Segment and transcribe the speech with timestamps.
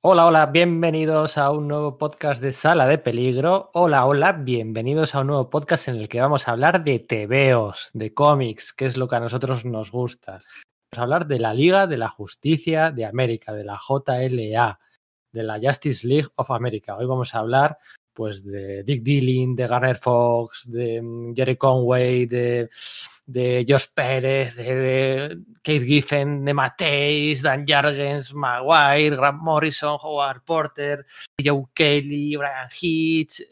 [0.00, 3.70] Hola, hola, bienvenidos a un nuevo podcast de Sala de Peligro.
[3.74, 7.90] Hola, hola, bienvenidos a un nuevo podcast en el que vamos a hablar de TVOs,
[7.94, 10.34] de cómics, que es lo que a nosotros nos gusta.
[10.92, 14.78] Vamos a hablar de la Liga de la Justicia de América, de la JLA,
[15.32, 16.96] de la Justice League of America.
[16.96, 17.78] Hoy vamos a hablar
[18.12, 22.70] pues de Dick Dillon, de Garner Fox, de mm, Jerry Conway, de,
[23.28, 30.42] de Josh Pérez, de, de Kate Giffen, de Mateis, Dan Jargens, Maguire, Grant Morrison, Howard
[30.44, 31.04] Porter,
[31.38, 33.40] Joe Kelly, Brian Hitch.
[33.40, 33.46] eh,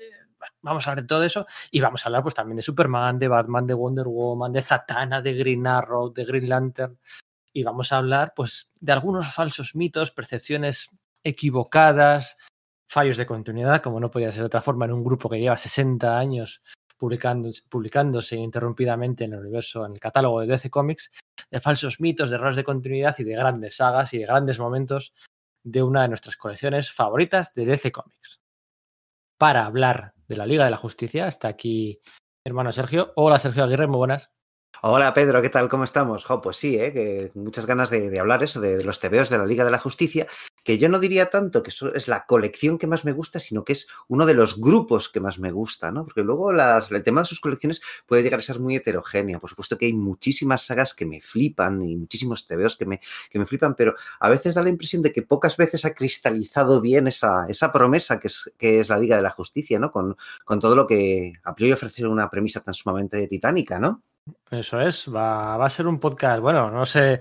[0.63, 3.29] Vamos a hablar de todo eso y vamos a hablar pues también de Superman, de
[3.29, 6.99] Batman, de Wonder Woman, de Zatanna, de Green Arrow, de Green Lantern
[7.53, 10.91] y vamos a hablar pues de algunos falsos mitos, percepciones
[11.23, 12.39] equivocadas,
[12.89, 15.57] fallos de continuidad, como no podía ser de otra forma, en un grupo que lleva
[15.57, 16.63] 60 años
[16.97, 21.11] publicando, publicándose interrumpidamente en el universo, en el catálogo de DC Comics,
[21.51, 25.13] de falsos mitos, de errores de continuidad y de grandes sagas y de grandes momentos
[25.65, 28.41] de una de nuestras colecciones favoritas de DC Comics.
[29.39, 32.01] Para hablar de la Liga de la Justicia, está aquí
[32.45, 33.13] hermano Sergio.
[33.17, 34.36] Hola Sergio Aguirre, muy buenas.
[34.83, 35.71] Hola Pedro, ¿qué tal?
[35.71, 36.25] ¿Cómo estamos?
[36.25, 36.93] Jo, pues sí, ¿eh?
[36.93, 39.79] que muchas ganas de, de hablar eso, de, los TVOs de la Liga de la
[39.79, 40.27] Justicia,
[40.63, 43.73] que yo no diría tanto que es la colección que más me gusta, sino que
[43.73, 46.05] es uno de los grupos que más me gusta, ¿no?
[46.05, 49.41] Porque luego las, el tema de sus colecciones puede llegar a ser muy heterogéneo.
[49.41, 53.39] Por supuesto que hay muchísimas sagas que me flipan y muchísimos TVOs que me, que
[53.39, 57.07] me flipan, pero a veces da la impresión de que pocas veces ha cristalizado bien
[57.07, 59.91] esa, esa promesa que es, que es la Liga de la Justicia, ¿no?
[59.91, 64.03] Con, con todo lo que a priori ofrece una premisa tan sumamente titánica, ¿no?
[64.51, 67.21] Eso es, va, va, a ser un podcast, bueno, no sé,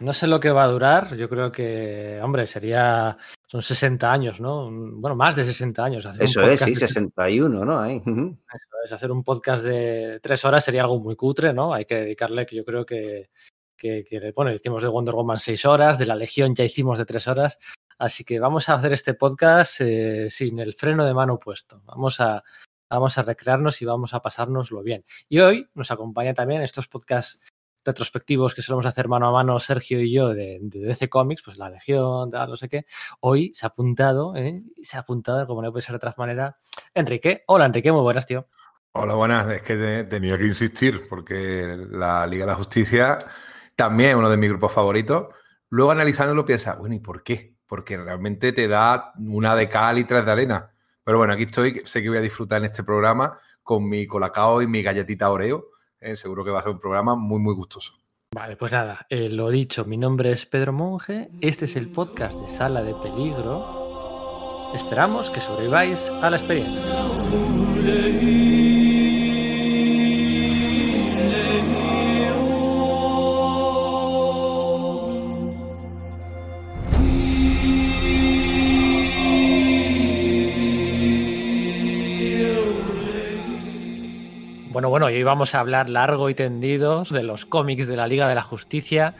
[0.00, 3.16] no sé lo que va a durar, yo creo que, hombre, sería,
[3.46, 4.70] son 60 años, ¿no?
[4.70, 6.06] Bueno, más de 60 años.
[6.06, 7.80] Hacer Eso es, sí, 61, ¿no?
[7.80, 7.96] Ahí.
[7.96, 11.74] Eso es, hacer un podcast de tres horas sería algo muy cutre, ¿no?
[11.74, 13.30] Hay que dedicarle, que yo creo que,
[13.76, 17.06] que, que, bueno, hicimos de Wonder Woman seis horas, de la Legión ya hicimos de
[17.06, 17.58] tres horas,
[17.98, 22.20] así que vamos a hacer este podcast eh, sin el freno de mano puesto, vamos
[22.20, 22.42] a,
[22.90, 25.04] vamos a recrearnos y vamos a pasárnoslo bien.
[25.28, 27.38] Y hoy nos acompaña también estos podcasts
[27.84, 31.70] retrospectivos que solemos hacer mano a mano Sergio y yo de, DC Comics, pues la
[31.70, 32.84] Legión, tal, no sé qué.
[33.20, 34.62] Hoy se ha apuntado, ¿eh?
[34.82, 36.58] se ha apuntado, como no puede ser de otra manera,
[36.92, 37.44] Enrique.
[37.46, 38.48] Hola Enrique, muy buenas, tío.
[38.92, 39.48] Hola, buenas.
[39.48, 43.18] Es que te, tenía que insistir porque la Liga de la Justicia
[43.76, 45.28] también es uno de mis grupos favoritos.
[45.68, 47.54] Luego analizándolo piensas, bueno, ¿y por qué?
[47.66, 50.74] Porque realmente te da una de cal y tres de arena.
[51.10, 54.62] Pero bueno, aquí estoy, sé que voy a disfrutar en este programa con mi colacao
[54.62, 55.70] y mi galletita Oreo.
[55.98, 57.94] Eh, seguro que va a ser un programa muy, muy gustoso.
[58.32, 62.38] Vale, pues nada, eh, lo dicho, mi nombre es Pedro Monge, este es el podcast
[62.38, 64.70] de Sala de Peligro.
[64.72, 66.80] Esperamos que sobreviváis a la experiencia.
[84.80, 88.26] Bueno, bueno, hoy vamos a hablar largo y tendido de los cómics de la Liga
[88.26, 89.14] de la Justicia,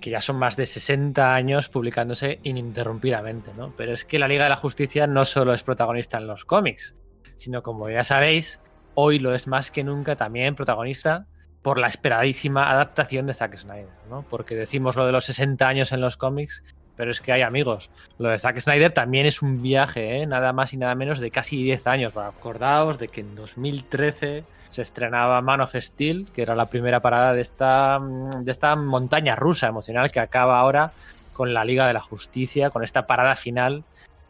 [0.00, 3.72] que ya son más de 60 años publicándose ininterrumpidamente, ¿no?
[3.76, 6.96] Pero es que la Liga de la Justicia no solo es protagonista en los cómics,
[7.36, 8.60] sino como ya sabéis,
[8.96, 11.28] hoy lo es más que nunca también protagonista
[11.62, 14.24] por la esperadísima adaptación de Zack Snyder, ¿no?
[14.28, 16.64] Porque decimos lo de los 60 años en los cómics,
[16.96, 17.88] pero es que hay amigos.
[18.18, 20.26] Lo de Zack Snyder también es un viaje, ¿eh?
[20.26, 22.16] nada más y nada menos de casi 10 años.
[22.16, 27.32] Acordaos de que en 2013 se estrenaba Man of Steel, que era la primera parada
[27.32, 28.00] de esta,
[28.40, 30.92] de esta montaña rusa emocional que acaba ahora
[31.32, 33.84] con la Liga de la Justicia, con esta parada final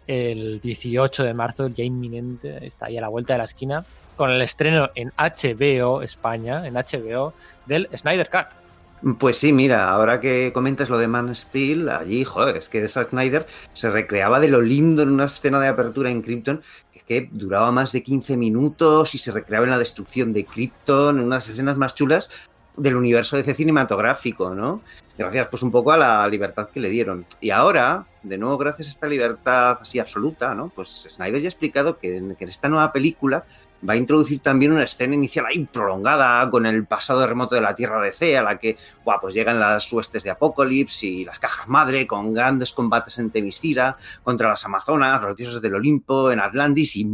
[0.06, 3.84] el 18 de marzo, ya inminente, está ahí a la vuelta de la esquina,
[4.16, 7.34] con el estreno en HBO España, en HBO,
[7.66, 9.19] del Snyder Cut.
[9.19, 13.10] Pues sí, mira, ahora que comentas lo de Man Steel, allí, joder, es que Zack
[13.10, 16.62] Snyder se recreaba de lo lindo en una escena de apertura en Krypton,
[17.08, 21.24] que, duraba más de 15 minutos y se recreaba en la destrucción de Krypton, en
[21.24, 22.30] unas escenas más chulas
[22.76, 24.82] del universo de cinematográfico, ¿no?
[25.16, 27.26] Gracias, pues, un poco a la libertad que le dieron.
[27.41, 30.68] Y ahora, de nuevo, gracias a esta libertad así absoluta, ¿no?
[30.68, 33.44] Pues Snyder ya ha explicado que en esta nueva película
[33.86, 37.75] va a introducir también una escena inicial ahí prolongada con el pasado remoto de la
[37.75, 41.39] Tierra de C, a la que buah, pues llegan las huestes de Apocalipsis y las
[41.39, 46.41] cajas madre con grandes combates en Temiscira contra las Amazonas, los dioses del Olimpo, en
[46.41, 47.07] Atlantis y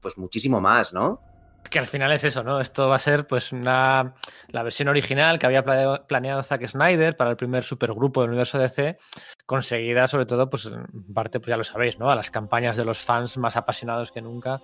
[0.00, 1.20] pues muchísimo más, ¿no?
[1.68, 2.60] Que al final es eso, ¿no?
[2.60, 4.14] Esto va a ser pues una
[4.48, 8.98] la versión original que había planeado Zack Snyder para el primer supergrupo del universo DC,
[9.46, 12.10] conseguida sobre todo, pues en parte, pues ya lo sabéis, ¿no?
[12.10, 14.60] A las campañas de los fans más apasionados que nunca,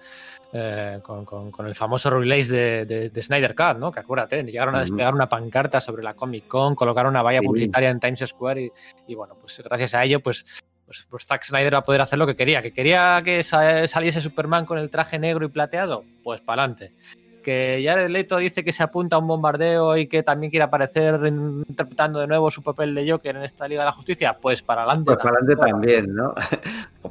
[0.52, 3.92] eh, con, con, con, el famoso release de, de, de, Snyder Cut, ¿no?
[3.92, 7.90] Que acuérdate, llegaron a despegar una pancarta sobre la Comic Con, colocaron una valla publicitaria
[7.90, 8.72] en Times Square y,
[9.06, 10.44] y bueno, pues gracias a ello, pues
[10.84, 12.60] pues, pues Zack Snyder va a poder hacer lo que quería.
[12.60, 16.04] ¿Que quería que saliese Superman con el traje negro y plateado?
[16.22, 16.92] Pues para adelante
[17.42, 21.20] que ya Leto dice que se apunta a un bombardeo y que también quiere aparecer
[21.26, 24.82] interpretando de nuevo su papel de Joker en esta Liga de la Justicia, pues para
[24.82, 25.04] adelante.
[25.06, 26.34] Pues para adelante también, ¿no?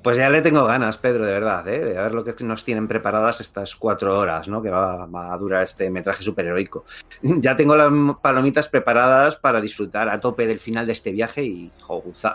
[0.01, 1.83] Pues ya le tengo ganas, Pedro, de verdad, ¿eh?
[1.83, 4.61] de ver lo que nos tienen preparadas estas cuatro horas, ¿no?
[4.61, 6.85] Que va, a durar este metraje superheroico.
[7.21, 7.91] Ya tengo las
[8.21, 11.71] palomitas preparadas para disfrutar a tope del final de este viaje y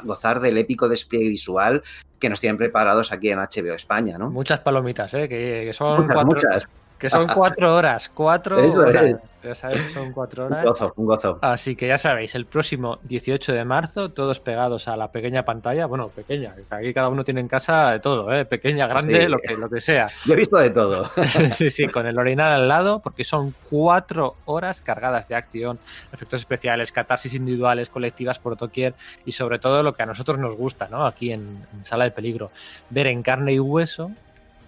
[0.04, 1.82] gozar del épico despliegue visual
[2.18, 4.30] que nos tienen preparados aquí en HBO España, ¿no?
[4.30, 5.28] Muchas palomitas, ¿eh?
[5.28, 6.68] Que, son muchas.
[6.98, 9.16] Que son cuatro horas, cuatro horas.
[9.46, 10.64] Ya sabéis, son cuatro horas.
[10.64, 11.38] Un gozo, un gozo.
[11.40, 15.86] Así que ya sabéis, el próximo 18 de marzo, todos pegados a la pequeña pantalla.
[15.86, 18.44] Bueno, pequeña, aquí cada uno tiene en casa de todo, ¿eh?
[18.44, 20.08] pequeña, grande, lo, que, lo que sea.
[20.24, 21.08] Yo he visto de todo.
[21.54, 25.78] sí, sí, con el orinal al lado, porque son cuatro horas cargadas de acción,
[26.12, 28.94] efectos especiales, catarsis individuales, colectivas por doquier
[29.24, 31.06] y sobre todo lo que a nosotros nos gusta, ¿no?
[31.06, 32.50] Aquí en Sala de Peligro,
[32.90, 34.10] ver en carne y hueso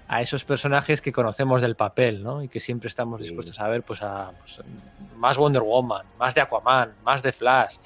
[0.09, 2.43] a esos personajes que conocemos del papel, ¿no?
[2.43, 4.63] Y que siempre estamos dispuestos a ver, pues, a pues,
[5.17, 7.77] más Wonder Woman, más de Aquaman, más de Flash,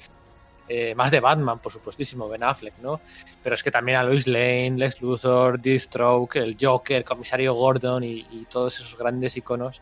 [0.69, 3.01] eh, más de Batman, por supuestísimo, Ben Affleck, ¿no?
[3.43, 8.47] Pero es que también a Lois Lane, Lex Luthor, Deathstroke, el Joker, Comisario Gordon y,
[8.49, 9.81] todos esos grandes iconos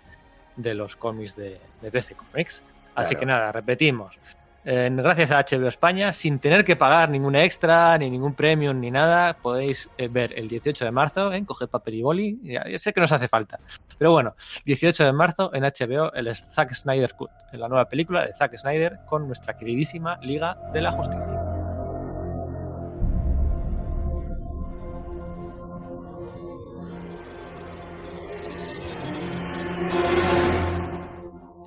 [0.56, 2.64] de los cómics de, DC Comics.
[2.96, 4.18] Así que nada, repetimos
[4.64, 9.34] gracias a HBO España, sin tener que pagar ningún extra, ni ningún premium, ni nada,
[9.34, 13.02] podéis eh, ver el 18 de marzo, en Coged papel y boli, ya, sé que
[13.02, 13.60] nos hace falta,
[13.98, 14.36] pero bueno,
[14.66, 18.58] 18 de marzo en HBO el Zack Snyder Cut, en la nueva película de Zack
[18.58, 21.52] Snyder con nuestra queridísima Liga de la Justicia.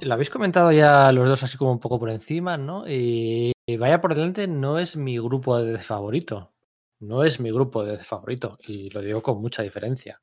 [0.05, 2.85] Lo habéis comentado ya los dos así como un poco por encima, ¿no?
[2.89, 6.53] Y, vaya por delante, no es mi grupo de favorito.
[7.01, 8.59] No es mi grupo de favorito.
[8.67, 10.21] Y lo digo con mucha diferencia.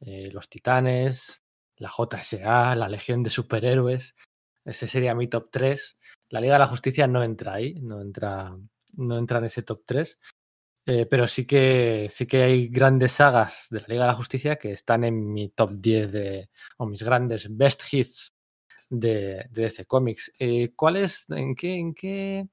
[0.00, 1.44] Eh, los Titanes,
[1.76, 4.14] la JSA, la Legión de Superhéroes.
[4.64, 5.98] Ese sería mi top 3.
[6.30, 8.56] La Liga de la Justicia no entra ahí, no entra,
[8.94, 10.18] no entra en ese top 3.
[10.86, 14.56] Eh, pero sí que sí que hay grandes sagas de la Liga de la Justicia
[14.56, 18.34] que están en mi top 10 de, o mis grandes best hits
[18.88, 20.32] de, DC Comics.
[20.38, 22.46] Eh, ¿Cuál es, en qué, en qué,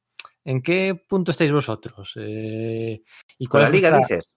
[0.46, 2.14] en qué punto estáis vosotros?
[2.18, 3.02] Eh,
[3.38, 4.34] ¿Y cuál la liga dices?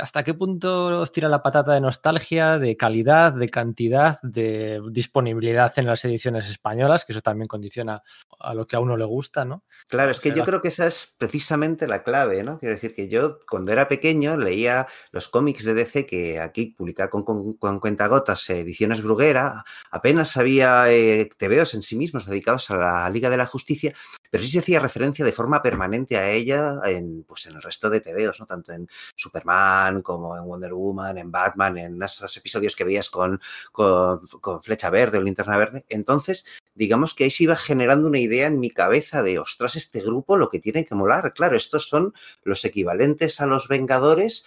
[0.00, 5.72] ¿Hasta qué punto os tira la patata de nostalgia, de calidad, de cantidad, de disponibilidad
[5.76, 7.04] en las ediciones españolas?
[7.04, 8.02] Que eso también condiciona
[8.40, 9.62] a lo que a uno le gusta, ¿no?
[9.88, 12.58] Claro, es que yo creo que esa es precisamente la clave, ¿no?
[12.58, 17.10] Quiero decir que yo cuando era pequeño leía los cómics de DC que aquí publicaba
[17.10, 23.10] con, con, cuentagotas ediciones Bruguera, apenas había eh, tebeos en sí mismos dedicados a la
[23.10, 23.94] Liga de la Justicia,
[24.30, 27.88] pero sí se hacía referencia de forma permanente a ella en, pues, en el resto
[27.90, 28.46] de tebeos, ¿no?
[28.46, 33.10] Tanto en Super Superman, como en Wonder Woman, en Batman, en esos episodios que veías
[33.10, 33.40] con,
[33.72, 35.84] con, Flecha Verde o Linterna Verde.
[35.88, 40.00] Entonces, digamos que ahí se iba generando una idea en mi cabeza de, ostras, este
[40.00, 41.32] grupo lo que tiene que molar.
[41.34, 44.46] Claro, estos son los equivalentes a los Vengadores,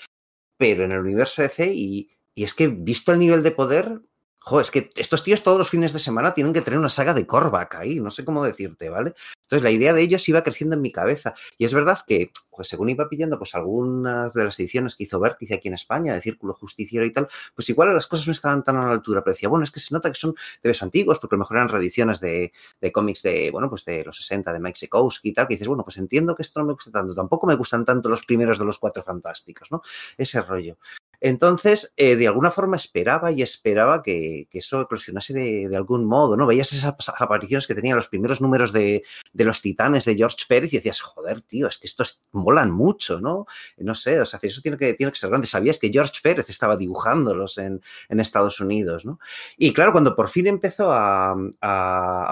[0.58, 4.02] pero en el universo DC y, y es que visto el nivel de poder,
[4.42, 7.14] Jo, es que estos tíos todos los fines de semana tienen que tener una saga
[7.14, 9.14] de Korvac ahí, no sé cómo decirte, ¿vale?
[9.42, 11.34] Entonces la idea de ellos iba creciendo en mi cabeza.
[11.58, 15.20] Y es verdad que, pues según iba pillando, pues algunas de las ediciones que hizo
[15.20, 18.64] Vértice aquí en España, de Círculo Justiciero y tal, pues igual las cosas no estaban
[18.64, 20.82] tan a la altura, pero decía, bueno, es que se nota que son de los
[20.82, 24.16] antiguos, porque a lo mejor eran reediciones de, de cómics de, bueno, pues de los
[24.16, 26.74] 60, de Mike Sekowski y tal, que dices, bueno, pues entiendo que esto no me
[26.74, 29.82] gusta tanto, tampoco me gustan tanto los primeros de los cuatro fantásticos, ¿no?
[30.18, 30.78] Ese rollo.
[31.22, 36.46] Entonces, eh, de alguna forma esperaba y esperaba que, eso eclosionase de, algún modo, ¿no?
[36.46, 40.78] Veías esas apariciones que tenían los primeros números de, los titanes de George Pérez y
[40.78, 43.46] decías, joder, tío, es que estos molan mucho, ¿no?
[43.78, 45.48] No sé, o sea, eso tiene que, tiene que ser grande.
[45.48, 47.82] Sabías que George Pérez estaba dibujándolos en,
[48.20, 49.18] Estados Unidos, ¿no?
[49.58, 51.36] Y claro, cuando por fin empezó a,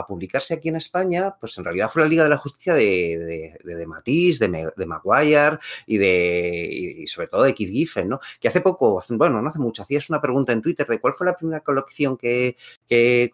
[0.08, 3.76] publicarse aquí en España, pues en realidad fue la Liga de la Justicia de, de,
[3.76, 8.20] de Matisse, de, Maguire y, de, y sobre todo de Keith Giffen, ¿no?
[8.40, 11.26] Que hace poco bueno, no hace mucho, hacías una pregunta en Twitter de cuál fue
[11.26, 12.58] la primera colección que,
[12.88, 13.32] que,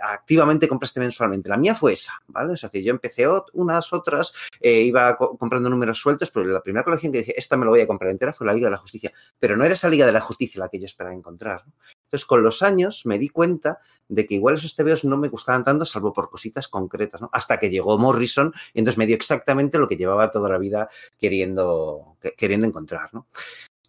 [0.00, 1.48] activamente compraste mensualmente.
[1.48, 2.54] La mía fue esa, ¿vale?
[2.54, 7.12] Es decir, yo empecé unas, otras, eh, iba comprando números sueltos, pero la primera colección
[7.12, 9.12] que dije, esta me lo voy a comprar entera, fue la Liga de la Justicia.
[9.38, 11.64] Pero no era esa Liga de la Justicia la que yo esperaba encontrar.
[12.06, 15.64] Entonces, con los años me di cuenta de que igual esos TVOs no me gustaban
[15.64, 17.28] tanto, salvo por cositas concretas, ¿no?
[17.32, 20.88] Hasta que llegó Morrison y entonces me dio exactamente lo que llevaba toda la vida
[21.18, 23.26] queriendo, queriendo encontrar, ¿no?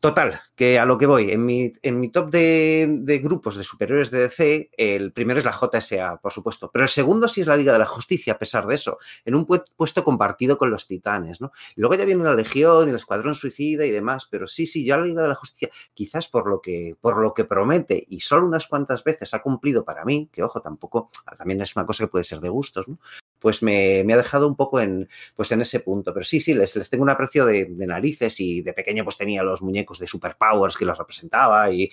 [0.08, 4.10] Total, que a lo que voy, en mi, en mi top de, grupos de superiores
[4.10, 7.58] de DC, el primero es la JSA, por supuesto, pero el segundo sí es la
[7.58, 11.42] Liga de la Justicia, a pesar de eso, en un puesto compartido con los Titanes,
[11.42, 11.52] ¿no?
[11.76, 14.86] Y luego ya viene la Legión y el Escuadrón Suicida y demás, pero sí, sí,
[14.86, 18.22] ya la Liga de la Justicia, quizás por lo que, por lo que promete y
[18.22, 22.06] solo unas cuantas veces ha cumplido para mí, que ojo, tampoco, también es una cosa
[22.06, 22.98] que puede ser de gustos, ¿no?
[23.40, 26.14] Pues me, ha dejado un poco en, pues en ese punto.
[26.14, 29.44] Pero sí, sí, les, les tengo un aprecio de, narices y de pequeño pues tenía
[29.44, 31.90] los muñecos de Superpowers que los representaba y,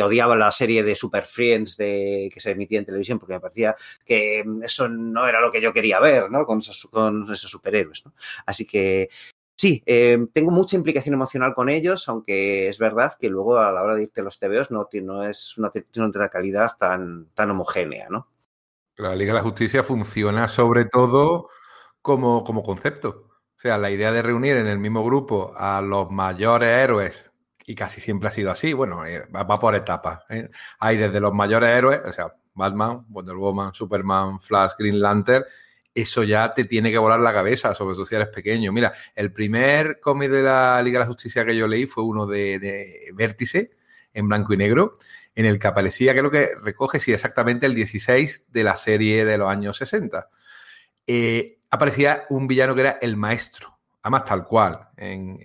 [0.00, 3.74] odiaba la serie de Super Friends de, que se emitía en televisión porque me parecía
[4.04, 6.44] que eso no era lo que yo quería ver, ¿no?
[6.46, 6.88] Con esos,
[7.50, 8.14] superhéroes, ¿no?
[8.46, 9.08] Así que
[9.60, 13.82] Sí, eh, tengo mucha implicación emocional con ellos, aunque es verdad que luego a la
[13.82, 18.08] hora de irte a los TVOs no, no es una, una calidad tan, tan homogénea,
[18.08, 18.28] ¿no?
[18.98, 21.48] La Liga de la Justicia funciona sobre todo
[22.02, 23.28] como, como concepto.
[23.30, 27.30] O sea, la idea de reunir en el mismo grupo a los mayores héroes,
[27.64, 30.20] y casi siempre ha sido así, bueno, eh, va, por etapas.
[30.28, 30.48] ¿eh?
[30.80, 35.44] Hay desde los mayores héroes, o sea, Batman, Wonder Woman, Superman, Flash, Green Lantern,
[35.94, 38.72] eso ya te tiene que volar la cabeza, sobre todo si eres pequeño.
[38.72, 42.26] Mira, el primer cómic de la Liga de la Justicia que yo leí fue uno
[42.26, 43.70] de, de Vértice,
[44.12, 44.94] en blanco y negro,
[45.34, 49.38] en el que aparecía, creo que recoge, sí, exactamente el 16 de la serie de
[49.38, 50.28] los años 60.
[51.06, 54.88] Eh, aparecía un villano que era el maestro, además tal cual,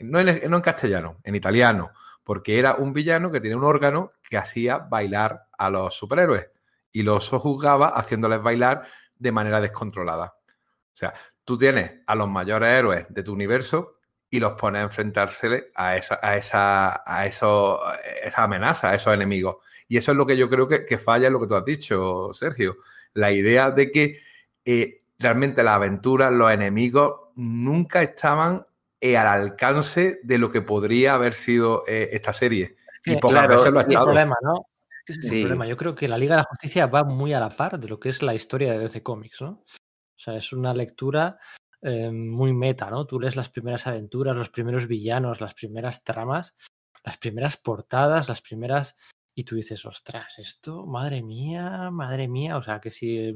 [0.02, 1.92] no, en, castellano, en italiano,
[2.24, 6.48] porque era un villano que tenía un órgano que hacía bailar a los superhéroes
[6.92, 8.84] y los juzgaba haciéndoles bailar
[9.16, 10.36] de manera descontrolada.
[10.46, 13.93] O sea, tú tienes a los mayores héroes de tu universo
[14.34, 17.80] y los pones a enfrentarse a esa, a esa, a eso,
[18.24, 19.58] esa amenaza, a esos enemigos.
[19.88, 22.34] Y eso es lo que yo creo que, falla en lo que tú has dicho,
[22.34, 22.78] Sergio.
[23.14, 24.18] La idea de que
[24.66, 28.66] eh, realmente las aventuras, los enemigos, nunca estaban
[29.00, 32.76] eh, al alcance de lo que podría haber sido eh, esta serie.
[33.06, 34.06] y pocas veces lo ha estado.
[34.06, 34.66] Problema, ¿no?
[35.06, 35.42] sí.
[35.42, 35.68] problema.
[35.68, 38.00] Yo creo que la Liga de la Justicia va muy a la par de lo
[38.00, 39.50] que es la historia de DC Comics, ¿no?
[39.50, 41.38] O sea, es una lectura
[41.84, 43.06] muy meta, ¿no?
[43.06, 46.56] Tú lees las primeras aventuras, los primeros villanos, las primeras tramas,
[47.04, 48.96] las primeras portadas, las primeras
[49.36, 52.58] y tú dices, ostras, esto, madre mía, madre mía.
[52.58, 53.34] O sea, que si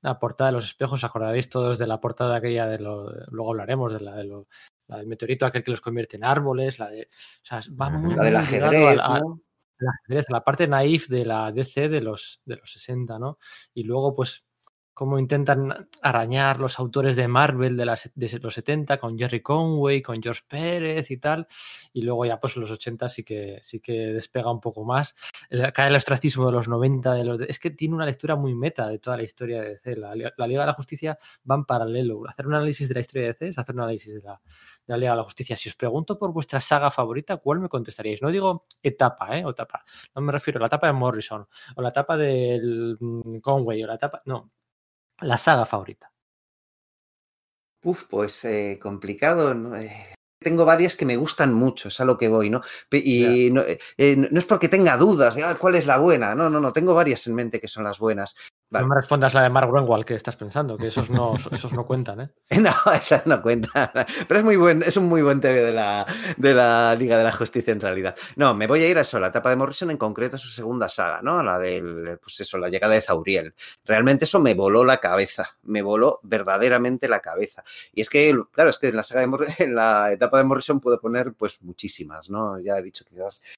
[0.00, 3.92] la portada de los espejos, acordaréis todos de la portada aquella de lo, luego hablaremos
[3.92, 4.46] de la, de lo,
[4.86, 8.14] la del meteorito aquel que los convierte en árboles, la de, o sea, va muy,
[8.14, 9.20] la del ajedrez, a,
[10.28, 13.38] la, parte naif de la DC de los, de los 60, ¿no?
[13.74, 14.44] Y luego, pues,
[15.00, 20.02] cómo intentan arañar los autores de Marvel de, las, de, los 70 con Jerry Conway,
[20.02, 21.46] con George Pérez y tal,
[21.94, 25.14] y luego ya pues los 80 sí que, sí que despega un poco más.
[25.72, 28.88] Cae el ostracismo de los 90, de los, es que tiene una lectura muy meta
[28.88, 29.96] de toda la historia de DC.
[29.96, 31.16] La, Liga de la Justicia
[31.50, 32.28] va en paralelo.
[32.28, 34.38] Hacer un análisis de la historia de DC es hacer un análisis de la,
[34.86, 35.56] de la Liga de la Justicia.
[35.56, 38.20] Si os pregunto por vuestra saga favorita, ¿cuál me contestaríais?
[38.20, 39.46] No digo etapa, ¿eh?
[39.46, 39.82] O etapa.
[40.14, 43.86] No me refiero a la etapa de Morrison, o la etapa del mm, Conway, o
[43.86, 44.20] la etapa...
[44.26, 44.50] No,
[45.22, 46.12] la saga favorita.
[47.82, 49.54] Uf, pues eh, complicado.
[49.54, 49.76] ¿no?
[49.76, 52.62] Eh, tengo varias que me gustan mucho, es a lo que voy, ¿no?
[52.90, 53.48] Y
[53.98, 56.34] eh, no, es porque tenga dudas, ah, ¿cuál es la buena?
[56.34, 58.34] No, no, no, tengo varias en mente que son las buenas.
[58.70, 61.84] No me respondas la de Mark Greenwald que estás pensando, que esos no, esos no
[61.84, 62.30] cuentan, ¿eh?
[62.60, 63.90] No, esas no cuentan.
[64.28, 67.24] Pero es muy buen, es un muy buen TV de la, de la Liga de
[67.24, 68.14] la Justicia en realidad.
[68.36, 70.48] No, me voy a ir a eso, la etapa de Morrison, en concreto a su
[70.48, 71.42] segunda saga, ¿no?
[71.42, 73.54] La del, pues eso, la llegada de Zauriel.
[73.84, 77.64] Realmente eso me voló la cabeza, me voló verdaderamente la cabeza.
[77.92, 80.78] Y es que, claro, es que en la saga de en la etapa de Morrison
[80.78, 82.60] puedo poner pues muchísimas, ¿no?
[82.60, 83.16] Ya he dicho que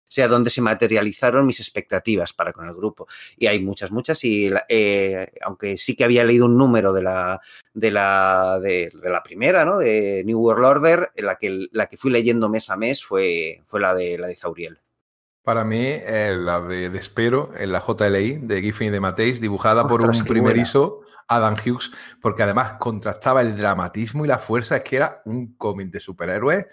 [0.09, 3.07] sea donde se materializaron mis expectativas para con el grupo.
[3.37, 4.50] Y hay muchas, muchas y...
[4.69, 5.02] Eh,
[5.43, 7.41] aunque sí que había leído un número de la,
[7.75, 9.79] de la, de, la primera, ¿no?
[9.79, 13.81] De New World Order, la que, la que fui leyendo mes a mes fue, fue
[13.81, 14.79] la, de, la de Zauriel.
[15.43, 19.89] Para mí, eh, la de Despero, en la JLI de Giffen y de Mateis, dibujada
[19.89, 21.91] por un primerizo, Adam Hughes,
[22.21, 26.67] porque además contrastaba el dramatismo y la fuerza, es que era un cómic de superhéroes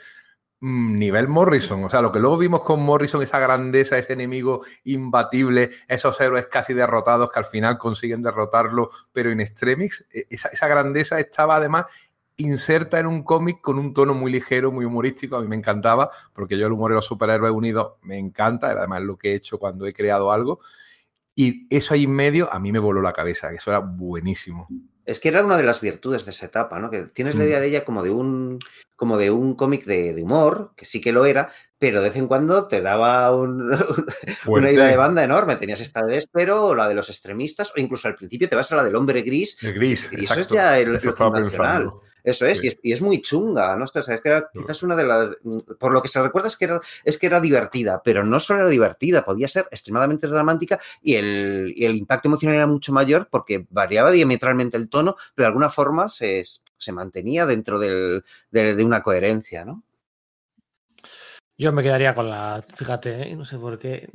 [0.61, 1.83] nivel Morrison.
[1.83, 6.47] O sea, lo que luego vimos con Morrison, esa grandeza, ese enemigo imbatible, esos héroes
[6.47, 11.85] casi derrotados que al final consiguen derrotarlo, pero en extremis, e, esa, grandeza estaba además
[12.37, 15.35] inserta en un cómic con un tono muy ligero, muy humorístico.
[15.35, 19.01] A mí me encantaba, porque yo el humor de los superhéroes unidos me encanta, además
[19.01, 20.59] lo que he hecho cuando he creado algo.
[21.35, 24.67] Y eso ahí en medio a mí me voló la cabeza, que eso era buenísimo.
[25.09, 26.91] Es que era una de las virtudes de esa etapa, ¿no?
[26.91, 27.47] Que tienes la mm.
[27.47, 28.59] idea de ella como de un,
[28.95, 31.49] como de un cómic de, humor, que sí que lo era,
[31.79, 33.35] pero de vez en cuando te daba
[34.45, 35.55] una idea de banda enorme.
[35.55, 38.71] Tenías esta de Espero, o la de los extremistas, o incluso al principio te vas
[38.71, 39.57] a la del hombre gris.
[39.63, 41.15] El gris, Eso es ya el, Eso
[42.23, 42.41] es,
[42.83, 43.85] y es, muy chunga, ¿no?
[43.85, 45.29] O sea, es que era quizás una de las.
[45.79, 48.61] Por lo que se recuerda es que, era, es que era divertida, pero no solo
[48.61, 53.27] era divertida, podía ser extremadamente dramática y el, y el impacto emocional era mucho mayor
[53.29, 56.43] porque variaba diametralmente el tono, pero de alguna forma se,
[56.77, 59.83] se mantenía dentro del, de, de, una coherencia, ¿no?
[61.57, 62.63] Yo me quedaría con la.
[62.75, 63.35] Fíjate, ¿eh?
[63.35, 64.09] no sé por qué.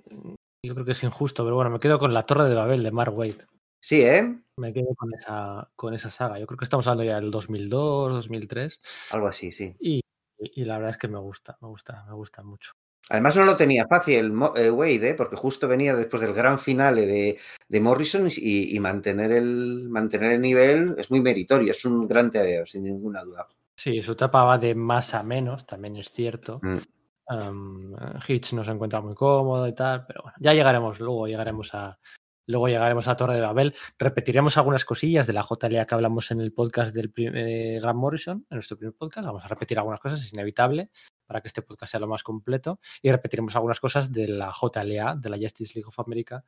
[0.64, 2.90] Yo creo que es injusto, pero bueno, me quedo con la Torre de Babel de
[2.90, 3.42] Mark Waid.
[3.84, 4.34] Sí, ¿eh?
[4.56, 6.38] Me quedo con esa, con esa saga.
[6.38, 8.80] Yo creo que estamos hablando ya del 2002, 2003.
[9.10, 9.76] Algo así, sí.
[9.78, 10.00] Y,
[10.38, 12.72] y la verdad es que me gusta, me gusta, me gusta mucho.
[13.10, 15.14] Además no lo tenía fácil eh, Wade, ¿eh?
[15.14, 17.38] porque justo venía después del gran finale de,
[17.68, 22.30] de Morrison y, y, mantener, el, mantener el nivel es muy meritorio, es un gran
[22.30, 23.46] TVO, sin ninguna duda.
[23.76, 26.58] Sí, su etapa va de más a menos, también es cierto.
[26.62, 26.78] Mm.
[27.26, 27.94] Um,
[28.26, 31.98] Hitch no se encuentra muy cómodo y tal, pero bueno, ya llegaremos, luego llegaremos a,
[32.46, 33.74] Luego llegaremos a Torre de Babel.
[33.98, 38.46] Repetiremos algunas cosillas de la JLA que hablamos en el podcast del eh, Grant Morrison,
[38.50, 39.26] en nuestro primer podcast.
[39.26, 40.90] Vamos a repetir algunas cosas, es inevitable
[41.26, 42.80] para que este podcast sea lo más completo.
[43.00, 46.44] Y repetiremos algunas cosas de la JLA, de la Justice League of America,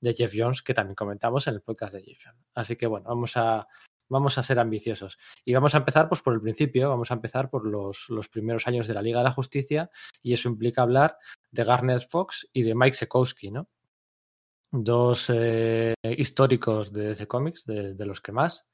[0.00, 2.46] de Jeff Jones, que también comentamos en el podcast de Jeff Jones.
[2.54, 3.66] Así que bueno, vamos a,
[4.08, 5.18] vamos a ser ambiciosos.
[5.44, 8.68] Y vamos a empezar pues, por el principio, vamos a empezar por los, los primeros
[8.68, 9.90] años de la Liga de la Justicia.
[10.22, 11.18] Y eso implica hablar
[11.50, 13.68] de Garner Fox y de Mike Sekowsky, ¿no?
[14.70, 18.66] Dos eh, históricos de DC Comics, de, los que más,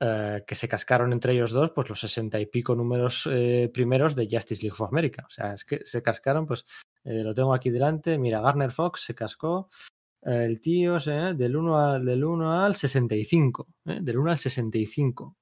[0.00, 4.14] eh, que se cascaron entre ellos dos, pues los sesenta y pico números eh, primeros
[4.14, 5.24] de Justice League of America.
[5.26, 6.64] O sea, es que se cascaron, pues
[7.04, 8.18] lo tengo aquí delante.
[8.18, 9.68] Mira, Garner Fox se cascó.
[10.22, 15.36] El tío del 1 al, del 1 al 65, del 1 al 65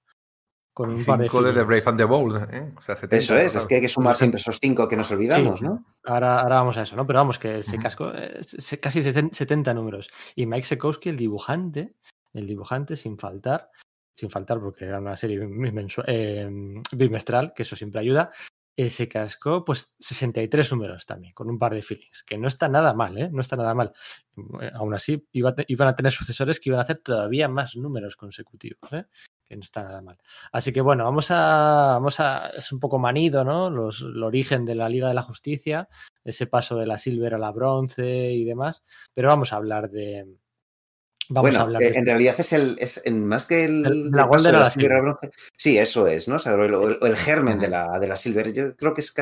[0.73, 2.49] con un par de, de The Brave and the Bold.
[2.53, 2.71] ¿eh?
[2.77, 5.11] O sea, 70, eso es, es que hay que sumar siempre esos cinco que nos
[5.11, 5.85] olvidamos, sí, ¿no?
[6.05, 7.07] Ahora, ahora vamos a eso, ¿no?
[7.07, 8.41] Pero vamos, que se cascó eh,
[8.81, 10.09] casi 70 números.
[10.35, 11.95] Y Mike Sekowski, el dibujante,
[12.33, 13.71] el dibujante sin faltar,
[14.17, 15.41] sin faltar porque era una serie
[16.07, 16.51] eh,
[16.93, 21.75] bimestral, que eso siempre ayuda, eh, se cascó pues 63 números también, con un par
[21.75, 23.29] de feelings, que no está nada mal, ¿eh?
[23.31, 23.93] No está nada mal.
[24.61, 28.17] Eh, aún así, iba, iban a tener sucesores que iban a hacer todavía más números
[28.17, 29.05] consecutivos, ¿eh?
[29.47, 30.19] que no está nada mal.
[30.51, 33.69] Así que bueno, vamos a, vamos a, es un poco manido, ¿no?
[33.69, 35.89] Los, el origen de la Liga de la Justicia,
[36.25, 40.27] ese paso de la Silver a la bronce y demás, pero vamos a hablar de,
[41.33, 44.11] Vamos bueno, a hablar eh, en realidad es el es en, más que el, el
[44.11, 45.01] la de la, la Silver.
[45.01, 45.31] Bronce.
[45.57, 46.37] Sí, eso es, ¿no?
[46.37, 48.53] O sea, el, el, el germen de, la, de la Silver.
[48.53, 49.15] Yo creo que es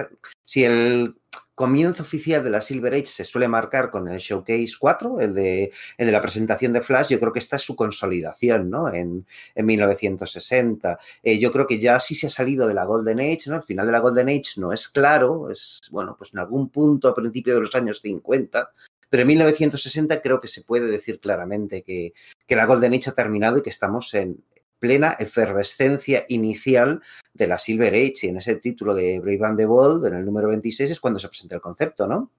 [0.44, 1.14] si el
[1.54, 5.70] comienzo oficial de la Silver Age se suele marcar con el Showcase 4, el de,
[5.98, 8.92] el de la presentación de Flash, yo creo que esta es su consolidación, ¿no?
[8.92, 10.98] En, en 1960.
[11.22, 13.56] Eh, yo creo que ya sí se ha salido de la Golden Age, ¿no?
[13.56, 17.08] Al final de la Golden Age no es claro, es, bueno, pues en algún punto
[17.08, 18.70] a principios de los años 50,
[19.10, 22.14] pero en 1960 creo que se puede decir claramente que,
[22.46, 24.42] que, la Golden Age ha terminado y que estamos en
[24.78, 27.02] plena efervescencia inicial
[27.34, 28.14] de la Silver Age.
[28.22, 31.20] Y en ese título de Brave and the Bold, en el número 26, es cuando
[31.20, 32.30] se presenta el concepto, ¿no?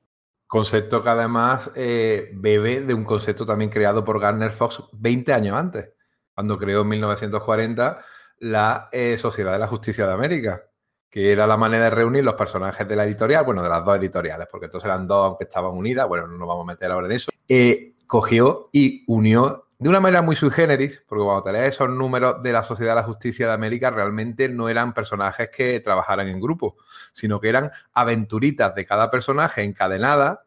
[0.47, 5.55] Concepto que además eh, bebe de un concepto también creado por Garner Fox 20 años
[5.55, 5.91] antes,
[6.33, 8.01] cuando creó en 1940
[8.39, 10.70] la eh, Sociedad de la Justicia de América
[11.11, 13.97] que era la manera de reunir los personajes de la editorial, bueno, de las dos
[13.97, 17.07] editoriales, porque entonces eran dos aunque estaban unidas, bueno, no nos vamos a meter ahora
[17.07, 21.51] en eso, eh, cogió y unió de una manera muy sui generis, porque cuando te
[21.51, 25.49] lees esos números de la Sociedad de la Justicia de América, realmente no eran personajes
[25.49, 26.77] que trabajaran en grupo,
[27.11, 30.37] sino que eran aventuritas de cada personaje encadenadas,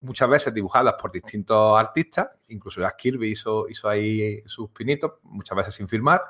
[0.00, 5.56] muchas veces dibujadas por distintos artistas, incluso Jack Kirby hizo, hizo ahí sus pinitos, muchas
[5.56, 6.22] veces sin firmar,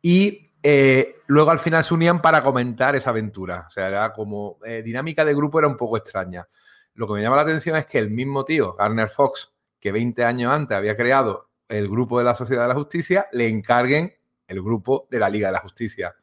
[0.00, 3.66] y eh, luego al final se unían para comentar esa aventura.
[3.68, 6.48] O sea, era como eh, dinámica de grupo era un poco extraña.
[6.94, 10.24] Lo que me llama la atención es que el mismo tío, Garner Fox, que 20
[10.24, 14.12] años antes había creado el grupo de la Sociedad de la Justicia, le encarguen
[14.48, 16.16] el grupo de la Liga de la Justicia.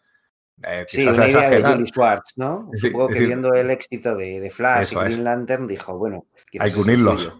[0.61, 2.69] Eh, sí, una idea de Julie Schwartz, ¿no?
[2.73, 5.19] Sí, Supongo que decir, viendo el éxito de, de Flash y Green es.
[5.19, 6.25] Lantern dijo, bueno,
[6.59, 7.33] hay que unirlos.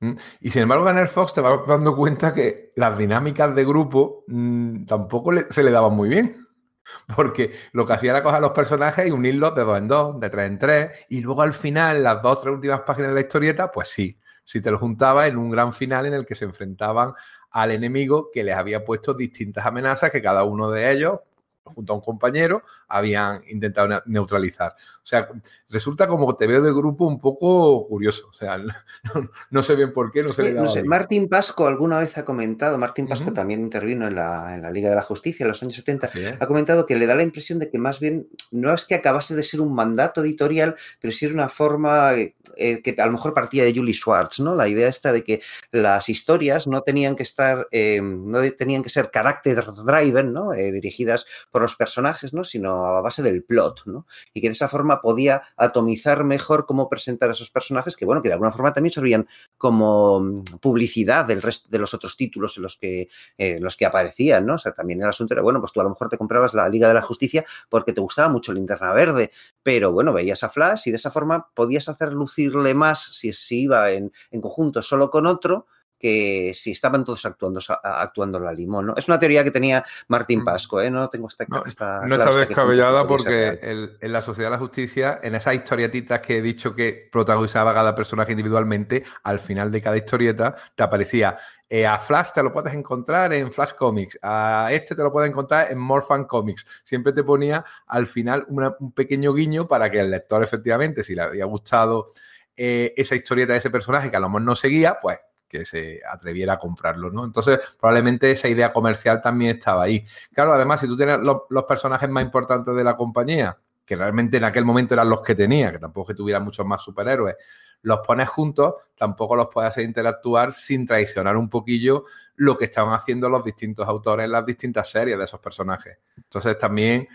[0.00, 0.12] ¿Mm?
[0.40, 4.84] Y sin embargo, Garner Fox te vas dando cuenta que las dinámicas de grupo mmm,
[4.84, 6.36] tampoco se le daban muy bien.
[7.16, 10.30] Porque lo que hacía era coger los personajes y unirlos de dos en dos, de
[10.30, 13.20] tres en tres, y luego al final, las dos o tres últimas páginas de la
[13.20, 16.46] historieta, pues sí, si te lo juntaba en un gran final en el que se
[16.46, 17.12] enfrentaban
[17.50, 21.20] al enemigo que les había puesto distintas amenazas que cada uno de ellos
[21.68, 24.74] junto a un compañero, habían intentado neutralizar.
[25.02, 25.28] O sea,
[25.68, 28.28] resulta como te veo de grupo un poco curioso.
[28.28, 28.58] O sea,
[29.14, 30.84] no, no sé bien por qué, no, sí, se no sé.
[30.84, 33.34] Martín Pasco alguna vez ha comentado, Martín Pasco uh -huh.
[33.34, 36.20] también intervino en la, en la, Liga de la Justicia en los años 70, sí,
[36.20, 36.36] ¿eh?
[36.38, 39.34] ha comentado que le da la impresión de que más bien no es que acabase
[39.34, 42.12] de ser un mandato editorial, pero sí era una forma
[42.56, 44.54] eh, que a lo mejor partía de Julie Schwartz, ¿no?
[44.54, 48.90] La idea esta de que las historias no tenían que estar, eh, no tenían que
[48.90, 50.52] ser carácter driven, ¿no?
[50.52, 52.44] Eh, dirigidas por los personajes, ¿no?
[52.44, 54.06] Sino a base del plot, ¿no?
[54.34, 58.22] Y que de esa forma podía atomizar mejor cómo presentar a esos personajes que, bueno,
[58.22, 62.56] que de alguna forma también servían como mm, publicidad del resto de los otros títulos
[62.56, 64.54] en los que, eh, los que aparecían, ¿no?
[64.54, 66.68] O sea, también el asunto era, bueno, pues tú a lo mejor te comprabas la
[66.68, 69.30] Liga de la Justicia porque te gustaba mucho Linterna Verde,
[69.62, 73.62] pero bueno, veías a Flash y de esa forma podías hacer lucirle más si, si
[73.62, 75.66] iba en, en conjunto solo con otro
[75.98, 78.86] que si estaban todos actuando, actuando la limón.
[78.86, 78.94] ¿no?
[78.96, 80.44] Es una teoría que tenía Martín mm.
[80.44, 80.90] Pasco, ¿eh?
[80.90, 81.46] no tengo esta...
[81.48, 86.20] No, esta, no está descabellada porque en la Sociedad de la Justicia, en esas historietitas
[86.20, 91.36] que he dicho que protagonizaba cada personaje individualmente, al final de cada historieta te aparecía
[91.70, 95.28] eh, a Flash te lo puedes encontrar en Flash Comics, a este te lo puedes
[95.28, 96.64] encontrar en Morphan Comics.
[96.82, 101.22] Siempre te ponía al final un pequeño guiño para que el lector efectivamente, si le
[101.22, 102.10] había gustado
[102.56, 106.00] eh, esa historieta de ese personaje que a lo mejor no seguía, pues que se
[106.08, 107.24] atreviera a comprarlo, ¿no?
[107.24, 110.04] Entonces, probablemente esa idea comercial también estaba ahí.
[110.32, 114.44] Claro, además, si tú tienes los, personajes más importantes de la compañía, que realmente en
[114.44, 117.36] aquel momento eran los que tenía, que tampoco tuviera muchos más superhéroes,
[117.82, 122.04] los pones juntos, tampoco los puedes hacer interactuar sin traicionar un poquillo
[122.36, 125.98] lo que estaban haciendo los distintos autores en las distintas series de esos personajes.
[126.16, 127.08] Entonces, también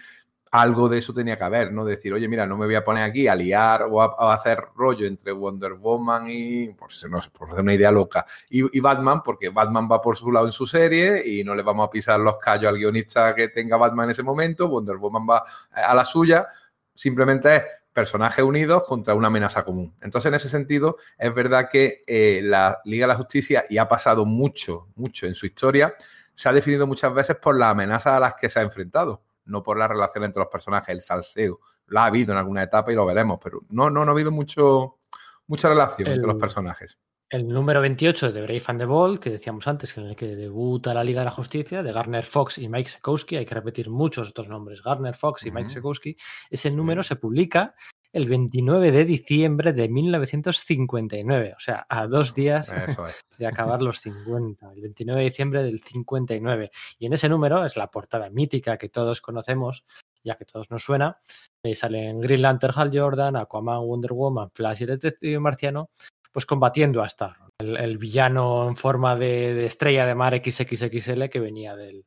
[0.53, 1.83] algo de eso tenía que haber, ¿no?
[1.83, 5.07] Decir, oye, mira, no me voy a poner aquí a liar o a, hacer rollo
[5.07, 9.89] entre Wonder Woman y, por, no, por hacer una idea loca, y, Batman, porque Batman
[9.91, 12.69] va por su lado en su serie y no le vamos a pisar los callos
[12.69, 16.45] al guionista que tenga Batman en ese momento, Wonder Woman va a la suya,
[16.93, 19.95] simplemente es personajes unidos contra una amenaza común.
[20.01, 23.87] Entonces, en ese sentido, es verdad que eh, la Liga de la Justicia, y ha
[23.87, 25.95] pasado mucho, mucho en su historia,
[26.35, 29.63] se ha definido muchas veces por las amenazas a las que se ha enfrentado no
[29.63, 31.59] por la relación entre los personajes, el salseo.
[31.87, 34.31] Lo ha habido en alguna etapa y lo veremos, pero no, no, no ha habido
[34.31, 34.99] mucho,
[35.47, 36.97] mucha relación entre los personajes.
[37.29, 40.93] El número 28 de Brave and the Bold, que decíamos antes, en el que debuta
[40.93, 44.29] la Liga de la Justicia, de Garner Fox y Mike Sekowsky, hay que repetir muchos
[44.29, 46.15] otros nombres, Garner Fox y Mike Sekowsky,
[46.51, 47.73] ese número se publica
[48.13, 52.71] el 29 de diciembre de 1959, o sea, a dos días
[53.39, 56.71] de acabar los 50, el 29 de diciembre del 59.
[56.99, 59.83] Y en ese número es la portada mítica que todos conocemos,
[60.23, 61.17] ya que todos nos suena.
[61.63, 65.89] Ahí salen Green Lantern, Hal Jordan, Aquaman, Wonder Woman, Flash y Detective Marciano,
[66.31, 71.75] pues combatiendo a Star, el, villano en forma de, estrella de mar XXXL que venía
[71.75, 72.05] del,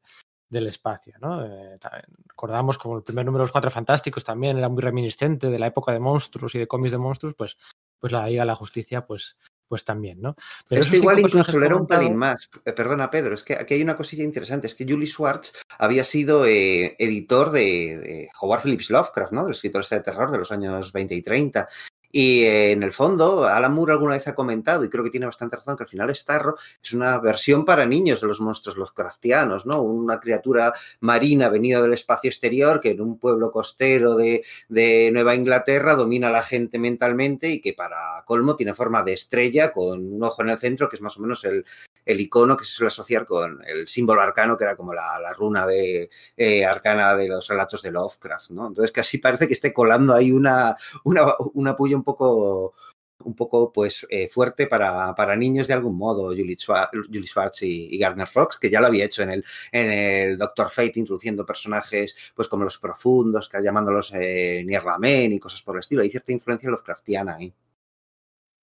[0.48, 1.14] del espacio.
[1.20, 1.44] ¿no?
[1.44, 1.78] Eh,
[2.26, 5.68] recordamos como el primer número de los Cuatro Fantásticos también era muy reminiscente de la
[5.68, 7.56] época de monstruos y de cómics de monstruos, pues,
[7.98, 9.36] pues la Liga de la Justicia, pues,
[9.68, 10.36] pues también, ¿no?
[10.68, 12.48] Pero, es que igual incluso era un pelín más.
[12.64, 14.66] Eh, perdona, Pedro, es que aquí hay una cosilla interesante.
[14.66, 19.42] Es que Julie Schwartz había sido eh, editor de, Howard Phillips Lovecraft, ¿no?
[19.44, 21.68] Del escritor de terror de los años 20 y 30.
[22.18, 25.56] Y en el fondo, Alan Moore alguna vez ha comentado, y creo que tiene bastante
[25.56, 29.82] razón, que al final Starro es una versión para niños de los monstruos Lovecraftianos, ¿no?
[29.82, 35.34] Una criatura marina venida del espacio exterior que en un pueblo costero de, de Nueva
[35.34, 40.14] Inglaterra domina a la gente mentalmente y que para colmo tiene forma de estrella con
[40.14, 41.66] un ojo en el centro, que es más o menos el,
[42.06, 45.66] el icono que se suele asociar con el símbolo arcano, que era como la, runa
[45.66, 48.68] de, eh, arcana de los relatos de Lovecraft, ¿no?
[48.68, 52.74] Entonces casi parece que esté colando ahí una, una, un apoyo un poco
[53.24, 58.28] un poco pues eh, fuerte para, para, niños de algún modo, Julie Schwartz, y, Gardner
[58.28, 62.48] Fox, que ya lo había hecho en el, en el Doctor Fate, introduciendo personajes pues
[62.48, 66.02] como los profundos, llamándolos eh, Nierlamen y cosas por el estilo.
[66.02, 67.52] Hay cierta influencia Lovecraftiana ahí.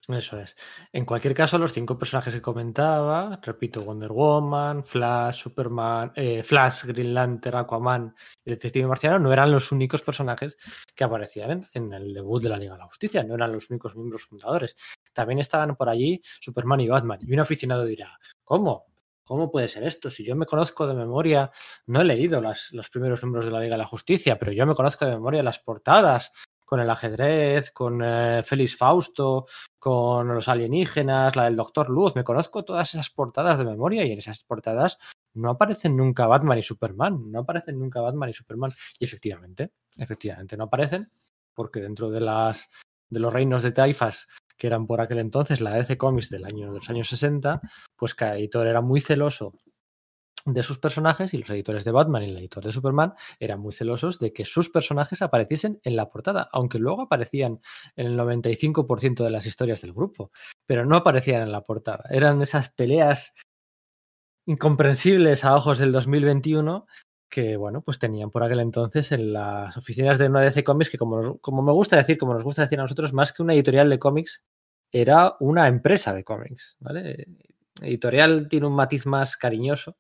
[0.10, 0.54] Eso es.
[0.92, 6.84] En cualquier caso, los cinco personajes que comentaba, repito, Wonder Woman, Flash, Superman, eh, Flash,
[6.84, 8.14] Green Lantern, Aquaman
[8.44, 10.58] y Detective Marciano, no eran los únicos personajes
[10.94, 13.96] que aparecían en, el debut de la Liga de la Justicia, no eran los únicos
[13.96, 14.76] miembros fundadores.
[15.14, 17.20] También estaban por allí Superman y Batman.
[17.22, 18.88] Y un aficionado dirá, ¿cómo?
[19.24, 20.10] ¿Cómo puede ser esto?
[20.10, 21.50] Si yo me conozco de memoria,
[21.86, 24.66] no he leído las, los primeros números de la Liga de la Justicia, pero yo
[24.66, 26.34] me conozco de memoria las portadas
[26.66, 29.46] con el ajedrez, con eh, Félix Fausto,
[29.80, 32.16] con los alienígenas, la del Doctor Luz.
[32.16, 34.98] Me conozco todas esas portadas de memoria y en esas portadas
[35.34, 37.32] no aparecen nunca Batman y Superman.
[37.32, 38.72] No aparecen nunca Batman y Superman.
[39.00, 41.12] Y efectivamente, efectivamente no aparecen
[41.54, 42.70] porque dentro de las
[43.10, 46.68] de los reinos de Taifas que eran por aquel entonces la DC Comics del año
[46.68, 47.62] de los años 60,
[47.96, 49.54] pues cada editor era muy celoso
[50.46, 53.72] de sus personajes y los editores de Batman y el editor de Superman eran muy
[53.72, 57.62] celosos de que sus personajes apareciesen en la portada, aunque luego aparecían
[57.96, 60.32] en el 95% de las historias del grupo,
[60.66, 62.04] pero no aparecían en la portada.
[62.10, 63.34] Eran esas peleas
[64.46, 66.86] incomprensibles a ojos del 2021
[67.30, 71.00] que, bueno, pues tenían por aquel entonces en las oficinas de una DC Comics que,
[71.00, 73.90] como, como me gusta decir, como nos gusta decir a nosotros, más que una editorial
[73.90, 74.44] de cómics,
[74.92, 77.26] era una empresa de cómics, ¿vale?
[77.82, 79.98] Editorial tiene un matiz más cariñoso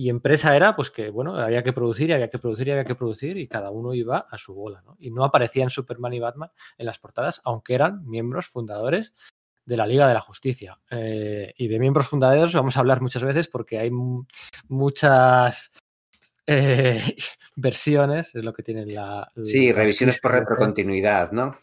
[0.00, 2.86] Y empresa era, pues que, bueno, había que producir y había que producir y había
[2.86, 4.96] que producir y cada uno iba a su bola, ¿no?
[4.98, 9.14] Y no aparecían Superman y Batman en las portadas, aunque eran miembros fundadores
[9.66, 10.80] de la Liga de la Justicia.
[10.90, 13.90] Eh, y de miembros fundadores vamos a hablar muchas veces porque hay
[14.68, 15.70] muchas
[16.46, 17.14] eh,
[17.56, 19.30] versiones, es lo que tienen la...
[19.44, 21.58] Sí, revisiones por retrocontinuidad, ¿no?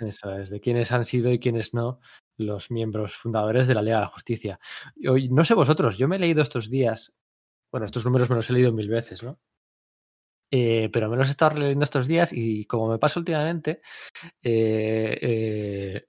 [0.00, 2.00] Eso es, de quiénes han sido y quiénes no
[2.38, 4.58] los miembros fundadores de la Liga de la Justicia.
[5.08, 7.12] Hoy, no sé vosotros, yo me he leído estos días
[7.70, 9.38] bueno, estos números me los he leído mil veces, ¿no?
[10.50, 13.82] Eh, pero me los he estado releyendo estos días y como me pasa últimamente,
[14.42, 16.06] eh, eh,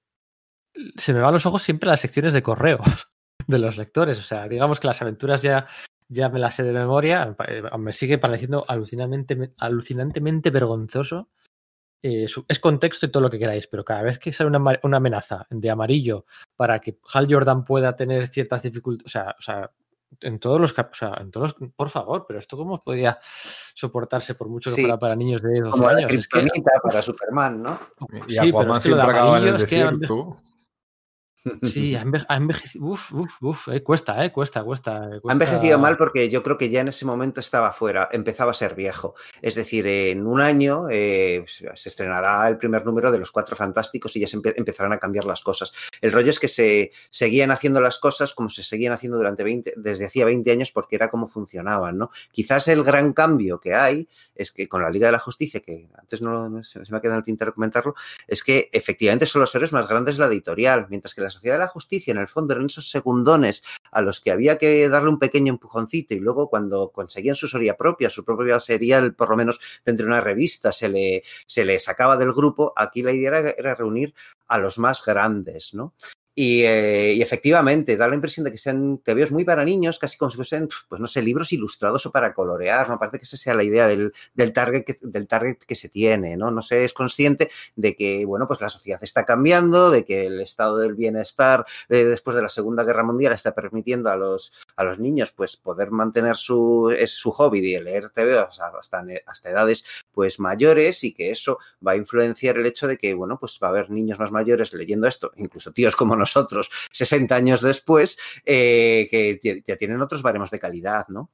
[0.95, 2.79] se me van los ojos siempre las secciones de correo
[3.47, 4.17] de los lectores.
[4.17, 5.67] O sea, digamos que las aventuras ya,
[6.07, 7.35] ya me las sé de memoria,
[7.77, 11.29] me sigue pareciendo alucinantemente, alucinantemente vergonzoso.
[12.01, 15.45] es contexto y todo lo que queráis, pero cada vez que sale una, una, amenaza
[15.49, 19.71] de amarillo para que Hal Jordan pueda tener ciertas dificultades, o sea, o sea
[20.21, 23.19] en todos los o sea, en todos por favor, pero esto cómo podía
[23.73, 26.11] soportarse por mucho que fuera para niños de 12 años.
[26.11, 26.47] es que
[26.83, 27.79] para Superman, ¿no?
[28.27, 30.37] Y sí, Aquaman pero siempre acaba en el desierto.
[31.63, 32.01] Sí, ha
[32.35, 32.85] envejecido.
[32.85, 36.69] Uf, uf, uf, eh, cuesta, eh, cuesta, cuesta, Ha envejecido mal porque yo creo que
[36.69, 39.15] ya en ese momento estaba fuera, empezaba a ser viejo.
[39.41, 44.15] Es decir, en un año eh, se estrenará el primer número de Los Cuatro Fantásticos
[44.15, 45.71] y ya se empezarán a cambiar las cosas.
[46.01, 49.73] El rollo es que se seguían haciendo las cosas como se seguían haciendo durante 20,
[49.77, 52.11] desde hacía 20 años porque era como funcionaban, ¿no?
[52.31, 55.89] Quizás el gran cambio que hay es que con la Liga de la Justicia, que
[55.97, 57.95] antes no, se me ha quedado en el tintero comentarlo,
[58.27, 61.55] es que efectivamente son los héroes más grandes de la editorial, mientras que la Sociedad
[61.55, 65.09] de la Justicia, en el fondo, eran esos segundones a los que había que darle
[65.09, 69.37] un pequeño empujoncito y luego cuando conseguían su serie propia, su propia serial, por lo
[69.37, 73.39] menos dentro de una revista, se le, se le sacaba del grupo, aquí la idea
[73.39, 74.13] era, era reunir
[74.47, 75.93] a los más grandes, ¿no?
[76.41, 80.31] Eh, y, efectivamente, da la impresión de que sean tebeos muy para niños, casi como
[80.31, 82.95] si fuesen, pues no sé, libros ilustrados o para colorear, ¿no?
[82.95, 84.13] Aparte que esa sea la idea del,
[84.53, 86.49] target, que, del target que se tiene, ¿no?
[86.49, 90.39] No sé, es consciente de que, bueno, pues la sociedad está cambiando, de que el
[90.39, 94.85] estado del bienestar eh, después de la Segunda Guerra Mundial está permitiendo a los, a
[94.85, 100.39] los niños, pues, poder mantener su, su hobby de leer tebeos hasta, hasta edades, pues,
[100.39, 103.71] mayores y que eso va a influenciar el hecho de que, bueno, pues va a
[103.71, 109.07] haber niños más mayores leyendo esto, incluso tíos como nosotros, nosotros 60 años después, eh,
[109.09, 111.31] que ya tienen otros baremos de calidad, ¿no?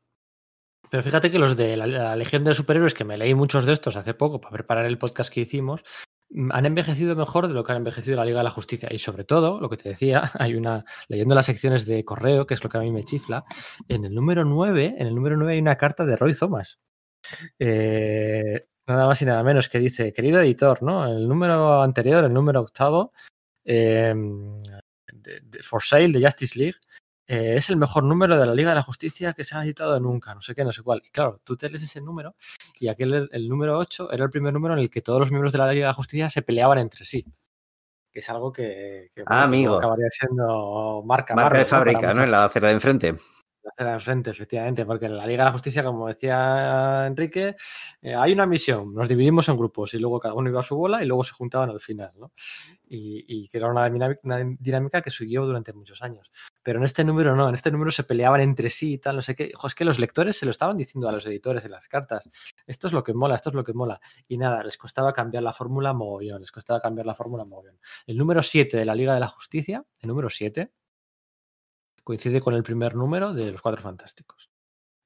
[0.89, 3.95] Pero fíjate que los de la, Legión de Superhéroes, que me leí muchos de estos
[3.95, 5.83] hace poco para preparar el podcast que hicimos,
[6.29, 8.89] mm, han envejecido mejor de lo que han envejecido la Liga de la Justicia.
[8.91, 12.53] Y sobre todo, lo que te decía, hay una, leyendo las secciones de correo, que
[12.53, 13.43] es lo que a mí me chifla,
[13.87, 16.79] en el número 9, en el número 9 hay una carta de Roy Thomas.
[17.59, 21.05] Eh, nada más y nada menos que dice, querido editor, ¿no?
[21.07, 23.11] El número anterior, el número octavo,
[23.65, 24.13] eh,
[25.25, 26.77] de, For Sale de Justice League
[27.27, 29.99] eh, es el mejor número de la Liga de la Justicia que se ha editado
[29.99, 31.01] nunca, no sé qué, no sé cuál.
[31.05, 32.35] Y claro, tú te lees ese número
[32.79, 35.51] y aquel, el, número 8, era el primer número en el que todos los miembros
[35.51, 37.25] de la Liga de la Justicia se peleaban entre sí.
[38.11, 39.77] Que es algo que, ah, amigo.
[39.77, 42.23] acabaría siendo marca, marca de fábrica, ¿no?
[42.23, 43.15] En la acera de enfrente
[43.69, 47.55] hacer al frente, efectivamente, porque en la Liga de la Justicia, como decía Enrique,
[48.01, 50.75] eh, hay una misión, nos dividimos en grupos y luego cada uno iba a su
[50.75, 52.31] bola y luego se juntaban al final, ¿no?
[52.87, 56.31] Y, que era una dinámica, que siguió durante muchos años.
[56.63, 59.21] Pero en este número no, en este número se peleaban entre sí y tal, no
[59.21, 59.51] sé qué.
[59.51, 62.29] es que los lectores se lo estaban diciendo a los editores en las cartas.
[62.67, 63.99] Esto es lo que mola, esto es lo que mola.
[64.27, 67.79] Y nada, les costaba cambiar la fórmula mogollón, les costaba cambiar la fórmula mogollón.
[68.05, 70.71] El número 7 de la Liga de la Justicia, el número 7,
[72.05, 74.49] coincide con el primer número de los Cuatro Fantásticos.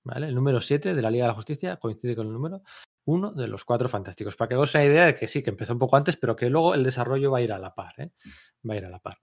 [0.04, 0.28] ¿Vale?
[0.28, 2.62] El número 7 de la Liga de la Justicia coincide con el número
[3.06, 4.36] 1 de los Cuatro Fantásticos.
[4.36, 6.50] Para que os una idea de que sí, que empezó un poco antes, pero que
[6.50, 7.94] luego el desarrollo va a ir a la par.
[7.98, 8.12] ¿eh?
[8.70, 9.18] Va a ir a la par.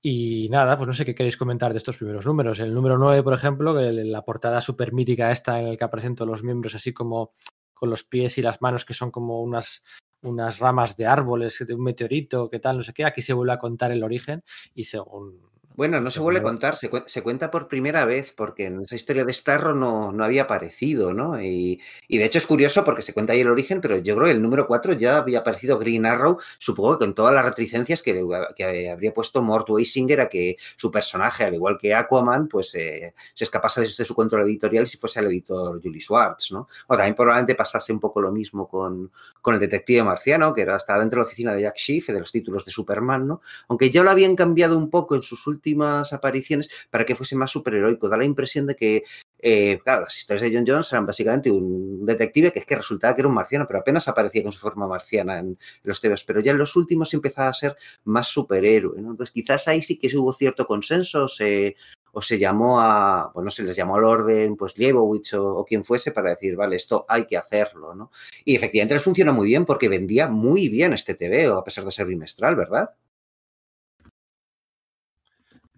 [0.00, 2.60] Y nada, pues no sé qué queréis comentar de estos primeros números.
[2.60, 6.30] El número 9, por ejemplo, la portada súper mítica esta en la que aparecen todos
[6.30, 7.32] los miembros así como
[7.72, 9.82] con los pies y las manos que son como unas,
[10.22, 13.04] unas ramas de árboles, de un meteorito, qué tal, no sé qué.
[13.04, 16.76] Aquí se vuelve a contar el origen y según bueno, no se vuelve a contar,
[16.76, 16.88] se,
[17.22, 21.42] cuenta por primera vez, porque en esa historia de Starro no, no había aparecido, ¿no?
[21.42, 24.32] Y, de hecho es curioso porque se cuenta ahí el origen, pero yo creo que
[24.32, 28.24] el número 4 ya había aparecido Green Arrow, supongo que con todas las retricencias que,
[28.54, 33.12] que habría puesto Mort Weisinger a que su personaje, al igual que Aquaman, pues eh,
[33.34, 36.68] se escapase de, su control editorial si fuese el editor Julie Schwartz, ¿no?
[36.86, 39.10] O también probablemente pasase un poco lo mismo con,
[39.42, 42.20] con el detective marciano, que era hasta dentro de la oficina de Jack Schiff, de
[42.20, 43.40] los títulos de Superman, ¿no?
[43.66, 47.36] Aunque ya lo habían cambiado un poco en sus últimos últimas apariciones para que fuese
[47.36, 48.08] más superheroico.
[48.08, 49.04] Da la impresión de que,
[49.38, 53.14] eh, claro, las historias de John Jones eran básicamente un detective que es que resultaba
[53.14, 56.24] que era un marciano, pero apenas aparecía con su forma marciana en, los tebeos.
[56.24, 58.98] Pero ya en los últimos empezaba a ser más superhéroe.
[58.98, 61.76] Entonces, quizás ahí sí que hubo cierto consenso, se,
[62.12, 66.12] o se llamó a, bueno, se les llamó al orden, pues Liebowitz o, quien fuese
[66.12, 68.10] para decir, vale, esto hay que hacerlo, ¿no?
[68.44, 71.90] Y efectivamente les funciona muy bien porque vendía muy bien este TVO, a pesar de
[71.90, 72.90] ser bimestral, ¿verdad?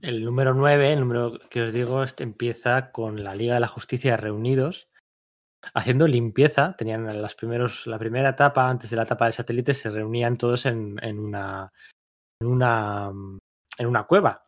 [0.03, 3.69] El número 9, el número que os digo, este empieza con la Liga de la
[3.69, 4.89] Justicia reunidos,
[5.75, 6.77] haciendo limpieza.
[6.77, 10.67] Tenían las primeros, la primera etapa, antes de la etapa del satélite, se reunían todos
[10.67, 11.73] en, en una,
[12.41, 13.13] en una
[13.79, 14.43] en una cueva.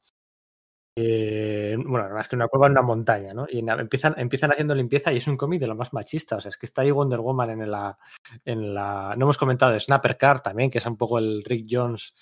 [1.01, 3.47] Eh, bueno, más que una cueva, en una montaña, ¿no?
[3.49, 6.37] Y empiezan, empiezan haciendo limpieza y es un cómic de lo más machista.
[6.37, 7.99] O sea, es que está ahí Wonder Woman en la.
[8.45, 11.67] En la no hemos comentado de Snapper Car también, que es un poco el Rick
[11.71, 12.15] Jones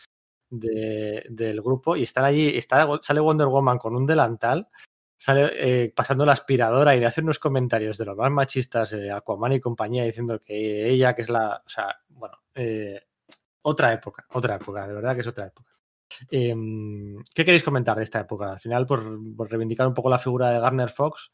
[0.51, 1.97] de, del grupo.
[1.97, 4.69] Y están allí, está, sale Wonder Woman con un delantal,
[5.17, 9.11] sale eh, pasando la aspiradora y le hace unos comentarios de los más machistas, eh,
[9.11, 11.63] Aquaman y compañía, diciendo que ella, que es la.
[11.65, 13.01] O sea, bueno, eh,
[13.63, 15.73] otra época, otra época, de verdad que es otra época.
[16.31, 16.55] Eh,
[17.35, 18.53] ¿Qué queréis comentar de esta época?
[18.53, 21.33] Al final, por, por reivindicar un poco la figura de Garner Fox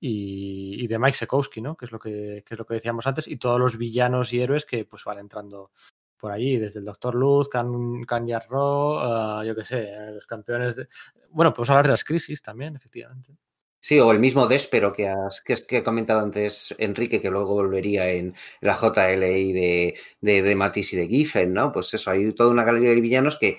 [0.00, 1.76] y, y de Mike Sekowski, ¿no?
[1.76, 4.40] Que es, lo que, que, es lo que decíamos antes, y todos los villanos y
[4.40, 5.72] héroes que pues van entrando
[6.18, 10.88] por allí, desde el Doctor Luz, Can, Can uh, yo qué sé, los campeones de...
[11.30, 13.36] Bueno, podemos hablar de las crisis también, efectivamente.
[13.80, 18.34] Sí, o el mismo Despero que has que, comentado antes, Enrique, que luego volvería en
[18.60, 21.70] la JLI de, de, de Matisse y de Giffen, ¿no?
[21.70, 23.58] Pues eso, hay toda una galería de villanos que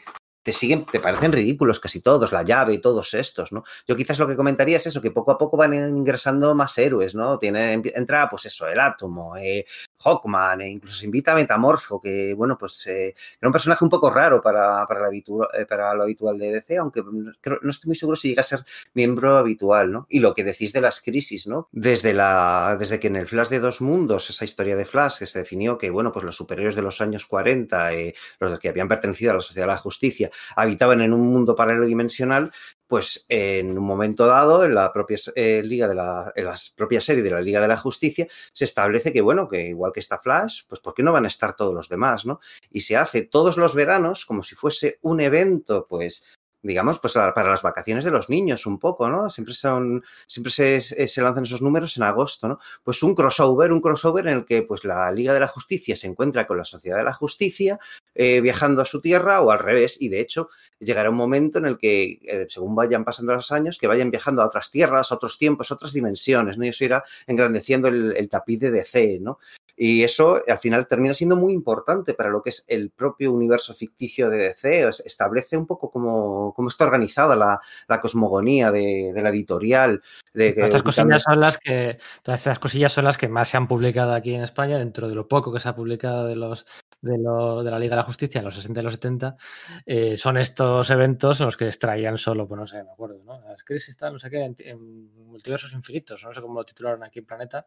[0.49, 3.63] te siguen, te parecen ridículos casi todos, la llave y todos estos, ¿no?
[3.87, 7.13] Yo quizás lo que comentaría es eso, que poco a poco van ingresando más héroes,
[7.13, 7.37] ¿no?
[7.37, 9.63] Tiene, entra, pues eso, el átomo, eh,
[10.03, 13.91] Hawkman, e incluso se invita a Metamorfo, que, bueno, pues eh, era un personaje un
[13.91, 18.29] poco raro para, para, eh, lo habitual de DC, aunque no estoy muy seguro si
[18.29, 20.07] llega a ser miembro habitual, ¿no?
[20.09, 21.69] Y lo que decís de las crisis, ¿no?
[21.71, 25.27] Desde, la, desde que en el Flash de dos mundos, esa historia de Flash, que
[25.27, 28.87] se definió que, bueno, pues los superiores de los años 40, eh, los que habían
[28.87, 32.51] pertenecido a la Sociedad de la Justicia, habitaban en un mundo paralelo dimensional,
[32.89, 36.99] pues en un momento dado, en la propia eh, liga de la, en la propia
[36.99, 40.17] serie de la Liga de la Justicia, se establece que, bueno, que igual que está
[40.17, 42.39] Flash, pues ¿por qué no van a estar todos los demás, no?
[42.71, 46.25] Y se hace todos los veranos como si fuese un evento, pues,
[46.61, 49.29] digamos, pues para las vacaciones de los niños un poco, ¿no?
[49.29, 52.59] Siempre son, siempre se, se, lanzan esos números en agosto, ¿no?
[52.83, 56.07] Pues un crossover, un crossover en el que pues la Liga de la Justicia se
[56.07, 57.79] encuentra con la Sociedad de la Justicia
[58.13, 61.65] eh, viajando a su tierra o al revés y de hecho llegará un momento en
[61.65, 65.15] el que eh, según vayan pasando los años que vayan viajando a otras tierras, a
[65.15, 66.65] otros tiempos, a otras dimensiones, ¿no?
[66.65, 69.39] Y eso irá engrandeciendo el, el tapiz de DC, ¿no?
[69.81, 73.73] Y eso al final termina siendo muy importante para lo que es el propio universo
[73.73, 74.89] ficticio de DC.
[75.05, 80.01] Establece un poco cómo, cómo está organizada la, la cosmogonía de, de, la editorial.
[80.33, 83.55] De que, estas cosillas son las que todas estas cosillas son las que más se
[83.55, 86.65] han publicado aquí en España, dentro de lo poco que se ha publicado de los
[87.01, 89.37] de, lo, de la Liga de la Justicia en los 60 y los 70,
[89.85, 93.39] eh, son estos eventos en los que extraían solo, pues no sé, me acuerdo, ¿no?
[93.47, 97.01] Las crisis, tal, no sé qué, en, en multiversos infinitos, no sé cómo lo titularon
[97.05, 97.65] aquí en Planeta,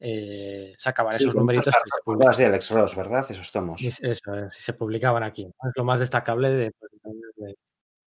[0.00, 1.74] eh, sacaban sí, esos numeritos.
[2.18, 3.26] Las de Alex Ross, ¿verdad?
[3.30, 3.82] Esos tomos.
[3.82, 5.44] Eso, eh, se publicaban aquí.
[5.46, 6.72] Es lo más destacable de,
[7.36, 7.56] de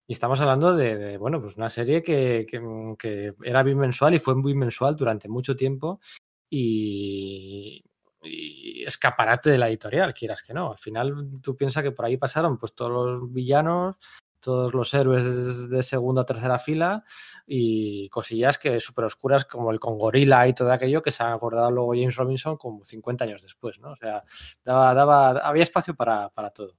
[0.08, 2.60] y estamos hablando de, de, bueno, pues una serie que, que,
[2.96, 6.00] que, era bimensual y fue bimensual durante mucho tiempo
[6.48, 7.84] y,
[8.22, 10.70] y, escaparate de la editorial, quieras que no.
[10.72, 13.96] Al final tú piensas que por ahí pasaron pues todos los villanos,
[14.46, 17.02] todos los héroes de segunda o tercera fila
[17.48, 21.32] y cosillas que súper oscuras como el con Gorila y todo aquello que se han
[21.32, 23.90] acordado luego James Robinson como 50 años después, ¿no?
[23.90, 24.22] O sea,
[24.64, 26.76] daba, daba, había espacio para, para todo.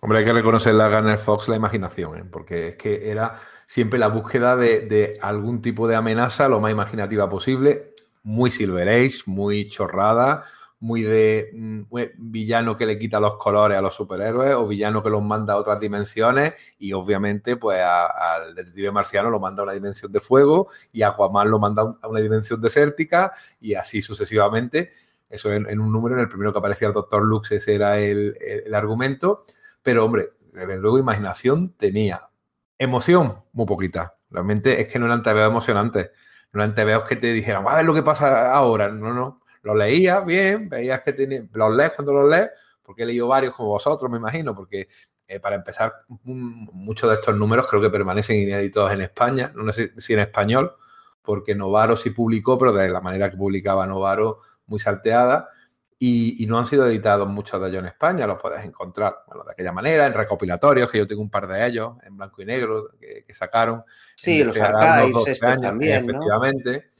[0.00, 2.24] Hombre, hay que reconocerle a Garner Fox la imaginación, ¿eh?
[2.24, 3.34] porque es que era
[3.66, 8.88] siempre la búsqueda de, de, algún tipo de amenaza lo más imaginativa posible, muy Silver
[8.88, 10.44] Age, muy chorrada,
[10.80, 15.10] muy de muy villano que le quita los colores a los superhéroes o villano que
[15.10, 19.72] los manda a otras dimensiones y obviamente pues al detective marciano lo manda a una
[19.72, 24.90] dimensión de fuego y Aquaman lo manda a una dimensión desértica y así sucesivamente.
[25.28, 28.36] Eso en, un número, en el primero que aparecía el Doctor Lux, ese era el,
[28.40, 29.44] el, argumento.
[29.82, 32.30] Pero, hombre, desde luego imaginación tenía.
[32.78, 34.16] Emoción, muy poquita.
[34.30, 36.10] Realmente es que no eran TVOs emocionantes.
[36.52, 38.88] No eran TVOs que te dijeran, a ver lo que pasa ahora.
[38.88, 39.42] No, no.
[39.68, 42.48] Lo leías bien, veías que tenía, los lees cuando los lees,
[42.82, 44.88] porque he leído varios como vosotros, me imagino, porque
[45.26, 45.92] eh, para empezar,
[46.24, 50.74] muchos de estos números creo que permanecen inéditos en España, no sé si en español,
[51.20, 55.50] porque Novaro sí publicó, pero de la manera que publicaba Novaro, muy salteada.
[55.98, 59.42] Y, y, no han sido editados muchos de ellos en España, los podés encontrar bueno,
[59.44, 62.46] de aquella manera, en recopilatorios, que yo tengo un par de ellos, en blanco y
[62.46, 63.82] negro, que, que sacaron.
[64.16, 66.90] Sí, los archives, estos años, también, efectivamente.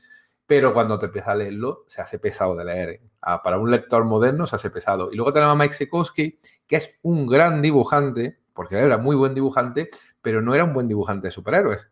[0.48, 3.02] Pero cuando te empiezas a leerlo, se hace pesado de leer.
[3.20, 5.12] Ah, para un lector moderno se hace pesado.
[5.12, 9.34] Y luego tenemos a Mike Sekowski, que es un gran dibujante, porque era muy buen
[9.34, 9.90] dibujante,
[10.22, 11.86] pero no era un buen dibujante de superhéroes.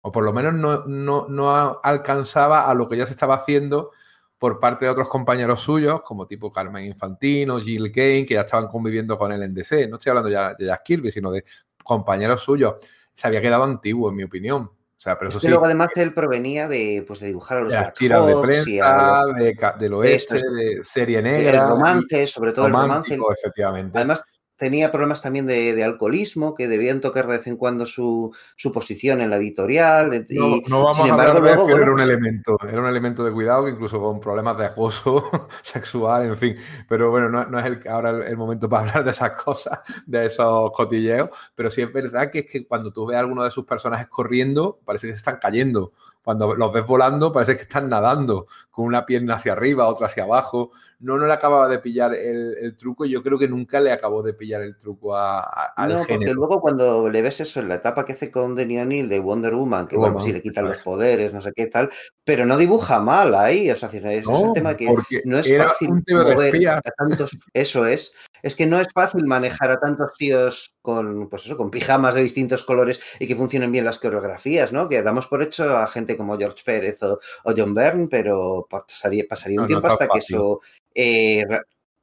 [0.00, 3.90] O por lo menos no, no, no alcanzaba a lo que ya se estaba haciendo
[4.38, 8.66] por parte de otros compañeros suyos, como tipo Carmen Infantino, Jill Kane, que ya estaban
[8.66, 9.86] conviviendo con él en DC.
[9.86, 11.44] No estoy hablando ya de Jack Kirby, sino de
[11.84, 12.74] compañeros suyos.
[13.14, 14.68] Se había quedado antiguo, en mi opinión.
[15.00, 17.72] O sea, pero eso sí, luego además él provenía de, pues, de dibujar a los
[17.72, 21.62] de tiras de prensa, de, del oeste, de serie negra.
[21.62, 23.18] El romance, sobre todo el romance.
[23.38, 23.96] Efectivamente.
[23.96, 24.22] Además,
[24.60, 28.30] tenía problemas también de, alcoholismo, que debían tocar de vez en cuando su,
[28.74, 30.26] posición en la editorial.
[30.28, 30.38] Y,
[30.68, 33.64] no, vamos a hablar de que era un pues elemento, era un elemento de cuidado
[33.64, 35.30] que incluso con problemas de acoso
[35.62, 36.56] sexual, en fin.
[36.86, 40.70] Pero bueno, no, es el, ahora el, momento para hablar de esas cosas, de esos
[40.72, 43.64] cotilleos, pero sí es verdad que es que cuando tú ves a alguno de sus
[43.64, 45.94] personajes corriendo, parece que se están cayendo.
[46.22, 50.24] Cuando los ves volando, parece que están nadando, con una pierna hacia arriba, otra hacia
[50.24, 50.70] abajo.
[50.98, 54.22] No, no le acababa de pillar el, truco y yo creo que nunca le acabó
[54.22, 55.40] de pillar el truco a,
[55.74, 58.78] al no, porque luego cuando le ves eso en la etapa que hace con Denny
[58.78, 61.90] O'Neill de Wonder Woman, que bueno, sí le quitan los poderes, no sé qué tal,
[62.22, 63.70] pero no dibuja mal ahí.
[63.70, 64.94] O sea, es, el tema que
[65.24, 67.38] no es fácil mover a tantos.
[67.54, 68.12] Eso es.
[68.42, 72.22] Es que no es fácil manejar a tantos tíos con, pues eso, con pijamas de
[72.22, 74.88] distintos colores y que funcionen bien las coreografías, ¿no?
[74.88, 77.18] Que damos por hecho a gente como George Pérez o,
[77.56, 80.60] John Byrne, pero pasaría, pasaría un tiempo hasta que eso...
[80.94, 81.46] Eh,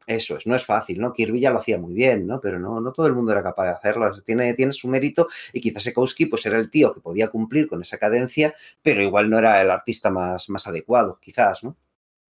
[0.07, 1.11] eso es, no es fácil, ¿no?
[1.11, 2.39] Kirby ya lo hacía muy bien, ¿no?
[2.39, 4.21] Pero no, no todo el mundo era capaz de hacerlo.
[4.21, 7.81] Tiene, tiene su mérito y quizás Sekowski pues era el tío que podía cumplir con
[7.81, 11.75] esa cadencia, pero igual no era el artista más, más adecuado, quizás, ¿no?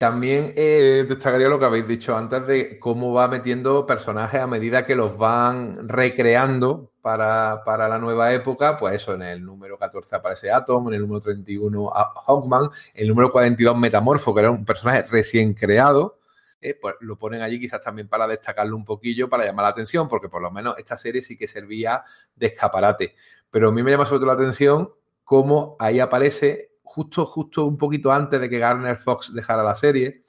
[0.05, 4.85] También eh, destacaría lo que habéis dicho antes de cómo va metiendo personajes a medida
[4.85, 8.77] que los van recreando para, la nueva época.
[8.77, 11.91] Pues eso, en el número 14 aparece Atom, en el número 31
[12.27, 16.19] Hawkman, el número 42 Metamorfo, que era un personaje recién creado.
[16.61, 20.07] Eh, pues lo ponen allí quizás también para destacarlo un poquillo, para llamar la atención,
[20.07, 22.05] porque por lo menos esta serie sí que servía
[22.37, 23.15] de escaparate.
[23.51, 24.93] Pero a mí me llama sobre todo la atención
[25.25, 30.25] cómo ahí aparece justo, justo un poquito antes de que Garner Fox dejara la serie,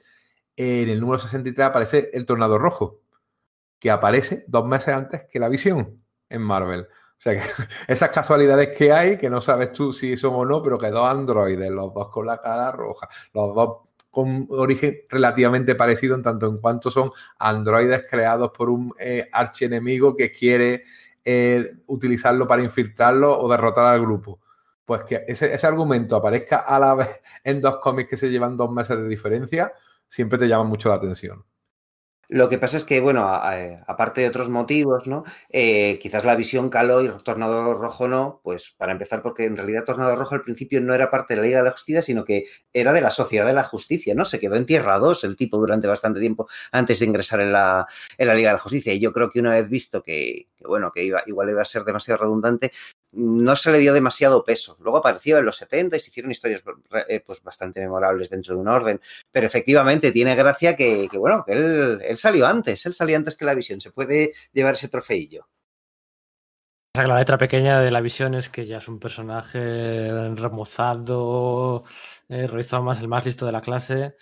[0.56, 3.01] en el número 63 aparece el Tornado Rojo,
[3.78, 6.82] que aparece dos meses antes que la visión en Marvel.
[6.82, 7.41] O sea que
[7.88, 11.08] esas casualidades que hay, que no sabes tú si son o no, pero que dos
[11.08, 13.78] androides, los dos con la cara roja, los dos
[14.10, 20.16] con origen relativamente parecido en tanto en cuanto son androides creados por un eh, archienemigo
[20.16, 20.84] que quiere
[21.26, 24.39] eh, utilizarlo para infiltrarlo o derrotar al grupo
[24.86, 28.71] pues que ese, argumento aparezca a la vez en dos cómics que se llevan dos
[28.71, 29.73] meses de diferencia,
[30.07, 31.43] siempre te llama mucho la atención.
[32.27, 35.23] Lo que pasa es que, bueno, aparte de otros motivos, ¿no?
[35.49, 39.83] Eh, quizás la visión caló y Tornado Rojo no, pues para empezar, porque en realidad
[39.83, 42.45] Tornado Rojo al principio no era parte de la Liga de la Justicia, sino que
[42.73, 44.25] era de la Sociedad de la Justicia, ¿no?
[44.25, 47.86] Se quedó en Tierra 2 el tipo durante bastante tiempo antes de ingresar en la,
[48.17, 48.91] en la Liga de la Justicia.
[48.93, 51.83] Y yo creo que una vez visto que, bueno, que iba, igual iba a ser
[51.83, 52.71] demasiado redundante,
[53.16, 54.78] no se le dio demasiado peso.
[54.80, 56.61] Luego apareció en los 70 y se hicieron historias
[57.07, 59.01] eh, pues, bastante memorables dentro de un orden.
[59.32, 63.53] Pero efectivamente tiene gracia que, bueno, que él, salió antes, él salió antes que la
[63.53, 63.80] visión.
[63.80, 65.47] Se puede llevar ese trofeillo.
[66.93, 71.84] La letra pequeña de la visión es que ya es un personaje remozado,
[72.30, 72.47] eh,
[72.82, 74.16] más el más listo de la clase.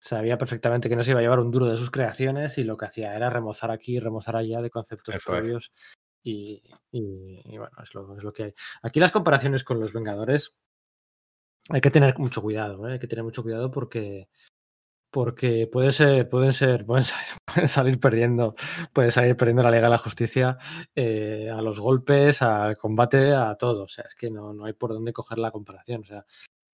[0.00, 2.76] Sabía perfectamente que no se iba a llevar un duro de sus creaciones y lo
[2.76, 5.72] que hacía era remozar aquí, remozar allá de conceptos propios.
[6.26, 6.62] Y,
[7.58, 8.54] bueno, es lo, que hay.
[8.82, 10.54] Aquí las comparaciones con los Vengadores
[11.68, 12.94] hay que tener mucho cuidado, ¿eh?
[12.94, 14.28] hay que tener mucho cuidado porque
[15.10, 18.54] porque puede ser, pueden ser, pueden salir, perdiendo,
[18.92, 20.58] puede salir perdiendo la Liga de la Justicia
[20.94, 23.84] eh, a los golpes, al combate, a todo.
[23.84, 26.00] O sea, es que no, no hay por dónde coger la comparación.
[26.00, 26.26] O sea,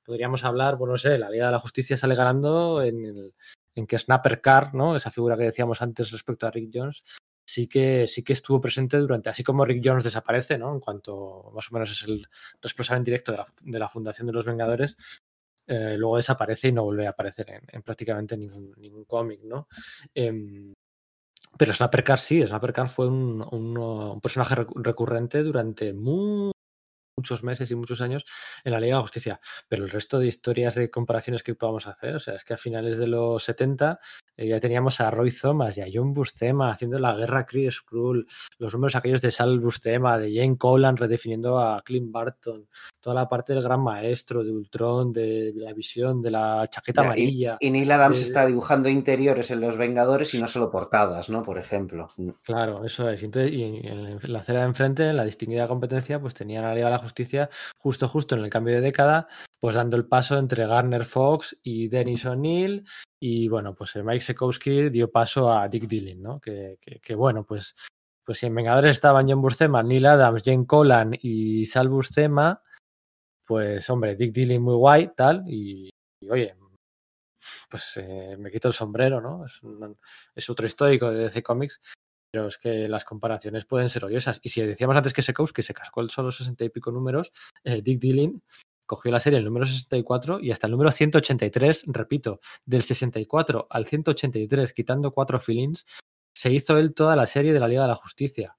[0.03, 3.34] podríamos hablar, bueno, no sé, la Liga de la Justicia sale ganando en, el,
[3.74, 4.96] en que Snapper Carr, ¿no?
[4.96, 7.05] Esa figura que decíamos antes respecto a Rick Jones,
[7.51, 10.72] sí que, sí que estuvo presente durante, así como Rick Jones desaparece, ¿no?
[10.72, 12.26] En cuanto más o menos es el
[12.62, 13.32] responsable directo
[13.62, 14.96] de la, Fundación de los Vengadores,
[15.66, 19.66] eh, luego desaparece y no vuelve a aparecer en, prácticamente ningún, ningún cómic, ¿no?
[20.14, 20.72] Eh,
[21.59, 26.53] pero Snappercar sí, Snappercar fue un, un, un, personaje recurrente durante muy,
[27.20, 28.24] muchos meses y muchos años
[28.64, 29.40] en la Liga de Justicia.
[29.68, 32.58] Pero el resto de historias de comparaciones que podamos hacer, o sea, es que a
[32.58, 34.00] finales de los 70
[34.36, 38.26] eh, ya teníamos a Roy Thomas y a John Buscema haciendo la guerra Kree Skrull,
[38.58, 42.66] los números aquellos de Sal Buscema, de Jane Colan redefiniendo a Clint Barton,
[43.00, 47.58] toda la parte del gran maestro, de Ultron, de, la visión, de la chaqueta amarilla.
[47.60, 51.42] Y, Neil Adams está dibujando interiores en Los Vengadores y no solo portadas, ¿no?
[51.42, 52.10] Por ejemplo.
[52.42, 53.22] Claro, eso es.
[53.22, 56.92] y en la acera de enfrente, en la distinguida competencia, pues tenía la Liga de
[56.92, 57.09] la Justicia
[57.78, 61.88] justo, justo en el cambio de década, pues dando el paso entre Garner Fox y
[61.88, 62.86] Dennis O'Neill.
[63.20, 66.40] Y bueno, pues Mike Sekowski dio paso a Dick Dillon, ¿no?
[66.40, 66.78] Que,
[67.14, 67.74] bueno, pues,
[68.24, 72.62] pues si en Vengadores estaban John Buscema, Neil Adams, Jane Colan y Sal Buscema,
[73.46, 75.90] pues hombre, Dick Dilling muy guay, tal, y,
[76.30, 76.54] oye,
[77.68, 79.44] pues eh, me quito el sombrero, ¿no?
[80.34, 81.80] Es otro histórico de DC Comics,
[82.30, 84.40] pero es que las comparaciones pueden ser odiosas.
[84.42, 87.32] Y si decíamos antes que Sekowski se cascó el solo 60 y pico números,
[87.64, 88.42] eh, Dick Dilling
[88.86, 93.86] cogió la serie el número 64 y hasta el número 183, repito, del 64 al
[93.86, 95.86] 183, quitando cuatro fillings,
[96.34, 98.56] se hizo él toda la serie de la Liga de la Justicia.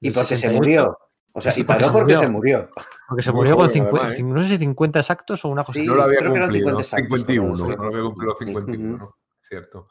[0.00, 0.98] Y porque se 68, murió.
[1.36, 2.20] O sea, y porque paró se porque murió.
[2.20, 2.70] se murió.
[3.08, 4.22] Porque se murió con joven, 50, además, ¿eh?
[4.22, 5.86] no sé si 50 exactos o una cosa Sí.
[5.86, 6.68] No lo había creo que eran cumplido.
[6.68, 8.44] 50 exactos, 51, cuando no lo había cumplido Sí.
[8.46, 8.98] 51, Ujú.
[9.04, 9.16] ¿no?
[9.42, 9.88] Cierto.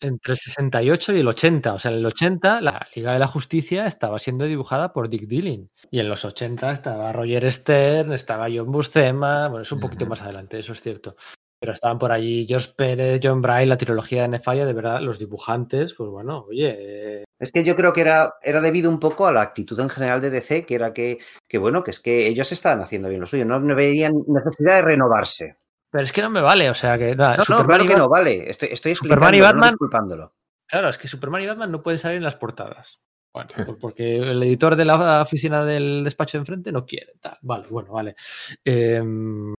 [0.00, 1.74] Entre el 68 y el 80.
[1.74, 5.26] O sea, en el 80 la Liga de la Justicia estaba siendo dibujada por Dick
[5.26, 5.70] Dilling.
[5.90, 9.48] Y en los 80 estaba Roger Stern, estaba John Buscema.
[9.48, 11.16] Bueno, es un poquito más adelante, eso es cierto.
[11.60, 15.18] Pero estaban por allí George Pérez, John Bray, la trilogía de Nefaya, de verdad, los
[15.18, 19.26] dibujantes, pues bueno, oye, eh, Es que yo creo que era, era debido un poco
[19.26, 22.28] a la actitud en general de DC, que era que, que, bueno, que es que
[22.28, 25.58] ellos estaban haciendo bien lo suyo, no veían necesidad de renovarse.
[25.90, 27.86] Pero es que no me vale, o sea que nada, No, no, Superman claro y
[27.88, 28.50] que Bat- no, vale.
[28.50, 30.34] Estoy, estoy Superman y explicando, no Batman- disculpándolo.
[30.66, 32.98] Claro, es que Superman y Batman no pueden salir en las portadas.
[33.32, 37.12] Bueno, por- porque el editor de la oficina del despacho de enfrente no quiere.
[37.20, 37.38] Tal.
[37.42, 38.16] Vale, bueno, vale.
[38.64, 39.54] Em,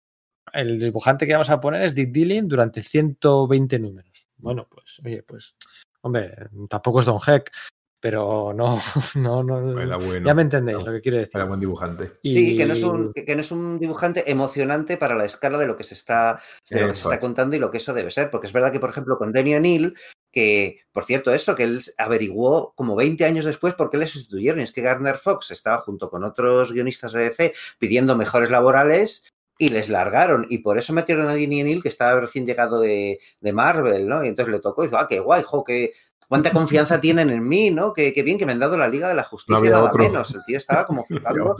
[0.52, 4.28] el dibujante que vamos a poner es Dick Dilling durante 120 números.
[4.36, 5.54] Bueno, pues, oye, pues,
[6.02, 6.32] hombre,
[6.68, 7.50] tampoco es Don Heck,
[8.02, 8.80] pero no,
[9.14, 9.80] no, no.
[9.80, 10.26] Era bueno.
[10.26, 11.36] ya me entendéis Era- lo que quiero decir.
[11.36, 12.10] Era buen dibujante.
[12.22, 15.68] Sí, que no, es un, que no es un dibujante emocionante para la escala de
[15.68, 16.38] lo que se está,
[16.68, 17.20] de lo que se está es.
[17.20, 18.28] contando y lo que eso debe ser.
[18.30, 19.94] Porque es verdad que, por ejemplo, con Denny O'Neill,
[20.32, 24.58] que, por cierto, eso, que él averiguó como 20 años después por qué le sustituyeron.
[24.60, 29.28] Y es que Gardner Fox estaba junto con otros guionistas de DC pidiendo mejores laborales
[29.58, 30.46] y les largaron.
[30.50, 34.24] Y por eso metieron a Denny O'Neill, que estaba recién llegado de, de Marvel, ¿no?
[34.24, 35.92] Y entonces le tocó y dijo, ah, qué guay, jo, qué...
[36.32, 37.92] Cuánta confianza tienen en mí, ¿no?
[37.92, 40.02] Qué, qué bien que me han dado la Liga de la Justicia, había nada otro.
[40.02, 40.34] menos.
[40.34, 41.54] El tío estaba como flipando.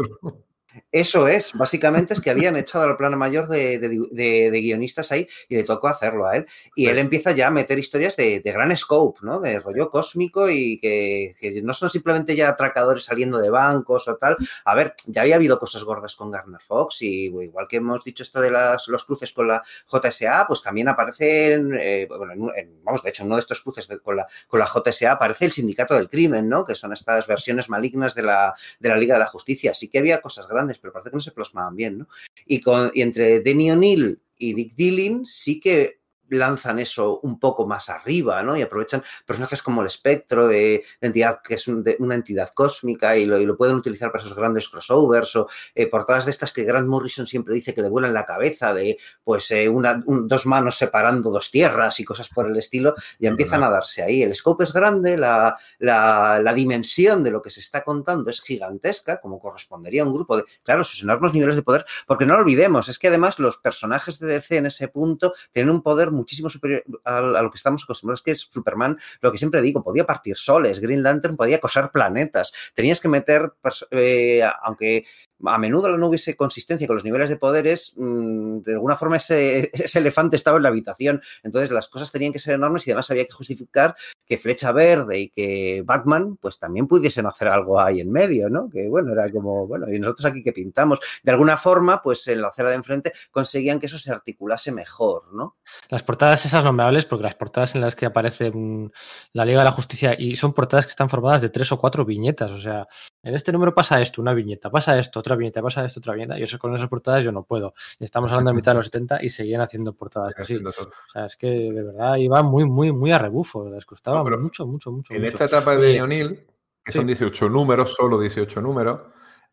[0.91, 5.13] Eso es, básicamente es que habían echado al plano mayor de, de- de- de guionistas
[5.13, 6.47] ahí y le tocó hacerlo a él.
[6.75, 9.41] Y él empieza ya a meter historias de, de gran scope, ¿no?
[9.41, 14.17] De rollo cósmico y que, que no son simplemente ya atracadores saliendo de bancos o
[14.17, 14.37] tal.
[14.65, 18.23] A ver, ya había habido cosas gordas con Garner Fox y igual que hemos dicho
[18.23, 22.53] esto de las, los cruces con la JSA, pues también aparecen, eh, bueno, en un-
[22.57, 25.45] en- vamos, de hecho, en uno de estos cruces con, la, con la JSA aparece
[25.45, 26.65] el Sindicato del Crimen, ¿no?
[26.65, 29.75] Que son estas versiones malignas de la, de la Liga de la Justicia.
[29.75, 32.09] Sí que había cosas grandes, pero parece que no se plasmaban bien, ¿no?
[32.47, 36.02] Y, con, y entre Denny O'Neill y Dick Dilling sí que
[36.33, 38.57] lanzan eso un poco más arriba, ¿no?
[38.57, 42.51] Y aprovechan personajes como el espectro de, de entidad, que es un- de una entidad
[42.55, 46.31] cósmica y lo, y lo pueden utilizar para esos grandes crossovers o eh, portadas de
[46.31, 50.03] estas que Grant Morrison siempre dice que le vuelan la cabeza de pues eh, una,
[50.07, 54.03] un- dos manos separando dos tierras y cosas por el estilo, y empiezan a darse
[54.03, 54.23] ahí.
[54.23, 58.41] El scope es grande, la, la, la dimensión de lo que se está contando es
[58.41, 62.35] gigantesca, como correspondería a un grupo de, claro, sus enormes niveles de poder, porque no
[62.35, 66.11] lo olvidemos, es que además los personajes de DC en ese punto tienen un poder
[66.23, 70.07] muchísimo superior a, lo que estamos acostumbrados, que es Superman, lo que siempre digo, podía
[70.07, 73.53] partir soles, Green Lantern podía coser planetas, tenías que meter,
[73.91, 75.05] eh, aunque
[75.45, 79.71] a menudo no hubiese consistencia con los niveles de poderes, mm, de alguna forma ese,
[79.73, 83.11] ese elefante estaba en la habitación, entonces las cosas tenían que ser enormes y además
[83.11, 83.95] había que justificar
[84.27, 88.69] que Flecha Verde y que Batman pues también pudiesen hacer algo ahí en medio, ¿no?
[88.71, 91.01] Que bueno, era como, bueno, y nosotros aquí que pintamos.
[91.23, 95.35] De alguna forma, pues en la acera de enfrente conseguían que eso se articulase mejor,
[95.35, 95.57] ¿no?
[95.89, 98.91] Las portadas esas no me hables porque las portadas en las que aparece mm,
[99.33, 102.05] la Liga de la Justicia y son portadas que están formadas de tres o cuatro
[102.05, 102.51] viñetas.
[102.51, 102.87] O sea,
[103.23, 106.39] en este número pasa esto, una viñeta, pasa esto, otra viñeta, pasa esto, otra viñeta.
[106.39, 107.75] Y eso con esas portadas yo no puedo.
[108.01, 110.57] Estamos hablando de mitad de los 70 y seguían haciendo portadas así.
[110.57, 110.71] O
[111.13, 113.69] sea, es que de verdad iba muy, muy, muy a rebufo.
[113.71, 115.15] Les costaba No, mucho, mucho, mucho.
[115.15, 115.29] En mucho.
[115.29, 116.47] esta etapa de O'Neill,
[116.83, 116.99] que sí.
[116.99, 119.01] son 18 números, solo 18 números,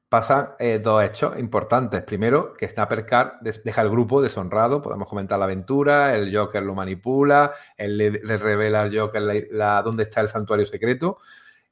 [0.09, 2.01] pasan eh, dos hechos importantes.
[2.01, 6.73] Primero, que Snapper Card deja el grupo deshonrado, podemos comentar la aventura, el Joker lo
[6.73, 11.19] manipula, él le, le revela al Joker la, la- dónde está el santuario secreto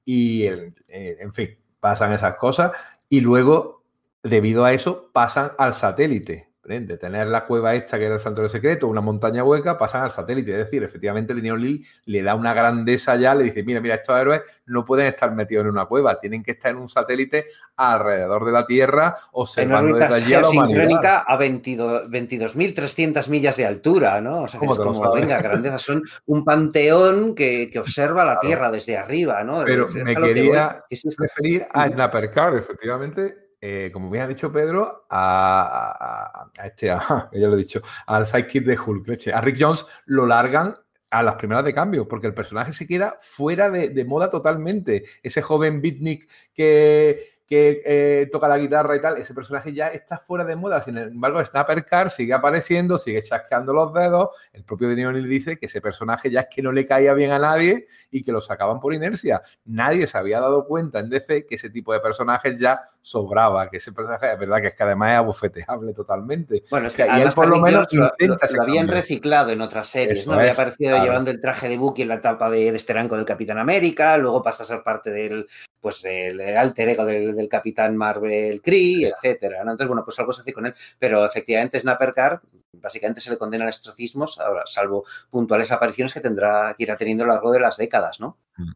[0.06, 2.72] y, el- eh, en fin, pasan esas cosas.
[3.10, 3.84] Y luego,
[4.24, 6.47] debido a eso, pasan al satélite.
[6.68, 10.12] De tener la cueva esta que era el santuario secreto, una montaña hueca, pasan al
[10.12, 10.52] satélite.
[10.52, 14.20] Es decir, efectivamente, Linneo Lee le da una grandeza ya, le dice, mira, mira, estos
[14.20, 17.46] héroes no pueden estar metidos en una cueva, tienen que estar en un satélite
[17.78, 20.80] alrededor de la Tierra, observando desde allí a la humanidad.
[20.82, 24.42] geosincrónica a 22 22.300 millas de altura, ¿no?
[24.44, 27.80] O sea, que ¿Cómo es te lo como, venga, grandeza, son un panteón que, que
[27.80, 28.48] observa la Claro.
[28.48, 29.64] Tierra desde arriba, ¿no?
[29.64, 33.90] Pero Es me que quería voy, que sí, es referir a Snapper Card, efectivamente, eh,
[33.92, 38.78] como bien ha dicho Pedro, a, este, a, ya lo he dicho, al sidekick de
[38.78, 39.28] Hulk.
[39.34, 40.76] A Rick Jones lo largan
[41.10, 45.06] a las primeras de cambio, porque el personaje se queda fuera de, de moda totalmente.
[45.24, 50.18] Ese joven beatnik que, que eh, toca la guitarra y tal, ese personaje ya está
[50.18, 50.82] fuera de moda.
[50.82, 54.30] Sin embargo, Snapper Car sigue apareciendo, sigue chasqueando los dedos.
[54.52, 57.32] El propio Denis O'Neill dice que ese personaje ya es que no le caía bien
[57.32, 59.42] a nadie y que lo sacaban por inercia.
[59.64, 63.78] Nadie se había dado cuenta en DC que ese tipo de personajes ya sobraba, que
[63.78, 66.64] ese personaje, es verdad que es que además es abofeteable totalmente.
[66.70, 69.88] Bueno, es que y él por lo menos lo, intenta lo, habían reciclado en otras
[69.88, 70.34] series, ¿no?
[70.34, 73.58] Había aparecido llevando el traje de Bucky en la etapa de, de Esteranco del Capitán
[73.58, 75.48] América, luego pasa a ser parte del,
[75.80, 79.64] pues el alter ego del, del Capitán Marvel Kree, etcétera.
[79.64, 79.72] ¿no?
[79.72, 80.74] Entonces, bueno, pues algo se hace con él.
[81.00, 82.42] Pero efectivamente, Snapper Car
[82.74, 87.28] básicamente se le condena al estrocismos, salvo puntuales apariciones que tendrá que irá teniendo a
[87.28, 88.40] lo largo de las décadas, ¿no?
[88.58, 88.72] Mm,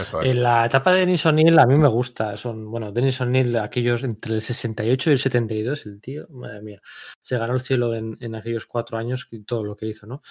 [0.00, 0.30] eso es.
[0.30, 2.36] En la etapa de Denis O'Neill a mí me gusta.
[2.36, 6.80] Son, bueno, Denis O'Neill, aquellos entre el 68 y el 72, el tío, madre mía,
[7.22, 10.22] se ganó el cielo en, en aquellos cuatro años y todo lo que hizo, ¿no?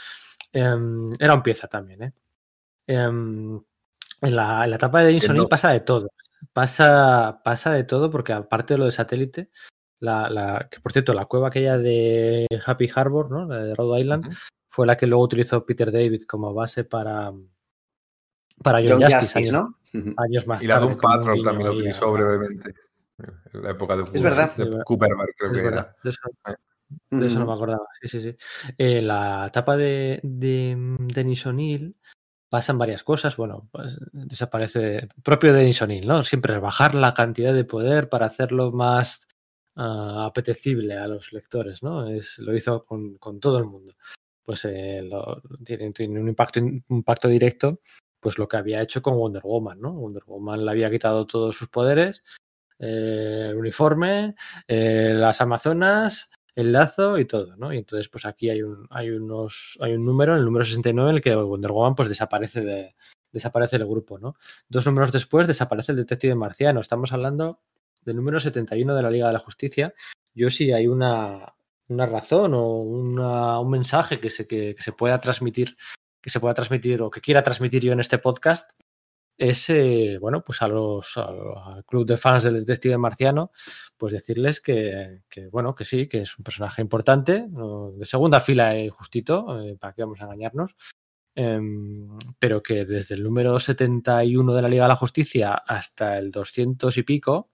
[0.51, 0.75] Eh,
[1.19, 2.13] era un pieza también, ¿eh?
[2.87, 3.09] eh
[4.21, 6.09] en, la, en la, etapa de Denis O'Neill pasa de todo.
[6.51, 9.49] Pasa, pasa de todo porque aparte de lo de satélite,
[9.99, 13.45] la, la, que por cierto, la cueva aquella de Happy Harbor, ¿no?
[13.45, 14.37] La de Rhode Island, uh -huh.
[14.69, 17.31] fue la que luego utilizó Peter David como base para,
[18.61, 19.51] para John, John Justice, Justice años,
[19.93, 20.13] ¿no?
[20.17, 20.87] años más y la tarde.
[20.87, 22.73] Doom Patrol también la utilizó brevemente.
[23.53, 24.55] En la época de, es verdad.
[24.57, 25.71] de creo es que verdad.
[25.71, 25.95] era.
[26.03, 26.21] De eso,
[27.11, 27.85] de eso, no me acordaba.
[28.01, 28.35] Sí, sí, sí.
[28.77, 31.95] Eh, la etapa de, de Denis O'Neill
[32.53, 33.35] pasan varias cosas.
[33.35, 36.23] Bueno, pues desaparece propio Denis O'Neill, ¿no?
[36.23, 39.27] Siempre bajar la cantidad de poder para hacerlo más
[39.75, 42.07] uh, apetecible a los lectores, ¿no?
[42.07, 43.95] Es, lo hizo con, con todo el mundo.
[44.43, 47.79] Pues eh, lo, tiene, un impacto, impacto directo,
[48.19, 49.91] pues lo que había hecho con Wonder Woman, ¿no?
[49.93, 52.23] Wonder Woman le había quitado todos sus poderes,
[52.77, 54.35] eh, el uniforme,
[54.67, 57.73] eh, las Amazonas, el lazo y todo, ¿no?
[57.73, 61.15] Y entonces, pues aquí hay un, hay unos, hay un número, el número 69, en
[61.15, 62.95] el que Wonder Woman pues desaparece de,
[63.31, 64.35] desaparece el grupo, ¿no?
[64.69, 66.79] Dos números después desaparece el detective marciano.
[66.79, 67.59] Estamos hablando
[68.03, 69.93] del número 71 de la Liga de la Justicia.
[70.35, 71.53] Yo sí hay una,
[71.87, 75.75] una razón o una, un mensaje que se, que, que, se pueda transmitir,
[76.21, 78.71] que se pueda transmitir o que quiera transmitir yo en este podcast,
[79.37, 83.51] es, eh, bueno, pues a los, al club de fans del detective marciano,
[83.97, 88.75] pues decirles que, que, bueno, que sí, que es un personaje importante, de segunda fila
[88.75, 90.75] eh, justito, eh, para que vamos a engañarnos,
[91.35, 91.59] eh,
[92.39, 96.95] pero que desde el número 71 de la Liga de la Justicia hasta el 200
[96.97, 97.49] y pico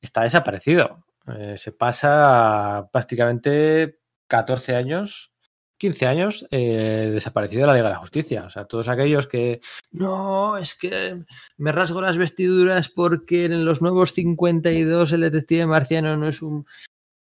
[0.00, 1.04] está desaparecido.
[1.26, 5.32] Eh, se pasa prácticamente 14 años
[5.80, 8.44] 15 años eh, desaparecido de la Liga de la Justicia.
[8.44, 9.60] O sea, todos aquellos que
[9.92, 11.24] no, es que
[11.56, 16.66] me rasgo las vestiduras porque en los nuevos 52 el detective marciano no es un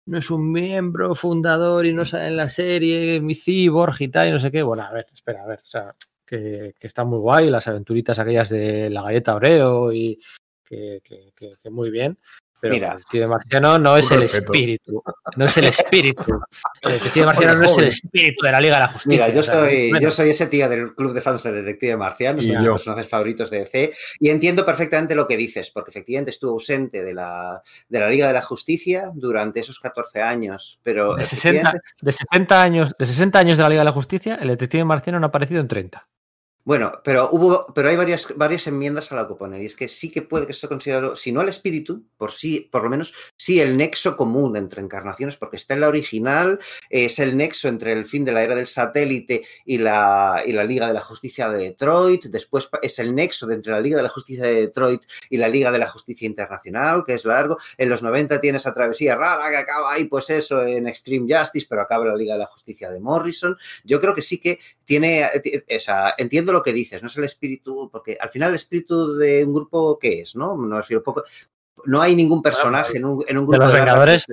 [0.05, 4.27] no es un miembro fundador y no sale en la serie, mi cyborg y tal,
[4.27, 4.63] y no sé qué.
[4.63, 5.93] Bueno, a ver, espera, a ver, o sea,
[6.25, 10.19] que, que está muy guay, las aventuritas aquellas de la galleta Oreo y
[10.65, 12.17] que, que muy bien,
[12.59, 14.53] pero Mira, el detective marciano no es el respeto.
[14.53, 15.03] espíritu.
[15.35, 16.23] No es el espíritu.
[16.81, 19.25] El detective marciano no es el espíritu de la Liga de la Justicia.
[19.25, 22.39] Mira, yo soy, bueno, yo soy ese tío del club de fans del Detective Marciano,
[22.39, 25.71] Y soy uno de los personajes favoritos de DC, y entiendo perfectamente lo que dices,
[25.71, 30.21] porque efectivamente estuvo ausente de la, de la Liga de la Justicia durante esos 14
[30.21, 33.91] años, pero de, 60, de, 60 años, de 60 años de la Liga de la
[33.91, 36.07] Justicia, el detective marciano no ha aparecido en 30.
[36.69, 39.89] Bueno, pero hubo, pero hay varias, varias enmiendas a la que poner, y es que
[39.89, 43.15] sí que puede que sea considerado, si no el espíritu, por sí, por lo menos,
[43.35, 46.59] sí el nexo común entre encarnaciones, porque está en la original,
[46.91, 50.63] es el nexo entre el fin de la era del satélite y la, y la
[50.63, 54.03] Liga de la Justicia de Detroit, después es el nexo de entre la Liga de
[54.03, 57.89] la Justicia de Detroit y la Liga de la Justicia Internacional, que es largo, en
[57.89, 61.81] los 90 tiene esa travesía rara que acaba ahí, pues eso, en Extreme Justice, pero
[61.81, 65.79] acaba la Liga de la Justicia de Morrison, yo creo que sí que tiene, o
[65.79, 69.43] sea, entiendo lo que dices, no es el espíritu, porque al final el espíritu de
[69.45, 70.35] un grupo, ¿qué es?
[70.35, 71.23] No, me refiero poco,
[71.85, 74.25] no hay ningún personaje en un, en un grupo de los de Vengadores.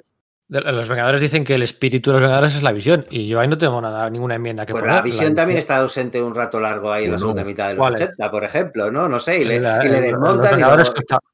[0.48, 3.40] De los Vengadores dicen que el espíritu de los Vengadores es la visión, y yo
[3.40, 4.96] ahí no tengo nada, ninguna enmienda que pues poner.
[4.96, 7.74] La visión la también está ausente un rato largo ahí en la segunda mitad de
[7.74, 9.08] los 80, por ejemplo, ¿no?
[9.08, 10.32] No sé, y le, la, y le desmontan.
[10.32, 11.24] En los, Vengadores, y luego...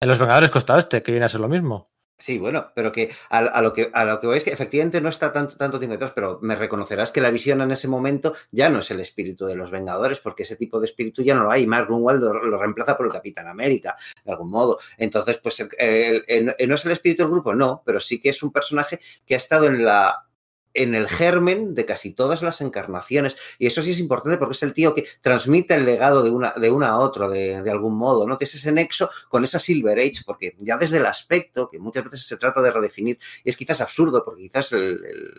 [0.00, 1.90] en los Vengadores Costa Este, que viene a ser lo mismo.
[2.20, 5.08] Sí, bueno, pero que a, lo que a lo que voy es que efectivamente no
[5.08, 8.68] está tanto, tanto tiempo detrás, pero me reconocerás que la visión en ese momento ya
[8.68, 11.50] no es el espíritu de los Vengadores, porque ese tipo de espíritu ya no lo
[11.52, 11.64] hay.
[11.64, 13.94] Mark Grunwald lo, reemplaza por el Capitán América,
[14.24, 14.80] de algún modo.
[14.96, 18.50] Entonces, pues el, no es el espíritu del grupo, no, pero sí que es un
[18.50, 20.27] personaje que ha estado en la
[20.74, 23.36] en el germen de casi todas las encarnaciones.
[23.58, 26.52] Y eso sí es importante porque es el tío que transmite el legado de una,
[26.52, 28.38] de una a otro, de, de, algún modo, ¿no?
[28.38, 32.04] Que es ese nexo con esa Silver Age, porque ya desde el aspecto, que muchas
[32.04, 35.32] veces se trata de redefinir, y es quizás absurdo, porque quizás el, el,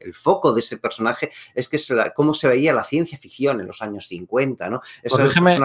[0.00, 3.60] el foco de ese personaje es que es la, cómo se veía la ciencia ficción
[3.60, 4.80] en los años 50, ¿no?
[5.02, 5.58] Eso corrígeme,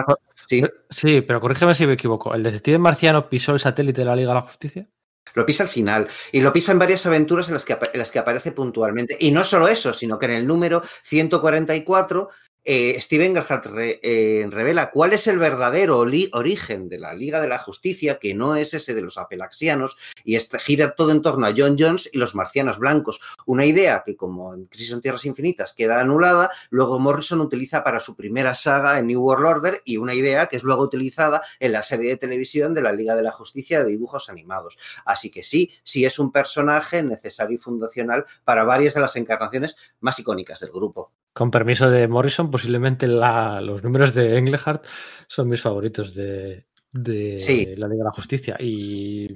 [0.46, 0.62] ¿sí?
[0.90, 2.34] sí, pero corrígeme si me equivoco.
[2.34, 4.88] ¿El detective marciano pisó el satélite de la Liga de la Justicia?
[5.34, 8.10] Lo pisa al final y lo pisa en varias aventuras en las que, en las
[8.10, 9.16] que aparece puntualmente.
[9.18, 12.28] Y no solo eso, sino que en el número 144
[12.70, 16.00] eh, Steven Gerhardt eh, revela cuál es el verdadero
[16.32, 20.36] origen de la Liga de la Justicia, que no es ese de los apelaxianos, y
[20.36, 23.20] este, gira todo en torno a John Jones y los marcianos blancos.
[23.46, 28.00] Una idea que, como en Crisis en Tierras Infinitas, queda anulada, luego Morrison utiliza para
[28.00, 31.72] su primera saga en New World Order, y una idea que es luego utilizada en
[31.72, 34.76] la serie de televisión de la Liga de la Justicia de dibujos animados.
[35.06, 39.78] Así que sí, sí es un personaje necesario y fundacional para varias de las encarnaciones
[40.00, 41.12] más icónicas del grupo.
[41.38, 44.84] Con permiso de Morrison, posiblemente los números de Englehart
[45.28, 48.56] son mis favoritos de, la Liga de la Justicia.
[48.58, 49.28] Y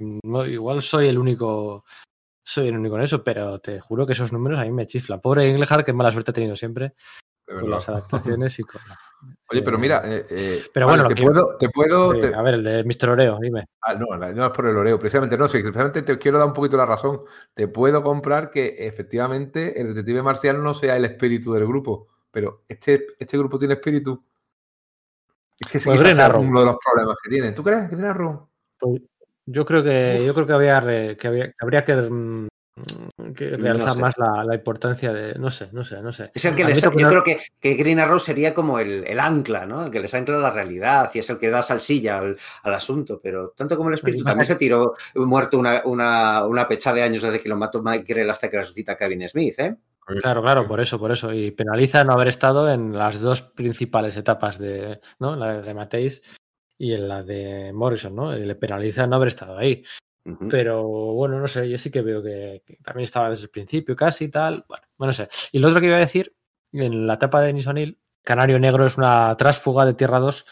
[0.47, 1.85] igual soy el único.
[2.45, 5.21] Soy el único en eso, pero te juro que esos números a mí me chiflan.
[5.21, 6.95] Pobre Englehart, que mala suerte ha tenido siempre
[7.47, 8.81] con las adaptaciones y con.
[9.49, 12.11] Oye, pero mira, eh, eh, pero bueno, te, puedo, te puedo.
[12.11, 13.11] A ver, el de Mr.
[13.11, 13.67] Oreo, dime.
[13.81, 16.53] Ah, no, no es por el Oreo, precisamente no, sí, precisamente te quiero dar un
[16.53, 17.21] poquito la razón.
[17.53, 22.63] Te puedo comprar que efectivamente el detective marciano no sea el espíritu del grupo, pero
[22.67, 24.25] este, este grupo tiene espíritu.
[25.59, 27.51] Es que pues es uno de los problemas que tiene.
[27.51, 28.49] ¿Tú crees, Green Arrow?
[28.79, 29.03] Pues
[29.45, 32.47] yo creo que, yo creo que, había, que, habría que mm,
[33.35, 35.35] que realzar más la, importancia de.
[35.35, 36.31] No sé, no sé, no sé.
[36.33, 39.85] Es el que yo creo que, que, Green Arrow sería como el, ancla, ¿no?
[39.85, 43.53] El que les ancla la realidad y es el que da salsilla al, asunto, pero
[43.55, 47.39] tanto como el espíritu también se tiró muerto una, una, una pecha de años desde
[47.39, 49.75] que lo mató Mike Grell hasta que resucita Kevin Smith, ¿eh?
[50.05, 51.33] Claro, claro, por eso, por eso.
[51.33, 55.35] Y penaliza no haber estado en las dos principales etapas de, ¿no?
[55.35, 56.21] La de Mateis
[56.77, 58.33] y en la de Morrison, ¿no?
[58.33, 59.83] Le penaliza no haber estado ahí.
[60.49, 64.25] Pero bueno, no sé, yo sí que veo que, también estaba desde el principio casi
[64.25, 64.65] y tal.
[64.67, 65.27] Bueno, no sé.
[65.51, 66.35] Y lo otro que iba a decir,
[66.71, 70.45] en la etapa de Nisonil, Canario Negro es una trasfuga de Tierra 2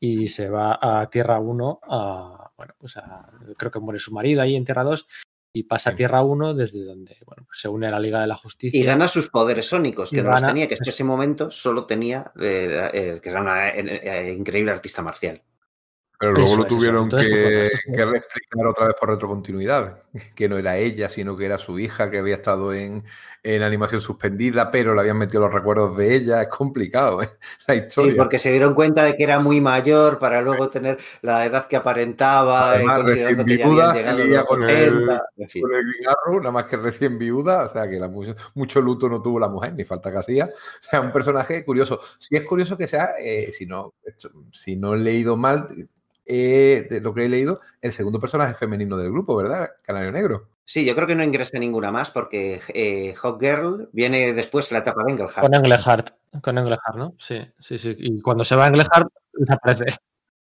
[0.00, 3.26] y se va a Tierra 1 a, bueno, pues a,
[3.58, 5.06] creo que muere su marido ahí en Tierra 2
[5.52, 8.26] y pasa a Tierra 1 desde donde bueno, pues se une a la Liga de
[8.26, 8.78] la Justicia.
[8.78, 12.32] Y gana sus poderes sónicos, que no los tenía, que en ese momento solo tenía,
[12.40, 15.42] eh, eh, que era una eh, increíble artista marcial.
[16.20, 20.02] Pero luego lo tuvieron que, que, reexplicar otra vez por retrocontinuidad,
[20.34, 23.04] que no era ella, sino que era su hija que había estado en,
[23.44, 26.42] en animación suspendida, pero le habían metido los recuerdos de ella.
[26.42, 27.28] Es complicado ¿eh?
[27.68, 28.12] la historia.
[28.12, 31.66] Sí, porque se dieron cuenta de que era muy mayor para luego tener la edad
[31.66, 32.72] que aparentaba.
[32.72, 35.08] Además, recién viuda, salía con, con el
[35.46, 39.38] guigarro, nada más que recién viuda, o sea que la, mucho, mucho, luto no tuvo
[39.38, 40.46] la mujer, ni falta que hacía.
[40.46, 42.00] O sea, un personaje curioso.
[42.18, 43.94] Si es curioso que sea, eh, si, no,
[44.50, 45.88] si no he leído mal,
[46.28, 49.70] eh, de lo que he leído, el segundo personaje femenino del grupo, ¿verdad?
[49.82, 50.50] Canario Negro.
[50.64, 54.74] Sí, yo creo que no ingresa ninguna más porque eh, Hot Girl viene después de
[54.74, 55.40] la etapa de Engelhardt.
[55.40, 56.10] Con Engelhardt,
[56.42, 57.14] con Engelhardt, ¿no?
[57.18, 57.94] Sí, sí, sí.
[57.96, 59.96] Y cuando se va a Engelhardt, desaparece.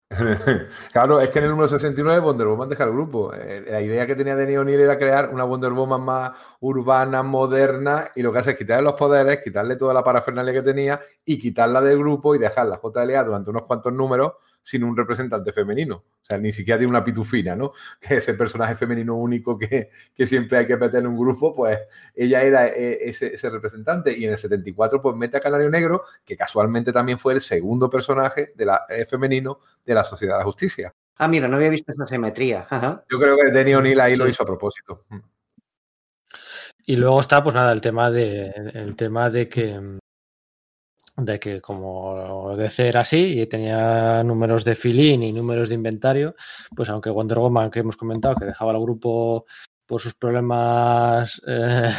[0.93, 3.33] claro, es que en el número 69 Wonder Woman deja el grupo.
[3.33, 8.11] Eh, la idea que tenía de O'Neill era crear una Wonder Woman más urbana, moderna,
[8.15, 11.37] y lo que hace es quitarle los poderes, quitarle toda la parafernalia que tenía y
[11.37, 15.95] quitarla del grupo y dejarla JLA durante unos cuantos números sin un representante femenino.
[15.95, 17.71] O sea, ni siquiera tiene una pitufina, ¿no?
[18.01, 19.89] Que es el personaje femenino único que,
[20.25, 21.79] siempre hay que meter en un grupo, pues
[22.13, 24.17] ella era eh, ese, representante.
[24.17, 27.89] Y en el 74, pues mete a Canario Negro, que casualmente también fue el segundo
[27.89, 30.93] personaje de la, eh, femenino de la Sociedad de la Justicia.
[31.17, 32.67] Ah, mira, no había visto esa simetría.
[33.09, 35.05] Yo creo que Denny O'Neill ahí lo hizo a propósito.
[36.85, 39.97] Y luego está, pues nada, el tema de, el tema de que
[41.17, 46.35] de que como DC era así y tenía números de filín y números de inventario,
[46.75, 49.45] pues aunque Wonder Woman, que hemos comentado, que dejaba al grupo
[49.85, 51.41] por sus problemas...
[51.47, 51.91] Eh,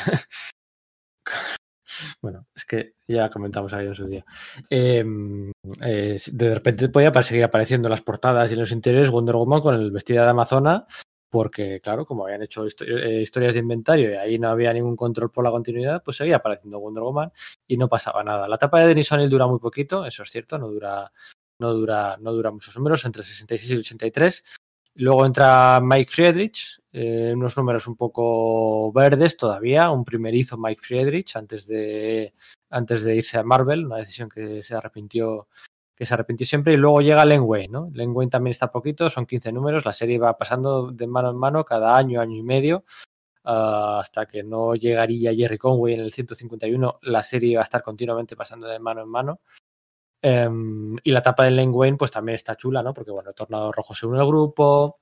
[2.21, 4.25] bueno, es que ya comentamos ahí en su día.
[4.69, 9.61] Em, de repente podía seguir apareciendo en las portadas y en los interiores Wonder Woman
[9.61, 10.87] con el vestido de Amazona
[11.31, 15.31] porque, claro, como habían hecho eh, historias de inventario y ahí no había ningún control
[15.31, 17.33] por la continuidad, pues seguía apareciendo Wonder Woman
[17.67, 18.49] y no pasaba nada.
[18.49, 21.13] La etapa de Denis O'Neill dura muy poquito, eso es cierto, no dura,
[21.59, 24.45] no dura, no dura muchos números, entre 66 y 83.
[24.95, 31.37] Luego entra Mike Friedrich, eh, unos números un poco verdes todavía, un primerizo Mike Friedrich
[31.37, 32.35] antes de,
[32.71, 35.47] antes de irse a Marvel, una decisión que se arrepintió
[35.95, 36.75] que se arrepintió siempre.
[36.75, 37.91] Y luego llega Len Wayne, ¿no?
[37.93, 41.39] Len Wayne también está poquito, son 15 números, la serie va pasando de mano en
[41.39, 42.85] mano cada año, año y medio,
[43.45, 47.83] uh, hasta que no llegaría Jerry Conway en el 151, la serie va a estar
[47.83, 49.41] continuamente pasando de mano en mano.
[50.21, 52.93] Um, y la etapa de Len Wayne, pues también está chula, ¿no?
[52.93, 54.99] Porque, bueno, Tornado Rojo se une grupo,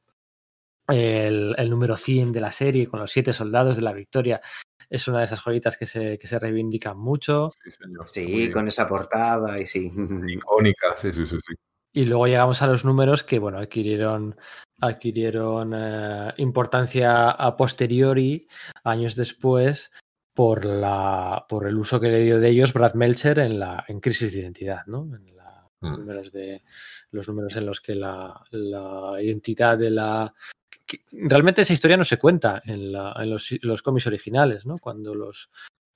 [0.88, 4.40] el, el, número 100 de la serie con los siete soldados de la victoria
[4.88, 7.50] es una de esas joyitas que se, que se reivindican mucho.
[7.62, 8.08] Sí, señor.
[8.08, 9.90] Sí, con esa portada y sí.
[10.28, 11.54] Icónica, sí, sí, sí, sí.
[11.92, 14.36] Y luego llegamos a los números que, bueno, adquirieron,
[14.80, 18.48] adquirieron eh, importancia a posteriori,
[18.84, 19.92] años después,
[20.34, 24.00] por, la, por el uso que le dio de ellos Brad Melcher en, la, en
[24.00, 25.08] Crisis de Identidad, ¿no?
[25.16, 25.24] En
[25.80, 25.98] la, Mm.
[25.98, 26.62] números de,
[27.10, 30.34] los números en los que la, la identidad de la...
[30.86, 34.78] que- realmente esa historia no se cuenta en, la- en los, los cómics originales, ¿no?
[34.78, 35.50] Cuando los,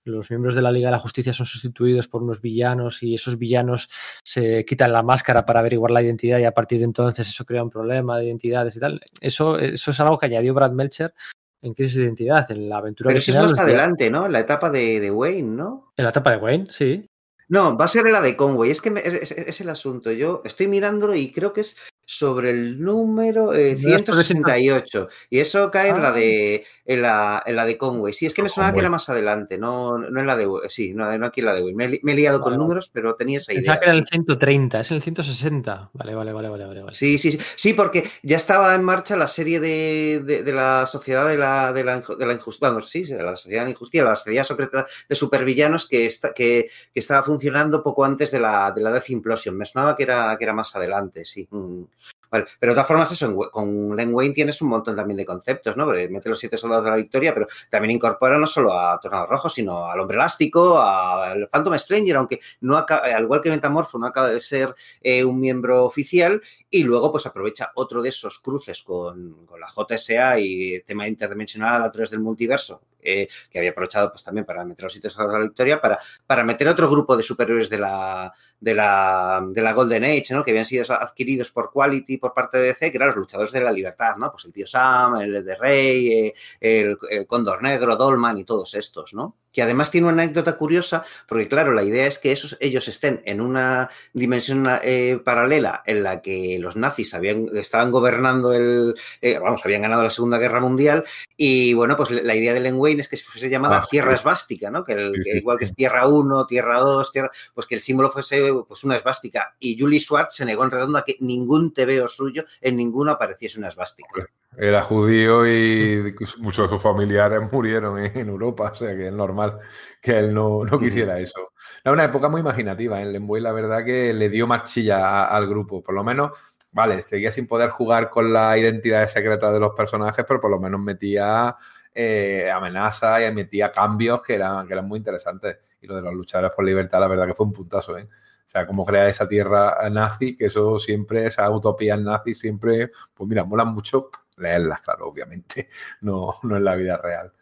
[0.05, 3.39] los miembros de la Liga de la Justicia son sustituidos por unos villanos y esos
[3.39, 3.89] villanos
[4.25, 7.63] se quitan la máscara para averiguar la identidad y a partir de entonces eso crea
[7.63, 9.01] un problema de identidades y tal.
[9.21, 11.15] Eso, eso es algo que añadió Brad Melcher
[11.63, 13.43] en Crisis de Identidad, en la aventura Pero eso es original.
[13.43, 14.25] más los de- adelante, ¿no?
[14.27, 15.93] En la etapa de, de Wayne, ¿no?
[15.97, 17.07] En la etapa de Wayne, sí.
[17.51, 18.71] No, va a ser la de Conway.
[18.71, 20.13] Es que me- es, el asunto.
[20.13, 21.77] Yo estoy mirándolo y creo que es
[22.07, 25.09] sobre el número eh, No es sobre 168.
[25.31, 26.13] Y eso cae en la Ah.
[26.13, 28.13] de en la, en la de Conway.
[28.13, 30.93] Sí, es que me sonaba que era más adelante, no, no en la de Sí,
[30.95, 31.77] no, no aquí en la de Wayne.
[31.77, 33.63] Me, he li- me he liado Vale, con números, pero tenía esa idea.
[33.63, 35.91] Pensaba que era el 130, es el 160.
[35.93, 36.81] Vale, vale, vale, vale, vale.
[36.83, 36.93] vale.
[36.95, 40.87] Sí, sí, sí, sí, porque ya estaba en marcha la serie de, de- de la
[40.87, 43.71] sociedad de la, de la, de la injusticia, vamos, sí, de la sociedad de la
[43.71, 47.40] injusticia, la sociedad secreta de supervillanos que, está, que, que estaba funcionando
[47.83, 49.57] poco antes de la, de la Death Implosion.
[49.57, 51.47] Me sonaba que era, que era más adelante, sí.
[51.51, 51.83] Mm.
[52.31, 55.87] Pero de todas formas, eso, con Len Wayne tienes un montón también de conceptos, ¿no?
[55.87, 59.49] Mete los siete soldados de la victoria, pero también incorpora no solo a Tornado Rojo,
[59.49, 64.07] sino al Hombre Elástico, al Phantom Stranger, aunque no acaba, al igual que Metamorfo, no
[64.07, 66.41] acaba de ser eh, un miembro oficial,
[66.71, 71.83] y luego pues aprovecha otro de esos cruces con, con la JSA y tema interdimensional
[71.83, 75.25] a través del multiverso, eh, que había aprovechado pues también para meter los sitios a
[75.25, 79.73] la victoria, para, para meter otro grupo de superhéroes de la, de la, de la
[79.73, 80.45] Golden Age, ¿no?
[80.45, 83.61] que habían sido adquiridos por Quality por parte de DC, que eran los luchadores de
[83.63, 84.31] la libertad, ¿no?
[84.31, 88.75] Pues el tío Sam, el de Rey, eh, el, el Cóndor Negro, Dolman y todos
[88.75, 89.37] estos, ¿no?
[89.53, 93.21] Que además tiene una anécdota curiosa, porque claro, la idea es que esos, ellos estén
[93.25, 99.39] en una dimensión eh, paralela en la que los nazis habían, estaban gobernando el, eh,
[99.39, 101.05] vamos, habían ganado la Segunda Guerra Mundial
[101.37, 103.87] y bueno, pues la idea de Len Wayne es que fuese llamada Ah.
[103.91, 104.85] Tierra Esvástica, ¿no?
[104.85, 105.59] Que, el- Sí, que sí, igual sí.
[105.61, 109.55] que es Tierra 1, Tierra 2, Tierra, pues que el símbolo fuese pues una esvástica.
[109.59, 113.59] Y Julie Schwartz se negó en redondo a que ningún TVO suyo en ninguno apareciese
[113.59, 114.09] una esvástica.
[114.57, 119.59] Era judío y muchos de sus familiares murieron en Europa, o sea que es normal
[120.03, 121.53] que él no, no quisiera eso.
[121.85, 125.83] Era una época muy imaginativa en Lemboy, la verdad que le dio marchilla al grupo,
[125.83, 126.31] por lo menos,
[126.73, 130.59] vale, seguía sin poder jugar con la identidad secreta de los personajes, pero por lo
[130.59, 131.55] menos metía
[131.95, 135.59] eh, amenazas y metía cambios que eran, que eran muy interesantes.
[135.81, 138.09] Y lo de los luchadores por libertad, la verdad que fue un puntazo, ¿eh?
[138.47, 143.29] O sea, cómo crear esa tierra nazi, que eso siempre, esas utopías nazis siempre, pues
[143.29, 145.69] mira, molan mucho leerlas, claro, obviamente,
[146.03, 147.33] no, no en la vida real.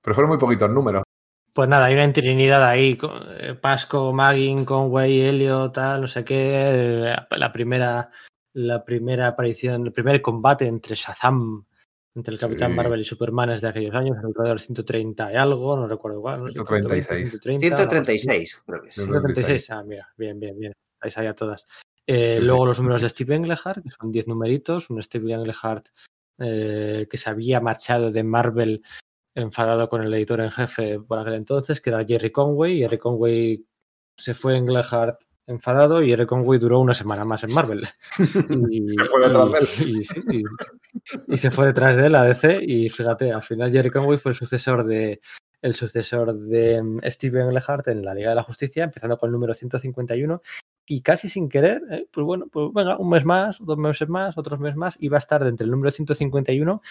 [0.00, 1.02] Pero fueron muy poquitos números.
[1.52, 6.24] Pues nada, hay una trinidad ahí, con, eh, Pasco, Maggin, Conway, Helio, tal, no sé
[6.24, 7.10] qué.
[7.12, 8.10] eh, La primera,
[8.54, 11.64] la primera aparición, el primer combate entre Shazam,
[12.14, 12.76] entre el Capitán Sí.
[12.76, 16.40] Marvel y Superman es de aquellos años, alrededor de 130 y algo, no recuerdo cuál.
[16.40, 17.30] no sé, 136.
[17.30, 19.02] 130, no, 136, creo que sí.
[19.02, 20.72] 136, ah, mira, bien, bien, bien.
[20.94, 21.66] Estáis ahí a todas.
[22.06, 22.68] Eh, Sí, luego sí.
[22.68, 24.88] los números de Steve Englehart, que son 10 numeritos.
[24.90, 25.86] Un Steve Englehart
[26.42, 28.82] eh, que se había marchado de Marvel
[29.34, 32.80] enfadado con el editor en jefe por aquel entonces, que era Jerry Conway.
[32.80, 33.64] Jerry Conway
[34.16, 37.86] se fue Englehart enfadado y Jerry Conway duró una semana más en Marvel.
[38.70, 40.02] Y, Se fue detrás de él.
[40.30, 40.44] y-
[41.28, 44.32] y se fue detrás de él a DC y fíjate, al final Jerry Conway fue
[44.32, 45.20] el sucesor de
[45.62, 49.32] el sucesor de mm, Steve Englehart en la Liga de la Justicia, empezando con el
[49.32, 50.42] número 151
[50.86, 54.36] y casi sin querer, eh, pues bueno, pues venga, un mes más, dos meses más,
[54.36, 56.82] otros meses más, iba a estar entre el número 151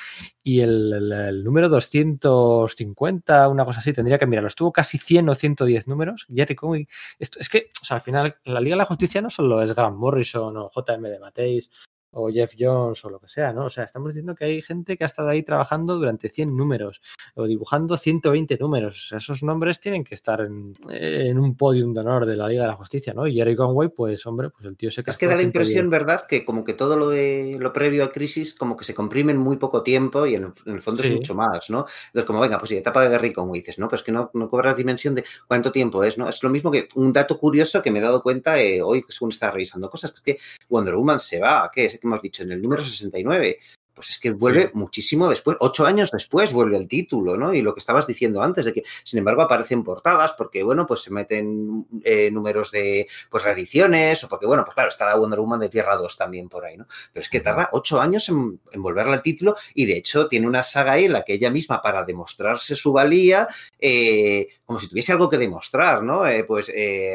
[0.44, 4.48] y el, el- el número 250, una cosa así, tendría que mirarlo.
[4.48, 6.26] Estuvo casi 100 o 110 números.
[6.34, 6.88] Jerry Conway,
[7.20, 9.98] es que, o sea, al final, la Liga de la Justicia no solo es Grant
[9.98, 11.70] Morrison o JM de Mateis
[12.14, 13.66] o Jeff Jones o lo que sea, ¿no?
[13.66, 17.02] O sea, estamos diciendo que hay gente que ha estado ahí trabajando durante 100 números
[17.36, 19.06] o dibujando 120 números.
[19.06, 22.48] O sea, esos nombres tienen que estar en, en un podium de honor de la
[22.48, 23.28] Liga de la Justicia, ¿no?
[23.28, 25.46] Y Jerry Conway, pues, hombre, pues el tío se Es que da la 110.
[25.46, 28.94] impresión, ¿verdad?, que como que todo lo de lo previo a Crisis como que se
[28.94, 31.10] comprime en muy poco tiempo y en el, en el fondo Sí.
[31.10, 31.86] es mucho más, ¿no?
[32.08, 33.88] Entonces, como venga, pues sí, etapa de Gary como dices, ¿no?
[33.88, 36.28] Pues que no, no cobras dimensión de cuánto tiempo es, ¿no?
[36.30, 39.32] Es lo mismo que un dato curioso que me he dado cuenta eh, hoy según
[39.32, 42.44] estaba revisando cosas, que es que Wonder Woman se va, ¿qué es que hemos dicho?
[42.44, 43.60] En el número 69.
[44.02, 44.70] Pues es que vuelve sí.
[44.74, 47.54] muchísimo después, ocho años después vuelve el título, ¿no?
[47.54, 51.02] Y lo que estabas diciendo antes, de que, sin embargo, aparecen portadas porque, bueno, pues
[51.02, 55.40] se meten eh, números de, pues, reediciones o porque, bueno, pues claro, está la Wonder
[55.40, 56.88] Woman de Tierra 2 también por ahí, ¿no?
[57.14, 60.48] Pero es que tarda ocho años en, en volverle al título y, de hecho, tiene
[60.48, 63.48] una saga ahí en la que ella misma, para demostrarse su valía,
[63.78, 66.26] eh, como si tuviese algo que demostrar, ¿no?
[66.26, 66.72] Eh, pues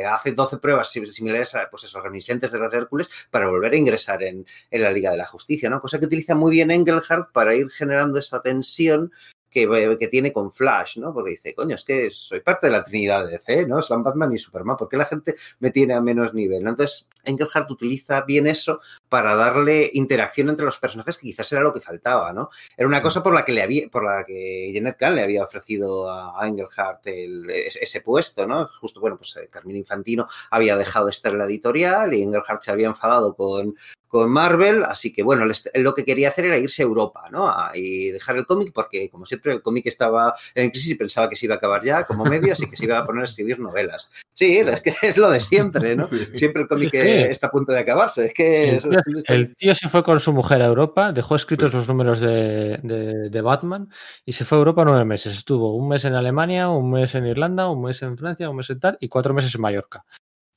[0.08, 4.22] hace 12 pruebas similares a, pues eso, reminiscentes de los Hércules para volver a ingresar
[4.22, 5.80] en, en la Liga de la Justicia, ¿no?
[5.80, 9.10] Cosa que utiliza muy bien Engelhardt para ir generando esa tensión
[9.56, 11.14] que, que, tiene con Flash, ¿no?
[11.14, 13.80] Porque dice, coño, es que soy parte de la Trinidad de DC, ¿no?
[13.80, 16.62] Son Batman y Superman, ¿por qué la gente me tiene a menos nivel?
[16.62, 16.70] ¿no?
[16.70, 21.72] Entonces, Engelhardt utiliza bien eso para darle interacción entre los personajes, que quizás era lo
[21.72, 22.50] que faltaba, ¿no?
[22.76, 25.44] Era una cosa por la que le había, por la que Janet Kahn le había
[25.44, 28.66] ofrecido a Engelhardt el, ese puesto, ¿no?
[28.66, 32.62] Justo, bueno, pues eh, Carmine Infantino había dejado de estar en la editorial y Engelhardt
[32.62, 33.74] se había enfadado con,
[34.08, 35.44] con Marvel, así que bueno,
[35.74, 37.52] lo que quería hacer era irse a Europa, ¿no?
[37.74, 41.36] y dejar el cómic porque, como siempre, el cómic estaba en crisis y pensaba que
[41.36, 43.58] se iba a acabar ya como medio, así que se iba a poner a escribir
[43.58, 44.10] novelas.
[44.32, 46.06] Sí, es que es lo de siempre, ¿no?
[46.06, 46.26] Sí.
[46.34, 47.08] Siempre el cómic sí, sí.
[47.08, 48.26] está a punto de acabarse.
[48.26, 51.72] Es que el, tío, el tío se fue con su mujer a Europa, dejó escritos
[51.72, 53.88] los números de, de, de, Batman
[54.24, 55.36] y se fue a Europa nueve meses.
[55.36, 58.70] Estuvo un mes en Alemania, un mes en Irlanda, un mes en Francia, un mes
[58.70, 60.04] en tal y cuatro meses en Mallorca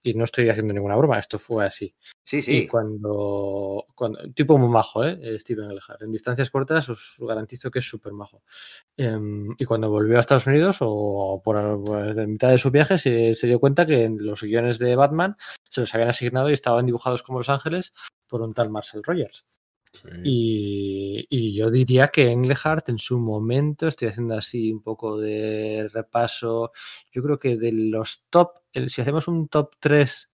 [0.02, 1.94] y no estoy haciendo ninguna broma, esto fue así.
[2.24, 2.58] Sí, sí.
[2.58, 5.38] Y cuando, cuando tipo muy majo, ¿eh?
[5.40, 6.02] Steven Elhart.
[6.02, 8.44] En distancias cortas os garantizo que es súper majo.
[8.98, 12.98] Um, y cuando volvió a Estados Unidos o por, por la mitad de su viaje
[12.98, 15.36] se, se, dio cuenta que los guiones de Batman
[15.68, 17.94] se los habían asignado y estaban dibujados como Los Ángeles
[18.28, 19.46] por un tal Marcel Rogers.
[19.92, 20.10] Sí.
[20.24, 25.90] Y, y, yo diría que Englehart en su momento, estoy haciendo así un poco de
[25.92, 26.72] repaso,
[27.12, 30.32] yo creo que de los top, si hacemos un top 3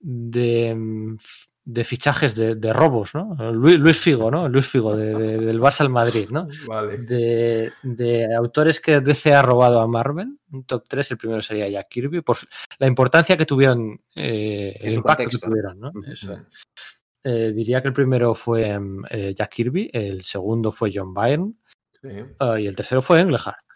[0.00, 1.16] de,
[1.64, 3.36] de fichajes de, de, robos, ¿no?
[3.52, 4.48] Luis, Luis, Figo, ¿no?
[4.48, 6.48] Luis Figo de, de, del Barça al Madrid, ¿no?
[6.66, 6.98] Vale.
[6.98, 11.88] De, autores que DC ha robado a Marvel, un top 3, el primero sería Jack
[11.88, 12.38] Kirby, por
[12.78, 15.40] la importancia que tuvieron, eh, el impacto contexto.
[15.40, 15.92] que tuvieron, ¿no?
[16.10, 16.36] Eso.
[16.36, 16.46] Mm.
[17.30, 21.52] Eh, diría que el primero fue eh, Jack Kirby, el segundo fue John Byrne
[22.00, 22.08] sí.
[22.40, 23.67] uh, y el tercero fue Englehart.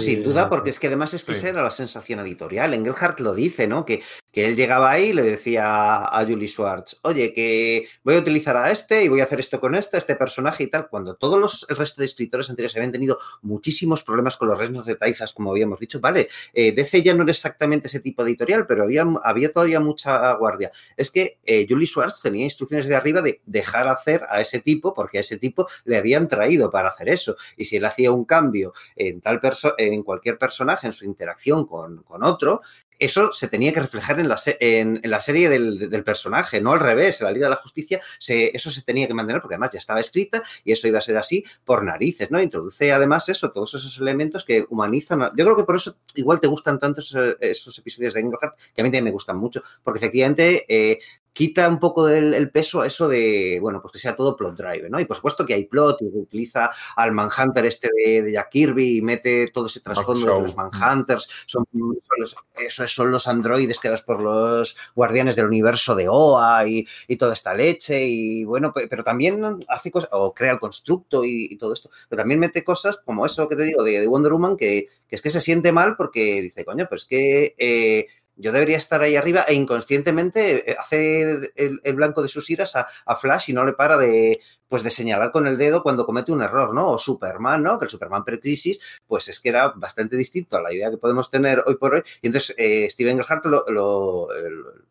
[0.00, 1.38] Sin duda, porque es que además es que sí.
[1.38, 2.74] esa era la sensación editorial.
[2.74, 3.86] Engelhardt lo dice, ¿no?
[3.86, 8.18] Que, que él llegaba ahí y le decía a Julie Schwartz, oye, que voy a
[8.18, 11.14] utilizar a este y voy a hacer esto con este, este personaje y tal, cuando
[11.14, 14.94] todos los, el resto de escritores anteriores habían tenido muchísimos problemas con los reinos de
[14.96, 18.66] taifas, como habíamos dicho, vale, eh, DC ya no era exactamente ese tipo de editorial,
[18.66, 20.70] pero había, había todavía mucha guardia.
[20.98, 24.92] Es que eh, Julie Schwartz tenía instrucciones de arriba de dejar hacer a ese tipo,
[24.92, 27.36] porque a ese tipo le habían traído para hacer eso.
[27.56, 31.66] Y si él hacía un cambio en tal persona, en cualquier personaje, en su interacción
[31.66, 32.60] con, con otro,
[33.02, 36.78] eso se tenía que reflejar en la, en, la serie del, del, personaje, no al
[36.78, 37.20] revés.
[37.20, 39.98] En la Liga de la Justicia eso se tenía que mantener porque además ya estaba
[39.98, 42.40] escrita y eso iba a ser así por narices, ¿no?
[42.40, 45.20] Introduce además eso, todos esos elementos que humanizan.
[45.36, 48.80] Yo creo que por eso igual te gustan tanto esos, esos episodios de Engelhardt, que
[48.80, 51.00] a mí también me gustan mucho, porque efectivamente eh,
[51.32, 54.56] quita un poco del el peso a eso de, bueno, pues que sea todo plot
[54.56, 55.00] drive, ¿no?
[55.00, 58.98] Y por supuesto que hay plot y utiliza al Manhunter este de, de Jack Kirby
[58.98, 61.28] y mete todo ese trasfondo de que los Manhunters.
[61.46, 66.66] Son, son, los, eso son los androides creados por los guardianes del universo de OA
[66.68, 71.24] y, y, toda esta leche y bueno, pero también hace cosas, o crea el constructo
[71.24, 74.06] y, y, todo esto, pero también mete cosas como eso que te digo de, de
[74.06, 77.54] Wonder Woman que, que, es que se siente mal porque dice, coño, pues que...
[77.58, 78.06] Eh,
[78.42, 83.16] yo debería estar ahí arriba e inconscientemente eh, hace el, blanco de sus iras a,
[83.16, 84.40] Flash y no le para de,
[84.72, 86.92] pues de señalar con el dedo cuando comete un error, ¿no?
[86.92, 87.78] O Superman, ¿no?
[87.78, 91.30] Que el Superman precrisis, pues es que era bastante distinto a la idea que podemos
[91.30, 92.02] tener hoy por hoy.
[92.22, 94.28] Y entonces eh, Steven Gerhardt lo, lo,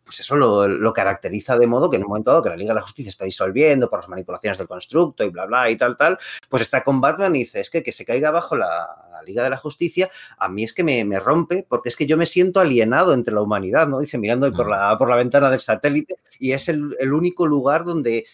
[0.03, 2.73] pues eso lo, lo, caracteriza de modo que en un momento dado que la Liga
[2.73, 5.97] de la Justicia está disolviendo por las manipulaciones del constructo y bla, bla, y tal,
[5.97, 9.23] tal, pues está con Batman y dice, es que que se caiga abajo la, la
[9.23, 12.17] Liga de la Justicia, a mí es que me, me, rompe porque es que yo
[12.17, 13.99] me siento alienado entre la humanidad, ¿no?
[13.99, 17.83] Dice, mirando por la, por la ventana del satélite y es el, el único lugar
[17.83, 18.25] donde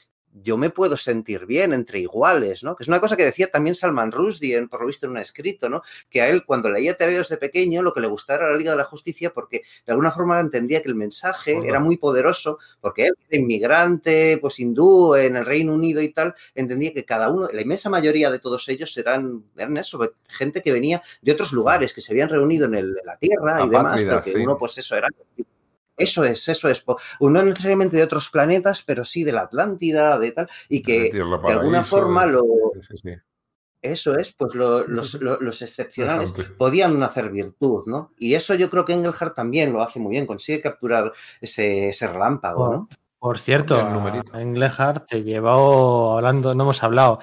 [0.43, 2.75] yo me puedo sentir bien entre iguales, ¿no?
[2.75, 5.69] Que es una cosa que decía también Salman Rushdie, por lo visto en un escrito,
[5.69, 5.81] ¿no?
[6.09, 8.71] Que a él, cuando leía TV desde pequeño, lo que le gustaba era la Liga
[8.71, 13.07] de la Justicia porque de alguna forma entendía que el mensaje era muy poderoso, porque
[13.07, 17.61] él, inmigrante, pues hindú, en el Reino Unido y tal, entendía que cada uno, la
[17.61, 22.01] inmensa mayoría de todos ellos eran, eran eso, gente que venía de otros lugares, que
[22.01, 24.37] se habían reunido en, el, en la Tierra y demás, porque sí.
[24.37, 25.07] uno, pues eso era
[25.97, 26.85] eso es, eso es.
[27.19, 31.51] No necesariamente de otros planetas, pero sí de la Atlántida, de tal, y que de
[31.51, 32.43] alguna forma lo.
[32.87, 33.09] Sí, sí.
[33.81, 38.11] Eso es, pues lo, los, los, los, excepcionales podían hacer virtud, ¿no?
[38.17, 42.07] Y eso yo creo que Engelhardt también lo hace muy bien, consigue capturar ese, ese
[42.07, 42.89] relámpago, ¿no?
[43.19, 43.79] Por cierto,
[44.33, 47.19] Engelhardt te llevó hablando, no hemos hablado,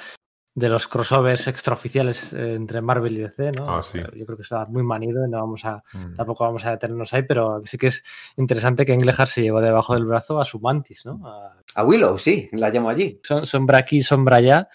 [0.56, 3.68] de los crossovers extraoficiales eh, entre Marvel y DC, ¿no?
[3.76, 3.98] Ah, sí.
[4.14, 6.14] Yo creo que está muy manido y no vamos a, Mm.
[6.14, 8.04] tampoco vamos a detenernos ahí, pero sí que es
[8.36, 11.20] interesante que Englehart se llevó debajo del brazo a su mantis, ¿no?
[11.26, 13.20] A- A Willow, sí, la llamo allí.
[13.24, 14.68] son- sombra aquí, sombra allá,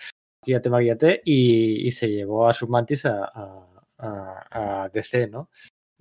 [0.45, 3.65] guíate, maguíate, y, y se llevó a su mantis a, a-
[3.99, 5.49] a- a DC, ¿no?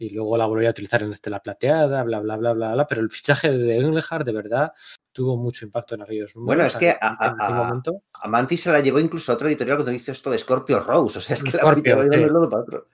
[0.01, 3.01] Y luego la volvió a utilizar en Estela Plateada, bla, bla, bla, bla, bla, pero
[3.01, 4.73] el fichaje de Englehart de verdad
[5.13, 6.47] tuvo mucho impacto en aquellos números.
[6.57, 7.83] Bueno, es que a- a-
[8.23, 11.19] a- Mantis se la llevó incluso a otro editorial cuando hizo esto de Scorpio Rose.
[11.19, 12.23] O sea, es que la Scorpio, fichó de sí.
[12.25, 12.87] un lado para otro.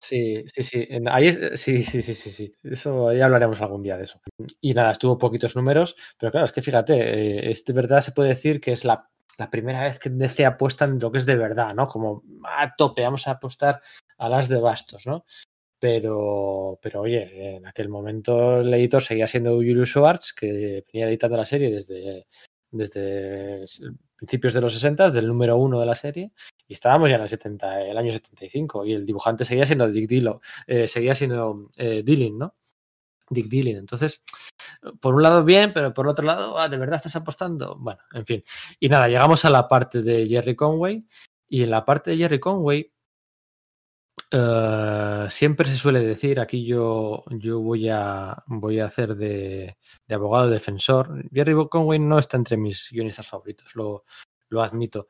[0.00, 0.86] Sí, sí, sí.
[0.88, 2.54] en- ahí es- sí, sí, sí, sí, sí.
[2.62, 4.20] Eso ya hablaremos algún día de eso.
[4.60, 8.12] Y nada, estuvo poquitos números, pero claro, es que fíjate, eh, es de verdad se
[8.12, 9.06] puede decir que es la,
[9.38, 11.88] la primera vez que DC apuesta en lo que es de verdad, ¿no?
[11.88, 13.82] Como a tope, vamos a apostar
[14.16, 15.26] a las de bastos, ¿no?
[15.80, 21.36] Pero, pero oye, en aquel momento el editor seguía siendo Julius Schwartz, que venía editando
[21.36, 22.26] la serie desde,
[22.70, 23.64] desde
[24.16, 26.32] principios de los 60, del número uno de la serie,
[26.66, 30.08] y estábamos ya en el, 70, el año 75, y el dibujante seguía siendo Dick
[30.08, 32.54] Dilo, eh, seguía siendo eh, Dillon, ¿no?
[33.30, 33.76] Dick Dillon.
[33.76, 34.24] Entonces,
[35.00, 37.76] por un lado bien, pero por otro lado, ah, ¿de verdad estás apostando?
[37.78, 38.44] Bueno, en fin.
[38.80, 41.06] Y nada, llegamos a la parte de Jerry Conway,
[41.48, 42.92] y en la parte de Jerry Conway,
[44.30, 49.76] eh, siempre se suele decir, aquí yo, yo voy, a, voy a hacer de,
[50.10, 51.24] abogado defensor.
[51.32, 54.04] Jerry Conway no está entre mis guionistas favoritos, lo,
[54.48, 55.08] lo admito.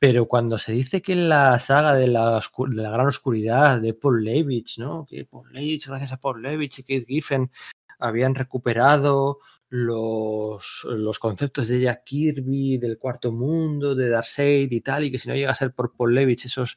[0.00, 3.94] Pero cuando se dice que la saga de la, oscu- de la gran oscuridad de
[3.94, 5.04] Paul Levitch, ¿no?
[5.06, 7.50] Que Paul Levitch, gracias a Paul Levitch y Keith Giffen,
[7.98, 9.38] habían recuperado
[9.70, 15.18] los, los conceptos de Jack Kirby, del cuarto mundo, de Darkseid y tal, y que
[15.18, 16.76] si no llega a ser por Paul Levitch, esos,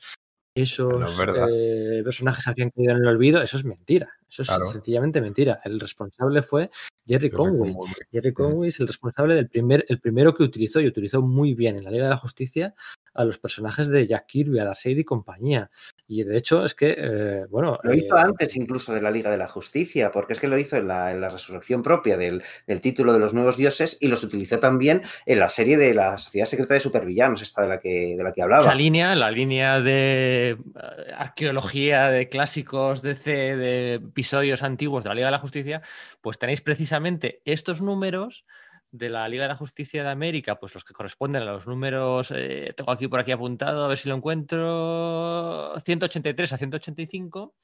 [0.56, 4.10] esos No eh, personajes habían caído en el olvido, eso es mentira.
[4.32, 4.66] Eso es Claro.
[4.68, 5.60] sencillamente mentira.
[5.66, 6.70] El responsable fue
[7.06, 7.76] Jerry Conway.
[8.12, 11.76] Jerry Conway es el responsable del primer, el primero que utilizó y utilizó muy bien
[11.76, 12.74] en la Liga de la Justicia
[13.14, 15.70] a los personajes de Jack Kirby, a Darkseid y compañía.
[16.08, 17.78] Y de hecho es que, eh, bueno...
[17.84, 20.58] Lo hizo eh, antes incluso de la Liga de la Justicia, porque es que lo
[20.58, 24.08] hizo en la, en la resurrección propia del, del título de los nuevos dioses y
[24.08, 27.80] los utilizó también en la serie de la Sociedad Secreta de Supervillanos, esta de la
[27.80, 28.64] que, de la que hablaba.
[28.64, 30.58] Esa línea, la línea de eh,
[31.18, 35.82] arqueología, de clásicos DC, de episodios antiguos de la Liga de la Justicia,
[36.22, 38.46] pues tenéis precisamente estos números
[38.92, 42.32] de la Liga de la Justicia de América, pues los que corresponden a los números,
[42.36, 47.56] eh, tengo aquí por aquí apuntado, a ver si lo encuentro, 183 a 185,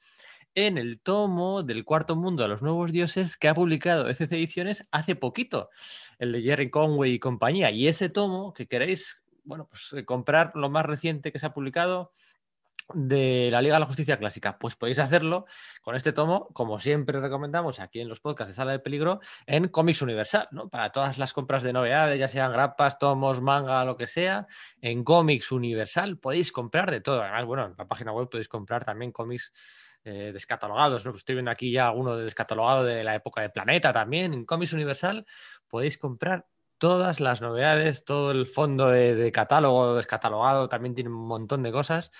[0.56, 4.82] en el tomo del cuarto mundo de los nuevos dioses que ha publicado ECC Ediciones
[4.90, 5.70] hace poquito,
[6.18, 7.70] el de Jerry Conway y compañía.
[7.70, 11.54] Y ese tomo que queréis, bueno, pues eh, comprar lo más reciente que se ha
[11.54, 12.10] publicado
[12.94, 15.46] de la Liga de la Justicia Clásica, pues podéis hacerlo
[15.82, 19.68] con este tomo, como siempre recomendamos aquí en los podcasts de Sala de Peligro, en
[19.68, 20.68] Comics Universal, ¿no?
[20.68, 24.46] Para todas las compras de novedades, ya sean grapas, tomos, manga, lo que sea,
[24.80, 27.22] en Comics Universal podéis comprar de todo.
[27.22, 29.52] Además, bueno, en la página web podéis comprar también cómics
[30.04, 31.14] eh, descatalogados, ¿no?
[31.14, 34.32] Estoy viendo aquí ya alguno de descatalogado de la época de Planeta también.
[34.32, 35.26] En Comics Universal
[35.68, 36.46] podéis comprar
[36.78, 41.72] todas las novedades, todo el fondo de, de catálogo descatalogado, también tiene un montón de
[41.72, 42.10] cosas.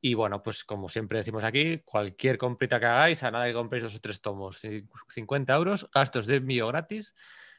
[0.00, 3.84] Y bueno, pues como siempre decimos aquí, cualquier comprita que hagáis, a nada que compréis
[3.84, 7.14] dos o tres tomos, ci- 50 euros, gastos de envío gratis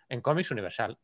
[0.09, 0.97] en Comics Universal.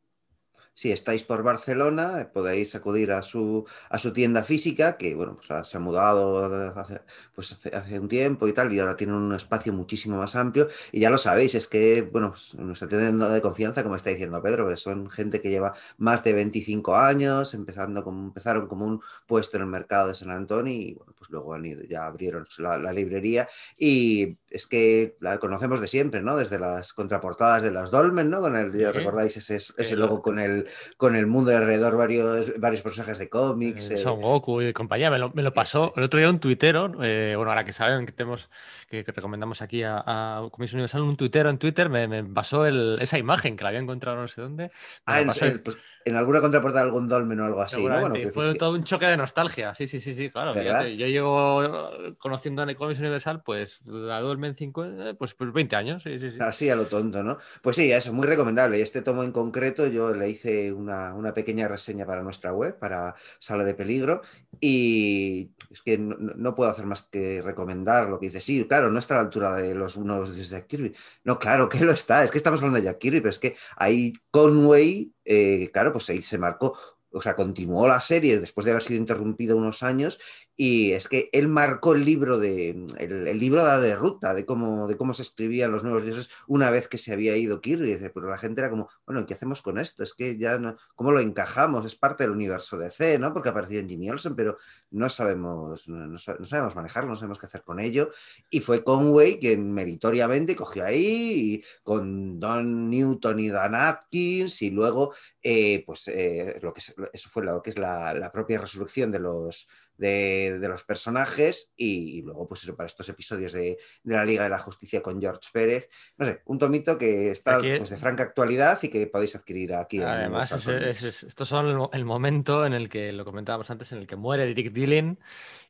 [0.76, 5.52] Si estáis por Barcelona, podéis acudir a su, a su tienda física, que bueno, pues
[5.52, 6.46] ha- se ha mudado
[6.80, 7.02] hace,
[7.36, 10.68] pues hace, hace un tiempo y tal, y ahora tiene un espacio muchísimo más amplio.
[10.92, 14.42] Y ya lo sabéis, es que, bueno, pues, nuestra tienda de confianza, como está diciendo
[14.42, 19.02] Pedro, que son gente que lleva más de 25 años, empezando como, empezaron como un
[19.28, 22.48] puesto en el mercado de San Antonio y bueno, pues luego han ido, ya abrieron
[22.58, 23.48] la, la librería.
[23.78, 26.38] Y es que la conocemos de siempre, ¿no?
[26.38, 28.40] Desde las contraportadas de las Dolmen, ¿no?
[28.40, 28.98] Con el, ya Sí.
[29.00, 33.18] recordáis ese, ese El- logo con el, con el mundo de alrededor, varios, varios personajes
[33.18, 33.90] de cómics.
[33.90, 35.10] Eh, eh, Son Goku y compañía.
[35.10, 36.92] Me lo, me lo pasó el otro día un tuitero.
[37.04, 38.50] eh, bueno, ahora que saben que tenemos
[38.88, 42.66] que, que recomendamos aquí a, a Comics Universal, un tuitero en Twitter me, me pasó
[42.68, 44.72] el- esa imagen que la había encontrado no sé dónde.
[45.08, 47.82] ah, en, en- pues, en alguna contraportada algún Dolmen o algo así, ¿no?
[47.84, 48.28] Bueno, Seguramente.
[48.28, 49.74] que- Fue que- todo un choque de nostalgia.
[49.74, 50.54] Sí, sí, sí, sí, claro.
[50.56, 55.76] Yo llevo eh, conociendo a Comics Universal, pues la Dolmen 5, eh, pues, pues 20
[55.76, 56.04] años.
[56.04, 56.38] Sí, sí, sí.
[56.42, 57.38] Así a lo tonto, ¿no?
[57.62, 58.80] Pues sí, eso, muy recomendable.
[58.80, 62.78] Y este tomo en concreto yo le hice una, una pequeña reseña para nuestra web,
[62.78, 64.22] para Sala de Peligro,
[64.60, 68.42] y es que no, no- no puedo hacer más que recomendar lo que dice.
[68.42, 70.94] Sí, claro, no está a la altura de los unos de Jack Kirby.
[71.24, 72.24] No, claro que lo está.
[72.24, 76.10] Es que estamos hablando de Jack Kirby, pero es que ahí Conway, eh, claro, pues
[76.10, 76.78] ahí se marcó
[77.14, 80.20] o sea, continuó la serie después de haber sido interrumpido unos años
[80.56, 84.98] y es que él marcó el libro de el, libro de ruta de cómo, de
[84.98, 88.38] cómo se escribían los nuevos dioses una vez que se había ido Kirby, pero la
[88.38, 90.04] gente era como, bueno, ¿qué hacemos con esto?
[90.04, 91.86] Es que ya no, ¿cómo lo encajamos?
[91.86, 93.34] Es parte del universo de C, ¿no?
[93.34, 94.58] Porque aparecía en Jimmy Olsen, pero
[94.92, 98.12] no sabemos, no, sabemos manejarlo, no sabemos qué hacer con ello.
[98.50, 105.14] Y fue Conway quien meritoriamente cogió ahí con Don Newton y Dan Atkins y luego,
[105.42, 106.82] eh, pues, eh, lo que
[107.12, 109.68] eso fue lo que es la propia resolución de los
[109.98, 114.60] de, los personajes y, luego, pues eso, para estos episodios de, la Liga de la
[114.60, 115.90] Justicia con George Pérez.
[116.18, 120.02] No sé, un tomito que está pues, de franca actualidad y que podéis adquirir aquí.
[120.02, 124.54] Además, estos son el, momento en el que, lo comentábamos antes, en el que muere
[124.54, 125.20] Dick Dillon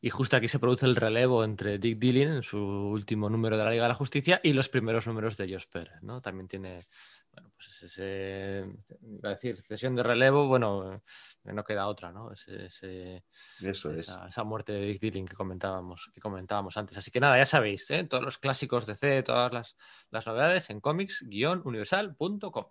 [0.02, 3.64] y justo aquí se produce el relevo entre Dick Dillon en su último número de
[3.64, 6.22] la Liga de la Justicia y los primeros números de George Pérez, ¿no?
[6.22, 6.88] También tiene
[7.34, 8.66] bueno, pues ese,
[9.02, 12.32] iba a decir, cesión de relevo, bueno, eh, no queda otra, ¿no?
[12.32, 14.30] Ese, Eso esa, es.
[14.30, 16.98] Esa muerte de Dick Dilling que comentábamos, que comentábamos antes.
[16.98, 18.04] Así que nada, ya sabéis, ¿eh?
[18.04, 19.76] todos los clásicos de C, todas las,
[20.12, 22.66] las novedades en comics-universal.com.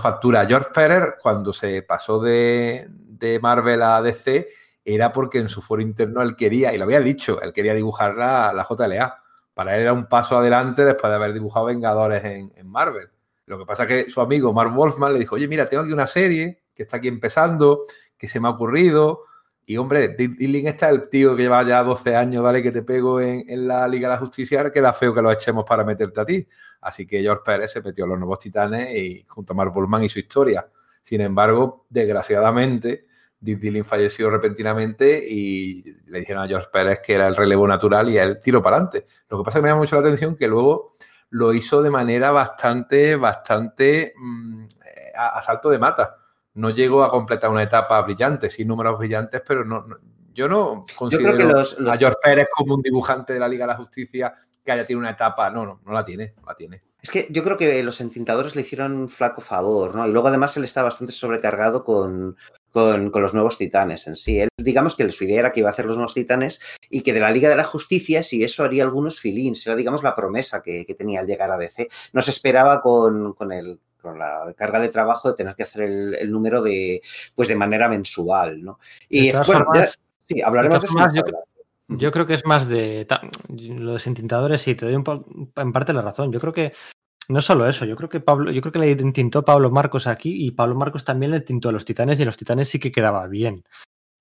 [0.00, 4.48] Factura George Perez, cuando se pasó de, de, Marvel a DC,
[4.84, 8.16] era porque en su foro interno él quería, y lo había dicho, él quería dibujar
[8.16, 9.22] la, la JLA.
[9.54, 13.08] Para él era un paso adelante después de haber dibujado Vengadores en, en Marvel.
[13.46, 15.92] Lo que pasa es que su amigo Mark Wolfman le dijo, oye, mira, tengo aquí
[15.92, 17.84] una serie que está aquí empezando,
[18.16, 19.22] que se me ha ocurrido.
[19.64, 23.20] Y hombre, Dilling está el tío que lleva ya 12 años, dale que te pego
[23.20, 26.46] en, la Liga de la Justicia, queda feo que lo echemos para meterte a ti.
[26.80, 30.04] Así que George Pérez se metió a los nuevos titanes y junto a Mark Wolfman
[30.04, 30.68] y su historia.
[31.02, 33.06] Sin embargo, desgraciadamente,
[33.40, 38.18] Dick falleció repentinamente y le dijeron a George Pérez que era el relevo natural y
[38.18, 39.04] él tiró para adelante.
[39.28, 40.92] Lo que pasa es que me llama mucho la atención que luego
[41.30, 44.64] lo hizo de manera bastante, bastante mm,
[45.16, 46.16] a, salto de mata.
[46.54, 49.86] No llegó a completar una etapa brillante, sin números brillantes, pero no,
[50.32, 54.34] yo no considero a George Pérez como un dibujante de la Liga de la Justicia
[54.64, 55.50] que haya tenido una etapa.
[55.50, 56.82] No, no, no la tiene, no la tiene.
[57.00, 60.06] Es que yo creo que los entintadores le hicieron un flaco favor, ¿no?
[60.08, 62.36] Y luego además él está bastante sobrecargado con,
[62.76, 64.38] con, los nuevos titanes en sí.
[64.38, 67.14] Él, digamos que su idea era que iba a hacer los nuevos titanes y que
[67.14, 70.62] de la Liga de la Justicia, si eso haría algunos filins, era, digamos, la promesa
[70.62, 71.88] que, tenía al llegar a DC.
[72.12, 75.82] No se esperaba con, con el con la carga de trabajo de tener que hacer
[75.82, 77.00] el, número de
[77.34, 78.78] pues de manera mensual, ¿no?
[79.08, 79.66] Y bueno,
[80.22, 81.24] sí, hablaremos de, eso.
[81.88, 83.06] Yo, creo que es más de
[83.48, 86.30] los entintadores, sí, te doy en parte la razón.
[86.30, 86.72] Yo creo que
[87.28, 90.46] no solo eso, yo creo que Pablo, yo creo que le tintó Pablo Marcos aquí
[90.46, 92.92] y Pablo Marcos también le tintó a los titanes y a los titanes sí que
[92.92, 93.64] quedaba bien.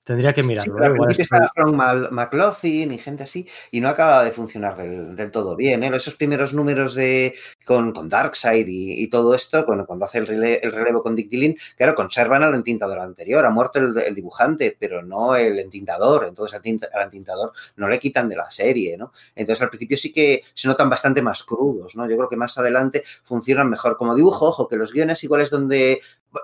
[0.05, 0.77] Tendría que mirarlo.
[0.77, 1.23] Sí, ¿eh?
[1.23, 5.83] estaba Frank McLaughlin y gente así, y no acaba de funcionar del, todo bien.
[5.83, 5.89] ¿eh?
[5.95, 7.33] Esos primeros números de
[7.65, 11.95] con, con Darkseid y, todo esto, cuando, cuando hace el, relevo con Dick Dillon, claro,
[11.95, 13.47] conservan al entintador anterior.
[13.47, 16.25] Ha muerto el, dibujante, pero no el entintador.
[16.27, 19.11] Entonces al, entintador no le quitan de la serie, ¿no?
[19.35, 22.07] Entonces al principio sí que se notan bastante más crudos, ¿no?
[22.07, 24.49] Yo creo que más adelante funcionan mejor como dibujo.
[24.49, 25.99] Ojo, que los guiones igual es donde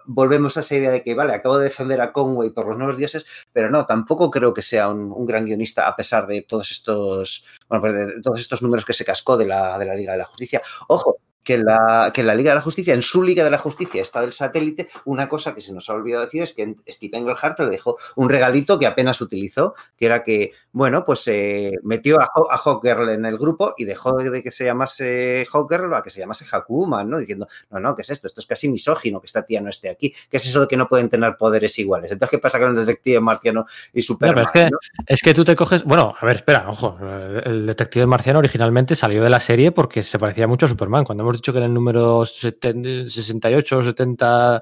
[0.06, 2.98] volvemos a esa idea de que, vale, acabo de defender a Conway por los nuevos
[2.98, 7.46] dioses, pero no, tampoco creo que sea un, gran guionista a pesar de todos estos,
[7.68, 10.20] bueno, pues de todos estos números que se cascó de la, de la Liga de
[10.20, 10.62] la Justicia.
[10.88, 14.02] Ojo, que la, que la Liga de la Justicia, en su Liga de la Justicia
[14.02, 17.60] está del satélite, una cosa que se nos ha olvidado decir es que Steve Engelhardt
[17.60, 22.30] le dejó un regalito que apenas utilizó, que era que, bueno, pues eh, metió a,
[22.50, 26.20] a Hawkgirl en el grupo y dejó de que se llamase Hawkgirl a que se
[26.20, 27.20] llamase Hakuman, ¿no?
[27.20, 28.28] Diciendo, no, no, ¿qué es esto?
[28.28, 30.14] Esto es casi misógino que esta tía no esté aquí.
[30.30, 32.12] ¿Qué es eso de que no pueden tener poderes iguales?
[32.12, 34.46] Entonces, ¿qué pasa con el detective marciano y Superman?
[34.46, 34.70] es, que,
[35.08, 36.98] es, que, tú te coges, bueno, a ver, espera, ojo,
[37.46, 41.04] el detective marciano originalmente salió de la serie porque se parecía mucho a Superman.
[41.04, 44.62] Cuando hemos dicho que en el número 68 o 70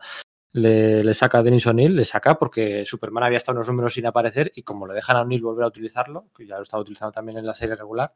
[0.54, 4.52] le, saca a Denis O'Neill, le saca porque Superman había estado unos números sin aparecer
[4.56, 7.38] y como le dejan a O'Neill volver a utilizarlo, que ya lo estaba utilizando también
[7.38, 8.14] en la serie regular,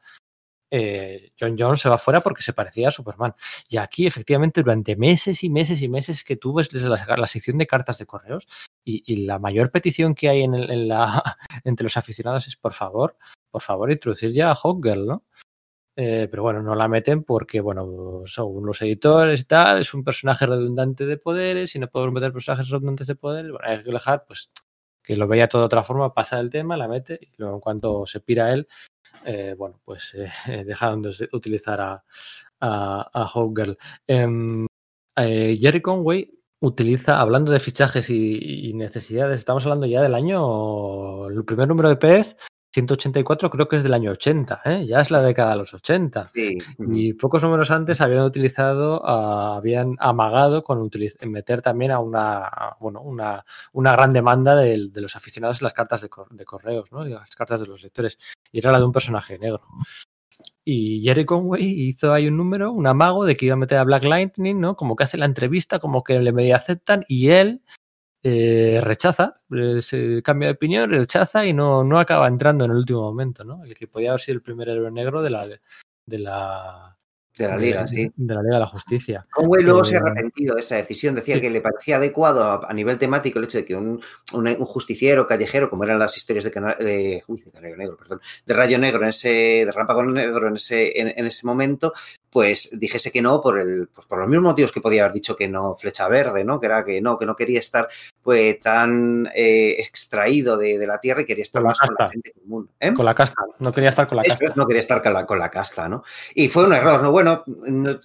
[0.75, 3.35] eh, John Jones se va fuera porque se parecía a Superman.
[3.69, 7.67] Y aquí, efectivamente, durante meses y meses y meses que tuve la, la sección de
[7.67, 8.47] cartas de correos
[8.83, 10.43] y, la mayor petición que hay
[11.63, 13.17] entre los aficionados es, por favor,
[13.51, 15.23] por favor, introducir ya a Hawkgirl, ¿no?
[15.95, 20.03] Eh, pero bueno, no la meten porque, bueno, según los editores y tal, es un
[20.03, 23.51] personaje redundante de poderes y no podemos meter personajes redundantes de poderes.
[23.51, 24.49] Bueno, hay que dejar, pues,
[25.03, 27.61] que lo veía todo de otra forma, pasa el tema, la mete y luego en
[27.61, 28.67] cuanto se pira él,
[29.25, 30.31] eh, bueno, pues eh,
[30.65, 32.03] dejaron de utilizar a,
[32.59, 33.31] a.
[34.07, 34.65] Em,
[35.15, 41.43] Jerry Conway utiliza, hablando de fichajes y, y, necesidades, estamos hablando ya del año, el
[41.45, 42.35] primer número de PS
[42.73, 44.85] 184 creo que es del año 80, ¿eh?
[44.87, 46.31] ya es la década de los 80.
[46.33, 46.57] Sí.
[46.79, 50.89] Y pocos números antes habían utilizado, uh, habían amagado con
[51.27, 55.73] meter también a una, bueno, una, una gran demanda de, de, los aficionados en las
[55.73, 57.05] cartas de, cor de correos, ¿no?
[57.05, 58.17] Las cartas de los lectores.
[58.51, 59.61] Y era la de un personaje negro.
[60.65, 63.83] Y Jerry Conway hizo ahí un número, un amago de que iba a meter a
[63.83, 64.75] Black Lightning, ¿no?
[64.75, 67.61] Como que hace la entrevista, como que le medio aceptan y él
[68.23, 72.77] eh, rechaza, eh, se cambia de opinión, rechaza y no, no acaba entrando en el
[72.77, 73.63] último momento, ¿no?
[73.65, 75.45] El que podía haber sido el primer héroe negro de la,
[76.05, 76.92] de la
[77.37, 78.11] de la Liga, de, sí.
[78.15, 79.25] De la Liga de la Justicia.
[79.31, 81.15] Conway luego eh, se ha arrepentido de esa decisión.
[81.15, 81.41] Decía sí.
[81.41, 84.01] que le parecía adecuado a, a, nivel temático el hecho de que un,
[84.33, 87.97] un, un justiciero callejero, como eran las historias de, cana de, uy, de Canario Negro,
[87.97, 89.29] perdón, de Rayo Negro, en ese,
[89.65, 91.93] de Rámpago Negro en ese, en, en, ese momento,
[92.29, 95.35] pues dijese que no por el, pues por los mismos motivos que podía haber dicho
[95.35, 96.59] que no Flecha Verde, ¿no?
[96.59, 97.87] Que era que no, que no quería estar
[98.21, 102.09] pues tan eh, extraído de, de, la tierra y quería estar con más con la
[102.09, 102.69] gente común.
[102.79, 102.93] ¿eh?
[102.93, 104.53] Con la casta, no quería estar con la Eso, casta.
[104.55, 106.03] No quería estar con la, con la casta, ¿no?
[106.33, 107.11] Y fue un error, ¿no?
[107.11, 107.43] Bueno, no,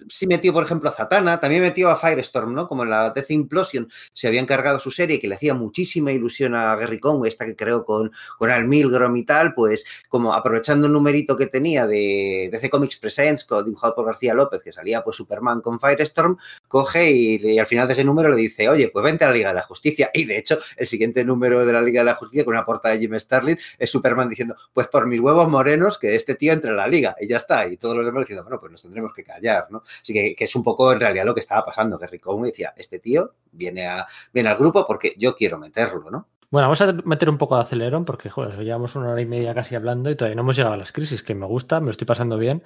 [0.07, 2.67] sí metió, por ejemplo, a Zatanna, también metió a Firestorm, ¿no?
[2.67, 6.55] Como en la Death Implosion se había encargado su serie que le hacía muchísima ilusión
[6.55, 10.87] a Gary Conway, esta que creó con, con Al Milgrom y tal, pues como aprovechando
[10.87, 15.15] un numerito que tenía de DC Comics Presents, dibujado por García López, que salía pues
[15.15, 16.37] Superman con Firestorm,
[16.67, 19.33] coge y, y, al final de ese número le dice, oye, pues vente a la
[19.33, 20.09] Liga de la Justicia.
[20.13, 22.95] Y de hecho, el siguiente número de la Liga de la Justicia, con una portada
[22.95, 26.71] de Jim Starlin, es Superman diciendo, pues por mis huevos morenos, que este tío entre
[26.71, 27.15] en la Liga.
[27.19, 27.67] Y ya está.
[27.67, 29.83] Y todos los demás diciendo, bueno, pues nos tendremos que callar, ¿no?
[30.01, 31.97] Así que, que es un poco en realidad lo que estaba pasando.
[31.97, 36.27] Gary Conway decía, este tío viene, a, viene al grupo porque yo quiero meterlo, ¿no?
[36.51, 39.53] Bueno, vamos a meter un poco de acelerón porque, joder, llevamos una hora y media
[39.53, 41.91] casi hablando y todavía no hemos llegado a las crisis, que me gusta, me lo
[41.91, 42.63] estoy pasando bien,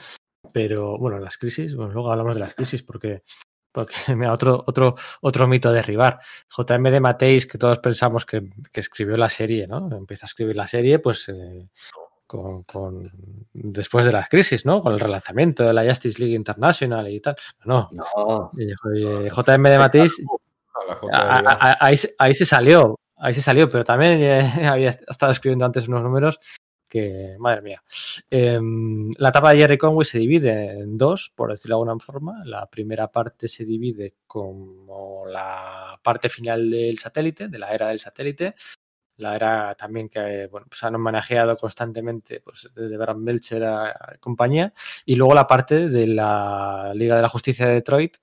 [0.54, 3.24] pero bueno, las crisis, bueno, luego hablamos de las crisis porque,
[3.74, 6.20] porque mira, otro, otro, otro mito a derribar.
[6.50, 9.90] JM de Mateis, que todos pensamos que, que, escribió la serie, ¿no?
[9.94, 11.68] Empieza a escribir la serie, pues eh,
[12.34, 13.12] con, con,
[13.54, 14.82] después de las crisis, ¿no?
[14.82, 17.36] Con el relanzamiento de la Justice League International y tal.
[17.64, 18.52] No, no.
[18.58, 20.26] Eh, JM de Mateis,
[21.12, 26.02] ahí, ahí se salió, ahí se salió, pero también eh, había estado escribiendo antes unos
[26.02, 26.40] números
[26.90, 27.84] que, madre mía.
[28.32, 28.60] Eh,
[29.18, 32.42] la etapa de Jerry Conway se divide en dos, por decirlo de alguna forma.
[32.46, 38.00] La primera parte se divide como la parte final del satélite, de la era del
[38.00, 38.56] satélite.
[39.18, 44.18] La era también que bueno, pues han manejado constantemente pues, desde Bram Belcher a, a
[44.20, 44.74] compañía.
[45.06, 48.18] Y luego la parte de la Liga de la Justicia de Detroit,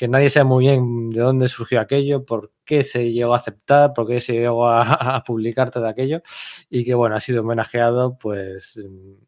[0.00, 3.92] que nadie sabe muy bien de dónde surgió aquello, por qué se llegó a aceptar,
[3.92, 4.80] por qué se llegó a,
[5.16, 6.22] a, publicar todo aquello
[6.70, 8.82] y que bueno, ha sido homenajeado pues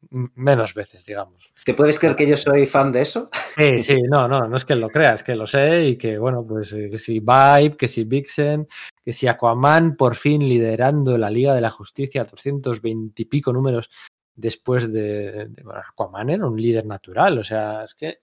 [0.08, 1.52] menos veces, digamos.
[1.62, 3.28] ¿Te puedes creer que yo soy fan de eso?
[3.58, 6.42] Sí, sí, no, no, no es que lo creas, que lo sé y que bueno,
[6.48, 8.66] pues que si Vibe, que si Vixen,
[9.04, 13.90] que si Aquaman por fin liderando la Liga de la Justicia, 220 y pico números
[14.34, 18.22] después de, de bueno, Aquaman era un líder natural, o sea, es que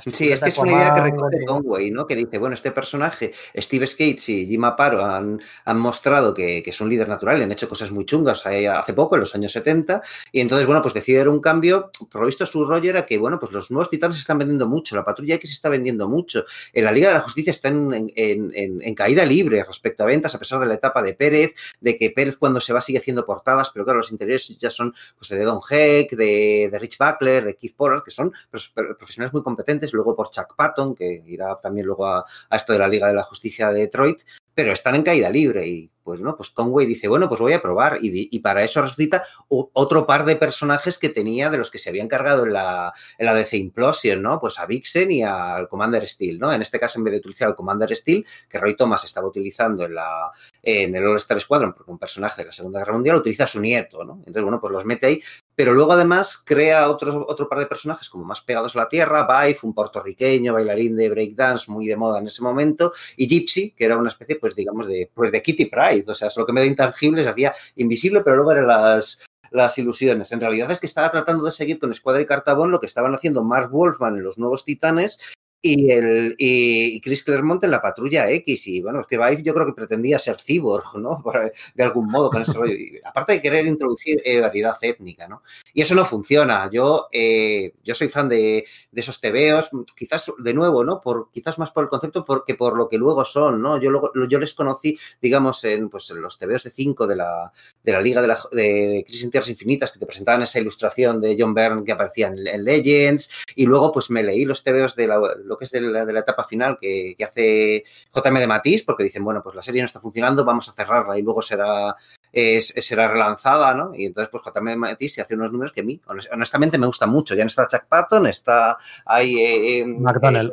[0.00, 2.06] Sí, es que es una idea que recoge Conway, ¿no?
[2.06, 6.70] Que dice, bueno, este personaje, Steve Skates y Jim Aparo han, han mostrado que, que,
[6.70, 10.02] es un líder natural, han hecho cosas muy chungas hace poco, en los años 70,
[10.32, 11.90] y entonces, bueno, pues decide un cambio.
[12.10, 14.96] Por lo visto, su rollo era que, bueno, pues los nuevos titanes están vendiendo mucho,
[14.96, 18.52] la patrulla X está vendiendo mucho, en la Liga de la Justicia está en, en,
[18.54, 21.96] en, en caída libre respecto a ventas, a pesar de la etapa de Pérez, de
[21.96, 25.30] que Pérez cuando se va sigue haciendo portadas, pero claro, los interiores ya son pues,
[25.30, 29.42] de Don Heck, de, de Rich Buckler, de Keith Pollard, que son pues, profesionales muy
[29.42, 33.14] competentes luego por Chuck Patton, que irá también luego a, esto de la Liga de
[33.14, 34.22] la Justicia de Detroit,
[34.54, 37.60] pero están en caída libre y pues no, pues Conway dice, bueno, pues voy a
[37.60, 41.88] probar y, para eso resucita otro par de personajes que tenía de los que se
[41.88, 44.38] habían cargado en la, en la DC Implosion, ¿no?
[44.38, 46.52] Pues a Vixen y al Commander Steel, ¿no?
[46.52, 49.84] En este caso, en vez de utilizar al Commander Steel, que Roy Thomas estaba utilizando
[49.84, 50.30] en, la,
[50.62, 53.60] en el All-Star Squadron, porque un personaje de la Segunda Guerra Mundial, utiliza a su
[53.60, 54.18] nieto, ¿no?
[54.18, 55.20] Entonces, bueno, pues los mete ahí,
[55.56, 59.26] pero luego además crea otro, otro par de personajes como más pegados a la tierra,
[59.26, 63.86] Vive, un puertorriqueño, bailarín de breakdance muy de moda en ese momento, y Gypsy, que
[63.86, 65.66] era una especie, pues digamos, de, pues de Kitty
[66.06, 69.20] O sea, es lo que me da intangible, se hacía invisible, pero luego eran las,
[69.50, 70.32] las ilusiones.
[70.32, 73.14] En realidad es que estaba tratando de seguir con Escuadra y Cartabón lo que estaban
[73.14, 75.18] haciendo Mark Wolfman en Los Nuevos Titanes
[75.62, 78.66] y, el, y Chris Claremont en la Patrulla X.
[78.68, 81.22] Y bueno, es que Vive yo creo que pretendía ser cyborg, ¿no?
[81.74, 82.74] De algún modo con ese rollo.
[83.04, 85.42] Aparte de querer introducir eh, variedad étnica, ¿no?
[85.76, 86.70] Y eso no funciona.
[86.72, 91.02] Yo, eh, yo soy fan de, de, esos tebeos, quizás de nuevo, ¿no?
[91.02, 93.78] Por, quizás más por el concepto porque por lo que luego son, ¿no?
[93.78, 97.52] Yo, luego, yo les conocí, digamos, en, pues, en los tebeos de 5 de la,
[97.82, 101.20] de la Liga de, la, de Crisis en Tierras Infinitas, que te presentaban esa ilustración
[101.20, 104.96] de John Byrne que aparecía en, en Legends, y luego pues me leí los tebeos
[104.96, 107.84] de la, lo que es de la, de la etapa final que, que, hace
[108.14, 111.18] JM de Matisse, porque dicen, bueno, pues la serie no está funcionando, vamos a cerrarla
[111.18, 111.94] y luego será
[112.36, 113.94] es, será relanzada, ¿no?
[113.94, 115.98] Y entonces, pues JM Matisse hace unos números que a mí,
[116.30, 117.34] honestamente, me gustan mucho.
[117.34, 118.76] Ya no está Chuck Patton, está
[119.06, 119.38] ahí...
[119.38, 120.52] Eh, eh, McDonald.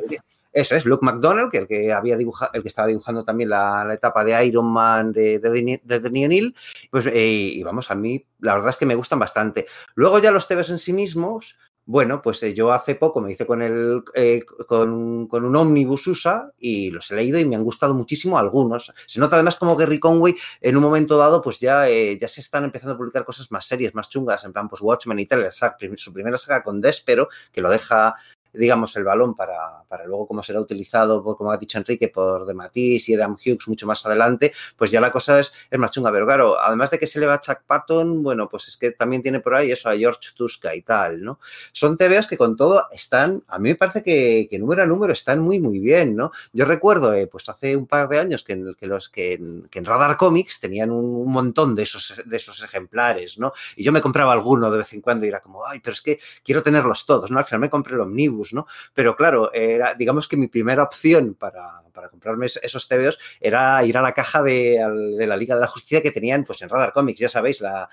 [0.54, 3.92] Eso es, Luke McDonald, que el que había dibujado, el que estaba dibujando también la,
[3.92, 6.54] etapa de Iron Man de, de, de,
[6.92, 9.66] Pues, y vamos, a mí la verdad es que me gustan bastante.
[9.96, 13.46] Luego ya los TVs en sí mismos, bueno, pues eh, yo hace poco me hice
[13.46, 17.94] con, el, eh, con, un Omnibus USA y los he leído y me han gustado
[17.94, 18.94] muchísimo algunos.
[19.06, 22.40] Se nota además como Gary Conway en un momento dado pues ya, eh, ya se
[22.40, 25.50] están empezando a publicar cosas más serias, más chungas, en plan pues Watchmen y tal,
[25.96, 28.16] su primera saga con Despero, que lo deja
[28.54, 32.46] digamos, el balón para, para luego cómo será utilizado, por, como ha dicho Enrique, por
[32.46, 35.92] De Matisse y Adam Hughes mucho más adelante, pues ya la cosa es, es más
[35.92, 36.12] chunga.
[36.12, 38.92] Pero claro, además de que se le va a Chuck Patton, bueno, pues es que
[38.92, 41.40] también tiene por ahí eso a George Tuska y tal, ¿no?
[41.72, 45.40] Son TVs que con todo están, a mí me parece que, número a número están
[45.40, 46.32] muy, muy bien, ¿no?
[46.52, 49.80] Yo recuerdo, eh, pues hace un par de años que, en, los que en, que
[49.80, 53.54] en Radar Comics tenían un, montón de esos, de esos ejemplares, ¿no?
[53.76, 56.02] Y yo me compraba alguno de vez en cuando y era como, ay, pero es
[56.02, 57.40] que quiero tenerlos todos, ¿no?
[57.40, 58.66] Al final me compré el Omnibus ¿no?
[58.94, 63.98] Pero claro, era, digamos que mi primera opción para, para comprarme esos TVOs era ir
[63.98, 64.80] a la caja de,
[65.26, 67.88] la Liga de la Justicia que tenían pues en Radar Comics, ya sabéis, la,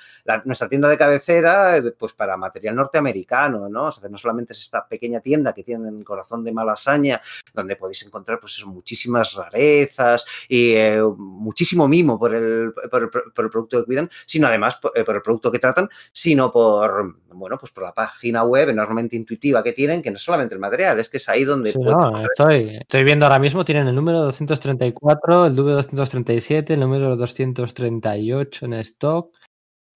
[0.45, 3.91] nuestra tienda de cabecera pues para material norteamericano, ¿no?
[3.91, 7.21] No solamente es esta pequeña tienda que tienen en Corazón de Malasaña,
[7.53, 13.81] donde podéis encontrar pues muchísimas rarezas y eh, muchísimo mimo por el, por el, producto
[13.81, 17.73] que cuidan, sino además por, eh, por, el producto que tratan, sino por, bueno, pues
[17.73, 21.09] por la página web enormemente intuitiva que tienen, que no es solamente el material, es
[21.09, 21.71] que es ahí donde...
[21.71, 28.67] estoy, estoy viendo ahora mismo, tienen el número 234, el número 237, el número 238
[28.67, 29.35] en stock.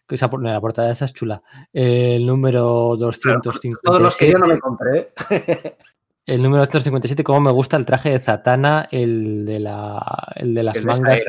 [0.09, 1.43] Esa, la portada esa es chula.
[1.73, 3.81] El número 257.
[3.83, 5.13] Todos los que yo no me compré.
[6.27, 10.63] el número 257, como me gusta el traje de Zatanna, el de, la, el de
[10.63, 11.23] las mangas.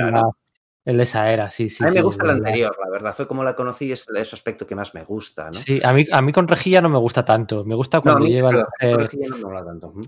[0.85, 1.83] El de esa era, sí, sí.
[1.83, 3.15] A mí me gusta el anterior, la verdad.
[3.15, 5.53] Fue como la conocí, es ese aspecto que más me gusta, ¿no?
[5.53, 7.65] Sí, a mí, a mí con rejilla no me gusta tanto.
[7.65, 8.67] Me gusta cuando lleva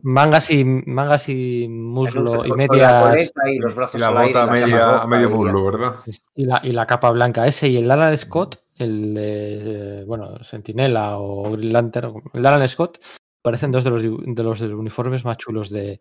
[0.03, 3.11] mangas y mangas y muslo y media
[3.47, 5.95] y los brazos la bota media, a medio muslo, ¿verdad?
[6.35, 7.47] Y la, y la capa blanca.
[7.47, 12.99] Ese y el Alan Scott, el de bueno, Sentinela o Green Lantern, el Alan Scott,
[13.41, 15.99] parecen dos de los, de los uniformes más chulos de,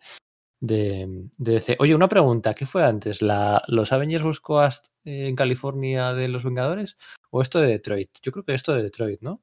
[0.60, 1.76] de, DC.
[1.78, 3.22] Oye, una pregunta, ¿qué fue antes?
[3.22, 6.96] La, ¿Los Avengers West Coast en California de los Vengadores
[7.30, 8.10] o esto de Detroit?
[8.22, 9.42] Yo creo que esto de Detroit, ¿no?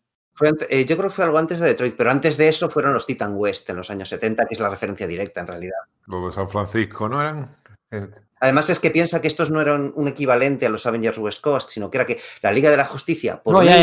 [0.69, 3.05] Eh, yo creo que fue algo antes de Detroit, pero antes de eso fueron los
[3.05, 5.77] Titan West en los años 70, que es la referencia directa en realidad.
[6.07, 7.55] Los de San Francisco, ¿no eran?
[8.39, 11.69] Además es que piensa que estos no eran un equivalente a los Avengers West Coast,
[11.69, 13.77] sino que era que la Liga de la Justicia, por una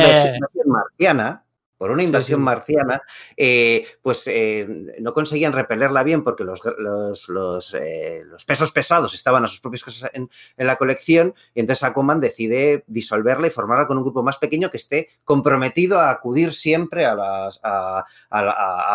[0.66, 1.44] marciana,
[1.80, 3.00] por una invasión marciana,
[3.34, 4.68] eh, pues eh,
[5.00, 10.10] no conseguían repelerla bien porque los, los, eh, pesos pesados estaban a sus propias cosas
[10.12, 10.28] en,
[10.58, 14.76] la colección y entonces Aquaman decide disolverla y formarla con un grupo más pequeño que
[14.76, 18.04] esté comprometido a acudir siempre a las, a,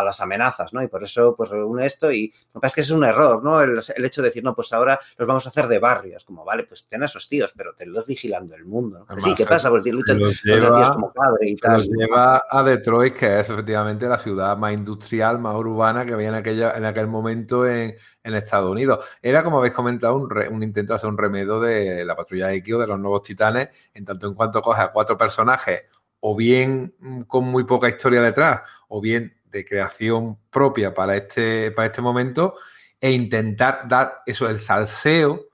[0.04, 0.80] las amenazas, ¿no?
[0.80, 3.42] Y por eso pues reúne esto y lo que pasa es que es un error,
[3.42, 3.60] ¿no?
[3.60, 6.62] El, hecho de decir, no, pues ahora los vamos a hacer de barrios, como, vale,
[6.62, 9.04] pues ten a esos tíos, pero tenlos vigilando el mundo.
[9.18, 9.70] sí, ¿qué pasa?
[9.70, 11.78] Porque luchan contra tíos como padre y tal.
[11.78, 16.28] Los lleva a Detroit, que es efectivamente la ciudad más industrial, más urbana que había
[16.28, 19.04] en, aquella, en aquel momento en, Estados Unidos.
[19.22, 22.78] Era, como habéis comentado, un, intento de hacer un remedio de la patrulla X o
[22.78, 25.82] de los nuevos titanes, en tanto en cuanto coge a cuatro personajes,
[26.20, 26.94] o bien
[27.26, 32.54] con muy poca historia detrás, o bien de creación propia para este, para este momento,
[33.00, 35.46] e intentar dar eso, el salseo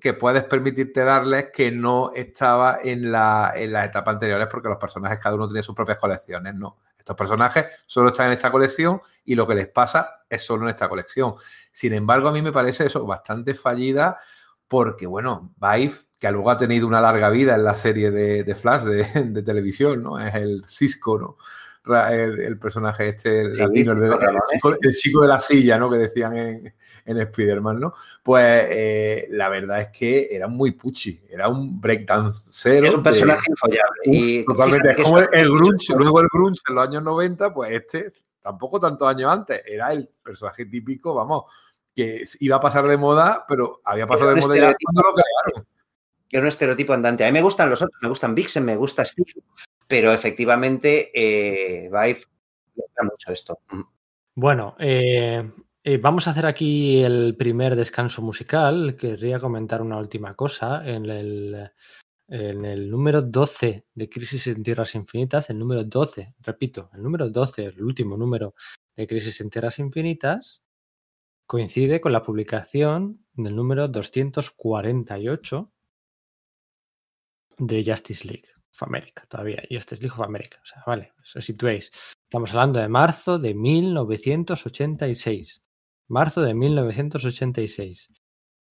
[0.00, 4.76] que puedes permitirte darles que no estaba en, la, en las etapas anteriores porque los
[4.76, 6.54] personajes cada uno tiene sus propias colecciones.
[6.54, 10.64] No, estos personajes solo están en esta colección y lo que les pasa es solo
[10.64, 11.34] en esta colección.
[11.72, 14.18] Sin embargo, a mí me parece eso bastante fallida
[14.68, 18.84] porque, bueno, Vive, que luego ha tenido una larga vida en la serie de, Flash
[18.84, 20.20] de, de, televisión, ¿no?
[20.20, 21.36] Es el Cisco, ¿no?
[21.84, 25.90] El, personaje este latino, el, chico, de la silla, ¿no?
[25.90, 27.94] Que decían en, en Spider-Man, ¿no?
[28.22, 32.86] Pues eh, la verdad es que era muy puchi, era un breakdancero.
[32.86, 34.44] Es un personaje infollable.
[34.46, 38.78] totalmente, es como el, grunge, luego el grunge en los años 90, pues este, tampoco
[38.78, 41.44] tantos años antes, era el personaje típico, vamos,
[41.94, 45.68] que iba a pasar de moda, pero había pasado de moda ya cuando lo crearon.
[46.30, 47.24] Era un estereotipo andante.
[47.24, 49.32] A mí me gustan los otros, me gustan Vixen, me gusta Steve,
[49.92, 52.24] pero efectivamente eh, Vive
[52.74, 53.58] gusta mucho esto.
[54.34, 55.42] Bueno, eh,
[55.84, 58.96] eh, vamos a hacer aquí el primer descanso musical.
[58.98, 60.82] Querría comentar una última cosa.
[60.88, 61.70] En el,
[62.26, 67.28] en el número 12 de Crisis en Tierras Infinitas, el número 12, repito, el número
[67.28, 68.54] 12, el último número
[68.96, 70.62] de Crisis en Tierras Infinitas,
[71.44, 75.70] coincide con la publicación del número 248
[77.58, 80.58] de Justice League of America, todavía, Justice League of America.
[80.62, 81.92] O sea, vale, eso situéis.
[82.24, 85.64] Estamos hablando de marzo de 1986.
[86.08, 88.08] Marzo de 1986.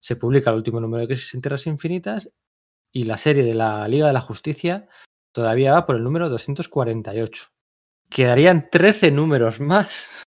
[0.00, 2.30] Se publica el último número de Crisis en Tierras Infinitas
[2.92, 4.88] y la serie de la Liga de la Justicia
[5.32, 7.48] todavía va por el número 248.
[8.10, 10.24] Quedarían 13 números más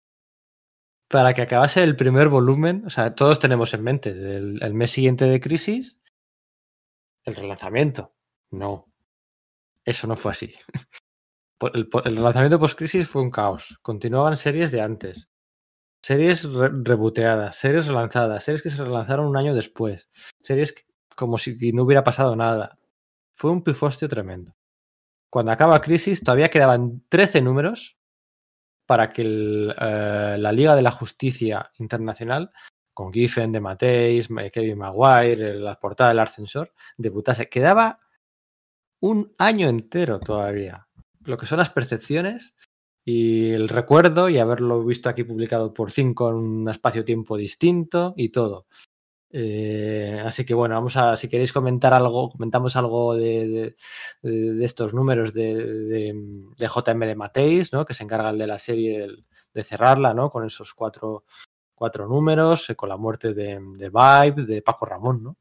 [1.08, 2.84] para que acabase el primer volumen.
[2.86, 6.00] O sea, todos tenemos en mente el, el mes siguiente de Crisis
[7.30, 8.14] el relanzamiento.
[8.52, 8.89] No,
[9.86, 10.54] eso no fue así.
[11.74, 13.78] El, el relanzamiento post-crisis fue un caos.
[13.82, 15.30] Continuaban series de antes.
[16.02, 20.10] Series re reboteadas, series relanzadas, series que se relanzaron un año después.
[20.42, 20.74] Series
[21.16, 22.80] como si no hubiera pasado nada.
[23.34, 24.56] Fue un pifostio tremendo.
[25.30, 27.98] Cuando acaba Crisis, todavía quedaban 13 números
[28.86, 32.52] para que eh, la Liga de la Justicia Internacional,
[32.94, 37.50] con Giffen de Mateis, Kevin Maguire, la portada del ascensor, debutase.
[37.50, 38.00] Quedaba
[39.00, 40.88] un año entero todavía.
[41.22, 42.56] Lo que son las percepciones
[43.06, 48.30] y el recuerdo y haberlo visto aquí publicado por cinco en un espacio-tiempo distinto y
[48.30, 48.68] todo.
[49.32, 53.76] Eh, así que bueno, vamos a, si queréis comentar algo, comentamos algo de,
[54.24, 56.14] de, estos números de,
[56.58, 57.86] de, JM de Mateis, ¿no?
[57.86, 59.08] que se encargan de la serie
[59.54, 60.30] de, cerrarla, ¿no?
[60.30, 61.26] Con esos cuatro,
[61.80, 65.38] cuatro números, eh, con la muerte de, de Vibe, de Paco Ramón, ¿no?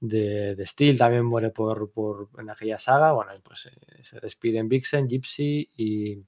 [0.00, 3.12] De, de Steel también muere por, por en aquella saga.
[3.12, 6.24] Bueno, pues eh, se despiden Vixen, Gypsy y,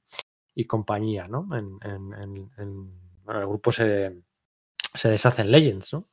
[0.55, 1.49] y compañía, ¿no?
[1.57, 2.91] En, en, en,
[3.25, 4.21] bueno, el grupo se,
[4.95, 6.09] se deshace en Legends, ¿no?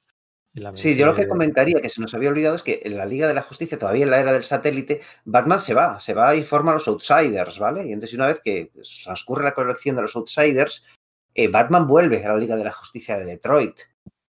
[0.73, 3.27] Sí, yo lo que comentaría que se nos había olvidado es que en la Liga
[3.27, 6.43] de la Justicia, todavía en la era del satélite, Batman se va, se va y
[6.43, 7.85] forma a los Outsiders, ¿vale?
[7.85, 8.71] Y entonces una vez que
[9.03, 10.83] transcurre la colección de los Outsiders,
[11.43, 13.79] eh, Batman vuelve a la Liga de la Justicia de Detroit.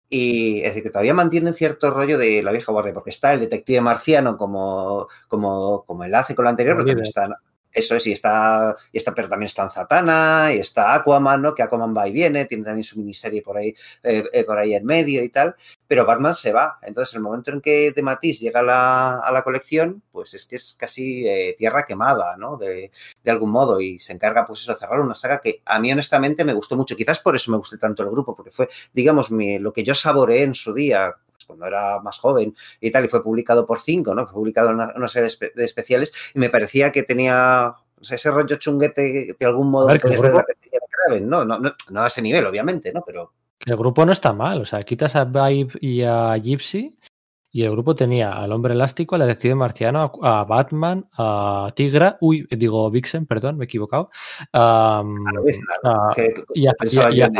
[0.08, 3.40] Y es decir, que todavía mantienen cierto rollo de la vieja guardia, porque está el
[3.40, 7.28] detective marciano como, como, como enlace con lo anterior, pero también está
[7.76, 8.74] eso es, y está,
[9.14, 11.54] pero también está en Zatanna, y está Aquaman, ¿no?
[11.54, 14.74] Que Aquaman va y viene, tiene también su miniserie por ahí, eh, eh, por ahí
[14.74, 15.54] en medio y tal,
[15.86, 16.78] pero Batman se va.
[16.80, 20.46] Entonces, el momento en que de Matisse llega a la, a la colección, pues es
[20.46, 22.56] que es casi eh, tierra quemada, ¿no?
[22.56, 22.90] De,
[23.22, 25.92] de, algún modo, y se encarga, pues eso, de cerrar una saga que a mí
[25.92, 26.96] honestamente me gustó mucho.
[26.96, 30.44] Quizás por eso me gusté tanto el grupo, porque fue, digamos, lo que yo saboreé
[30.44, 31.14] en su día,
[31.46, 34.26] cuando era más joven y tal, y fue publicado por cinco, ¿no?
[34.26, 37.74] Fue publicado en una, una serie de, espe de, especiales y me parecía que tenía
[37.98, 40.42] o sea, ese rollo chunguete de algún modo ver, que grupo...
[41.20, 41.44] ¿no?
[41.44, 41.72] No, ¿no?
[41.90, 43.02] no a ese nivel, obviamente, ¿no?
[43.06, 43.32] Pero.
[43.64, 46.96] El grupo no está mal, o sea, quitas a Vibe y a Gypsy
[47.56, 52.46] y el grupo tenía al hombre elástico, al detective marciano, a, Batman, a Tigra, uy,
[52.50, 54.10] digo Vixen, perdón, me he equivocado.
[54.52, 55.26] Um,
[55.82, 56.10] a,
[56.52, 57.30] y, a, y, a, y, a,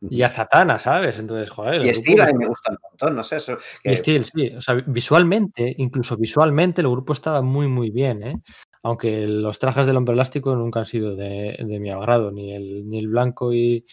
[0.00, 1.18] y a Zatanna, ¿sabes?
[1.18, 1.84] Entonces, joder.
[1.84, 3.36] Y Steel a mí me gusta un montón, no sé.
[3.36, 3.92] Eso, que...
[3.92, 4.50] Y Steel, sí.
[4.56, 8.40] O sea, visualmente, incluso visualmente, el grupo estaba muy, muy bien, ¿eh?
[8.82, 12.86] Aunque los trajes del hombre elástico nunca han sido de, de mi agrado, ni el,
[12.86, 13.84] ni el blanco y,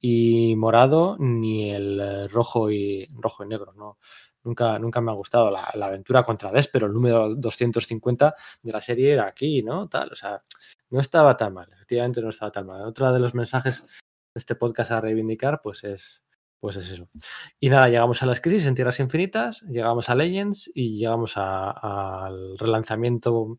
[0.00, 3.98] y, morado, ni el rojo y rojo y negro, ¿no?
[4.44, 8.80] Nunca, nunca me ha gustado la, la aventura contra Despero, el número 250 de la
[8.80, 9.88] serie era aquí, ¿no?
[9.88, 10.42] Tal, o sea,
[10.90, 12.82] no estaba tan mal, efectivamente no estaba tan mal.
[12.82, 13.86] Otro de los mensajes
[14.34, 16.24] este podcast a reivindicar, pues es,
[16.62, 17.08] pues es eso.
[17.58, 22.56] Y nada, llegamos a las crisis en Tierras Infinitas, llegamos a Legends y llegamos al
[22.56, 23.58] relanzamiento.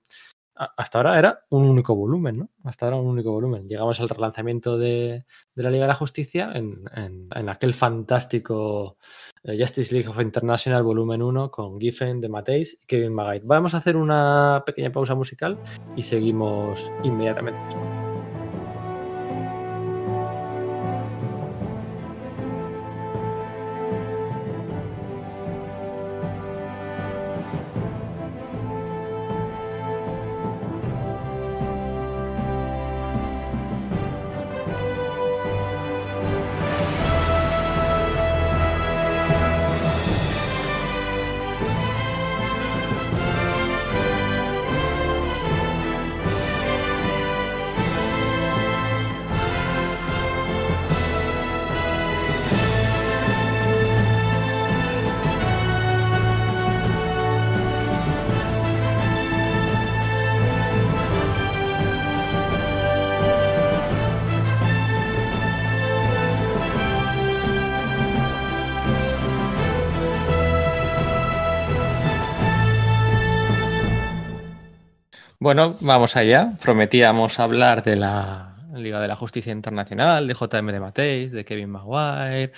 [0.56, 2.50] Hasta ahora era un único volumen, ¿no?
[2.64, 3.68] Hasta ahora un único volumen.
[3.68, 8.98] Llegamos al relanzamiento de, de la Liga de la Justicia en, en, aquel fantástico
[9.44, 13.44] eh, Justice League of International volumen 1 con Giffen de Mateis y Kevin Maguire.
[13.46, 15.60] Vamos a hacer una pequeña pausa musical
[15.98, 18.03] y seguimos inmediatamente después.
[75.84, 76.54] Vamos allá.
[76.62, 81.70] Prometíamos hablar de la Liga de la Justicia Internacional, de JM de Mateis, de Kevin
[81.70, 82.54] Maguire,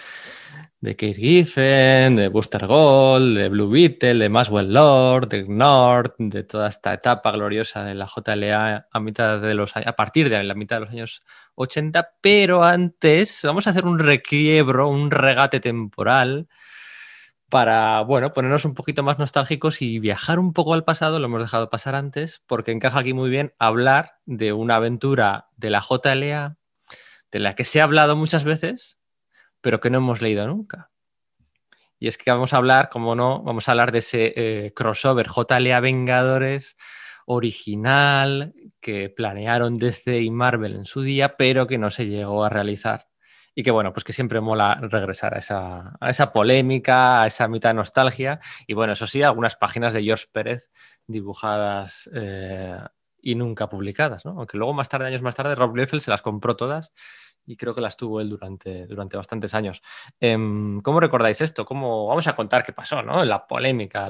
[0.79, 6.43] de Keith Giffen, de Buster Gold, de Blue Beetle, de Maswell Lord, de Nord, de
[6.43, 10.53] toda esta etapa gloriosa de la JLA a, mitad de los, a partir de la
[10.53, 11.23] mitad de los años
[11.55, 12.11] 80.
[12.21, 16.47] Pero antes vamos a hacer un requiebro, un regate temporal
[17.49, 21.41] para, bueno, ponernos un poquito más nostálgicos y viajar un poco al pasado, lo hemos
[21.41, 26.57] dejado pasar antes, porque encaja aquí muy bien hablar de una aventura de la JLA,
[27.31, 28.97] de la que se ha hablado muchas veces,
[29.61, 30.91] pero que no hemos leído nunca.
[31.99, 35.27] Y es que vamos a hablar, como no, vamos a hablar de ese eh, crossover
[35.27, 36.75] JLA Vengadores
[37.25, 42.49] original que planearon DC y Marvel en su día, pero que no se llegó a
[42.49, 43.07] realizar
[43.55, 47.47] y que bueno, pues que siempre mola regresar a esa, a esa polémica, a esa
[47.47, 50.69] mitad de nostalgia y bueno, eso sí, algunas páginas de George Pérez
[51.07, 52.77] dibujadas eh,
[53.21, 54.31] y nunca publicadas, ¿no?
[54.31, 56.91] Aunque luego más tarde, años más tarde, Rob Liefeld se las compró todas
[57.45, 59.81] y creo que las tuvo él durante, durante bastantes años.
[60.19, 61.65] Em, ¿Cómo recordáis esto?
[61.65, 63.23] ¿Cómo, vamos a contar qué pasó, ¿no?
[63.25, 64.09] La polémica,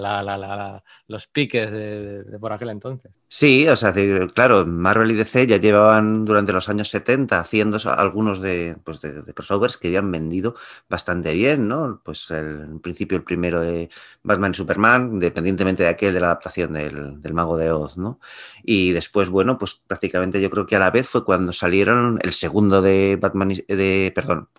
[1.08, 3.20] los piques de, por aquel entonces.
[3.28, 3.94] Sí, o sea,
[4.34, 9.34] claro, Marvel y DC ya llevaban durante los años 70 haciendo algunos de, pues de,
[9.34, 10.56] crossovers que habían vendido
[10.90, 12.02] bastante bien, ¿no?
[12.04, 13.90] Pues en principio el primero de
[14.24, 18.20] Batman y Superman, independientemente de aquel de la adaptación del, del Mago de Oz, ¿no?
[18.64, 22.32] Y después, bueno, pues prácticamente yo creo que a la vez fue cuando salieron el
[22.32, 24.50] segundo de Batman de, perdón,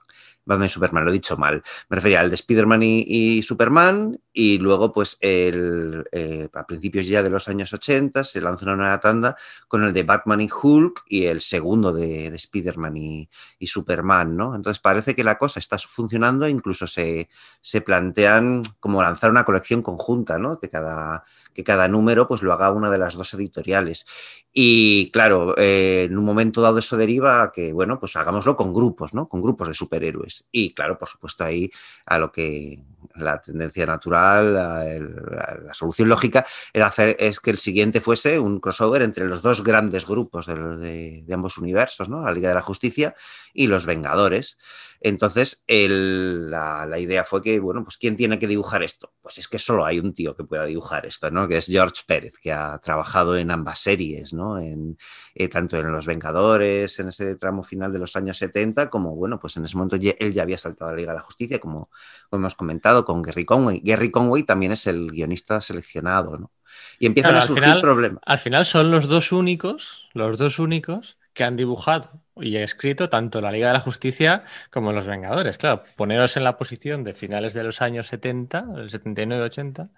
[0.47, 1.63] Batman y Superman, lo he dicho mal.
[1.89, 7.23] Me refería al de Spider-Man y, Superman, y luego, pues, el, eh, a principios ya
[7.23, 9.37] de los años 80 se lanzó una nueva tanda
[9.67, 13.29] con el de Batman y Hulk y el segundo de, de Spider-Man y,
[13.67, 14.55] Superman, ¿no?
[14.55, 17.29] Entonces parece que la cosa está funcionando, incluso se,
[17.61, 20.61] se plantean como lanzar una colección conjunta, ¿no?
[20.61, 21.25] Que cada,
[21.57, 24.05] que cada número pues lo haga una de las dos editoriales.
[24.53, 28.75] Y claro, eh, en un momento dado eso deriva a que, bueno, pues hagámoslo con
[28.75, 29.27] grupos, ¿no?
[29.27, 30.45] Con grupos de superhéroes.
[30.53, 31.71] Y claro, por supuesto ahí
[32.05, 32.85] a lo que
[33.15, 39.01] la tendencia natural, la, solución lógica era hacer es que el siguiente fuese un crossover
[39.01, 42.23] entre los dos grandes grupos de, de ambos universos, ¿no?
[42.23, 43.15] La Liga de la Justicia
[43.55, 44.59] y los Vengadores.
[45.01, 49.13] Entonces, la, idea fue que, bueno, pues ¿quién tiene que dibujar esto?
[49.21, 51.47] Pues es que solo hay un tío que pueda dibujar esto, ¿no?
[51.47, 54.59] Que es George Pérez, que ha trabajado en ambas series, ¿no?
[54.59, 54.99] En,
[55.35, 59.39] eh, tanto en Los Vengadores, en ese tramo final de los años 70, como, bueno,
[59.39, 61.91] pues en ese momento él ya había saltado a la Liga de la Justicia, como,
[62.33, 63.81] hemos comentado, con Gary Conway.
[63.85, 66.53] Gary Conway también es el guionista seleccionado, ¿no?
[66.99, 68.23] Y empiezan a surgir problemas.
[68.27, 73.41] Al final son los dos únicos, los dos únicos que han dibujado y escrito tanto
[73.41, 75.59] la Liga de la Justicia como los Vengadores.
[75.59, 79.91] Claro, poneros en la posición de finales de los años 70, el 79-80,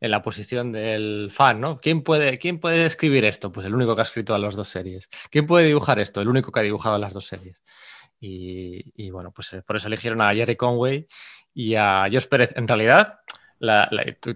[0.00, 1.78] en la posición del fan, ¿no?
[1.78, 3.50] ¿Quién puede, ¿Quién puede escribir esto?
[3.50, 5.08] Pues el único que ha escrito a las dos series.
[5.28, 6.20] ¿Quién puede dibujar esto?
[6.20, 7.60] El único que ha dibujado las dos series.
[8.20, 11.06] Y, bueno, pues eh, por eso eligieron a Jerry Conway
[11.52, 12.56] y a Josh Pérez.
[12.56, 13.18] En realidad,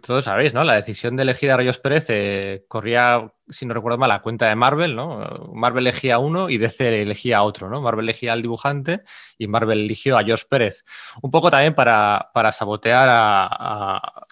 [0.03, 0.65] todos sabéis, ¿no?
[0.65, 4.49] La decisión de elegir a Rayos Pérez eh, corría, si no recuerdo mal, la cuenta
[4.49, 5.51] de Marvel, ¿no?
[5.53, 7.83] Marvel elegía uno y DC elegía otro, ¿no?
[7.83, 9.03] Marvel elegía al dibujante
[9.37, 10.85] y Marvel eligió a Josh Pérez.
[11.23, 14.27] Un poco también para, para sabotear a,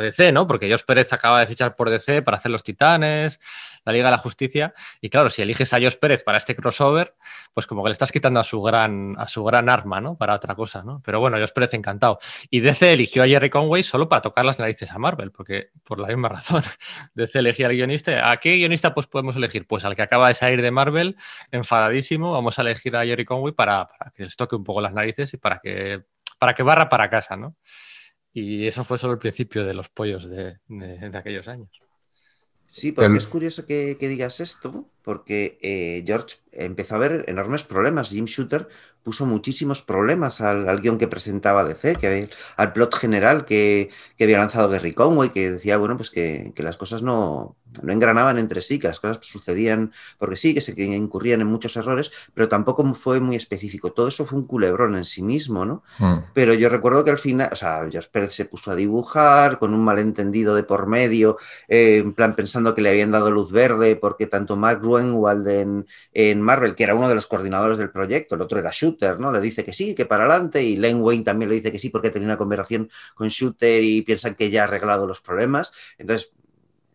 [0.00, 0.46] DC, ¿no?
[0.46, 3.40] Porque Josh Pérez acaba de fichar por DC para hacer los Titanes,
[3.84, 4.74] la Liga de la Justicia.
[5.00, 7.14] Y claro, si eliges a Josh Pérez para este crossover,
[7.52, 10.16] pues como que le estás quitando a su gran, a su gran arma, ¿no?
[10.16, 11.02] Para otra cosa, ¿no?
[11.04, 12.18] Pero bueno, Josh Pérez encantado.
[12.50, 15.98] Y DC eligió a Jerry Conway solo para tocar las narices a Marvel, porque por
[15.98, 16.62] la misma razón.
[17.14, 18.30] DC elegía al guionista.
[18.30, 19.66] ¿A qué guionista pues podemos elegir?
[19.66, 21.16] Pues al que acaba de salir de Marvel,
[21.50, 25.34] enfadadísimo, vamos a elegir a Jerry Conway para, que les toque un poco las narices
[25.34, 26.04] y para que,
[26.38, 27.56] para que barra para casa, ¿no?
[28.34, 30.58] Y eso fue solo el principio de los pollos de
[31.14, 31.70] aquellos años.
[32.74, 38.10] Sí, porque es curioso que, digas esto, porque eh, George empezó a ver enormes problemas.
[38.10, 38.68] Jim Shooter
[39.04, 44.70] puso muchísimos problemas al, guion que presentaba DC, que, al plot general que, había lanzado
[44.70, 48.88] Gary Conway, que decía, bueno, pues que, las cosas no, no, engranaban entre sí, que
[48.88, 53.36] las cosas sucedían porque sí, que se incurrían en muchos errores, pero tampoco fue muy
[53.36, 53.92] específico.
[53.92, 55.82] Todo eso fue un culebrón en sí mismo, ¿no?
[55.98, 56.18] Mm.
[56.32, 59.74] Pero yo recuerdo que al final, o sea, George Pérez se puso a dibujar con
[59.74, 61.36] un malentendido de por medio,
[61.68, 65.86] eh, en plan pensando que le habían dado luz verde porque tanto Mark Gruenwald en,
[66.12, 69.32] en Marvel, que era uno de los coordinadores del proyecto, el otro era Shooter, ¿no?
[69.32, 71.90] Le dice que sí, que para adelante, y Len Wayne también le dice que sí
[71.90, 75.72] porque tenía una conversación con Shooter y piensan que ya ha arreglado los problemas.
[75.98, 76.32] Entonces,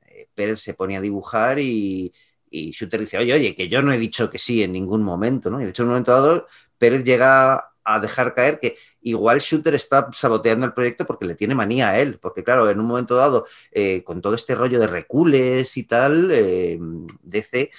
[0.07, 2.13] eh, Pérez se pone a dibujar y,
[2.51, 5.61] Shooter dice, oye, oye, que yo no he dicho que sí en ningún momento, ¿no?
[5.61, 6.47] Y de hecho, en un momento dado,
[6.77, 11.55] Pérez llega a dejar caer que igual Shooter está saboteando el proyecto porque le tiene
[11.55, 14.87] manía a él, porque claro, en un momento dado, eh, con todo este rollo de
[14.87, 16.77] recules y tal, eh,
[17.23, 17.71] DC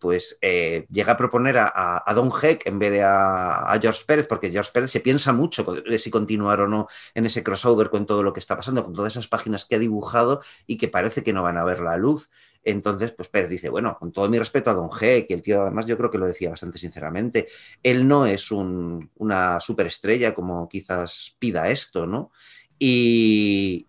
[0.00, 4.50] pues eh, llega a proponer a, Don Heck en vez de a, George Pérez, porque
[4.50, 8.22] George Pérez se piensa mucho de si continuar o no en ese crossover con todo
[8.22, 11.32] lo que está pasando, con todas esas páginas que ha dibujado y que parece que
[11.32, 12.30] no van a ver la luz.
[12.64, 15.62] Entonces, pues Pérez dice, bueno, con todo mi respeto a Don Heck, y el tío
[15.62, 17.48] además yo creo que lo decía bastante sinceramente,
[17.82, 22.32] él no es una superestrella como quizás pida esto, ¿no?
[22.78, 23.86] Y,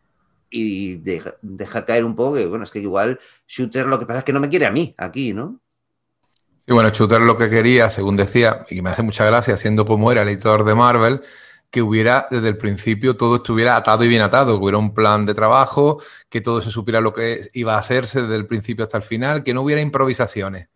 [0.51, 4.25] y deja, caer un poco que, bueno, es que igual Shooter lo que pasa es
[4.25, 5.60] que no me quiere a mí aquí, ¿no?
[6.65, 10.11] Sí, bueno, Shooter lo que quería, según decía, y me hace mucha gracia, siendo como
[10.11, 11.21] era el editor de Marvel,
[11.71, 15.25] que hubiera desde el principio todo estuviera atado y bien atado, que hubiera un plan
[15.25, 18.97] de trabajo, que todo se supiera lo que iba a hacerse desde el principio hasta
[18.97, 20.69] el final, que no hubiera improvisaciones.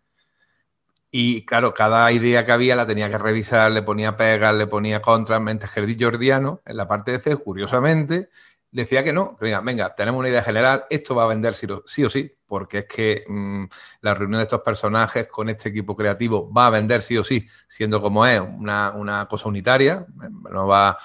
[1.10, 5.00] Y claro, cada idea que había la tenía que revisar, le ponía pegas, le ponía
[5.00, 8.28] contras, mientras que Jordiano, en la parte de C, curiosamente,
[8.76, 12.10] decía que no, venga, venga, tenemos una idea general, esto va a vender sí, o
[12.10, 13.64] sí, porque es que mm,
[14.02, 17.46] la reunión de estos personajes con este equipo creativo va a vender sí o sí,
[17.66, 20.06] siendo como es una, una cosa unitaria,
[20.50, 20.98] no va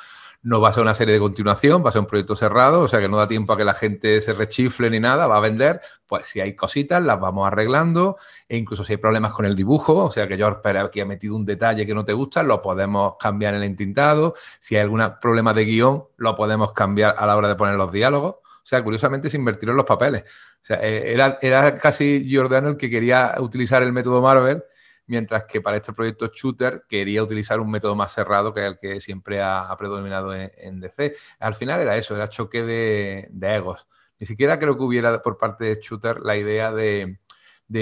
[0.44, 2.88] no va a ser una serie de continuación, va a ser un proyecto cerrado, o
[2.88, 5.40] sea que no da tiempo a que la gente se rechifle ni nada, va a
[5.40, 5.82] vender.
[6.08, 10.06] Pues si hay cositas, las vamos arreglando, e incluso si hay problemas con el dibujo,
[10.06, 12.62] o sea que George Pérez aquí ha metido un detalle que no te gusta, lo
[12.62, 14.34] podemos cambiar en el entintado.
[14.60, 17.92] Si hay algún problema de guion, lo podemos cambiar a la hora de poner los
[17.92, 18.36] diálogos.
[18.42, 20.24] O sea, curiosamente se invertieron los papeles.
[20.24, 24.64] O sea, eh, era, era casi Giordano el que quería utilizar el método Marvel
[25.12, 29.02] mientras que para este proyecto Shooter quería utilizar un método más cerrado que el que
[29.02, 31.14] siempre ha, predominado en, DC.
[31.40, 33.88] Al final era eso, era choque de, egos.
[34.20, 37.18] Ni siquiera creo que hubiera por parte de Shooter la idea de,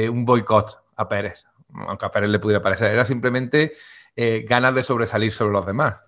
[0.10, 2.91] un boicot a Pérez, aunque a Pérez le pudiera parecer.
[2.91, 3.73] Era simplemente
[4.15, 6.03] eh, ganas de sobresalir sobre los demás.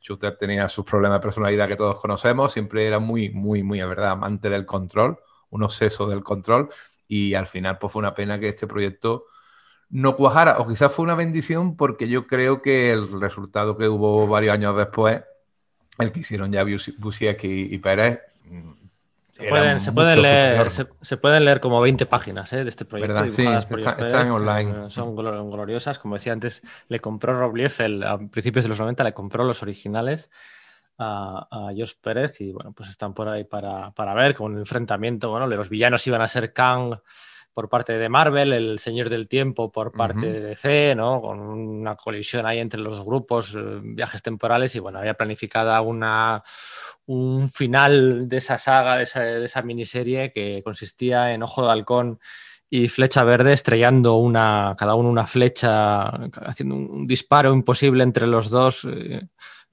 [0.00, 3.86] Shooter tenía sus problemas de personalidad que todos conocemos, siempre era muy, muy, muy, a
[3.86, 5.16] verdad, amante del control,
[5.50, 6.70] un obseso del control,
[7.06, 9.26] y al final pues fue una pena que este proyecto
[9.90, 14.26] no cuajara, o quizás fue una bendición porque yo creo que el resultado que hubo
[14.26, 15.22] varios años después,
[15.98, 16.64] el que hicieron ya
[16.98, 18.72] Busiek y, Pérez, mm,
[19.36, 22.64] se pueden, leer, se, pueden leer como 20 páginas ¿eh?
[22.64, 23.28] de este proyecto.
[23.28, 24.86] Sí, están online.
[24.86, 25.98] Eh, son gloriosas.
[25.98, 29.62] Como decía antes, le compró Rob Liefeld a principios de los 90, le compró los
[29.62, 30.30] originales
[30.96, 34.58] a, a Josh Pérez y bueno, pues están por ahí para, para ver con un
[34.58, 35.30] enfrentamiento.
[35.30, 36.94] Bueno, los villanos iban a ser Kang
[37.56, 41.22] por parte de Marvel, El Señor del Tiempo por parte de DC, ¿no?
[41.22, 46.44] Con una colisión ahí entre los grupos, eh, viajes temporales, y bueno, había planificada una,
[47.06, 52.20] un final de esa saga, de esa, miniserie que consistía en Ojo de Halcón
[52.68, 56.08] y Flecha Verde estrellando una, cada uno una flecha,
[56.44, 58.84] haciendo un disparo imposible entre los dos.
[58.84, 59.28] Eh,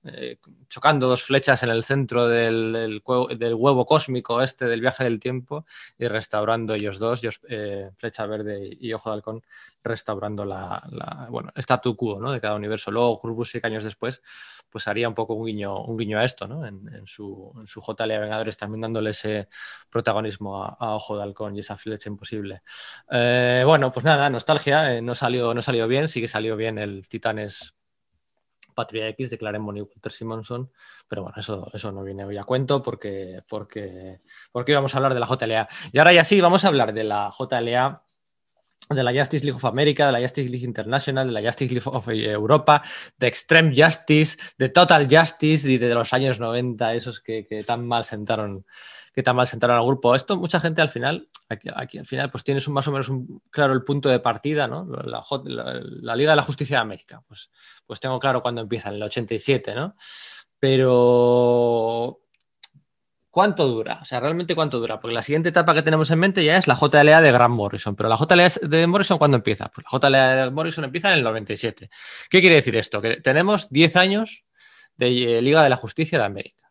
[0.05, 5.65] eh, chocando dos flechas en el centro del, huevo cósmico este del viaje del tiempo
[5.97, 9.41] y restaurando ellos dos, eh, flecha verde y ojo de halcón,
[9.83, 10.81] restaurando la,
[11.29, 12.31] bueno, statu quo ¿no?
[12.31, 12.91] de cada universo.
[12.91, 14.21] Luego y años después
[14.69, 16.65] pues haría un poco un guiño, un a esto, ¿no?
[16.65, 19.47] en, su, en su JLA Vengadores también dándole ese
[19.89, 22.63] protagonismo a, Ojo de Halcón y esa flecha imposible.
[23.11, 27.07] Eh, bueno, pues nada, nostalgia, no, salió, no salió bien, sí que salió bien el
[27.07, 27.75] Titanes
[28.73, 30.71] Patria X de Claremont y Walter Simonson,
[31.07, 34.21] pero bueno, eso, eso no viene hoy a cuento porque, porque,
[34.51, 35.67] porque íbamos a hablar de la JLA.
[35.91, 38.03] Y ahora ya sí, vamos a hablar de la JLA
[38.89, 41.89] de la Justice League of America, de la Justice League International, de la Justice League
[41.89, 42.83] of Europa,
[43.17, 47.87] de Extreme Justice, de Total Justice y de los años 90, esos que, que tan
[47.87, 48.65] mal sentaron
[49.13, 50.15] que tan mal sentaron al grupo.
[50.15, 53.11] Esto mucha gente al final, aquí, al final, pues tienes un, más o menos
[53.51, 54.85] claro el punto de partida, ¿no?
[54.85, 57.51] La, Liga de la Justicia de América, pues,
[57.85, 59.95] pues tengo claro cuándo empieza, en el 87, ¿no?
[60.59, 62.23] Pero
[63.33, 63.97] ¿Cuánto dura?
[63.99, 64.99] O sea, realmente cuánto dura.
[64.99, 67.95] Porque la siguiente etapa que tenemos en mente ya es la JLA de Grant Morrison.
[67.95, 69.71] Pero la JLA de Morrison, ¿cuándo empieza?
[69.71, 71.89] Pues la JLA de Morrison empieza en el 97.
[72.29, 73.01] ¿Qué quiere decir esto?
[73.01, 74.45] Que tenemos 10 años
[74.97, 76.62] de Liga de la Justicia de América.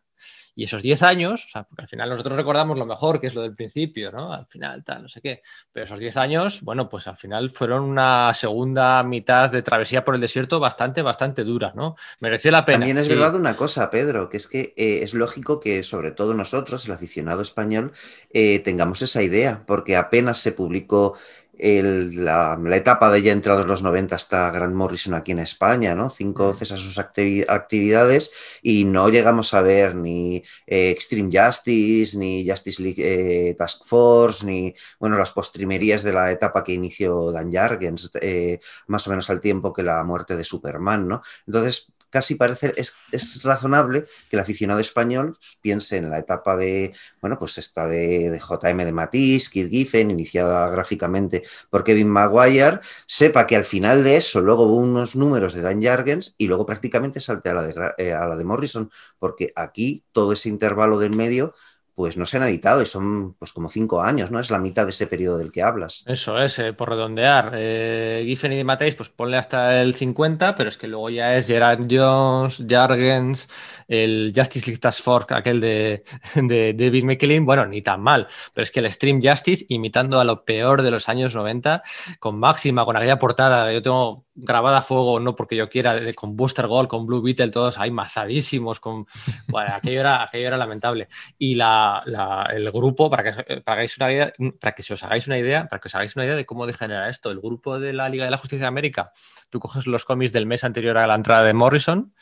[0.55, 3.35] Y esos 10 años, o sea, porque al final nosotros recordamos lo mejor, que es
[3.35, 4.31] lo del principio, ¿no?
[4.31, 5.41] Al final, tal, no sé qué.
[5.71, 10.15] Pero esos 10 años, bueno, pues al final fueron una segunda mitad de travesía por
[10.15, 11.95] el desierto bastante, bastante dura, ¿no?
[12.19, 12.79] Mereció la pena.
[12.79, 16.33] También es verdad una cosa, Pedro, que es que eh, es lógico que sobre todo
[16.33, 17.91] nosotros, el aficionado español,
[18.31, 21.17] eh, tengamos esa idea, porque apenas se publicó
[21.59, 26.09] la, etapa de ya entrados los 90 hasta Grant Morrison aquí en España, ¿no?
[26.09, 28.31] Cinco cesa sus actividades
[28.61, 34.45] y no llegamos a ver ni eh, Extreme Justice, ni Justice League eh, Task Force,
[34.45, 39.29] ni, bueno, las postrimerías de la etapa que inició Dan Jargens, eh, más o menos
[39.29, 41.21] al tiempo que la muerte de Superman, ¿no?
[41.45, 46.93] Entonces, casi parece, es, es, razonable que el aficionado español piense en la etapa de,
[47.21, 51.41] bueno, pues esta de, de JM de Matisse, Kid Giffen, iniciada gráficamente
[51.71, 55.81] por Kevin Maguire, sepa que al final de eso luego hubo unos números de Dan
[55.81, 60.03] Jargens y luego prácticamente salte a la de, eh, a la de Morrison, porque aquí
[60.11, 61.55] todo ese intervalo del medio
[61.95, 64.39] pues no se han editado y son pues como cinco años, ¿no?
[64.39, 66.03] Es la mitad de ese periodo del que hablas.
[66.07, 67.51] Eso es, eh, por redondear.
[67.53, 71.47] Eh, Giffen y Mateis, pues ponle hasta el 50, pero es que luego ya es
[71.47, 73.47] Gerard Jones, Jargens,
[73.87, 76.03] el Justice League Task Force, aquel de,
[76.35, 80.23] de David McKellen, bueno, ni tan mal, pero es que el Stream Justice, imitando a
[80.23, 81.83] lo peor de los años 90,
[82.19, 86.35] con máxima, con aquella portada, yo tengo grabada a fuego, no porque yo quiera, con
[86.35, 89.05] Booster Gold, con Blue Beetle, todos ahí mazadísimos, con...
[89.47, 91.07] Bueno, aquello era, aquello era lamentable.
[91.37, 95.27] Y la, la, el grupo, para que, para, que una idea, para que os hagáis
[95.27, 97.93] una idea, para que os hagáis una idea de cómo degenera esto, el grupo de
[97.93, 99.11] la Liga de la Justicia de América,
[99.49, 102.13] tú coges los cómics del mes anterior a la entrada de Morrison,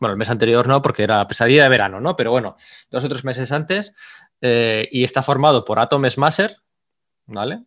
[0.00, 2.16] bueno, el mes anterior no, porque era pesadilla de verano, ¿no?
[2.16, 2.56] Pero bueno,
[2.90, 3.94] dos o tres meses antes,
[4.40, 6.58] eh, y está formado por Atom Smasher,
[7.26, 7.64] ¿vale?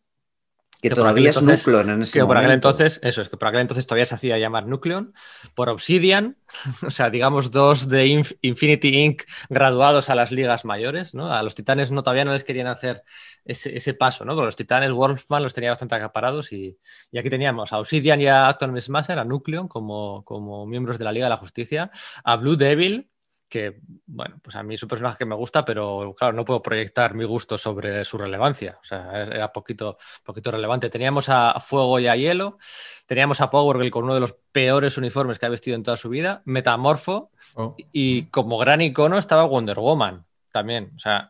[0.81, 2.27] Que, todavía es Nucleon en ese que momento.
[2.27, 5.13] por aquel entonces, eso es, que por aquel entonces todavía se hacía llamar Nucleon,
[5.53, 6.37] por Obsidian,
[6.87, 9.23] o sea, digamos dos de Inf Infinity Inc.
[9.49, 11.33] graduados a las ligas mayores, ¿no?
[11.33, 13.03] A los titanes no, todavía no les querían hacer
[13.43, 14.35] ese, ese paso, ¿no?
[14.35, 16.77] Porque los titanes Wolfman los tenía bastante acaparados y,
[17.11, 21.03] y, aquí teníamos a Obsidian y a Atom Smasher, a Nucleon como, como miembros de
[21.03, 21.91] la Liga de la Justicia,
[22.23, 23.09] a Blue Devil,
[23.49, 26.61] que, bueno, pues a mí es un personaje que me gusta, pero claro, no puedo
[26.61, 28.77] proyectar mi gusto sobre su relevancia.
[28.81, 30.89] O sea, era poquito, poquito relevante.
[30.89, 32.59] Teníamos a Fuego y a Hielo,
[33.07, 35.97] teníamos a Power Girl con uno de los peores uniformes que ha vestido en toda
[35.97, 37.75] su vida, Metamorfo, oh.
[37.91, 40.28] y como gran icono estaba Wonder Woman
[40.59, 40.91] también.
[40.95, 41.29] O sea,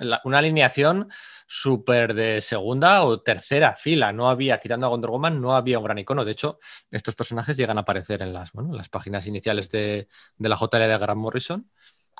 [0.00, 1.08] la, una alineación
[1.46, 4.12] súper de segunda o tercera fila.
[4.12, 6.24] No había, quitando a Wonder Woman, no había un gran icono.
[6.24, 6.58] De hecho,
[6.90, 10.56] estos personajes llegan a aparecer en las, bueno, en las páginas iniciales de, de la
[10.56, 11.70] JL de Grant Morrison.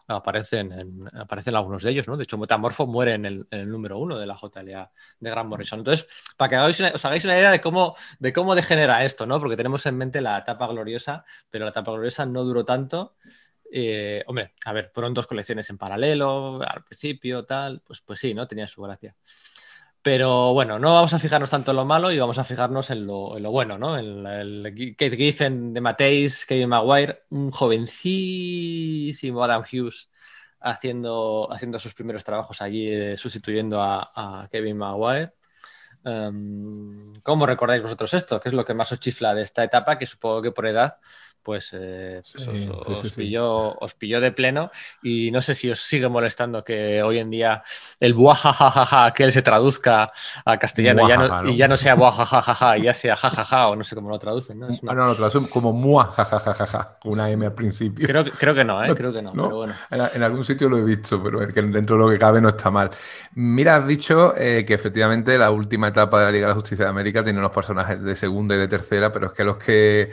[0.07, 2.17] Aparecen, en, aparecen algunos de ellos, ¿no?
[2.17, 4.91] De hecho, Metamorfo muere en el, en el número uno de la JLA
[5.21, 5.81] de Grant Morrison.
[5.81, 9.27] Entonces, para que hagáis una, os hagáis una idea de cómo, de cómo degenera esto,
[9.27, 9.39] ¿no?
[9.41, 13.15] Porque tenemos en mente la etapa gloriosa, pero la etapa gloriosa no duró tanto
[13.73, 18.35] eh, hombre, a ver, fueron dos colecciones en paralelo, al principio, tal, pues, pues sí,
[18.35, 18.47] ¿no?
[18.49, 19.15] Tenía su gracia.
[20.03, 23.07] Pero bueno, no vamos a fijarnos tanto en lo malo y vamos a fijarnos en
[23.07, 23.99] lo, en lo bueno, ¿no?
[23.99, 30.11] En el, Kate Giffen de Mateis, Kevin Maguire, un jovencísimo Adam Hughes
[30.61, 35.35] haciendo, haciendo sus primeros trabajos allí, eh, sustituyendo a, Kevin Maguire.
[36.03, 38.41] Um, ¿Cómo recordáis vosotros esto?
[38.41, 39.99] ¿Qué es lo que más os chifla de esta etapa?
[39.99, 40.99] Que supongo que por edad
[41.51, 44.71] pues, eh, pues sí, os, sí, os, pilló, os, pilló, de pleno
[45.03, 47.65] y no sé si os sigue molestando que hoy en día
[47.99, 50.13] el buajajajaja que él se traduzca
[50.45, 51.51] a castellano Buajaja, ya no, ¿no?
[51.51, 54.61] y ya no sea buajajajaja, ya sea jajaja o no sé cómo lo traducen.
[54.61, 54.69] ¿no?
[54.69, 54.79] Una...
[54.93, 58.07] Ah, no, lo traducen como muajajajaja, una M al principio.
[58.07, 58.95] Creo, creo que no, ¿eh?
[58.95, 59.75] creo que no, no, pero bueno.
[59.91, 62.41] En, en, algún sitio lo he visto, pero es que dentro de lo que cabe
[62.41, 62.93] no está mal.
[63.35, 66.85] Mira, has dicho eh, que efectivamente la última etapa de la Liga de la Justicia
[66.85, 70.11] de América tiene unos personajes de segunda y de tercera, pero es que los que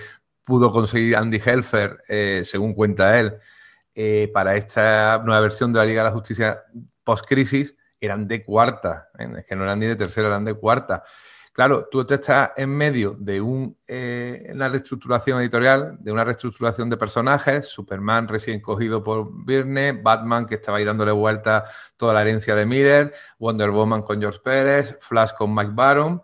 [0.47, 3.35] pudo conseguir Andy Helfer, eh, según cuenta él,
[3.93, 6.63] eh, para esta nueva versión de la Liga de la Justicia
[7.03, 9.09] post-crisis, eran de cuarta.
[9.19, 11.03] Es que no eran ni de tercera, eran de cuarta.
[11.51, 16.95] Claro, tú estás en medio de un, eh, una reestructuración editorial, de una reestructuración de
[16.95, 21.65] personajes, Superman recién cogido por Virne, Batman que estaba ahí dándole vuelta
[21.97, 26.21] toda la herencia de Miller, Wonder Woman con George Pérez, Flash con Mike Baron,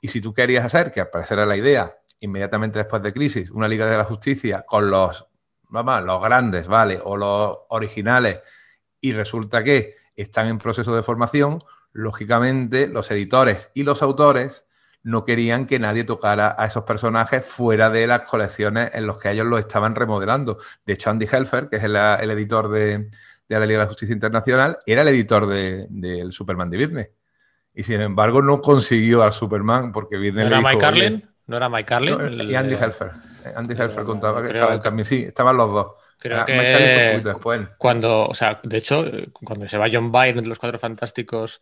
[0.00, 3.86] y si tú querías hacer, que apareciera la idea, inmediatamente después de Crisis, una Liga
[3.86, 5.26] de la Justicia con los,
[5.68, 7.00] vamos, los grandes, ¿vale?
[7.02, 8.40] O los originales,
[9.00, 11.62] y resulta que están en proceso de formación,
[11.92, 14.66] lógicamente los editores y los autores
[15.02, 19.30] no querían que nadie tocara a esos personajes fuera de las colecciones en los que
[19.30, 20.58] ellos los estaban remodelando.
[20.86, 23.10] De hecho, Andy Helfer, que es el, el editor de,
[23.46, 26.76] de, la Liga de la Justicia Internacional, era el editor del de, de Superman de
[26.78, 27.10] Virne.
[27.74, 30.46] Y sin embargo, no consiguió al Superman porque Virne.
[30.46, 31.33] ¿Era Mike Carlin?
[31.46, 32.18] ¿No era Mike Carlin?
[32.18, 33.12] No, y Andy Helfer.
[33.54, 35.04] Andy Helfer contaba que estaba también.
[35.04, 35.86] Sí, estaban los dos.
[36.18, 37.68] Creo ah, que después.
[37.76, 41.60] cuando, o sea, de hecho, cuando se va John Byrne de los Cuatro Fantásticos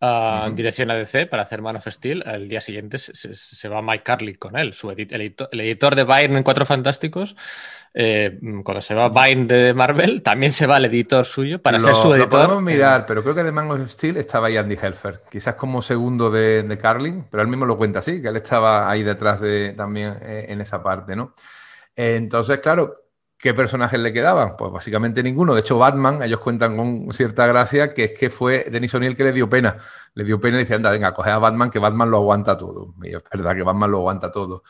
[0.00, 0.46] uh, uh -huh.
[0.48, 3.68] en dirección a DC para hacer Man of Steel, el día siguiente se, se, se
[3.68, 6.66] va Mike Carlin con él, su edit el, editor, el, editor de Byrne en Cuatro
[6.66, 7.36] Fantásticos.
[7.92, 11.84] Eh, cuando se va Byrne de Marvel, también se va el editor suyo para lo,
[11.84, 12.40] ser su editor.
[12.40, 15.56] Lo podemos mirar, pero creo que de Man of Steel estaba ahí Andy Helfer, quizás
[15.56, 19.02] como segundo de, de Carlin, pero él mismo lo cuenta así, que él estaba ahí
[19.02, 21.34] detrás de también eh, en esa parte, ¿no?
[21.96, 23.09] Entonces, claro,
[23.40, 24.56] ¿Qué personajes le quedaban?
[24.56, 25.54] Pues básicamente ninguno.
[25.54, 29.24] De hecho, Batman, ellos cuentan con cierta gracia, que es que fue Denis O'Neill que
[29.24, 29.78] le dio pena.
[30.12, 32.94] Le dio pena y dice, anda, venga, coge a Batman, que Batman lo aguanta todo.
[33.02, 34.62] Es verdad que Batman lo aguanta todo.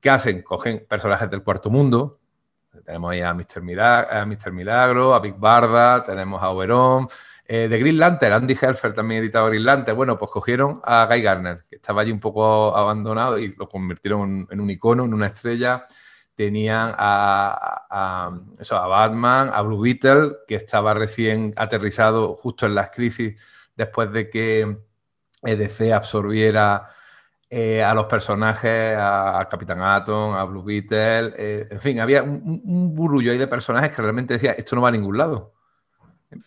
[0.00, 0.42] ¿Qué hacen?
[0.42, 2.20] Cogen personajes del cuarto mundo,
[2.84, 3.62] tenemos ahí a Mr.
[4.52, 7.08] Milagro, a Big Barda, tenemos a Oberon,
[7.46, 9.96] eh, de Green Lantern, Andy Helfer también editaba Green Lantern.
[9.96, 14.46] Bueno, pues cogieron a Guy Garner, que estaba allí un poco abandonado y lo convirtieron
[14.50, 15.86] en un icono, en una estrella.
[16.38, 22.90] Tenían a, eso, a Batman, a Blue Beetle, que estaba recién aterrizado justo en las
[22.90, 23.34] crisis
[23.74, 24.78] después de que
[25.42, 26.86] EDC absorbiera
[27.50, 32.62] eh, a los personajes, a, Capitán Atom, a Blue Beetle, eh, en fin, había un,
[32.64, 35.54] un, burullo ahí de personajes que realmente decía, esto no va a ningún lado.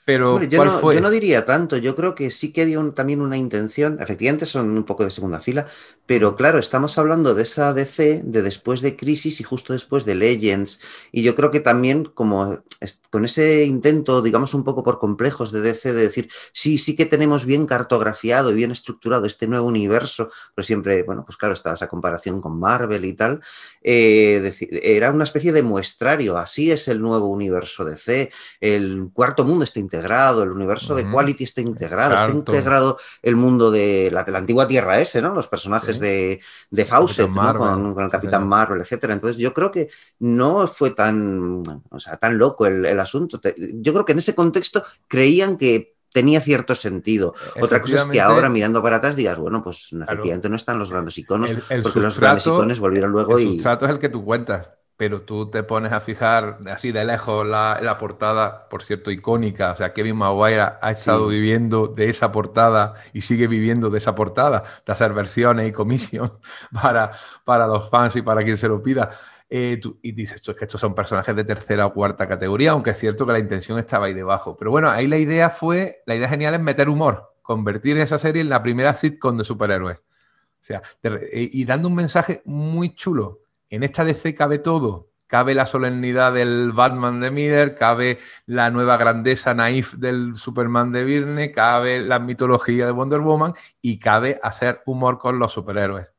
[0.05, 4.45] Pero yo, no, diría tanto, yo creo que sí que había también una intención, efectivamente
[4.45, 5.65] son un poco de segunda fila,
[6.05, 10.13] pero claro, estamos hablando de esa DC de después de Crisis y justo después de
[10.13, 10.81] Legends,
[11.11, 12.63] y yo creo que también como
[13.09, 17.07] con ese intento, digamos un poco por complejos de DC, de decir, sí, sí que
[17.07, 21.73] tenemos bien cartografiado y bien estructurado este nuevo universo, pero siempre, bueno, pues claro, estaba
[21.73, 23.41] esa comparación con Marvel y tal,
[23.81, 24.53] eh,
[24.83, 28.29] era una especie de muestrario, así es el nuevo universo DC,
[28.59, 33.71] el cuarto mundo está integrado, el universo de Quality está integrado, está integrado el mundo
[33.71, 35.33] de la, antigua Tierra S, ¿no?
[35.33, 36.39] Los personajes de,
[36.69, 39.13] de Fawcett, con, el Capitán Marvel, etcétera.
[39.13, 39.89] Entonces yo creo que
[40.19, 43.39] no fue tan, o sea, tan loco el, asunto.
[43.57, 47.33] Yo creo que en ese contexto creían que tenía cierto sentido.
[47.61, 50.91] Otra cosa es que ahora mirando para atrás digas, bueno, pues efectivamente no están los
[50.91, 53.59] grandes iconos, porque los grandes iconos volvieron luego y...
[53.59, 54.69] El es el que tú cuentas
[55.01, 59.71] pero tú te pones a fijar así de lejos la, portada, por cierto, icónica.
[59.71, 64.13] O sea, Kevin Maguire ha estado viviendo de esa portada y sigue viviendo de esa
[64.13, 66.33] portada, de hacer versiones y comisión
[66.83, 67.09] para,
[67.43, 69.09] para los fans y para quien se lo pida.
[69.49, 72.99] Eh, y dices, es que estos son personajes de tercera o cuarta categoría, aunque es
[72.99, 74.55] cierto que la intención estaba ahí debajo.
[74.55, 78.43] Pero bueno, ahí la idea fue, la idea genial es meter humor, convertir esa serie
[78.43, 79.97] en la primera sitcom de superhéroes.
[79.97, 80.83] O sea,
[81.31, 83.40] y dando un mensaje muy chulo
[83.71, 85.09] en esta DC cabe todo.
[85.25, 91.05] Cabe la solemnidad del Batman de Miller, cabe la nueva grandeza naif del Superman de
[91.05, 96.13] Virne, cabe la mitología de Wonder Woman y cabe hacer humor con los superhéroes.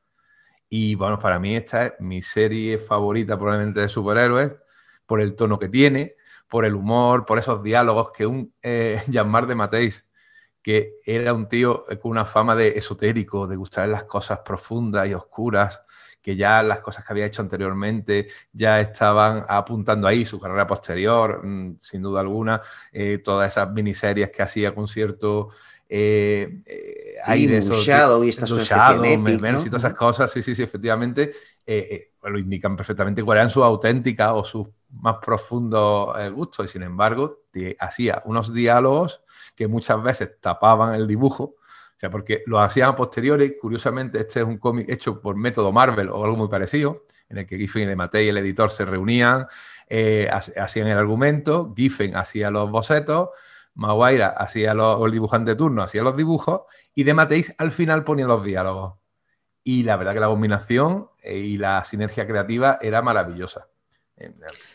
[0.71, 4.53] Y bueno, para mí esta es mi serie favorita probablemente de superhéroes,
[5.05, 6.17] por el tono que tiene,
[6.49, 10.07] por el humor, por esos diálogos que un eh, de Mateis,
[10.63, 15.15] que era un tío con una fama de esotérico, de gustar las cosas profundas y
[15.15, 15.83] oscuras,
[16.23, 21.45] que ya las cosas que había hecho anteriormente ya estaban apuntando ahí, su carrera posterior,
[21.45, 22.63] mm, sin duda alguna,
[22.93, 25.49] eh, todas esas miniseries que hacía con cierto
[25.89, 27.61] eh, eh aire.
[27.61, 28.69] Shadow y estas cosas.
[28.69, 31.31] Shadow, y todas esas cosas, sí, sí, sí, efectivamente,
[31.67, 36.85] eh, lo indican perfectamente cuáles eran sus auténticas o sus más profundos gustos, y sin
[36.85, 37.42] embargo,
[37.79, 39.23] hacía unos diálogos
[39.55, 41.57] que muchas veces tapaban el dibujo
[42.03, 43.59] sea, porque lo hacían a.
[43.61, 47.47] Curiosamente, este es un cómic hecho por método Marvel o algo muy parecido, en el
[47.47, 49.47] que Giffen y Matei, el editor, se reunían,
[49.89, 53.29] eh, hacían el argumento, Giffen hacía los bocetos,
[53.75, 56.63] Maguire hacía los, el dibujante de turno hacía los dibujos,
[56.93, 58.95] y de Mateis al final ponía los diálogos.
[59.63, 63.69] Y la verdad que la combinación eh, y la sinergia creativa era maravillosa.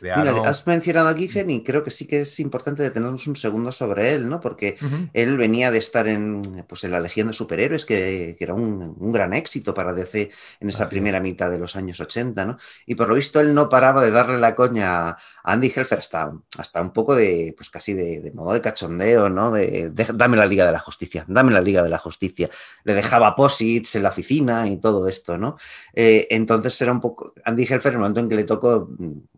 [0.01, 3.72] Mira, has mencionado a Giffen y creo que sí que es importante detenernos un segundo
[3.72, 4.41] sobre él, ¿no?
[4.41, 4.77] Porque
[5.14, 9.34] él venía de estar en, pues, en la Legión de Superhéroes, que, era un, gran
[9.34, 12.57] éxito para DC en esa primera mitad de los años 80, ¿no?
[12.85, 16.33] Y por lo visto él no paraba de darle la coña a Andy Helfer hasta,
[16.57, 19.51] hasta un poco de, pues casi de, modo de cachondeo, ¿no?
[19.51, 22.49] De, dame la Liga de la Justicia, dame la Liga de la Justicia.
[22.83, 25.57] Le dejaba posits en la oficina y todo esto, ¿no?
[25.93, 28.89] Eh, entonces era un poco, Andy Helfer, en el momento en que le tocó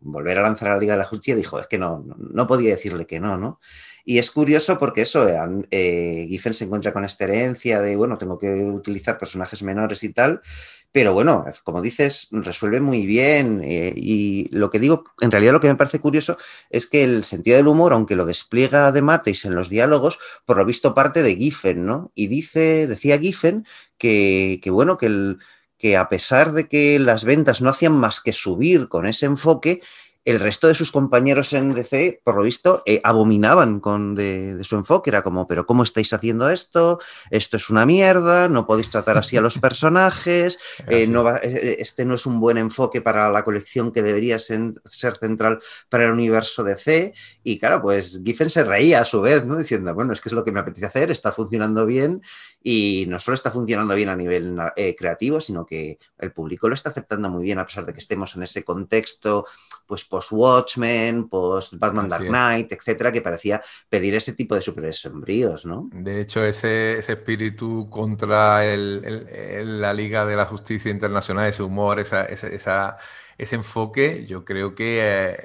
[0.02, 2.72] volver a lanzar a la Liga de la Justicia, dijo, es que no, no, podía
[2.72, 3.60] decirle que no, ¿no?
[4.03, 5.38] Y es curioso porque eso, eh,
[5.69, 10.10] eh, Giffen se encuentra con esta herencia de, bueno, tengo que utilizar personajes menores y
[10.10, 10.41] tal,
[10.91, 13.61] pero bueno, como dices, resuelve muy bien.
[13.64, 16.38] Eh, y lo que digo, en realidad lo que me parece curioso
[16.70, 20.57] es que el sentido del humor, aunque lo despliega de Matis en los diálogos, por
[20.57, 22.11] lo visto parte de Giffen, ¿no?
[22.16, 23.66] Y dice, decía Giffen
[23.98, 25.40] que, que bueno, que el
[25.80, 29.82] que a pesar de que las ventas no hacían más que subir con ese enfoque,
[30.26, 34.76] el resto de sus compañeros en DC, por lo visto, eh, abominaban con de, su
[34.76, 35.10] enfoque.
[35.10, 37.00] Era como, pero ¿cómo estáis haciendo esto?
[37.32, 41.10] Esto es una mierda, no podéis tratar así a los personajes, eh,
[41.44, 44.74] eh, este no es un buen enfoque para la colección que debería ser,
[45.20, 45.60] central
[45.90, 47.14] para el universo DC.
[47.44, 49.56] Y claro, pues Giffen se reía a su vez, ¿no?
[49.56, 52.22] Diciendo, bueno, es que es lo que me apetece hacer, está funcionando bien
[52.61, 56.76] y no solo está funcionando bien a nivel eh, creativo, sino que el público lo
[56.76, 59.45] está aceptando muy bien, a pesar de que estemos en ese contexto,
[59.88, 65.90] pues post-Watchmen, post-Batman Dark Knight, etcétera, que parecía pedir ese tipo de superhéroes sombríos, ¿no?
[65.94, 73.56] De hecho, ese, espíritu contra la Liga de la Justicia Internacional, ese humor, esa, ese
[73.56, 75.38] enfoque, yo creo que eh,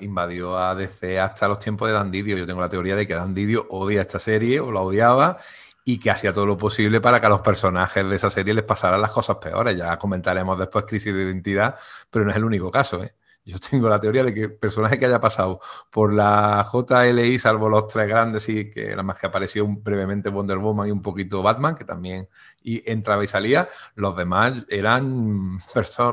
[0.00, 2.36] invadió a DC hasta los tiempos de Dan Didio.
[2.36, 5.38] Yo tengo la teoría de que Dan Didio odia esta serie o la odiaba
[5.84, 8.64] y que hacía todo lo posible para que a los personajes de esa serie les
[8.64, 9.76] pasaran las cosas peores.
[9.76, 11.76] Ya comentaremos después crisis de identidad,
[12.10, 13.02] pero no es el único caso.
[13.02, 13.14] ¿eh?
[13.44, 15.60] Yo tengo la teoría de que personaje que haya pasado
[15.90, 20.58] por la JLI, salvo los tres grandes y que nada más que apareció brevemente Wonder
[20.58, 22.28] Woman y un poquito Batman, que también
[22.62, 25.58] y entraba y salía, los demás eran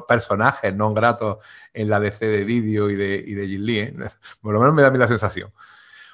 [0.07, 1.37] personajes no gratos
[1.73, 3.79] en la DC de vídeo y de, y de Lee.
[3.79, 3.93] ¿eh?
[4.41, 5.51] Por lo menos me da a mí la sensación.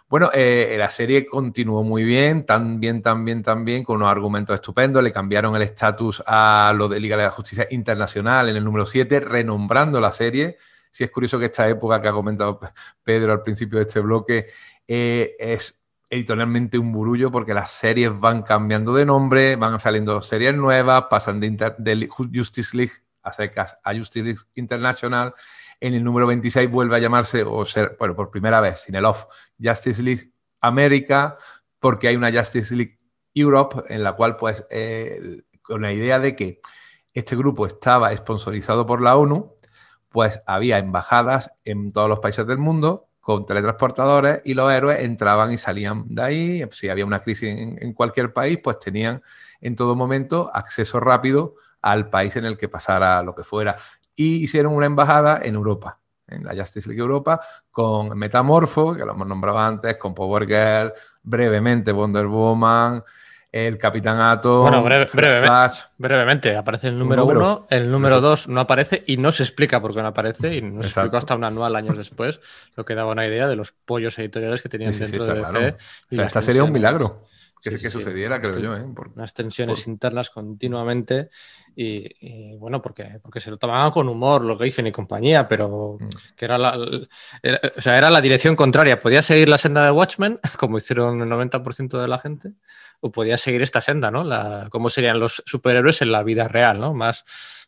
[0.08, 4.10] Bueno, eh, la serie continuó muy bien, tan bien, tan bien, tan bien, con unos
[4.10, 5.02] argumentos estupendos.
[5.02, 8.86] Le cambiaron el estatus a lo de Liga de la Justicia Internacional en el número
[8.86, 10.58] 7, renombrando la serie.
[10.92, 12.60] Si es curioso que esta época que ha comentado
[13.04, 14.46] Pedro al principio de este bloque
[14.88, 20.56] eh, es editorialmente un burullo porque las series van cambiando de nombre, van saliendo series
[20.56, 25.34] nuevas, pasan de, de Justice League a secas a Justice League International
[25.80, 29.06] en el número 26 vuelve a llamarse, o ser, bueno, por primera vez, sin el
[29.06, 29.26] off,
[29.62, 30.32] Justice League
[30.62, 31.36] América,
[31.80, 33.00] porque hay una Justice League
[33.34, 36.62] Europe en la cual, pues, eh, con la idea de que
[37.14, 39.56] este grupo estaba sponsorizado por la ONU,
[40.10, 45.52] pues había embajadas en todos los países del mundo con teletransportadores y los héroes entraban
[45.52, 46.64] y salían de ahí.
[46.72, 49.22] Si había una crisis en, en, cualquier país, pues tenían
[49.62, 53.76] en todo momento acceso rápido al país en el que pasara lo que fuera
[54.16, 57.40] y hicieron una embajada en Europa, en la Justice League Europa,
[57.70, 60.94] con Metamorfo, que lo hemos nombrado antes, con Power Girl,
[61.24, 63.04] brevemente Wonder Woman,
[63.52, 69.04] el Capitán Atom, bueno, brevemente, brevemente, aparece el número uno, el número dos no aparece
[69.08, 71.76] y no se explica por qué no aparece y no se explicó hasta un anual
[71.78, 72.42] años después,
[72.76, 75.78] lo que daba una idea de los pollos editoriales que tenían dentro de DC.
[76.10, 77.28] Y esta sería un milagro
[77.70, 78.76] que, sucediera, creo yo.
[78.76, 78.86] ¿eh?
[79.16, 81.30] unas tensiones internas continuamente
[81.76, 86.10] y, bueno, porque, porque se lo tomaban con humor los Geifen y compañía, pero mm.
[86.36, 89.00] que era la, o sea, era la dirección contraria.
[89.00, 92.54] Podía seguir la senda de Watchmen, como hicieron el 90% de la gente,
[93.02, 94.24] o podía seguir esta senda, ¿no?
[94.24, 96.94] La, cómo serían los superhéroes en la vida real, ¿no?
[96.94, 97.26] Más,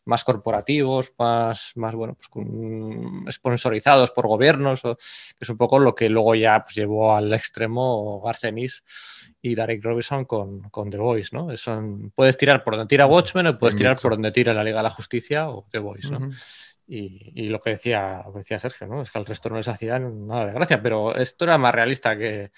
[0.07, 4.95] más corporativos, más, más bueno, pues sponsorizados por gobiernos, que
[5.41, 8.83] es un poco lo que luego ya pues, llevó al extremo Garcenis
[9.41, 11.49] y Derek Robinson con, con The Voice, ¿no?
[12.15, 14.83] puedes tirar por donde tira Watchmen o puedes tirar por donde tira la Liga de
[14.83, 16.29] la Justicia o The Voice, ¿no?
[16.87, 19.01] y, lo que decía, lo que decía Sergio, ¿no?
[19.01, 22.17] Es que al resto no les hacía nada de gracia, pero esto era más realista
[22.17, 22.51] que,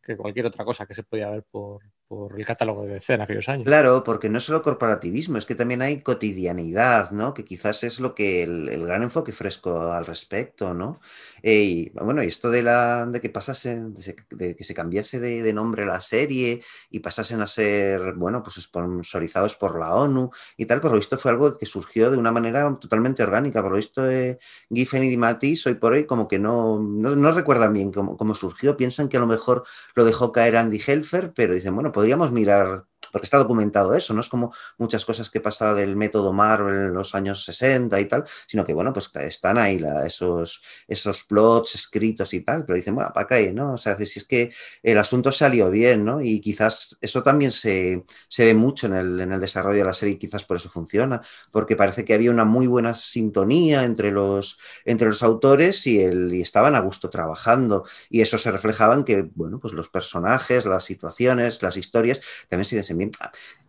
[0.00, 1.82] que cualquier otra cosa que se podía ver por,
[2.12, 3.64] por el catálogo de DC en aquellos años.
[3.64, 7.32] Claro, porque no es solo corporativismo, es que también hay cotidianidad, ¿no?
[7.32, 11.00] Que quizás es lo que el, gran enfoque fresco al respecto, ¿no?
[11.42, 13.94] Eh, y bueno, y esto de la de que pasasen,
[14.28, 19.56] de, que se cambiase de, nombre la serie y pasasen a ser, bueno, pues sponsorizados
[19.56, 22.76] por la ONU y tal, por lo visto fue algo que surgió de una manera
[22.78, 23.62] totalmente orgánica.
[23.62, 24.38] Por lo visto, eh,
[24.70, 28.76] Giffen y Matisse hoy por hoy como que no, no, recuerdan bien cómo, cómo, surgió,
[28.76, 29.64] piensan que a lo mejor
[29.94, 34.14] lo dejó caer Andy Helfer, pero dicen, bueno, pues podríamos mirar porque está documentado eso,
[34.14, 38.06] no es como muchas cosas que pasa del método Marvel en los años 60 y
[38.06, 42.94] tal, sino que, bueno, pues están ahí esos, esos plots escritos y tal, pero dicen,
[42.94, 43.74] bueno, para qué, ¿no?
[43.74, 44.52] O sea, si es que
[44.82, 46.20] el asunto salió bien, ¿no?
[46.20, 48.04] Y quizás eso también se,
[48.38, 51.20] ve mucho en el, en el, desarrollo de la serie y quizás por eso funciona,
[51.50, 56.32] porque parece que había una muy buena sintonía entre los, entre los autores y, el,
[56.34, 60.64] y estaban a gusto trabajando, y eso se reflejaba en que, bueno, pues los personajes,
[60.66, 62.76] las situaciones, las historias también se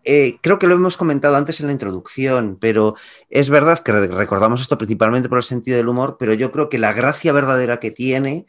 [0.03, 2.95] eh, creo que lo hemos comentado antes en la introducción, pero
[3.29, 6.79] es verdad que recordamos esto principalmente por el sentido del humor, pero yo creo que
[6.79, 8.45] la gracia verdadera que tiene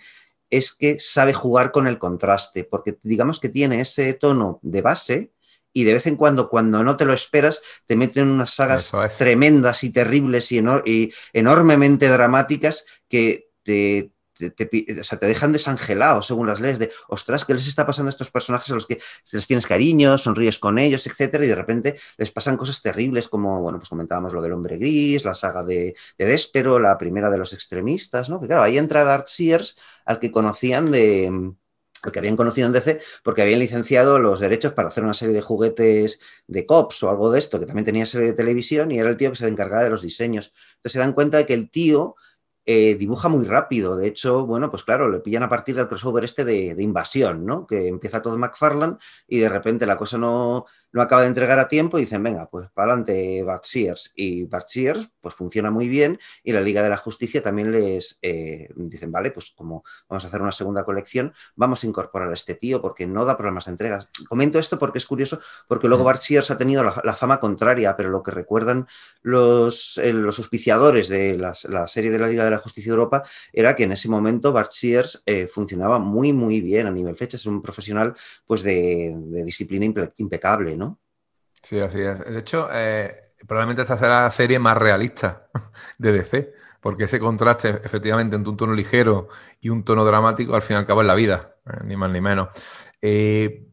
[0.50, 5.32] es que sabe jugar con el contraste, porque digamos que tiene ese tono de base
[5.72, 9.82] y de vez en cuando, cuando no te lo esperas, te meten unas sagas tremendas
[9.84, 16.60] y terribles y enormemente dramáticas que te, te, o sea, te dejan desangelado según las
[16.60, 19.00] leyes de, ostras, ¿qué les está pasando a estos personajes a los que
[19.32, 21.44] les tienes cariño, sonríes con ellos, etcétera?
[21.44, 25.24] Y de repente les pasan cosas terribles como, bueno, pues comentábamos lo del hombre gris,
[25.24, 28.40] la saga de, de Despero, la primera de los extremistas, ¿no?
[28.40, 31.54] Que claro, ahí entra Art Sears, al que conocían de
[32.12, 35.42] que habían conocido en DC porque habían licenciado los derechos para hacer una serie de
[35.42, 39.08] juguetes de cops o algo de esto, que también tenía serie de televisión y era
[39.08, 40.52] el tío que se encargaba de los diseños.
[40.76, 42.16] Entonces se dan cuenta de que el tío
[42.66, 43.96] eh, dibuja muy rápido.
[43.96, 47.66] De hecho, bueno, pues claro, le pillan a partir del crossover este de, invasión, ¿no?
[47.66, 48.96] Que empieza todo McFarlane
[49.28, 52.48] y de repente la cosa no, no acaba de entregar a tiempo y dicen, venga,
[52.48, 54.12] pues para adelante Bart Sears.
[54.14, 58.16] Y Bart Sears, pues funciona muy bien y la Liga de la Justicia también les
[58.22, 62.34] eh, dicen, vale, pues como vamos a hacer una segunda colección, vamos a incorporar a
[62.34, 64.08] este tío porque no da problemas de entregas.
[64.28, 66.04] Comento esto porque es curioso, porque luego.
[66.04, 68.86] Bart Sears ha tenido la, fama contraria, pero lo que recuerdan
[69.22, 73.22] los, eh, los auspiciadores de la serie de la Liga de la Justicia de Europa
[73.52, 77.38] era que en ese momento Bart Sears eh, funcionaba muy, muy bien a nivel fecha,
[77.38, 78.14] es un profesional
[78.46, 79.86] pues de, de disciplina
[80.18, 80.83] impecable, ¿no?
[81.64, 82.18] Sí, así es.
[82.20, 85.48] De hecho, eh, probablemente esta será la serie más realista
[85.98, 89.28] de DC, porque ese contraste efectivamente entre un tono ligero
[89.60, 92.10] y un tono dramático al fin y al cabo es la vida, eh, ni más
[92.10, 92.48] ni menos.
[93.00, 93.66] Eh,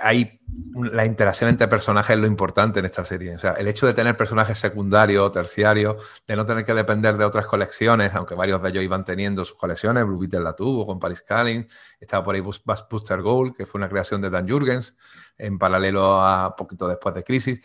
[0.00, 0.40] hay
[0.74, 3.34] la interacción entre personajes es lo importante en esta serie.
[3.34, 5.96] O sea, el hecho de tener personajes secundarios o terciarios,
[6.26, 9.56] de no tener que depender de otras colecciones, aunque varios de ellos iban teniendo sus
[9.56, 11.66] colecciones, Blue Beetle la tuvo con Paris Calling,
[12.00, 14.94] estaba por ahí Buster Gold, que fue una creación de Dan Jurgens,
[15.38, 17.60] en paralelo a poquito después de Crisis.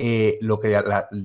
[0.00, 0.80] Eh, lo que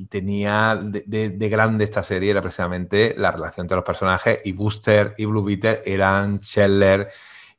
[0.09, 5.25] tenía de, grande esta serie era precisamente la relación entre los personajes y Booster y
[5.25, 7.07] Blue Beetle eran Scheller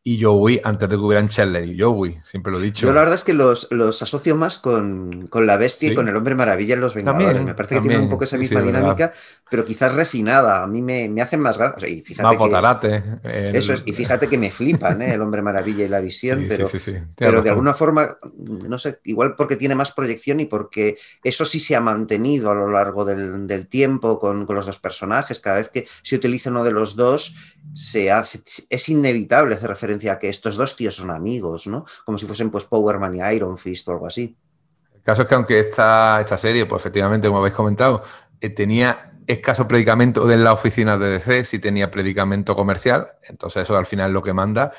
[0.07, 2.87] y Joey antes de que hubieran Scheller y Joey, siempre lo he dicho.
[2.87, 3.67] Yo la verdad es que los,
[4.03, 7.43] asocio más con, la bestia y con el hombre maravilla en los Vengadores.
[7.43, 9.15] me parece que tienen un poco esa misma dinámica,
[9.51, 10.63] pero quizás refinada.
[10.63, 11.89] A mí me, hacen más gracia.
[11.89, 12.37] y fíjate
[13.55, 15.15] Eso es, y fíjate que me flipan ¿eh?
[15.15, 16.69] el hombre maravilla y la visión, pero,
[17.17, 18.19] pero de alguna forma,
[18.69, 22.55] no sé, igual porque tiene más proyección y porque eso sí se ha mantenido a
[22.55, 25.41] lo largo del, tiempo con, con, los dos personajes.
[25.41, 27.35] Cada vez que se utiliza uno de los dos,
[27.73, 31.85] se hace, es inevitable hacer referencia que estos dos tíos son amigos, ¿no?
[32.05, 34.37] Como si fuesen pues Powerman y Iron Fist o algo así.
[34.95, 38.03] El caso es que aunque esta, esta serie, pues efectivamente, como habéis comentado,
[38.41, 43.77] eh, tenía escaso predicamento de la oficina de DC, sí tenía predicamento comercial, entonces eso
[43.77, 44.73] al final es lo que manda.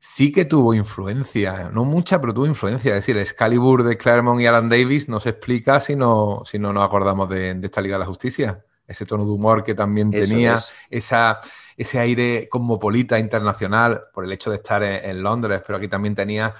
[0.00, 2.90] Sí que tuvo influencia, no mucha, pero tuvo influencia.
[2.90, 6.72] Es decir, Excalibur de Claremont y Alan Davis no se explica si no, si no
[6.72, 8.64] nos acordamos de, esta Liga de la Justicia.
[8.88, 10.56] Ese tono de humor que también tenía,
[10.90, 11.40] esa
[11.78, 16.52] ese aire cosmopolita internacional por el hecho de estar en, Londres, pero aquí también tenía,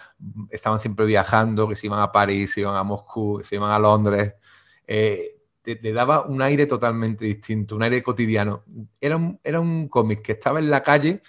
[0.49, 3.81] estaban siempre viajando, que se iban a París, se iban a Moscú, se iban a
[3.81, 4.35] Londres.
[4.87, 8.63] Eh, te, daba un aire totalmente distinto, un aire cotidiano.
[9.01, 11.21] Era un, era un cómic que estaba en la calle,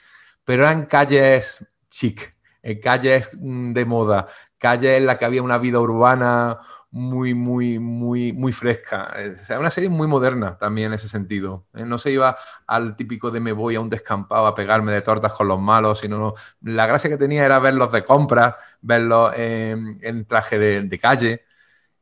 [0.45, 2.31] pero eran calles chic,
[2.61, 4.27] en calles mm, de moda,
[4.59, 6.59] calles en las que había una vida urbana
[6.91, 9.13] muy, muy, muy, muy fresca.
[9.33, 11.65] O sea, una serie muy moderna también en ese sentido.
[11.73, 11.85] ¿eh?
[11.85, 12.35] No se iba
[12.67, 15.99] al típico de me voy a un descampado a pegarme de tortas con los malos,
[15.99, 21.45] sino la gracia que tenía era verlos de compra, verlos en, traje de, calle.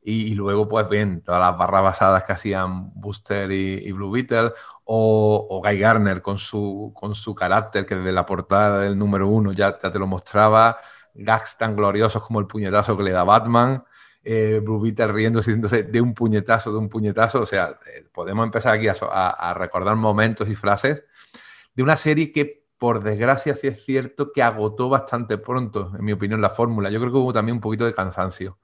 [0.02, 4.54] Y, luego, pues bien, todas las barras basadas que hacían Booster y, Blue Beetle,
[4.86, 9.52] o, Guy Garner con su, con su carácter, que desde la portada del número uno
[9.52, 10.78] ya te lo mostraba,
[11.14, 13.84] gags tan gloriosos como el puñetazo que le da Batman,
[14.30, 17.42] eh, riendo riéndose de un puñetazo, de un puñetazo.
[17.42, 21.06] O sea, eh, podemos empezar aquí a, recordar momentos y frases
[21.74, 26.12] de una serie que, por desgracia, sí es cierto que agotó bastante pronto, en mi
[26.12, 26.90] opinión, la fórmula.
[26.90, 28.60] Yo creo que hubo también un poquito de cansancio.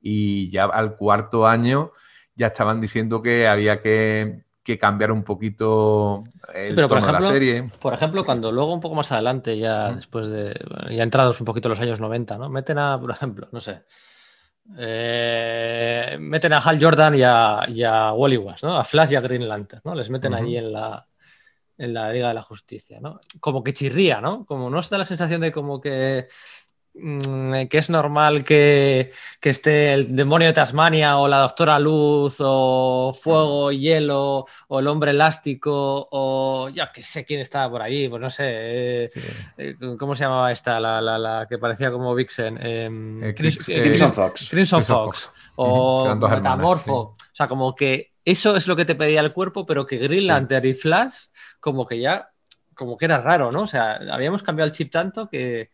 [0.00, 1.92] Y ya al cuarto año
[2.34, 4.42] ya estaban diciendo que había que,
[4.80, 7.70] cambiar un poquito el tono de la serie.
[7.80, 10.58] Por ejemplo, cuando luego un poco más adelante, ya después de,
[10.90, 12.48] ya entrados un poquito los años 90, ¿no?
[12.50, 13.84] Meten a, por ejemplo, no sé,
[14.78, 18.76] eh, meten a Hal Jordan y a, Wally West, ¿no?
[18.76, 19.94] A Flash y a Green Lantern, ¿no?
[19.94, 21.06] Les meten ahí en la,
[21.78, 23.20] en la Liga de la Justicia, ¿no?
[23.40, 24.44] Como que chirría, ¿no?
[24.44, 26.28] Como no está la sensación de como que
[26.96, 29.10] que es normal que,
[29.42, 35.10] esté el demonio de Tasmania o la doctora Luz o Fuego, Hielo o el hombre
[35.10, 39.10] elástico o ya que sé quién estaba por ahí, pues no sé, eh,
[39.58, 40.80] eh, ¿cómo se llamaba esta?
[40.80, 42.58] La, que parecía como Vixen.
[42.60, 44.48] Em, eh, Crimson Fox.
[44.50, 45.30] Crimson Fox.
[45.56, 46.94] O Metamorfo.
[46.96, 50.26] O sea, como que eso es lo que te pedía el cuerpo, pero que Green
[50.26, 51.26] Lantern y Flash
[51.60, 52.30] como que ya,
[52.74, 53.62] como que era raro, ¿no?
[53.62, 55.70] O sea, habíamos cambiado el chip tanto que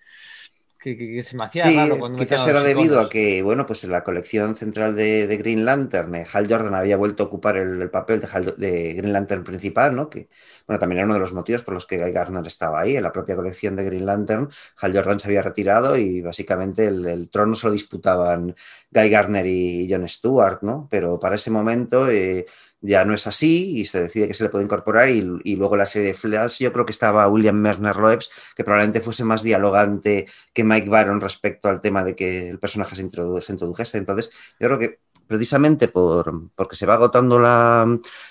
[0.82, 1.78] que, se me hacía sí,
[2.18, 6.26] quizás era debido a que, bueno, pues en la colección central de, Green Lantern, eh,
[6.32, 10.10] Hal Jordan había vuelto a ocupar el, papel de, de, Green Lantern principal, ¿no?
[10.10, 10.28] Que,
[10.66, 12.96] bueno, también era uno de los motivos por los que Guy Gardner estaba ahí.
[12.96, 14.48] En la propia colección de Green Lantern,
[14.80, 18.56] Hal Jordan se había retirado y básicamente el, trono se lo disputaban
[18.90, 20.88] Guy Gardner y John Stewart, ¿no?
[20.90, 22.10] Pero para ese momento...
[22.10, 22.46] Eh,
[22.82, 25.22] ya no es así y se decide que se le puede incorporar y,
[25.56, 29.24] luego la serie de Flash yo creo que estaba William Merner Loebs que probablemente fuese
[29.24, 34.30] más dialogante que Mike Baron respecto al tema de que el personaje se, introdujese entonces
[34.58, 34.98] yo creo que
[35.32, 37.86] precisamente por, porque se va agotando la,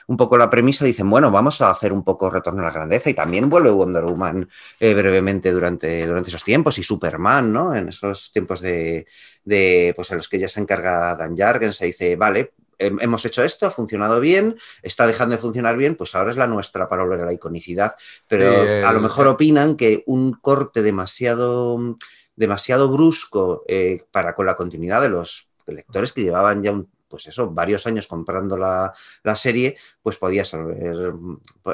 [0.07, 3.09] un poco la premisa, dicen, bueno, vamos a hacer un poco retorno a la grandeza
[3.09, 4.47] y también vuelve Wonder Woman
[4.79, 7.73] eh, brevemente durante, durante esos tiempos y Superman, ¿no?
[7.73, 9.07] En esos tiempos de,
[9.43, 12.53] de, pues en los que ya se encarga Dan Jargen, se dice, vale,
[12.87, 16.47] hemos hecho esto, ha funcionado bien, está dejando de funcionar bien, pues ahora es la
[16.47, 17.95] nuestra para volver a la iconicidad.
[18.27, 21.97] Pero a lo mejor opinan que un corte demasiado,
[22.35, 27.27] demasiado brusco eh, para con la continuidad de los lectores que llevaban ya un, pues
[27.27, 28.93] eso, varios años comprando la,
[29.35, 30.43] serie, pues podía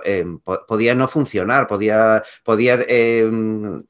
[0.03, 0.25] eh,
[0.67, 3.83] podía no funcionar, podía, podía em,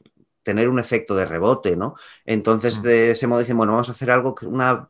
[0.43, 1.95] tener un efecto de rebote, ¿no?
[2.25, 2.81] Entonces, mm.
[2.83, 4.87] de ese modo dicen, bueno, vamos a hacer algo, una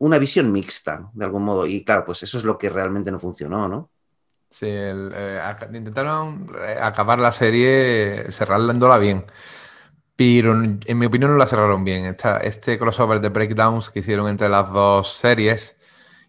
[0.00, 1.66] una visión mixta, de algún modo.
[1.66, 3.90] Y claro, pues eso es lo que realmente no funcionó, ¿no?
[4.48, 5.40] Sí, eh,
[5.72, 9.24] intentaron eh, acabar la serie cerrándola bien.
[10.16, 12.16] Pero en mi opinión no la cerraron bien.
[12.42, 15.76] este crossover de breakdowns que hicieron entre las dos series,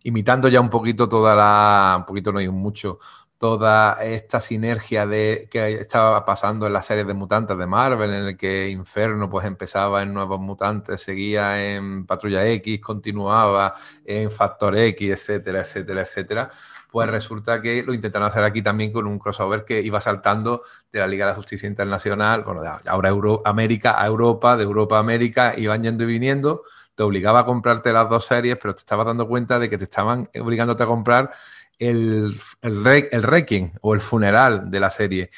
[0.04, 1.96] imitando ya un poquito toda la.
[2.00, 3.00] Un poquito, no hay mucho
[3.42, 8.26] toda esta sinergia de que estaba pasando en las series de mutantes de Marvel, en
[8.28, 13.74] el que Inferno pues empezaba en Nuevos Mutantes, seguía en Patrulla X, continuaba
[14.06, 16.50] en Factor X, etcétera, etcétera, etcétera.
[16.92, 20.62] Pues resulta que lo intentaron hacer aquí también con un crossover que iba saltando
[20.92, 24.98] de la Liga de la Justicia Internacional, bueno, ahora Euro América a Europa, de Europa
[24.98, 26.62] a América, iban yendo y viniendo,
[26.94, 29.86] te obligaba a comprarte las dos series, pero te estabas dando cuenta de que te
[29.86, 31.32] estaban obligándote a comprar
[31.80, 35.30] el, el, o el funeral de la serie.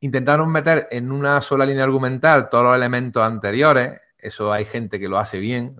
[0.00, 4.00] Intentaron meter en una sola línea argumental todos los elementos anteriores.
[4.18, 5.76] Eso hay gente que lo hace bien.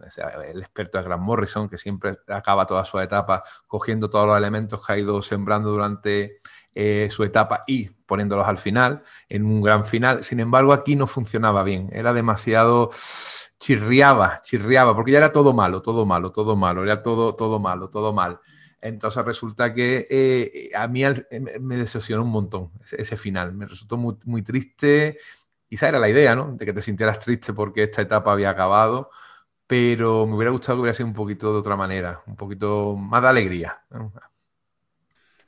[0.50, 4.84] el experto es Grant Morrison, que siempre acaba toda su etapa cogiendo todos los elementos
[4.84, 6.40] que ha ido sembrando durante
[6.74, 10.24] eh, su etapa y poniéndolos al final, en un gran final.
[10.24, 11.88] Sin embargo, aquí no funcionaba bien.
[11.92, 12.90] Era demasiado
[13.58, 17.88] chirriaba, chirriaba, porque ya era todo malo, todo malo, todo malo, era todo, todo malo,
[17.88, 18.40] todo mal.
[18.84, 21.02] Entonces resulta que eh, a mí
[21.60, 23.54] me decepcionó un montón ese, final.
[23.54, 25.16] Me resultó muy, muy triste.
[25.66, 26.52] Quizá era la idea, ¿no?
[26.54, 29.10] De que te sintieras triste porque esta etapa había acabado.
[29.66, 33.22] Pero me hubiera gustado que hubiera sido un poquito de otra manera, un poquito más
[33.22, 33.82] de alegría.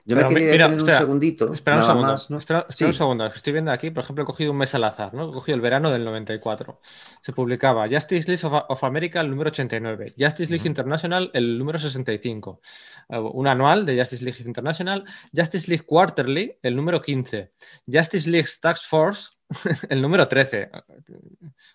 [0.07, 1.53] Yo me quería un segundito.
[1.53, 2.09] Espera un segundo.
[2.13, 3.27] Más, espera, un segundo.
[3.27, 5.29] Estoy viendo aquí, por ejemplo, he cogido un mes al azar, ¿no?
[5.29, 6.81] He cogido el verano del 94.
[7.21, 10.15] Se publicaba Justice League of, America, el número 89.
[10.17, 12.61] Justice League International, el número 65.
[13.09, 15.05] Eh, un anual de Justice League International.
[15.35, 17.53] Justice League Quarterly, el número 15.
[17.87, 19.31] Justice League Task Force,
[19.89, 20.71] el número 13.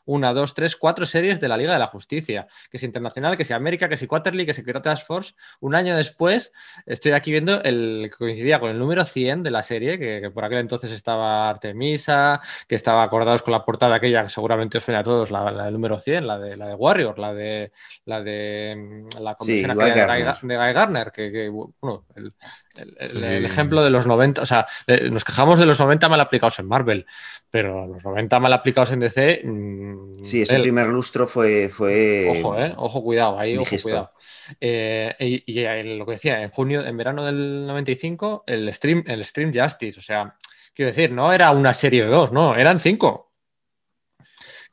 [0.05, 2.47] Una, dos, tres, cuatro series de la Liga de la Justicia.
[2.69, 5.33] Que es internacional, que sea América, que sea Quarterly, que sea Task Force.
[5.59, 6.51] Un año después,
[6.85, 10.43] estoy aquí viendo el que coincidía con el número 100 de la serie, que, por
[10.43, 14.99] aquel entonces estaba Artemisa, que estaba acordados con la portada aquella, que seguramente os suena
[14.99, 17.71] a todos, la, del número 100, la de, la de Warrior, la de
[18.05, 22.33] la de mm, la convención de, Guy, Garner, que, bueno, el,
[22.75, 24.67] el, ejemplo de los 90, o sea,
[25.09, 27.05] nos quejamos de los 90 mal aplicados en Marvel,
[27.49, 29.41] pero los 90 mal aplicados en DC.
[29.43, 31.69] Mm, sí, ese primer lustro fue.
[31.69, 32.27] fue...
[32.29, 34.11] Ojo, eh, ojo, cuidado, ahí, ojo, cuidado.
[34.59, 35.63] Eh, y,
[35.97, 40.03] lo que decía, en junio, en verano del 95, el Stream, el Stream Justice, o
[40.03, 40.35] sea,
[40.73, 43.30] quiero decir, no era una serie de dos, no, eran cinco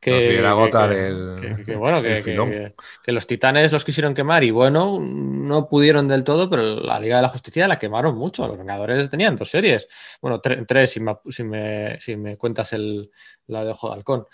[0.00, 6.80] que, agotar que, los titanes los quisieron quemar y bueno, no pudieron del todo, pero
[6.80, 8.46] la Liga de la Justicia la quemaron mucho.
[8.46, 9.88] Los Vengadores tenían dos series,
[10.20, 13.10] bueno, tres si me, si, me, cuentas el,
[13.46, 14.26] la de Ojo de Halcón.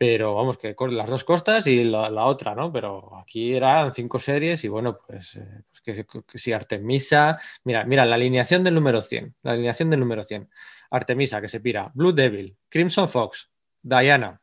[0.00, 2.72] Pero vamos, que las dos costas y la, otra, ¿no?
[2.72, 7.36] Pero aquí eran cinco series y bueno, pues, eh, pues que, si Artemisa.
[7.64, 9.34] Mira, mira, la alineación del número 100.
[9.42, 10.48] La alineación del número 100.
[10.90, 11.90] Artemisa, que se pira.
[11.94, 13.50] Blue Devil, Crimson Fox,
[13.82, 14.40] Diana,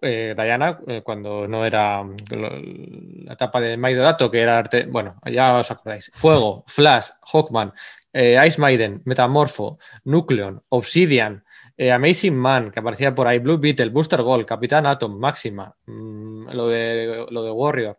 [0.00, 5.20] eh, Diana, eh, cuando no era mm, la etapa de Dato, que era arte, bueno,
[5.30, 6.10] ya os acordáis.
[6.14, 7.72] Fuego, Flash, Hawkman,
[8.12, 11.44] eh, Ice Maiden, Metamorfo, Nucleon, Obsidian,
[11.78, 16.68] Amazing Man, que aparecía por ahí, Blue Beetle, Booster Gold, Capitán Atom, Máxima, mm, lo,
[16.68, 17.98] de, lo de Warrior,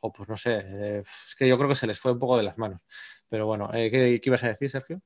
[0.00, 2.44] o pues no sé, es que yo creo que se les fue un poco de
[2.44, 2.80] las manos.
[3.28, 5.00] Pero bueno, ¿qué, ¿qué ibas a decir, Sergio?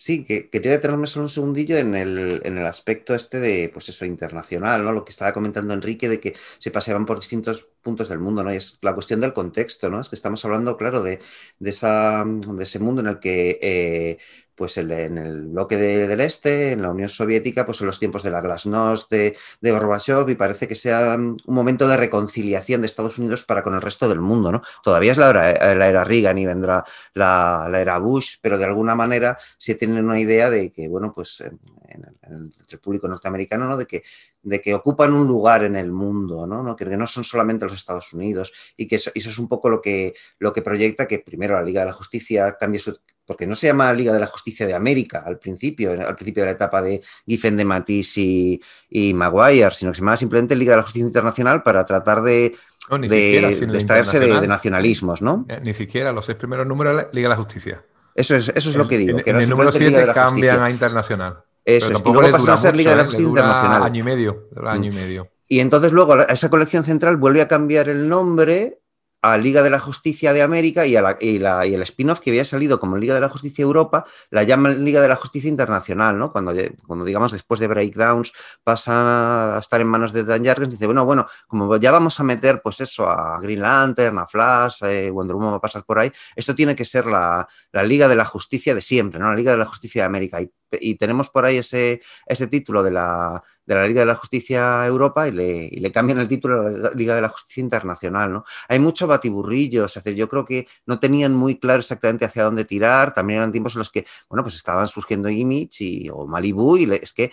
[0.00, 3.88] Sí, que quería detenerme solo un segundillo en el, en el, aspecto este de, pues
[3.88, 4.92] eso, internacional, ¿no?
[4.92, 8.52] Lo que estaba comentando Enrique de que se paseaban por distintos puntos del mundo, ¿no?
[8.52, 10.00] Y es la cuestión del contexto, ¿no?
[10.00, 11.18] Es que estamos hablando, claro, de,
[11.60, 14.18] esa, de ese mundo en el que, eh,
[14.58, 18.32] pues en el bloque del este, en la Unión Soviética, pues en los tiempos de
[18.32, 23.20] la Glasnost, de, de Gorbachev, y parece que sea un momento de reconciliación de Estados
[23.20, 24.60] Unidos para con el resto del mundo, ¿no?
[24.82, 28.64] Todavía es la era, la era Reagan y vendrá la, la, era Bush, pero de
[28.64, 33.68] alguna manera sí tienen una idea de que, bueno, pues en, en el, público norteamericano,
[33.68, 33.76] ¿no?
[33.76, 34.02] De que,
[34.42, 36.64] de que ocupan un lugar en el mundo, ¿no?
[36.64, 36.74] ¿no?
[36.74, 39.80] Que, no son solamente los Estados Unidos y que eso, eso, es un poco lo
[39.80, 42.98] que, lo que proyecta que primero la Liga de la Justicia cambie su
[43.28, 46.46] porque no se llama Liga de la Justicia de América al principio, al principio de
[46.46, 50.72] la etapa de Giffen de Matisse y, y, Maguire, sino que se llama simplemente Liga
[50.72, 52.56] de la Justicia Internacional para tratar de,
[52.90, 55.44] no, ni de, de extraerse de, de, nacionalismos, ¿no?
[55.46, 57.84] Eh, ni siquiera los seis primeros números Liga de la Justicia.
[58.14, 59.18] Eso es, eso es lo que digo.
[59.18, 61.36] En, que en el número 7 cambian a internacional.
[61.66, 63.82] Eso es, y luego pasa a ser Liga de la Justicia Internacional.
[63.82, 65.28] Año y medio, año y medio.
[65.46, 68.78] Y entonces luego esa colección central vuelve a cambiar el nombre
[69.22, 72.20] a Liga de la Justicia de América y, a la, y, la, y el spin-off
[72.20, 75.48] que había salido como Liga de la Justicia Europa, la llaman Liga de la Justicia
[75.48, 76.32] Internacional, ¿no?
[76.32, 76.52] Cuando,
[76.86, 78.32] cuando digamos, después de Breakdowns
[78.62, 82.24] pasan a estar en manos de Dan Jargens, dice, bueno, bueno, como ya vamos a
[82.24, 85.98] meter, pues eso, a Green Lantern, a Flash, eh, Wonder Woman va a pasar por
[85.98, 89.30] ahí, esto tiene que ser la, la, Liga de la Justicia de siempre, ¿no?
[89.30, 90.40] La Liga de la Justicia de América.
[90.40, 94.14] Y, y tenemos por ahí ese, ese título de la, de la Liga de la
[94.14, 98.32] Justicia Europa y le, cambian el título a la Liga de la Justicia Internacional.
[98.32, 98.44] ¿no?
[98.66, 102.64] Hay mucho batiburrillo, es decir, yo creo que no tenían muy claro exactamente hacia dónde
[102.64, 106.78] tirar, también eran tiempos en los que, bueno, pues estaban surgiendo Image y, o Malibu
[106.78, 107.30] y es que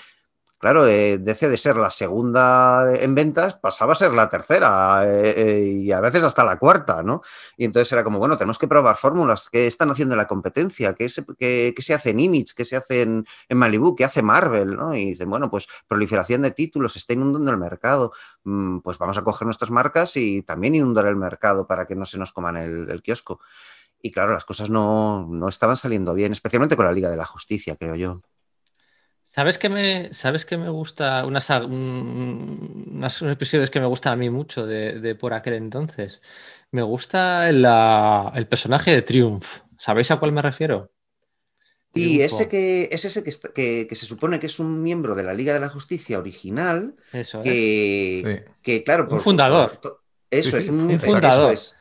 [0.65, 5.33] claro, de, DC de ser la segunda en ventas pasaba a ser la tercera eh,
[5.37, 7.21] eh, y a veces hasta la cuarta, ¿no?
[7.55, 9.47] Y entonces era como, bueno, tenemos que probar fórmulas.
[9.51, 10.95] ¿Qué están haciendo en la competencia?
[10.95, 12.55] ¿Qué se, qué se hace en Image?
[12.57, 13.95] ¿Qué se hace en, en, Malibu?
[13.95, 14.75] ¿Qué hace Marvel?
[14.75, 14.95] ¿no?
[14.95, 18.11] Y dicen, bueno, pues proliferación de títulos, se está inundando el mercado.
[18.43, 22.05] Mm, pues vamos a coger nuestras marcas y también inundar el mercado para que no
[22.05, 23.39] se nos coman el, el kiosco.
[24.01, 27.25] Y claro, las cosas no, no estaban saliendo bien, especialmente con la Liga de la
[27.25, 28.21] Justicia, creo yo.
[29.35, 31.25] ¿Sabes que me, ¿sabes que me gusta?
[31.25, 36.21] Unas, un, unas, episodios que me gustan a mí mucho de, de por aquel entonces.
[36.71, 39.45] Me gusta la, el personaje de Triumph.
[39.77, 40.89] ¿Sabéis a cuál me refiero?
[41.93, 45.23] Y ese que es ese que, que, que, se supone que es un miembro de
[45.23, 46.95] la Liga de la Justicia original.
[47.11, 48.25] Eso que, es.
[48.25, 48.43] Sí.
[48.61, 49.81] que claro, por, un fundador.
[49.81, 50.01] Por,
[50.31, 51.51] eso sí, sí, es un, un fundador.
[51.53, 51.75] Eso es.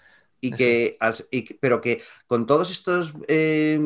[0.44, 0.98] Y que,
[1.30, 3.78] y, pero que con todos estos eh,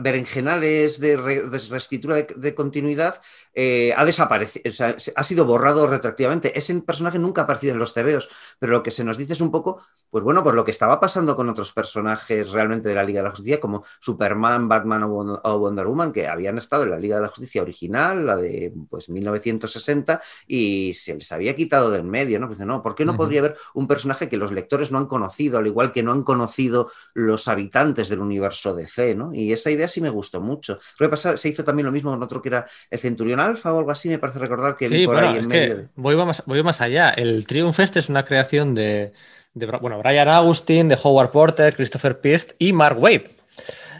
[0.00, 3.22] berenjenales de, re, de reescritura de, de continuidad
[3.58, 6.56] eh, ha desaparecido, o sea, ha sido borrado retroactivamente.
[6.58, 8.28] Ese personaje nunca ha aparecido en los tebeos,
[8.58, 9.80] pero lo que se nos dice es un poco,
[10.10, 13.24] pues bueno, por lo que estaba pasando con otros personajes realmente de la Liga de
[13.24, 17.22] la Justicia, como Superman, Batman o Wonder Woman, que habían estado en la Liga de
[17.22, 22.48] la Justicia original, la de pues 1960, y se les había quitado del medio, ¿no?
[22.48, 23.18] Pues, no, ¿por qué no uh -huh.
[23.18, 26.24] podría haber un personaje que los lectores no han conocido, al igual que no han
[26.24, 29.32] conocido los habitantes del universo DC, ¿no?
[29.32, 30.78] Y esa idea sí me gustó mucho.
[30.98, 33.72] Creo que pasa, se hizo también lo mismo con otro que era el Centurión Alfa
[33.72, 35.76] o algo así, me parece recordar que sí, vi por bueno, ahí en es medio.
[35.76, 35.88] Que De...
[35.96, 37.10] voy, más, voy más allá.
[37.10, 39.12] El Triumph este es una creación de,
[39.54, 43.22] de, bueno, Brian Austin, de Howard Porter, Christopher Pierce y Mark Waid.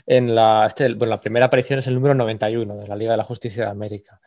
[0.06, 3.16] En la, este, bueno, la primera aparición es el número 91 de la Liga de
[3.16, 4.20] la Justicia de América.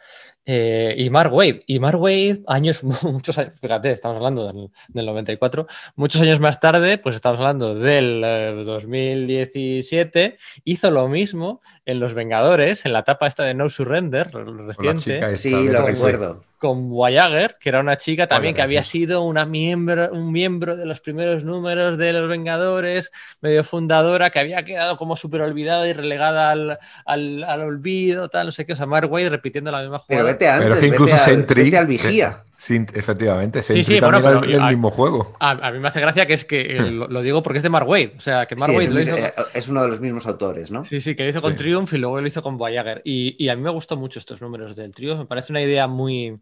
[0.46, 5.06] Eh, y Mark Wade, y Mark Wade, años, muchos años, fíjate, estamos hablando del, del,
[5.06, 12.00] 94, muchos años más tarde, pues estamos hablando del eh, 2017, hizo lo mismo en
[12.00, 15.36] Los Vengadores, en la etapa esta de No Surrender, reciente.
[15.36, 16.44] sí, lo recuerdo.
[16.58, 20.86] Con Voyager, que era una chica también que había sido una miembro, un miembro de
[20.86, 25.94] los primeros números de Los Vengadores, medio fundadora, que había quedado como súper olvidada y
[25.94, 29.80] relegada al, al, al, olvido, tal, no sé qué, o sea, Mark Wade repitiendo la
[29.80, 30.26] misma jugada.
[30.26, 32.44] Pero vete antes, pero que incluso vete, Sentry, al, vete al vigía.
[32.56, 35.36] Sí, efectivamente, Sentry sí, sí, también bueno, era el, el mismo juego.
[35.40, 37.64] A, a, mí me hace gracia que es que eh, lo, lo, digo porque es
[37.64, 39.18] de Mark Wade, o sea, que Mark sí, Wade es, lo hizo...
[39.18, 40.84] eh, es, uno de los mismos autores, ¿no?
[40.84, 43.02] Sí, sí, que lo hizo con Triumph y luego lo hizo con Voyager.
[43.06, 45.88] Y, y, a mí me gustó mucho estos números del Triumph, me parece una idea
[45.88, 46.38] muy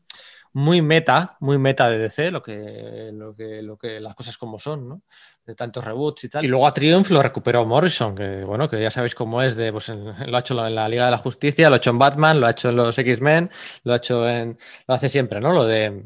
[0.57, 4.57] muy meta, muy meta de DC, lo que, lo que, lo que las cosas como
[4.57, 5.01] son, ¿no?
[5.45, 6.43] De tantos reboots y tal.
[6.43, 9.71] Y luego a Triumph lo recuperó Morrison, que bueno, que ya sabéis cómo es, de,
[9.71, 12.39] pues lo ha hecho en la Liga de la Justicia, lo ha hecho en Batman,
[12.39, 13.51] lo ha hecho en los X-Men,
[13.83, 14.57] lo ha hecho en.
[14.87, 15.53] lo hace siempre, ¿no?
[15.53, 16.05] Lo de.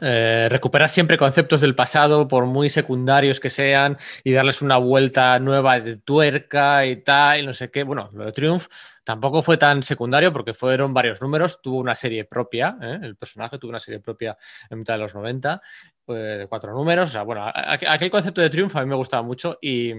[0.00, 5.38] Eh, recuperar siempre conceptos del pasado, por muy secundarios que sean, y darles una vuelta
[5.38, 7.84] nueva de tuerca y tal, y no sé qué.
[7.84, 8.66] Bueno, lo de Triumph
[9.04, 12.98] tampoco fue tan secundario porque fueron varios números, tuvo una serie propia, ¿eh?
[13.02, 14.36] el personaje tuvo una serie propia
[14.70, 15.60] en mitad de los 90,
[16.08, 17.08] eh, de cuatro números.
[17.08, 19.92] O sea, bueno, aquel concepto de Triumph a mí me gustaba mucho y.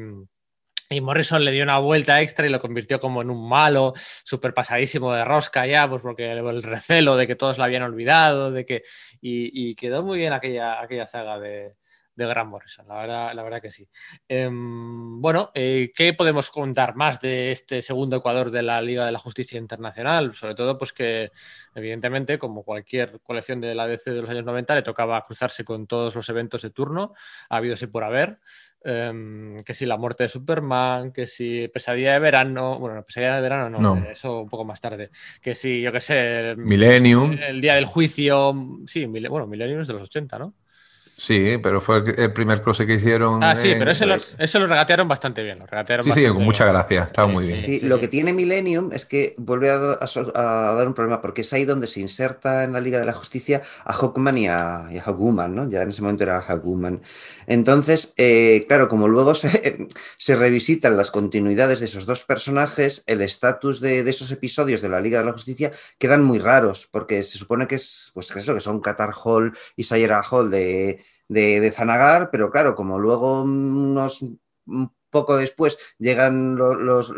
[0.90, 3.94] Y Morrison le dio una vuelta extra y lo convirtió como en un malo,
[4.24, 8.52] súper pasadísimo de rosca ya, pues porque el recelo de que todos lo habían olvidado,
[8.52, 8.84] de que.
[9.20, 11.78] Y, y quedó muy bien aquella, aquella saga de,
[12.16, 13.88] de Grant Morrison, la verdad, la verdad que sí.
[14.28, 19.12] Em, bueno, eh, ¿qué podemos contar más de este segundo Ecuador de la Liga de
[19.12, 20.34] la Justicia Internacional?
[20.34, 21.32] Sobre todo, pues que
[21.76, 25.88] evidentemente, como cualquier colección de la DC de los años 90, le tocaba cruzarse con
[25.88, 27.14] todos los eventos de turno,
[27.50, 28.40] ha habido ese por haber.
[28.86, 33.42] Em, que si la muerte de Superman, que si pesadilla de verano, bueno, pesadilla de
[33.42, 35.10] verano no, eso un poco más tarde,
[35.42, 38.54] que si, yo qué sé, Millennium, el, día del juicio,
[38.86, 40.54] sí, bueno, Millennium es de los 80, ¿no?
[41.18, 43.44] Sí, pero fue el primer cruce que hicieron.
[43.44, 45.60] Ah, sí, pero eso lo, eso lo, regatearon bastante bien.
[45.60, 47.04] Lo regatearon sí, sí, con mucha gracia.
[47.04, 47.58] Estaba muy bien.
[47.58, 51.66] Sí, lo que tiene Millennium es que vuelve a, dar un problema, porque es ahí
[51.66, 55.00] donde se inserta en la Liga de la Justicia a Hawkman y a, y
[55.50, 55.70] ¿no?
[55.70, 57.02] Ya en ese momento era Hawkman.
[57.46, 59.88] Entonces, eh, claro, como luego se,
[60.18, 64.90] se, revisitan las continuidades de esos dos personajes, el estatus de, de, esos episodios de
[64.90, 68.56] la Liga de la Justicia quedan muy raros, porque se supone que es, pues, eso,
[68.56, 74.26] que son Qatar Hall y Sayera Hall de de, Zanagar, pero claro, como luego unos
[75.14, 77.14] poco después llegan los,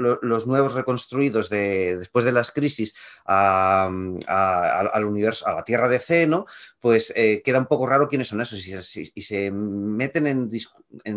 [0.46, 2.94] nuevos reconstruidos de, después de las crisis
[3.26, 6.46] al universo, a la Tierra de C, ¿no?
[6.86, 10.52] pues eh, queda un poco raro quiénes son esos y se, meten en,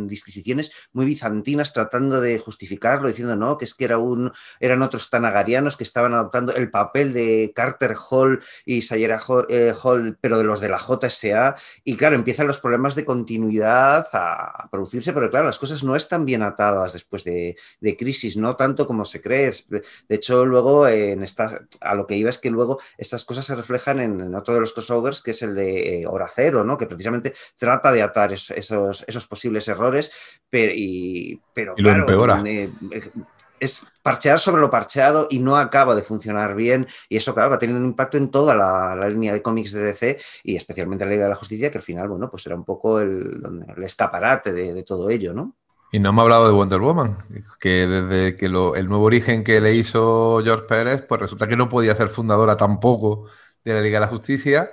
[0.09, 5.11] disquisiciones muy bizantinas tratando de justificarlo, diciendo no, que es que era un, eran otros
[5.11, 10.45] tanagarianos que estaban adoptando el papel de Carter Hall y Sayera eh, Hall, pero de
[10.45, 11.57] los de la JSA.
[11.85, 16.25] Y claro, empiezan los problemas de continuidad a, producirse, pero claro, las cosas no están
[16.25, 17.57] bien atadas después de,
[17.99, 19.53] crisis, no tanto como se cree.
[20.09, 23.55] De hecho, luego en estas, a lo que iba es que luego estas cosas se
[23.55, 26.79] reflejan en, en otro de los crossovers, que es el de eh, Hora Cero, ¿no?
[26.79, 30.11] que precisamente trata de atar esos, esos, posibles errores,
[30.49, 32.71] pero, y, pero claro, eh,
[33.61, 36.87] es parchear sobre lo parcheado y no acaba de funcionar bien.
[37.09, 40.19] Y eso, claro, va teniendo un impacto en toda la, línea de cómics de DC
[40.45, 43.01] y especialmente la Liga de la Justicia, que al final, bueno, pues era un poco
[43.01, 43.41] el,
[43.77, 45.57] el escaparate de, todo ello, ¿no?
[45.91, 47.19] Y no hemos hablado de Wonder Woman,
[47.59, 51.69] que desde que el nuevo origen que le hizo George Pérez, pues resulta que no
[51.69, 53.25] podía ser fundadora tampoco
[53.65, 54.71] de la Liga de la Justicia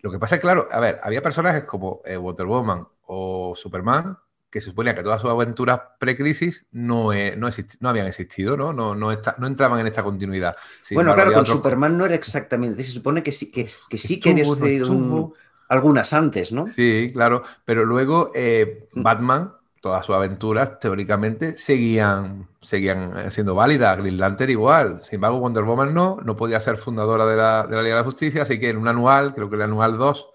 [0.00, 4.16] lo que pasa es, claro, a ver, había personajes como eh, Wonder Woman o Superman
[4.50, 8.72] que se suponía que todas sus aventuras pre-crisis no, eh, no, no, habían existido, ¿no?
[8.72, 10.56] No, no, no, entraban en esta continuidad.
[10.92, 12.82] bueno, claro, con Superman no era exactamente.
[12.82, 15.34] Se supone que sí que, que, sí que había sucedido
[15.68, 16.66] algunas antes, ¿no?
[16.66, 17.42] Sí, claro.
[17.66, 19.02] Pero luego eh, mm.
[19.02, 23.98] Batman todas sus aventuras teóricamente seguían, seguían siendo válidas.
[23.98, 25.02] Green Lantern igual.
[25.02, 28.42] Sin embargo, Wonder Woman no, no podía ser fundadora de la, Liga de la Justicia,
[28.42, 30.28] así que en un anual, creo que el anual 2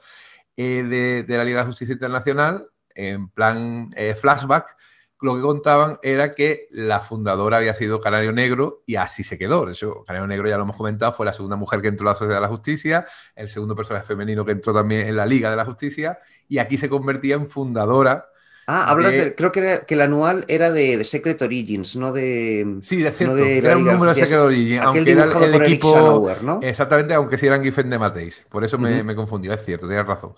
[0.57, 4.75] eh, de, la Liga de la Justicia Internacional, en plan eh, flashback,
[5.23, 9.65] lo que contaban era que la fundadora había sido Canario Negro y así se quedó.
[9.65, 12.11] De hecho, Canario Negro, ya lo hemos comentado, fue la segunda mujer que entró a
[12.11, 15.49] la Sociedad de la Justicia, el segundo personaje femenino que entró también en la Liga
[15.49, 18.27] de la Justicia y aquí se convertía en fundadora
[18.67, 22.77] Ah, hablas de, creo que, que, el anual era de, Secret Origins, no de.
[22.81, 26.29] Sí, de cierto, era un número de Secret Origins, aunque era el, equipo.
[26.61, 28.45] Exactamente, aunque si eran Giffen de Mateis.
[28.49, 30.33] Por eso me, me confundí, es cierto, tienes razón.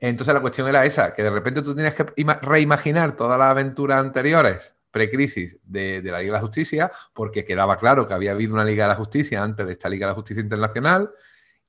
[0.00, 2.06] Entonces la cuestión era esa, que de repente tú tienes que
[2.42, 7.78] reimaginar todas las aventuras anteriores, precrisis, de, de la Liga de la Justicia, porque quedaba
[7.78, 10.16] claro que había habido una Liga de la Justicia antes de esta Liga de la
[10.16, 11.10] Justicia Internacional,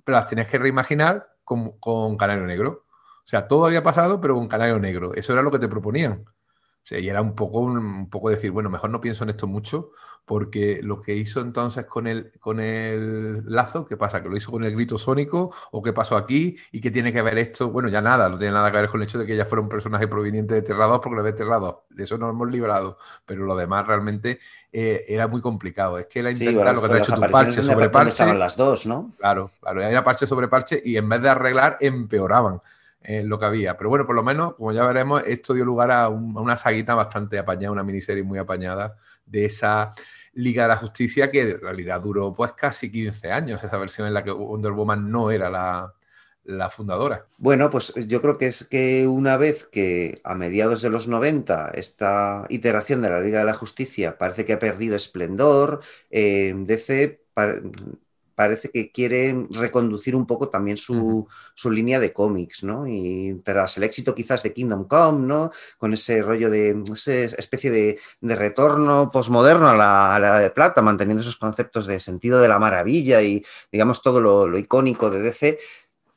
[0.03, 2.84] pero las tienes que reimaginar con, con Canario Negro.
[3.25, 5.15] O sea, todo había pasado, pero con canario negro.
[5.15, 6.23] Eso era lo que te proponían.
[6.85, 9.47] O sea, y era un poco, un, poco decir, bueno, mejor no pienso en esto
[9.47, 9.89] mucho,
[10.23, 14.21] porque lo que hizo entonces con el, con el lazo, ¿qué pasa?
[14.21, 15.51] ¿Que lo hizo con el grito sónico?
[15.71, 16.55] ¿O qué pasó aquí?
[16.71, 17.71] ¿Y qué tiene que ver esto?
[17.71, 19.63] Bueno, ya nada, no tiene nada que ver con el hecho de que ella fuera
[19.63, 21.75] un personaje proveniente de Terra 2 porque lo había Terra 2.
[21.89, 22.99] De eso nos hemos librado.
[23.25, 24.37] Pero lo demás realmente
[24.71, 25.97] eh, era muy complicado.
[25.97, 28.31] Es que era intentar lo que te ha hecho tu parche sobre parche.
[28.35, 29.11] las dos, ¿no?
[29.17, 29.81] Claro, claro.
[29.81, 32.61] Era parche sobre parche y en vez de arreglar, empeoraban
[33.07, 33.77] lo que había.
[33.77, 37.37] Pero bueno, por lo menos, como ya veremos, esto dio lugar a, una saguita bastante
[37.37, 38.95] apañada, una miniserie muy apañada
[39.25, 39.93] de esa
[40.33, 44.13] Liga de la Justicia que en realidad duró pues casi 15 años, esa versión en
[44.13, 45.93] la que Wonder Woman no era la,
[46.69, 47.25] fundadora.
[47.37, 51.71] Bueno, pues yo creo que es que una vez que a mediados de los 90
[51.73, 57.25] esta iteración de la Liga de la Justicia parece que ha perdido esplendor, eh, DC
[58.35, 61.27] parece que quiere reconducir un poco también su,
[61.63, 62.85] línea de cómics, ¿no?
[62.87, 65.51] Y tras el éxito quizás de Kingdom Come, ¿no?
[65.77, 71.21] Con ese rollo de, esa especie de, retorno posmoderno a la, a de plata, manteniendo
[71.21, 75.59] esos conceptos de sentido de la maravilla y, digamos, todo lo, icónico de DC,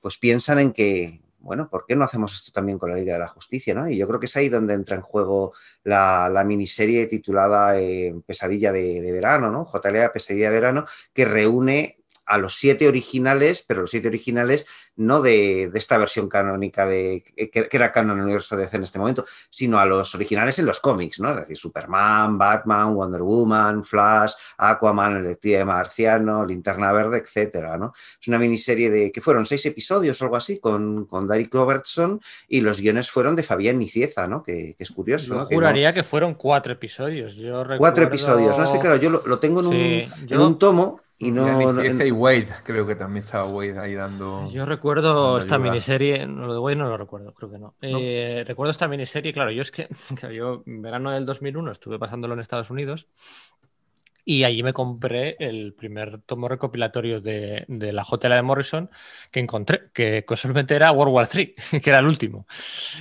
[0.01, 3.21] pues piensan en que, bueno, ¿por qué no hacemos esto también con la Liga de
[3.21, 3.75] la Justicia?
[3.75, 3.89] ¿no?
[3.89, 5.53] Y yo creo que es ahí donde entra en juego
[5.85, 9.67] la, miniserie titulada eh, Pesadilla de, de, Verano, ¿no?
[9.67, 11.98] JLA Pesadilla de Verano, que reúne
[12.29, 17.69] a los siete originales, pero los siete originales no de, esta versión canónica de que,
[17.73, 20.81] era canon en el universo DC en este momento, sino a los originales en los
[20.81, 21.31] cómics, ¿no?
[21.31, 27.95] Es decir, Superman, Batman, Wonder Woman, Flash, Aquaman, el detective marciano, Linterna Verde, etcétera, ¿no?
[28.21, 32.21] Es una miniserie de que fueron seis episodios o algo así con, con Derek Robertson
[32.47, 34.43] y los guiones fueron de Fabián Nicieza, ¿no?
[34.43, 35.35] Que, es curioso.
[35.35, 37.35] Yo juraría que, fueron cuatro episodios.
[37.37, 41.33] Yo Cuatro episodios, no sé, claro, yo lo, tengo en, un, en un tomo y
[41.33, 41.83] no.
[41.85, 44.49] y Wade, creo que también estaba Wade ahí dando.
[44.51, 47.75] Yo recuerdo esta miniserie, lo de Wade no lo recuerdo, creo que no.
[47.83, 49.89] Eh, recuerdo esta miniserie, claro, yo es que
[50.35, 53.09] yo en verano del 2001 estuve pasándolo en Estados Unidos
[54.29, 58.91] y allí me compré el primer tomo recopilatorio de, la JLA de Morrison
[59.31, 62.47] que encontré, que casualmente era World War III, que era el último.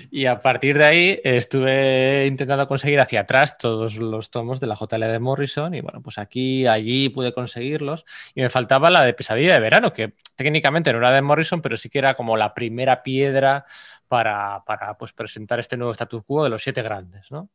[0.10, 4.78] Y a partir de ahí estuve intentando conseguir hacia atrás todos los tomos de la
[4.78, 9.14] JLA de Morrison y bueno, pues aquí, allí pude conseguirlos y me faltaba la de
[9.14, 12.54] Pesadilla de Verano, que técnicamente no era de Morrison, pero sí que era como la
[12.54, 13.66] primera piedra
[14.08, 17.50] para, para pues, presentar este nuevo status quo de los siete grandes, ¿no?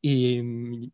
[0.00, 0.40] Y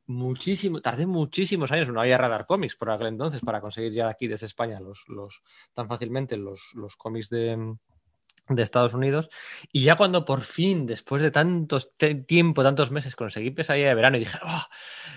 [0.07, 4.27] muchísimo, tardé muchísimos años, no había Radar Comics por aquel entonces para conseguir ya aquí
[4.27, 5.43] desde España los, los
[5.75, 7.77] tan fácilmente los, los cómics de,
[8.49, 9.31] de Estados Unidos.
[9.73, 11.93] Y ya cuando por fin, después de tantos
[12.27, 14.65] tiempo, tantos meses, conseguí Pesadilla de Verano y dije, oh,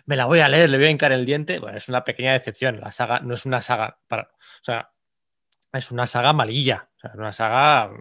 [0.05, 2.33] me la voy a leer, le voy a hincar el diente, bueno, es una pequeña
[2.33, 2.79] decepción.
[2.79, 4.23] La saga no es una saga para.
[4.23, 4.91] O sea,
[5.73, 6.89] es una saga malilla.
[6.95, 7.91] Sea, una saga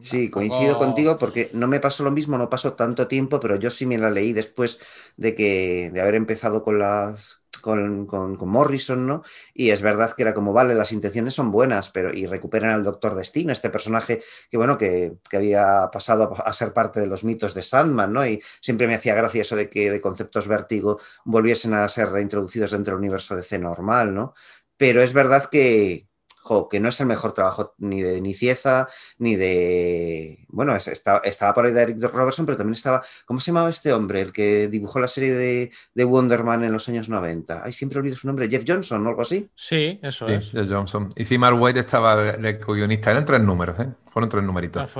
[0.00, 3.70] Sí, coincido contigo porque no me pasó lo mismo, no pasó tanto tiempo, pero yo
[3.70, 4.78] sí me la leí después
[5.16, 9.22] de que de haber empezado con las con, Morrison, ¿no?
[9.52, 12.84] Y es verdad que era como, vale, las intenciones son buenas, pero y recuperan al
[12.84, 17.54] Doctor Destino, este personaje que, bueno, que, había pasado a, ser parte de los mitos
[17.54, 18.26] de Sandman, ¿no?
[18.26, 22.70] Y siempre me hacía gracia eso de que de conceptos vértigo volviesen a ser reintroducidos
[22.70, 24.34] dentro del universo de C normal, ¿no?
[24.76, 26.07] Pero es verdad que,
[26.68, 28.88] que no es el mejor trabajo ni de Nicieza,
[29.18, 30.46] ni de.
[30.48, 33.02] Bueno, estaba, estaba por ahí de Eric Robertson, pero también estaba.
[33.26, 34.20] ¿Cómo se llamaba este hombre?
[34.20, 37.62] El que dibujó la serie de, de Wonder Man en los años 90.
[37.64, 38.48] Ay, siempre olvido su nombre.
[38.48, 39.48] Jeff Johnson o algo así.
[39.54, 40.50] Sí, eso es.
[40.50, 41.12] Jeff Johnson.
[41.16, 43.10] Y si Mark White estaba de, co-guionista.
[43.10, 43.88] Eran tres números, ¿eh?
[44.18, 44.90] Fueron tres numeritos.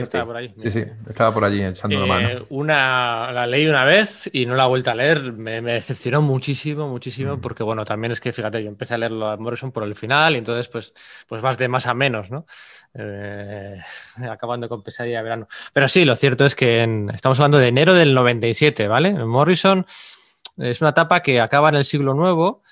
[0.00, 0.54] estaba por ahí.
[0.56, 2.28] Sí, sí, estaba por allí echando la mano.
[2.48, 5.34] Una, la leí una vez y no la he vuelto a leer.
[5.34, 7.40] Me, decepcionó muchísimo, muchísimo, mm.
[7.42, 10.34] porque bueno, también es que, fíjate, yo empecé a leerlo a Morrison por el final
[10.34, 10.94] y entonces pues,
[11.28, 12.46] pues vas de más a menos, ¿no?
[12.94, 13.78] Eh,
[14.30, 15.48] acabando con pesadilla de verano.
[15.74, 19.12] Pero sí, lo cierto es que estamos hablando de enero del 97, ¿vale?
[19.12, 19.84] Morrison
[20.56, 22.62] es una etapa que acaba en el siglo nuevo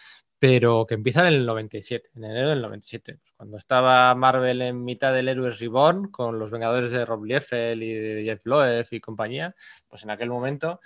[0.43, 3.15] pero que empieza en el 97, en enero del 97.
[3.15, 7.81] Pues cuando estaba Marvel en mitad del Heroes Reborn, con los Vengadores de Rob Liefeld
[7.81, 9.55] y de Jeff Loeb y compañía,
[9.87, 10.81] pues en aquel momento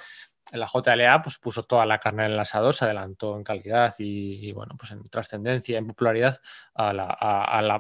[0.52, 4.52] la JLA pues, puso toda la carne en el asador, se adelantó en calidad y,
[4.52, 6.38] bueno, pues en trascendencia, en popularidad
[6.74, 6.90] a,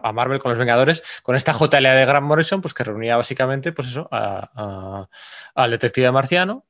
[0.02, 3.72] a, Marvel con los Vengadores, con esta JLA de Grant Morrison, pues que reunía básicamente,
[3.72, 6.64] pues eso, al detective marciano,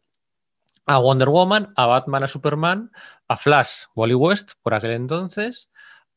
[0.86, 2.92] a Wonder Woman, a Batman, a Superman,
[3.28, 5.68] a Flash, Wally West, por aquel entonces,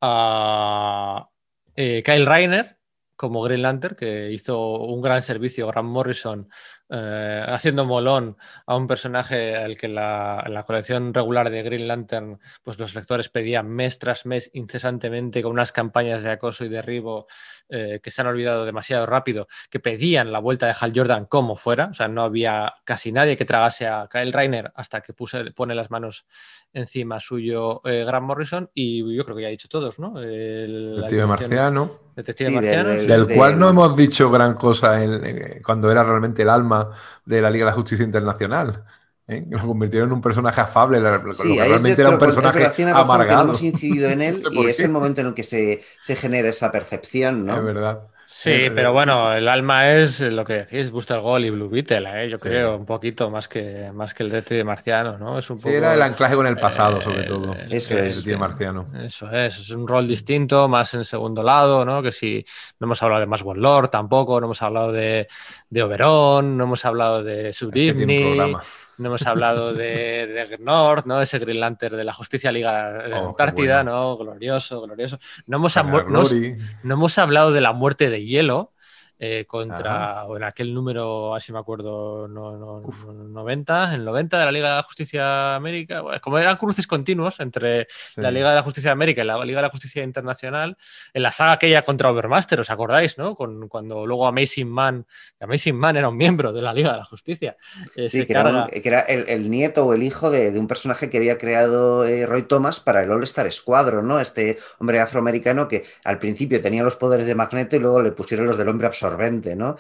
[0.02, 1.30] a
[1.76, 2.78] eh, Kyle Reiner
[3.16, 6.50] como Green Lantern, que hizo un gran servicio, Grant Morrison,
[6.92, 8.36] eh, haciendo molón
[8.66, 12.96] a un personaje al que la, en la colección regular de Green Lantern, pues los
[12.96, 17.28] lectores pedían mes tras mes incesantemente con unas campañas de acoso y derribo
[17.70, 21.56] eh, que se han olvidado demasiado rápido, que pedían la vuelta de Hal Jordan como
[21.56, 25.52] fuera, o sea, no había casi nadie que tragase a Kyle Reiner hasta que puse,
[25.52, 26.26] pone las manos
[26.74, 30.20] encima suyo eh, Grant Morrison y yo creo que ya he dicho todos, ¿no?
[30.20, 31.92] El, Detective Marciano.
[32.16, 32.90] Detective Marciano.
[32.90, 36.79] Del, cual no hemos dicho gran cosa en, cuando era realmente el alma
[37.26, 38.84] de la Liga de la Justicia Internacional.
[39.28, 39.46] ¿eh?
[39.50, 43.44] Lo convirtieron en un personaje afable, lo que realmente era un personaje amargado.
[43.44, 46.72] hemos incidido en él y es el momento en el que se, se genera esa
[46.72, 47.58] percepción, ¿no?
[47.58, 48.08] Es verdad.
[48.32, 52.30] Sí, pero bueno, el alma es lo que decís, Booster Gold y Blue Beetle, ¿eh?
[52.30, 55.40] yo creo, un poquito más que, más que el de Marciano, ¿no?
[55.40, 57.56] Es un poco, sí, era el anclaje con el pasado, sobre todo.
[57.56, 58.24] Eso es.
[58.28, 58.88] El Marciano.
[59.04, 62.04] Eso es, es un rol distinto, más en segundo lado, ¿no?
[62.04, 62.46] Que si
[62.80, 65.28] no hemos hablado de más Lord tampoco, no hemos hablado de,
[65.68, 68.54] de Oberon, no hemos hablado de Subdivni
[69.00, 71.22] no hemos hablado de, de North, ¿no?
[71.22, 74.18] Ese Green Lantern de la Justicia Liga de oh, Antártida, ¿no?
[74.18, 75.18] Glorioso, glorioso.
[75.48, 78.74] No hemos, no, hemos hablado de la muerte de hielo.
[79.22, 82.82] Eh, contra, o en aquel número, así me acuerdo, no, no,
[83.14, 87.88] 90, el 90 de la Liga de la Justicia América, como eran cruces continuos entre
[88.16, 90.78] la Liga de la Justicia América y la Liga de la Justicia Internacional,
[91.14, 93.36] en la saga aquella contra Overmaster, ¿os acordáis, no?
[93.36, 95.06] Con, cuando luego Amazing Man,
[95.42, 97.58] Amazing Man era un miembro de la Liga de la Justicia.
[97.98, 102.06] Eh, sí, que, era, el, nieto o el hijo de, un personaje que había creado
[102.06, 104.20] eh, Roy Thomas para el All Star Squadron, ¿no?
[104.20, 108.48] Este hombre afroamericano que al principio tenía los poderes de Magneto y luego le pusieron
[108.48, 109.76] los del hombre absorbente, ¿no?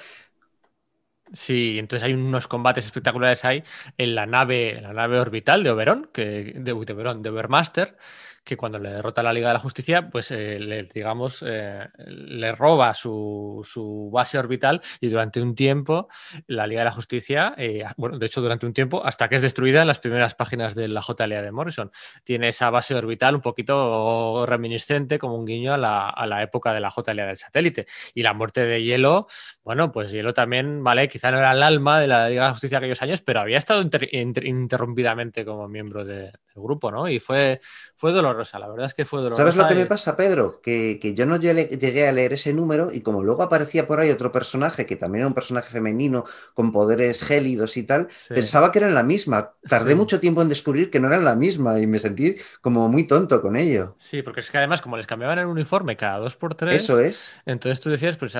[1.32, 3.64] Sí, entonces hay unos combates espectaculares ahí
[4.00, 6.24] en la nave, la nave orbital de Oberon, que,
[6.56, 7.98] de, de Oberon, de Overmaster,
[8.50, 11.88] que cuando le derrota a la Liga de la Justicia, pues eh, le, digamos, eh,
[12.00, 16.10] le roba su, base orbital y durante un tiempo
[16.48, 19.44] la Liga de la Justicia, eh, bueno, de hecho durante un tiempo, hasta que es
[19.44, 21.92] destruida en las primeras páginas de la JLA de Morrison,
[22.24, 26.90] tiene esa base orbital un poquito reminiscente como un guiño a la, época de la
[26.90, 27.86] JLA del satélite.
[28.16, 29.28] Y la muerte de Hielo,
[29.70, 32.80] bueno, pues Hielo también, vale, quizá no era el alma de la Liga de Justicia
[32.80, 33.88] aquellos años, pero había estado
[34.42, 37.08] interrumpidamente como miembro del grupo, ¿no?
[37.08, 37.62] Y fue,
[37.96, 39.44] fue doloroso la verdad es que fue dolorosa.
[39.44, 40.60] ¿Sabes lo que me pasa, Pedro?
[40.60, 44.32] Que, yo no llegué a leer ese número y como luego aparecía por ahí otro
[44.32, 46.24] personaje, que también era un personaje femenino
[46.56, 49.54] con poderes gélidos y tal, pensaba que eran la misma.
[49.70, 53.06] Tardé mucho tiempo en descubrir que no eran la misma y me sentí como muy
[53.06, 53.98] tonto con ello.
[54.00, 56.82] Sí, porque es que además como les cambiaban el uniforme cada dos por tres...
[56.82, 57.30] Eso es.
[57.46, 58.36] Entonces tú decías, pues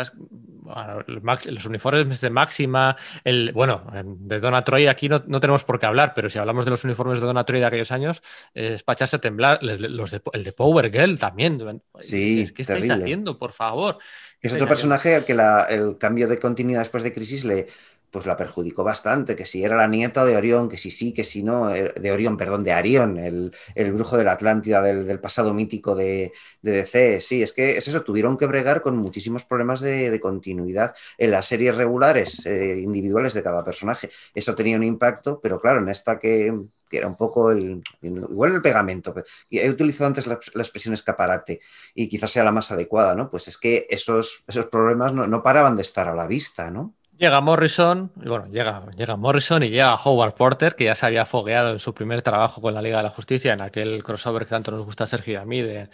[1.22, 6.14] los uniformes de Máxima, el, bueno, de Donna Troy aquí no, tenemos por qué hablar,
[6.16, 8.22] pero si hablamos de los uniformes de Donna Troy de aquellos años,
[8.54, 11.82] es para echarse a temblar los de, el de Power Girl también.
[12.02, 13.98] Sí, ¿Qué estáis haciendo, por favor?
[14.42, 17.68] Es otro personaje al que el cambio de continuidad después de Crisis le,
[18.12, 21.24] pues la perjudicó bastante, que si era la nieta de Orión, que si sí, que
[21.24, 23.52] si no, eh, de Orión, perdón, de Arión, el,
[23.94, 26.32] brujo de la Atlántida del, pasado mítico de,
[26.62, 27.22] DC.
[27.22, 31.46] Sí, es que es eso, tuvieron que bregar con muchísimos problemas de, continuidad en las
[31.48, 34.10] series regulares, eh, individuales de cada personaje.
[34.34, 36.54] Eso tenía un impacto, pero claro, en esta que,
[36.92, 39.14] era un poco el, igual el pegamento.
[39.50, 41.60] He utilizado antes la, expresión escaparate
[41.94, 43.30] y quizás sea la más adecuada, ¿no?
[43.30, 46.96] Pues es que esos, esos problemas no, no paraban de estar a la vista, ¿no?
[47.20, 51.26] Llega Morrison, y bueno, llega, llega Morrison y llega Howard Porter, que ya se había
[51.26, 54.52] fogueado en su primer trabajo con la Liga de la Justicia, en aquel crossover que
[54.52, 55.90] tanto nos gusta a Sergio y a mí, de.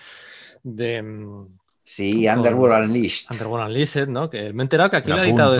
[0.61, 1.03] de
[1.83, 3.31] sí, Underworld Unleashed.
[3.31, 4.29] Underworld Unleashed, ¿no?
[4.29, 5.55] Que me he enterado que aquí lo ha editado.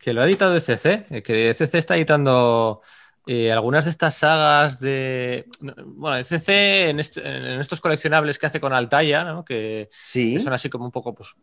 [0.00, 2.80] Que, lo ha editado de CC, que CC está editando.
[3.26, 5.44] Eh, algunas de estas sagas de.
[5.84, 9.44] Bueno, CC en, en, estos coleccionables que hace con Altaya, ¿no?
[9.44, 10.32] Que, sí.
[10.32, 11.34] que son así como un poco, pues,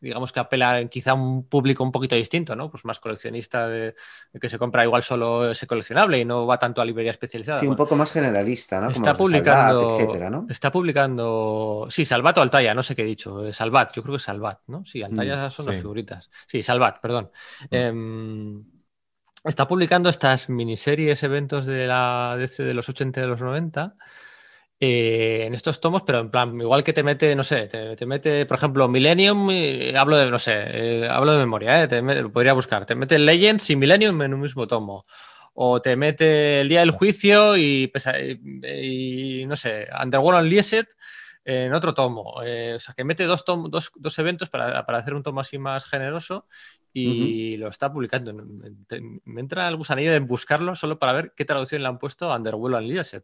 [0.00, 2.70] digamos que apela quizá a un público un poquito distinto, ¿no?
[2.70, 3.94] Pues más coleccionista de,
[4.40, 7.60] que se compra igual solo ese coleccionable y no va tanto a librería especializada.
[7.60, 8.90] Sí, un poco más generalista, ¿no?
[8.90, 10.46] Está publicando, etcétera, ¿no?
[10.48, 14.14] Está publicando, sí, Salvat o Altaya, no sé qué he dicho, eh, Salvat, yo creo
[14.14, 14.84] que es Salvat, ¿no?
[14.84, 16.30] Sí, Altaya mm, son las figuritas.
[16.46, 17.30] Sí, Salvat, perdón.
[17.70, 17.74] Mm.
[17.74, 18.64] Em,
[19.44, 23.96] está publicando estas miniseries, eventos de la de los 80 y de los 90
[24.78, 28.44] eh, en estos tomos, pero en plan, igual que te mete, no sé, te, mete,
[28.44, 29.48] por ejemplo, Millennium,
[29.96, 33.18] hablo de, no sé, eh, hablo de memoria, eh, te lo podría buscar, te mete
[33.18, 35.04] Legends y Millennium en un mismo tomo.
[35.58, 37.90] O te mete el día del juicio y,
[38.62, 40.86] y, no sé, Underworld Unleashed
[41.46, 42.34] en otro tomo.
[42.34, 42.42] o
[42.80, 46.46] sea, que mete dos, dos, dos eventos para, para, hacer un tomo así más generoso
[46.92, 48.34] y lo está publicando.
[48.34, 52.36] Me, entra el gusanillo de buscarlo solo para ver qué traducción le han puesto a
[52.36, 53.22] Underworld Unleashed.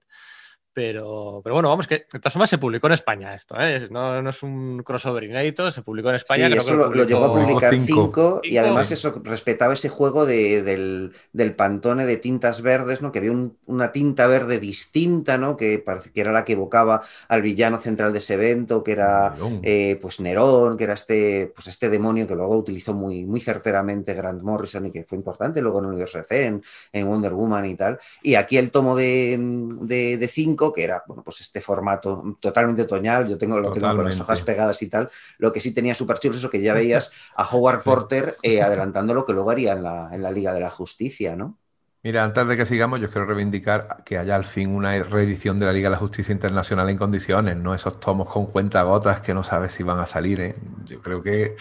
[0.74, 3.88] Pero, pero bueno, vamos, que de todas formas se publicó en España esto, ¿eh?
[3.90, 6.48] no, no, es un crossover inédito, se publicó en España.
[6.48, 11.12] Sí, eso lo, llegó a publicar 5 y además eso respetaba ese juego de, del,
[11.34, 13.12] del, pantone de tintas verdes, ¿no?
[13.12, 13.32] que había
[13.66, 15.58] una tinta verde distinta, ¿no?
[15.58, 15.84] que,
[16.14, 20.20] que era la que evocaba al villano central de ese evento, que era eh, pues
[20.20, 24.86] Nerón, que era este, pues este demonio que luego utilizó muy, muy certeramente Grant Morrison
[24.86, 26.60] y que fue importante luego en el universo de C,
[26.92, 27.98] en, Wonder Woman y tal.
[28.22, 33.38] Y aquí el tomo de 5 que era bueno, pues este formato totalmente otoñal, yo
[33.38, 36.32] tengo, lo tengo con las hojas pegadas y tal, lo que sí tenía súper chulo
[36.34, 39.82] es eso que ya veías a Howard Porter eh, adelantando lo que luego haría en
[39.82, 41.58] la, en la Liga de la Justicia, ¿no?
[42.04, 45.66] Mira, antes de que sigamos, yo quiero reivindicar que haya al fin una reedición de
[45.66, 49.44] la Liga de la Justicia Internacional en condiciones, no esos tomos con cuentagotas que no
[49.44, 50.40] sabes si van a salir.
[50.40, 50.56] ¿eh?
[50.84, 51.54] Yo creo que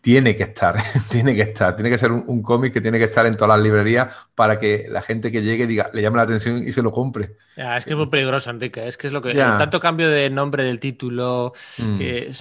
[0.00, 0.76] tiene que estar,
[1.10, 3.62] tiene que estar, tiene que ser un, cómic que tiene que estar en todas las
[3.62, 6.90] librerías para que la gente que llegue diga, le llame la atención y se lo
[6.90, 7.36] compre.
[7.54, 8.88] es que es muy peligroso, Enrique.
[8.88, 11.98] Es que es lo que tanto cambio de nombre del título, mm.
[11.98, 12.32] que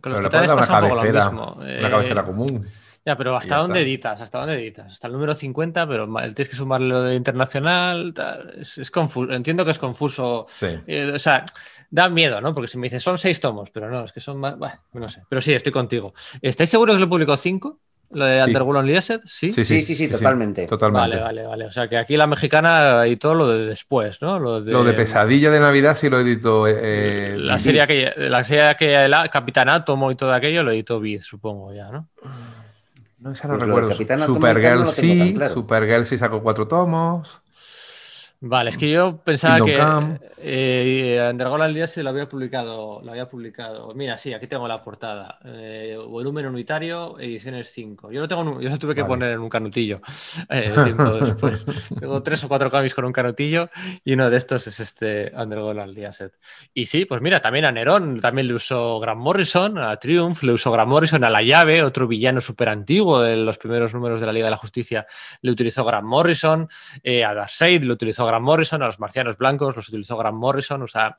[0.00, 1.52] con los titanes pasa un poco lo mismo.
[1.52, 2.66] Una cabecera eh, común.
[3.06, 4.18] Ya, pero ¿hasta dónde editas?
[4.20, 4.90] ¿Hasta dónde editas?
[4.92, 8.14] Hasta el número 50, pero tienes que sumarle lo de internacional.
[8.58, 9.30] Es, confuso.
[9.32, 10.46] Entiendo que es confuso.
[10.86, 11.44] Eh, o sea,
[11.90, 12.54] da miedo, ¿no?
[12.54, 14.56] Porque si me dices son seis tomos, pero no, es que son más.
[14.56, 15.22] Bueno, no sé.
[15.28, 16.14] Pero sí, estoy contigo.
[16.40, 17.78] ¿Estáis seguros que lo publicó cinco?
[18.10, 18.46] ¿Lo de Sí.
[18.46, 19.20] Underworld Unleashed?
[19.24, 19.50] ¿Sí?
[19.50, 20.66] Sí, sí, sí, totalmente.
[20.66, 21.16] Totalmente.
[21.16, 21.64] Vale, vale, vale.
[21.66, 24.38] O sea que aquí la mexicana y todo lo de después, ¿no?
[24.38, 26.66] Lo de, Lo de pesadilla de Navidad sí lo editó.
[26.68, 27.62] eh, La Viz.
[27.64, 31.24] serie que la serie que de la Capitán Átomo y todo aquello lo editó Viz,
[31.24, 32.08] supongo ya, ¿no?
[33.24, 33.90] No, esa no Pues recuerdo.
[34.26, 35.54] Supergirl no sí, claro.
[35.54, 37.40] Supergirl sí sacó cuatro tomos.
[38.46, 39.80] Vale, es que yo pensaba que
[40.36, 43.94] eh, Underground Unleashed lo había publicado, lo había publicado.
[43.94, 45.38] Mira, sí, aquí tengo la portada.
[45.46, 48.12] Eh, volumen unitario, ediciones 5.
[48.12, 49.12] Yo lo tengo, yo lo tuve que Vale.
[49.14, 50.02] poner en un canutillo
[50.50, 51.64] eh, tiempo después.
[51.98, 53.70] tengo tres o cuatro cómics con un canutillo
[54.04, 56.32] y uno de estos es este Underground Unleashed.
[56.74, 60.52] Y sí, pues mira, también a Nerón también le usó Grant Morrison, a Triumph le
[60.52, 64.26] usó Grant Morrison, a La Llave, otro villano súper antiguo de los primeros números de
[64.26, 65.06] la Liga de la Justicia,
[65.40, 66.68] le utilizó Grant Morrison,
[67.02, 70.82] eh, a Darkseid lo utilizó Grant Morrison, a los marcianos blancos los utilizó Grant Morrison,
[70.82, 71.16] o sea,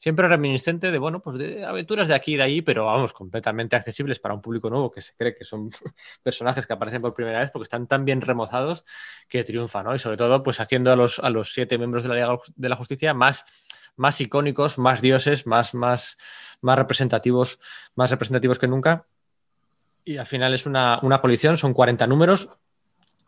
[0.00, 3.76] siempre reminiscente de, bueno, pues de aventuras de aquí y de allí, pero vamos, completamente
[3.76, 5.68] accesibles para un público nuevo que se cree que son
[6.22, 8.84] personajes que aparecen por primera vez porque están tan bien remozados
[9.28, 9.94] que triunfan, ¿no?
[9.94, 12.68] Y sobre todo, pues haciendo a los, a los siete miembros de la Liga de
[12.70, 13.44] la Justicia más,
[13.96, 16.16] más icónicos, más dioses, más, más,
[16.62, 17.58] más representativos,
[17.94, 19.06] más representativos que nunca.
[20.02, 22.48] Y al final es una, una colección, son 40 números,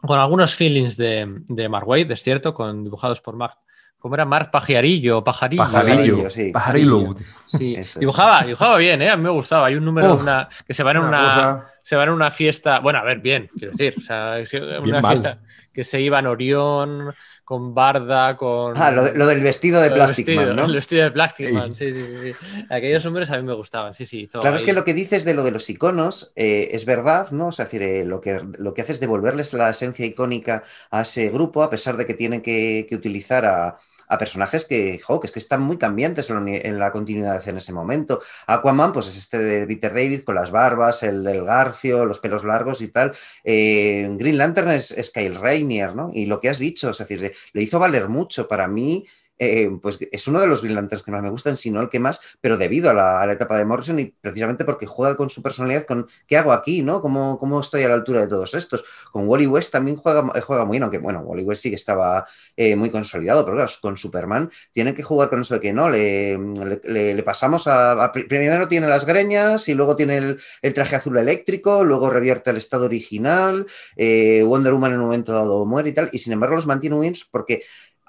[0.07, 3.57] con algunos feelings de, de Mark Waid, es cierto, con, dibujados por Mark.
[3.99, 4.25] ¿Cómo era?
[4.25, 5.63] Mark Pajarillo, Pajarillo.
[5.63, 5.93] Pajarillo.
[5.95, 6.51] Pajarillo, sí.
[6.53, 7.15] Pajarillo.
[7.47, 9.09] Sí, dibujaba, dibujaba bien, ¿eh?
[9.11, 9.67] A mí me gustaba.
[9.69, 12.11] Hay un número, Uf, una, que se va en una una, cosa- se va en
[12.11, 14.37] una fiesta, bueno, a ver, bien, quiero decir, o sea,
[14.81, 15.13] una mal.
[15.13, 15.41] fiesta
[15.73, 18.75] que se iba en Orión, con Barda, con...
[18.77, 20.65] Ah, lo, de- lo del vestido de lo del Plastic vestido, Man, ¿no?
[20.67, 21.53] El vestido de Plastic Ey.
[21.53, 22.65] Man, sí, sí, sí, sí.
[22.71, 24.29] Aquellos números a mí me gustaban, sí, sí.
[24.29, 27.49] Claro, es que lo que dices de lo de los iconos eh, es verdad, ¿no?
[27.49, 30.63] O sea, es decir, eh, lo que, lo que hace es devolverles la esencia icónica
[30.91, 33.77] a ese grupo, a pesar de que tienen que, que utilizar a,
[34.13, 37.73] a personajes que, jo, que es que están muy cambiantes en la, continuidad en ese
[37.73, 38.21] momento.
[38.47, 42.45] Aquaman, pues es este de Peter David con las barbas, el, el garfio, los pelos
[42.45, 43.13] largos y tal.
[43.43, 46.11] Eh, Green Lantern es, Kyle Rainier, ¿no?
[46.13, 49.07] Y lo que has dicho, es decir, le hizo valer mucho para mí.
[49.45, 51.89] Eh, pues es uno de los Green Lanterns que más me gustan, si no el
[51.89, 55.43] que más, pero debido a la, etapa de Morrison y precisamente porque juega con su
[55.43, 57.01] personalidad, con qué hago aquí, ¿no?
[57.01, 58.85] ¿Cómo, cómo estoy a la altura de todos estos?
[59.11, 62.27] Con Wally West también juega, juega muy bien, aunque bueno, Wally West sí que estaba
[62.57, 65.89] eh, muy consolidado, pero claro, con Superman tienen que jugar con eso de que no,
[65.91, 66.39] le,
[66.85, 71.85] le- pasamos a, Primero tiene las greñas y luego tiene el, el traje azul eléctrico,
[71.85, 76.09] luego revierte al estado original, eh, Wonder Woman en un momento dado muere y tal,
[76.13, 77.63] y sin embargo los mantiene muy bien porque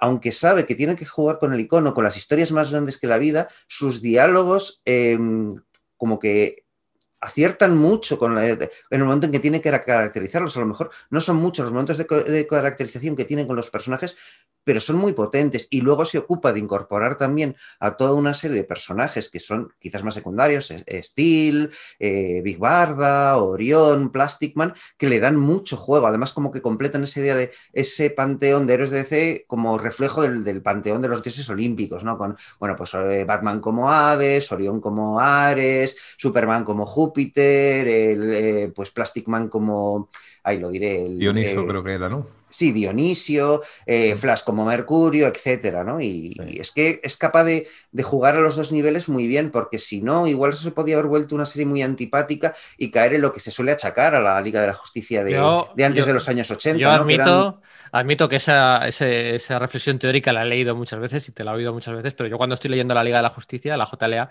[0.05, 3.07] aunque sabe que tiene que jugar con el icono, con las historias más grandes que
[3.07, 5.17] la vida, sus diálogos eh,
[5.95, 6.65] como que
[7.21, 10.57] aciertan mucho con la- en el momento en que tiene que caracterizarlos.
[10.57, 14.17] A lo mejor no son muchos los momentos de caracterización que tienen con los personajes,
[14.63, 15.67] pero son muy potentes.
[15.69, 19.73] Y luego se ocupa de incorporar también a toda una serie de personajes que son
[19.79, 26.07] quizás más secundarios, Steel, eh, Big Barda, Orión, Plastic Man, que le dan mucho juego.
[26.07, 30.21] Además, como que completan esa idea de ese panteón de héroes de DC como reflejo
[30.21, 32.17] del, del panteón de los dioses olímpicos, ¿no?
[32.17, 38.71] Con, bueno, pues eh, Batman como Hades, Orión como Ares, Superman como Júpiter, el, eh,
[38.73, 40.09] pues Plastic Man como,
[40.43, 42.25] ahí lo diré, el, Dioniso eh, creo que era, ¿no?
[42.53, 45.99] Sí, Dionisio, eh, Flash como Mercurio, etcétera, ¿no?
[45.99, 46.43] Y, Sí.
[46.49, 49.79] y es que es capaz de, de jugar a los dos niveles muy bien, porque
[49.79, 53.21] si no, igual eso se podía haber vuelto una serie muy antipática y caer en
[53.21, 56.01] lo que se suele achacar a la Liga de la Justicia de, Yo- de antes
[56.03, 56.77] yo- de los años 80.
[56.79, 57.07] Yo ¿no?
[57.07, 61.27] Que eran- admito, admito que esa, ese- esa reflexión teórica la he leído muchas veces
[61.29, 63.23] y te la he oído muchas veces, pero yo cuando estoy leyendo la Liga de
[63.23, 64.29] la Justicia, la JLA,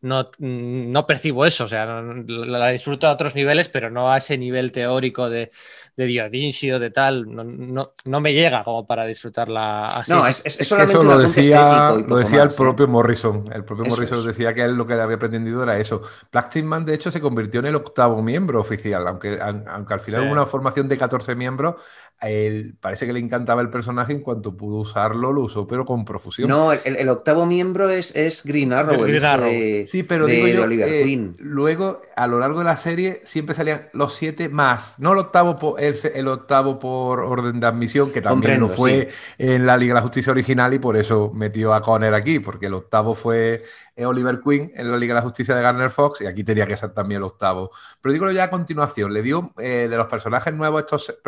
[0.00, 1.64] no, no percibo eso.
[1.64, 5.50] O sea, no- la disfruto a otros niveles, pero no a ese nivel teórico de,
[5.96, 7.32] de Dionisio, de tal.
[7.34, 10.12] No, no, no me llega como para disfrutarla así.
[10.12, 12.64] No, es, es- solamente eso lo decía, lo decía más, el ¿eh?
[12.66, 13.44] propio Morrison.
[13.52, 14.24] El propio Eso Morrison es.
[14.24, 16.02] decía que él lo que le había pretendido era eso.
[16.30, 20.20] Plastic Man, de hecho, se convirtió en el octavo miembro oficial, aunque, aunque al final
[20.22, 20.26] Sí.
[20.26, 21.76] hubo una formación de 14 miembros,
[22.20, 26.04] él parece que le encantaba el personaje en cuanto pudo usarlo, lo usó, pero con
[26.04, 26.48] profusión.
[26.48, 29.46] No, el, el octavo miembro es, es Green Arrow, el Green Arrow.
[29.50, 31.36] de, Sí, pero de- digo yo, Oliver eh, Queen.
[31.38, 35.56] luego a lo largo de la serie siempre salían los siete más, no el octavo
[35.56, 39.94] por, el, octavo por orden de admisión, que también Comprendo, lo fue en la Liga
[39.94, 43.62] de la Justicia original y por eso metió a Conner aquí, porque el octavo fue
[43.96, 46.66] eh, Oliver Queen en la Liga de la Justicia de Garner Fox y aquí tenía
[46.66, 47.72] que ser también el octavo.
[48.00, 51.18] Pero digo ya a continuación, le dio eh, de los personajes nuevos, estos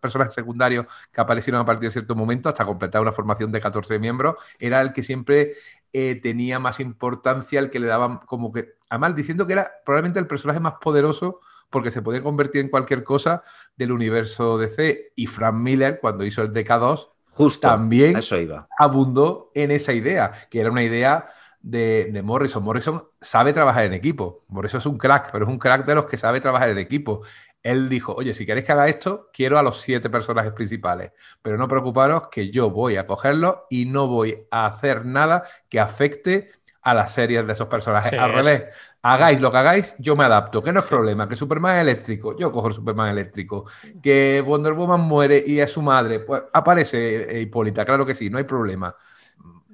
[0.00, 3.98] personajes secundarios que aparecieron a partir de cierto momento hasta completar una formación de 14
[3.98, 5.54] miembros, era el que siempre
[5.92, 10.20] eh, tenía más importancia, el que le daban como que, además diciendo que era probablemente
[10.20, 11.40] el personaje más poderoso
[11.70, 13.42] porque se podía convertir en cualquier cosa
[13.76, 15.12] del universo DC.
[15.16, 18.68] Y Frank Miller, cuando hizo el DK2, Justo, también a eso iba.
[18.78, 21.26] abundó en esa idea, que era una idea
[21.60, 22.62] de, de Morrison.
[22.62, 24.44] Morrison sabe trabajar en equipo.
[24.48, 27.22] Morrison es un crack, pero es un crack de los que sabe trabajar en equipo.
[27.62, 31.58] Él dijo, oye, si queréis que haga esto, quiero a los siete personajes principales, pero
[31.58, 36.48] no preocuparos que yo voy a cogerlos y no voy a hacer nada que afecte
[36.82, 38.18] a las series de esos personajes.
[38.18, 38.70] Al revés,
[39.02, 42.36] hagáis lo que hagáis, yo me adapto, que no es problema, que Superman es eléctrico,
[42.38, 43.64] yo cojo el Superman eléctrico,
[44.02, 48.28] que Wonder Woman muere y es su madre, pues aparece eh, Hipólita, claro que sí,
[48.30, 48.94] no hay problema.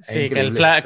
[0.02, 0.82] Sí, que el, flash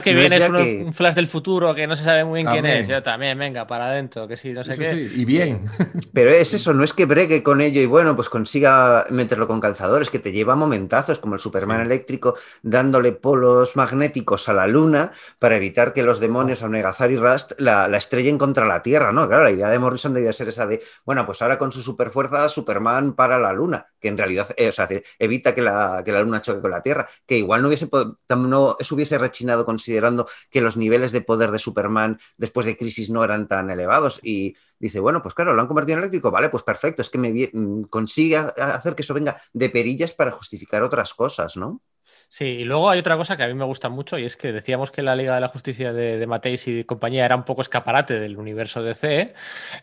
[0.00, 2.88] que, viene es, un, flash del futuro que no se sabe muy bien quién es.
[2.88, 4.94] Yo también, venga, para adentro, que sí, no sé qué.
[4.94, 5.64] y bien.
[6.12, 9.60] Pero es eso, no es que bregue con ello y bueno, pues consiga meterlo con
[9.60, 15.12] calzadores, que te lleva momentazos, como el Superman eléctrico, dándole polos magnéticos a la luna
[15.38, 19.28] para evitar que los demonios, Amnegazar y Rust, la, estrellen contra la Tierra, ¿no?
[19.28, 22.48] Claro, la idea de Morrison debía ser esa de, bueno, pues ahora con su superfuerza,
[22.48, 24.86] Superman para la luna, que en realidad, eh, o sea,
[25.18, 27.88] evita que la, que la luna choque con la Tierra, que igual no hubiese
[28.36, 33.08] no eso hubiese rechinado considerando que los niveles de poder de Superman después de Crisis
[33.08, 34.20] no eran tan elevados.
[34.22, 37.16] Y dice, bueno, pues claro, lo han convertido en eléctrico, vale, pues perfecto, es que
[37.18, 41.80] me mm, consigue hacer que eso venga de perillas para justificar otras cosas, ¿no?
[42.28, 44.52] Sí, y luego hay otra cosa que a mí me gusta mucho y es que
[44.52, 47.62] decíamos que la Liga de la Justicia de, de Mateis y compañía era un poco
[47.62, 49.34] escaparate del universo DC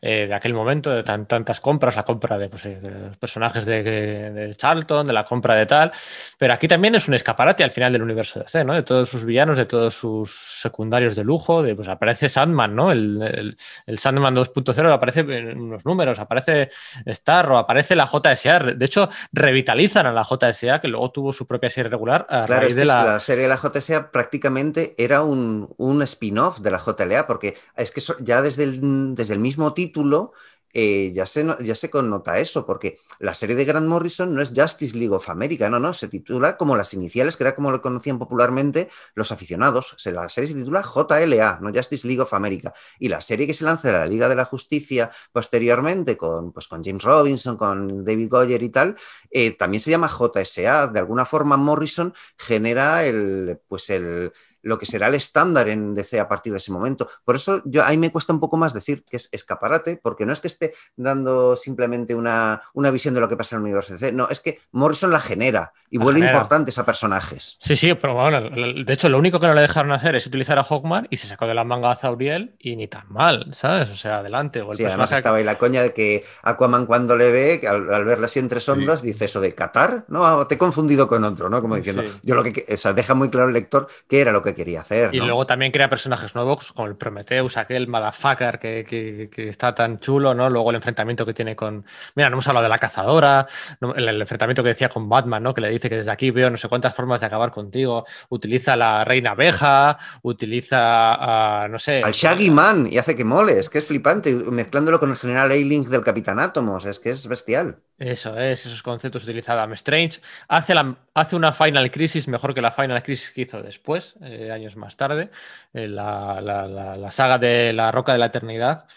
[0.02, 2.80] eh, de aquel momento, de tantas compras, la compra de, pues, eh,
[3.20, 5.92] personajes de, Charlton, de la compra de tal,
[6.38, 8.74] pero aquí también es un escaparate al final del universo DC, ¿no?
[8.74, 12.92] De todos sus villanos, de todos sus secundarios de lujo, de, pues aparece Sandman, ¿no?
[12.92, 13.56] El,
[13.86, 16.70] el, Sandman 2.0 aparece en unos números, aparece
[17.08, 21.70] Starro, aparece la JSA, de hecho revitalizan a la JSA que luego tuvo su propia
[21.70, 23.20] serie regular claro, es que la...
[23.20, 28.02] serie de la JSA prácticamente era un, un spin-off de la JLA, porque es que
[28.22, 30.34] ya desde el, desde el mismo título
[30.74, 34.52] eh, ya, se, ya se connota eso, porque la serie de Grant Morrison no es
[34.56, 37.82] Justice League of America, no, no, se titula como las iniciales, que era como lo
[37.82, 39.96] conocían popularmente los aficionados.
[40.06, 42.74] la serie se titula JLA, no Justice League of America.
[43.00, 46.68] Y la serie que se lanza de la Liga de la Justicia posteriormente, con, pues,
[46.68, 48.96] con James Robinson, con David Goyer y tal,
[49.30, 50.88] eh, también se llama JSA.
[50.88, 56.20] De alguna forma, Morrison genera el, pues el lo que será el estándar en DC
[56.20, 57.10] a partir de ese momento.
[57.24, 60.34] Por eso yo ahí me cuesta un poco más decir que es escaparate, porque no
[60.34, 63.94] es que esté dando simplemente una, una visión de lo que pasa en el universo
[63.94, 67.58] DC, no, es que Morrison la genera y vuelve importantes a personajes.
[67.60, 70.58] Sí, sí, pero bueno, de hecho lo único que no le dejaron hacer es utilizar
[70.58, 73.90] a Hawkman y se sacó de la manga a Zauriel y ni tan mal, ¿sabes?
[73.90, 74.62] O sea, adelante.
[74.62, 78.06] O el sí, además estaba ahí la coña de que Aquaman cuando le ve, al,
[78.06, 81.62] verla así entre sombras, dice eso de Qatar, no, te he confundido con otro, ¿no?
[81.62, 84.42] Como diciendo, yo lo que, o sea, deja muy claro el lector que era lo
[84.42, 85.14] que quería hacer.
[85.14, 90.00] Y luego también crea personajes nuevos, como el Prometheus, aquel motherfucker que, que, está tan
[90.00, 90.50] chulo, ¿no?
[90.50, 91.86] Luego el enfrentamiento que tiene con.
[92.16, 93.48] Mira, no hemos hablado de la cazadora,
[93.96, 95.54] el, enfrentamiento que decía con Batman, ¿no?
[95.54, 98.06] Que le dice que desde aquí veo no sé cuántas formas de acabar contigo.
[98.30, 102.02] Utiliza la reina abeja, utiliza, no sé.
[102.04, 105.88] Al Shaggy Man y hace que moles, que es flipante, mezclándolo con el general A-Link
[105.88, 107.80] del Capitán Átomos, es que es bestial.
[108.02, 110.22] Eso es, esos conceptos utiliza Adam Strange.
[110.48, 114.50] Hace, la, hace una Final Crisis mejor que la Final Crisis que hizo después, eh,
[114.52, 115.30] años más tarde.
[115.72, 118.88] Eh, la, saga de La Roca de la Eternidad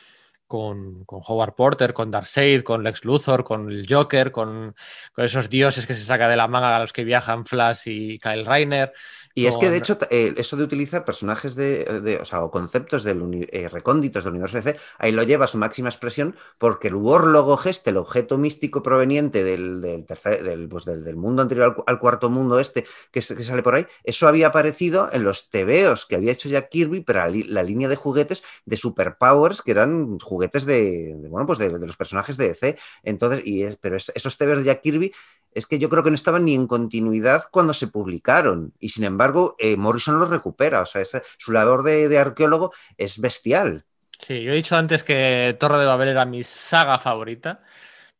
[0.46, 4.74] con, Howard Porter, con Darkseid, con Lex Luthor, con el Joker, con,
[5.12, 8.18] con, esos dioses que se saca de la manga a los que viajan Flash y
[8.18, 8.90] Kyle Reiner.
[9.34, 13.02] Y es que, de hecho, eh, eso de utilizar personajes de, o, sea, o conceptos
[13.02, 16.94] del eh, recónditos del universo DC, ahí lo lleva a su máxima expresión porque el
[16.94, 22.30] Warlock Gest, el objeto místico proveniente del, del, tercer, pues del, mundo anterior al, cuarto
[22.30, 26.48] mundo este que, sale por ahí, eso había aparecido en los tebeos que había hecho
[26.48, 31.58] Jack Kirby para la, línea de juguetes de Superpowers, que eran juguetes de, bueno, pues
[31.58, 32.76] de, los personajes de DC.
[33.02, 35.12] Entonces, y es, pero esos tebeos de Jack Kirby
[35.54, 38.74] es que yo creo que no estaban ni en continuidad cuando se publicaron.
[38.80, 40.80] Y sin embargo, eh, Morrison los recupera.
[40.80, 41.02] O sea,
[41.38, 43.84] su labor de, arqueólogo es bestial.
[44.18, 47.62] Sí, yo he dicho antes que Torre de Babel era mi saga favorita,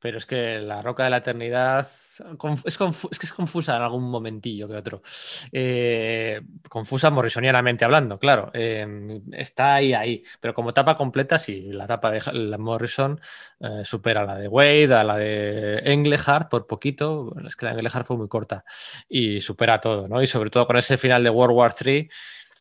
[0.05, 4.69] pero es que La Roca de la Eternidad es, que es confusa en algún momentillo
[4.69, 5.03] que otro.
[5.51, 8.51] Eh, confusa morrisonianamente hablando, claro.
[8.53, 10.23] Em, está ahí, ahí.
[10.43, 13.19] Pero como tapa completa, sí, la tapa de la Morrison
[13.61, 17.35] eh, supera a la de Wade, a la de Englehart por poquito.
[17.47, 18.63] es que la Englehart fue muy corta.
[19.09, 20.21] Y supera todo, ¿no?
[20.21, 22.11] Y sobre todo con ese final de World War III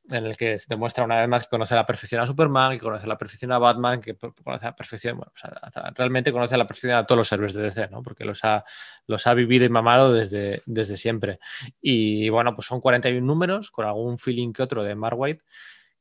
[0.09, 2.73] en el que se demuestra una vez más que conoce a la perfección a Superman,
[2.73, 5.31] que conoce a la perfección a Batman, que conoce a la perfección, bueno,
[5.95, 8.03] realmente conoce a la perfección a todos los héroes de DC, ¿no?
[8.03, 8.65] Porque los ha,
[9.07, 11.39] los ha vivido y mamado desde, desde siempre.
[11.81, 15.43] Y bueno, pues son 41 números, con algún feeling que otro de Mark White,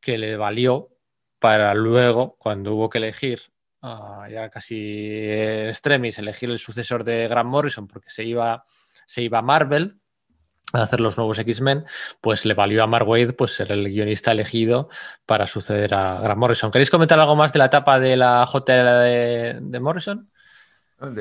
[0.00, 0.90] que le valió
[1.38, 4.78] para luego, cuando hubo que elegir ah, ya casi
[5.28, 8.64] extremis, elegir el sucesor de Grant Morrison, porque se iba,
[9.06, 10.01] se iba a Marvel,
[10.72, 11.84] a hacer los nuevos X-Men,
[12.20, 14.88] pues le valió a Mark Wade pues, ser el guionista elegido
[15.26, 16.70] para suceder a Grant Morrison.
[16.70, 20.32] ¿Queréis comentar algo más de la etapa de la JL de, de Morrison?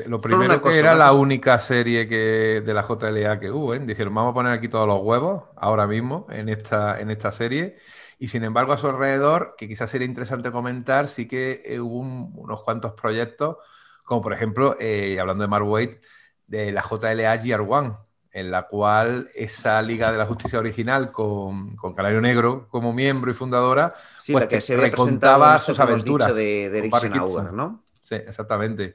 [0.06, 3.80] Lo primero que era la única serie que, de la JLA que hubo, ¿eh?
[3.80, 7.76] Dijeron, vamos a poner aquí todos los huevos ahora mismo en esta, en esta serie.
[8.16, 11.98] Y sin embargo, a su alrededor, que quizás sería interesante comentar, sí que eh, hubo
[11.98, 13.56] unos cuantos proyectos,
[14.04, 15.96] como por ejemplo, eh, hablando de Mark Waid,
[16.46, 17.98] de la JLA GR1,
[18.32, 23.30] en la cual esa Liga de la Justicia original, con, con Canario Negro como miembro
[23.30, 23.92] y fundadora,
[24.30, 26.34] pues que se recontaba sus aventuras.
[26.34, 26.88] De, de
[27.52, 27.84] ¿no?
[28.00, 28.94] Sí, exactamente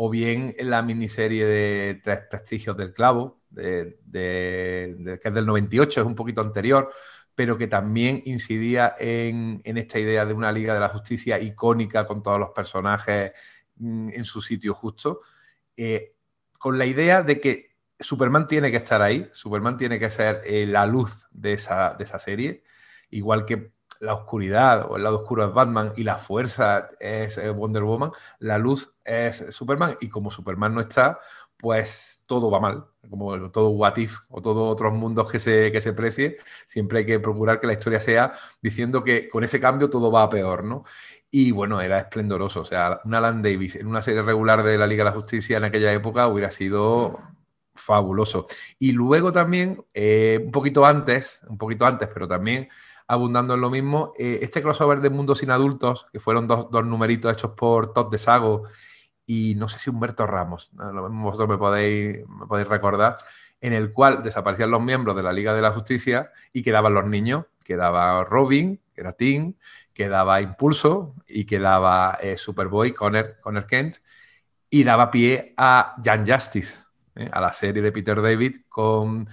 [0.00, 6.06] o bien la miniserie de Tres Prestigios del Clavo, de, que es del 98, es
[6.06, 6.88] un poquito anterior,
[7.34, 12.22] pero que también incidía en, esta idea de una Liga de la Justicia icónica con
[12.22, 13.32] todos los personajes
[13.74, 15.22] mm, en su sitio justo,
[15.76, 16.14] eh,
[16.60, 17.67] con la idea de que
[17.98, 22.04] Superman tiene que estar ahí, Superman tiene que ser eh, la luz de esa, de
[22.04, 22.62] esa serie,
[23.10, 27.82] igual que la oscuridad o el lado oscuro es Batman y la fuerza es Wonder
[27.82, 31.18] Woman, la luz es Superman y como Superman no está,
[31.58, 35.80] pues todo va mal, como todo What If o todos otros mundos que se, que
[35.80, 36.36] se precie,
[36.68, 40.22] siempre hay que procurar que la historia sea diciendo que con ese cambio todo va
[40.22, 40.84] a peor, ¿no?
[41.30, 44.86] Y bueno, era esplendoroso, o sea, una Alan Davis en una serie regular de la
[44.86, 47.18] Liga de la Justicia en aquella época hubiera sido
[47.78, 48.46] fabuloso.
[48.78, 52.68] Y luego también, eh, un poquito antes, un poquito antes, pero también
[53.06, 54.12] abundando en lo mismo.
[54.18, 58.18] Eh, este crossover de Mundos sin Adultos, que fueron dos, numeritos hechos por Todd de
[58.18, 58.64] Sago
[59.26, 63.18] y no sé si Humberto Ramos, vosotros me podéis, me podéis recordar,
[63.60, 67.06] en el cual desaparecían los miembros de la Liga de la Justicia y quedaban los
[67.06, 67.44] niños.
[67.62, 69.54] Quedaba Robin, que era Tim,
[69.92, 73.96] quedaba Impulso y quedaba eh, Superboy, Connor, Connor Kent,
[74.70, 76.87] y daba pie a Jan Justice,
[77.18, 79.28] eh, a la serie de Peter David con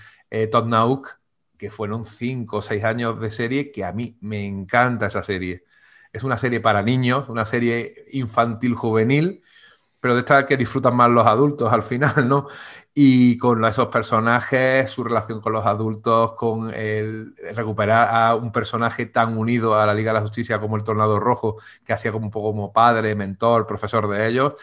[0.51, 1.19] Todd Nauk
[1.57, 5.63] que fueron cinco o seis años de serie que a mí me encanta esa serie.
[6.11, 9.41] Es una serie para niños, una serie infantil juvenil,
[9.99, 12.47] pero de esta que disfrutan más los adultos al final, ¿no?
[12.93, 19.07] Y con esos personajes, su relación con los adultos, con el recuperar a un personaje
[19.07, 22.25] tan unido a la Liga de la Justicia como el Tornado Rojo, que hacía como
[22.25, 24.53] un poco como padre, mentor, profesor de ellos,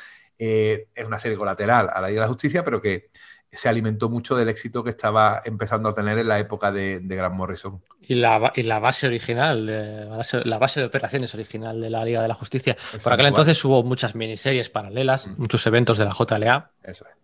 [0.44, 3.10] eh, es una serie colateral a la Liga de la Justicia, pero que
[3.52, 7.16] se alimentó mucho del éxito que estaba empezando a tener en la época de, de
[7.16, 7.80] Grant Morrison.
[8.00, 12.28] Y la, y la base original, la, base, de operaciones original de la Liga de
[12.28, 12.76] la Justicia.
[13.04, 15.34] Por aquel entonces hubo muchas miniseries paralelas, mm.
[15.36, 16.72] muchos eventos de la JLA.
[16.82, 17.21] Eso es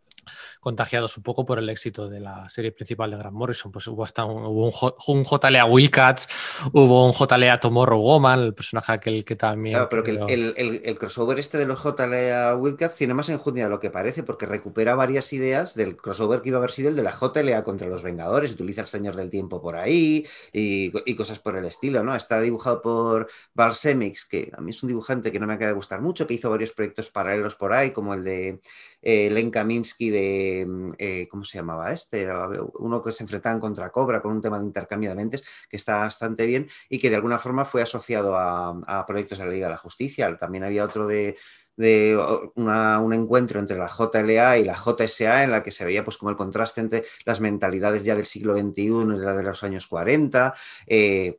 [0.60, 3.72] contagiados un poco por el éxito de la serie principal de Grant Morrison.
[3.72, 4.70] Pues hubo hasta un, hubo
[5.06, 6.28] un, JLA Wildcats,
[6.72, 9.74] hubo un JLA Tomorrow Woman, el personaje aquel que también.
[9.74, 13.80] Claro, pero que el, crossover este de los JLA Wildcats tiene más enjundia de lo
[13.80, 17.02] que parece, porque recupera varias ideas del crossover que iba a haber sido el de
[17.02, 21.56] la JLA contra los Vengadores, utiliza el Señor del Tiempo por ahí y, cosas por
[21.56, 22.14] el estilo, ¿no?
[22.14, 25.70] Está dibujado por Val Semix, que a mí es un dibujante que no me acaba
[25.70, 28.60] de gustar mucho, que hizo varios proyectos paralelos por ahí, como el de
[29.02, 32.28] eh, Len Kaminsky de, mm, eh, ¿cómo se llamaba este?
[32.78, 35.98] uno que se enfrentaban contra Cobra con un tema de intercambio de mentes que está
[35.98, 39.72] bastante bien y que de alguna forma fue asociado a, proyectos de la Liga de
[39.72, 40.36] la Justicia.
[40.38, 41.36] También había otro de
[41.78, 42.18] de
[42.56, 46.30] un encuentro entre la JLA y la JSA en la que se veía pues como
[46.30, 50.52] el contraste entre las mentalidades ya del siglo XXI y la de los años 40,
[50.88, 51.38] eh,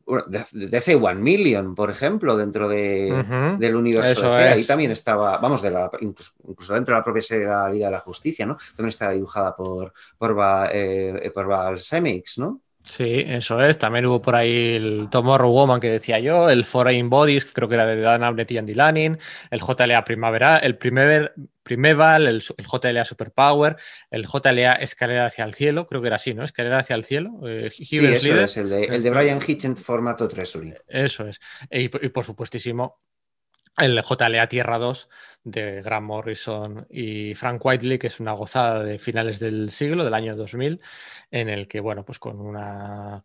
[0.54, 5.72] DC One Million, por ejemplo, dentro de, del universo de ahí también estaba, vamos, de
[5.72, 8.56] la, incluso, dentro de la propia serie de la Liga de la Justicia, ¿no?
[8.78, 10.38] También estaba dibujada por, por,
[10.72, 12.62] eh, por Val Semix, ¿no?
[12.90, 13.78] Sí, eso es.
[13.78, 17.70] También hubo por ahí el Tomorrow Woman que decía yo, el Foreign Bodies, que creo
[17.70, 19.18] que era de Dan Abnett y Andy Lanning,
[19.52, 23.76] el JLA Primavera, el primer, Primeval, el, el, JLA Superpower,
[24.10, 26.44] el JLA Escalera hacia el cielo, creo que era así, ¿no?
[26.44, 27.40] Escalera hacia el cielo.
[27.48, 30.74] Eh, sí, eso es, el de, el de Brian Hitch en formato Treasury.
[30.88, 31.40] Eso es.
[31.70, 32.94] Y, y por supuestísimo,
[33.80, 35.10] el JLA Tierra 2
[35.44, 40.14] de Grant Morrison y Frank Whiteley, que es una gozada de finales del siglo, del
[40.14, 40.82] año 2000,
[41.32, 43.24] en el que, bueno, pues con una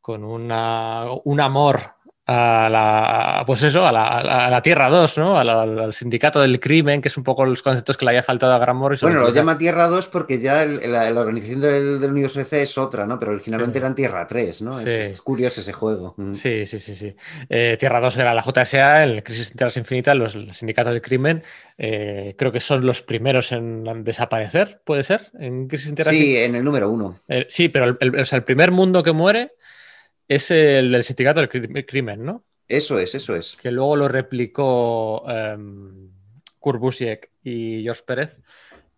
[0.00, 5.38] con una, un amor a la, pues eso, a la, Tierra 2, ¿no?
[5.38, 8.58] Al, sindicato del crimen, que es un poco los conceptos que le haya faltado a
[8.58, 9.10] Grant Morrison.
[9.10, 13.18] Bueno, lo llama Tierra 2 porque ya la, organización del, universo DC es otra, ¿no?
[13.18, 14.78] Pero originalmente eran Tierra 3, ¿no?
[14.80, 16.14] Es, curioso ese juego.
[16.16, 16.34] Mm.
[16.34, 17.14] Sí, sí, sí, sí.
[17.48, 21.42] Eh, Tierra 2 era la JSA, el Crisis en Tierras Infinitas, los sindicatos del crimen.
[21.76, 25.32] Eh, creo que son los primeros en desaparecer, ¿puede ser?
[25.38, 27.18] En Crisis en Tierras Sí, en el número uno.
[27.26, 29.54] Eh, sí, pero el primer mundo que muere
[30.28, 32.44] es el del sindicato del crimen, ¿no?
[32.68, 33.56] Eso es, eso es.
[33.56, 36.10] Que luego lo replicó um,
[36.58, 38.38] Kurt Busiek y George Pérez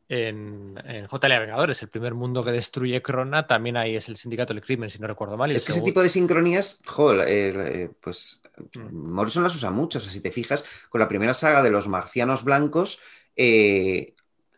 [0.09, 4.53] en, en JLA Vengadores, el primer mundo que destruye Crona, también ahí es el sindicato
[4.53, 5.51] del crimen, si no recuerdo mal.
[5.51, 8.43] es que ese tipo de sincronías, joder, eh, pues
[8.75, 8.95] mm.
[8.95, 9.99] Morrison las usa mucho.
[9.99, 13.01] O sea, si te fijas, con la primera saga de los marcianos blancos,
[13.35, 14.15] eh,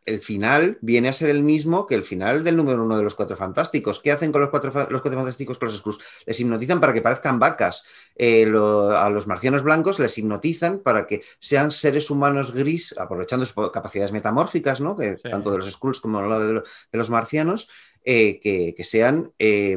[0.07, 3.15] el final viene a ser el mismo que el final del número uno de los
[3.15, 4.01] Cuatro Fantásticos.
[4.01, 5.99] ¿Qué hacen con los Cuatro, los cuatro Fantásticos con los Skrulls?
[6.25, 7.85] Les hipnotizan para que parezcan vacas.
[8.15, 13.70] Eh, a los marcianos blancos les hipnotizan para que sean seres humanos gris, aprovechando sus
[13.70, 14.97] capacidades metamórficas, ¿no?
[14.97, 16.62] Que, Tanto de los Skrulls como de
[16.93, 17.68] los marcianos,
[18.09, 19.76] eh, que, sean eh,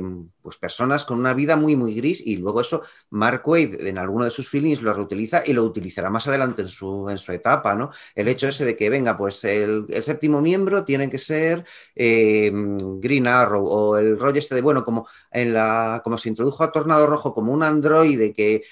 [0.50, 4.26] pues personas con una vida muy, muy gris y luego eso Mark Wade en alguno
[4.26, 7.76] de sus feelings lo reutiliza y lo utilizará más adelante en su, en su etapa,
[7.76, 7.92] ¿no?
[8.16, 13.28] El hecho ese de que, venga, pues el, séptimo miembro tiene que ser eh, Green
[13.28, 17.06] Arrow o el rollo este de, bueno, como, en la, como se introdujo a Tornado
[17.06, 18.64] Rojo como un androide que,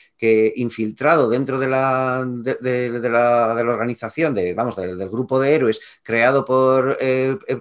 [0.56, 5.80] infiltrado dentro de la, de, la, de la, organización, de, vamos, del, grupo de héroes
[6.02, 6.98] creado por,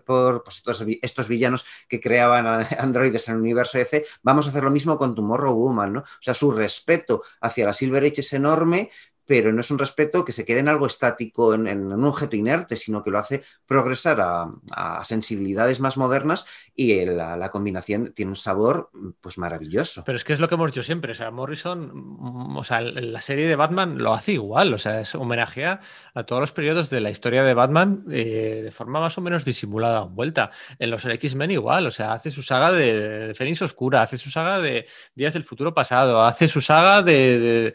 [0.07, 0.65] por pues,
[1.03, 2.47] estos villanos que creaban
[2.79, 6.01] androides en el universo EC, vamos a hacer lo mismo con Tomorrow Woman, ¿no?
[6.01, 8.91] O sea, su respeto hacia la Silver Age es enorme,
[9.27, 12.77] pero no es un respeto que se quede en algo estático, en, un objeto inerte,
[12.77, 18.91] sino que lo hace progresar a, sensibilidades más modernas y la, combinación tiene un sabor
[19.21, 20.05] pues maravilloso.
[20.05, 23.21] Pero es que es lo que hemos dicho siempre, o sea, Morrison, o sea, la
[23.21, 25.81] serie de Batman lo hace igual, o sea, es homenajea
[26.15, 29.45] a todos los periodos de la historia de Batman eh, de forma más o menos
[29.45, 30.51] disimulada, vuelta.
[30.79, 34.31] En los X-Men igual, o sea, hace su saga de, de Fénix Oscura, hace su
[34.31, 37.75] saga de Días del Futuro Pasado, hace su saga de,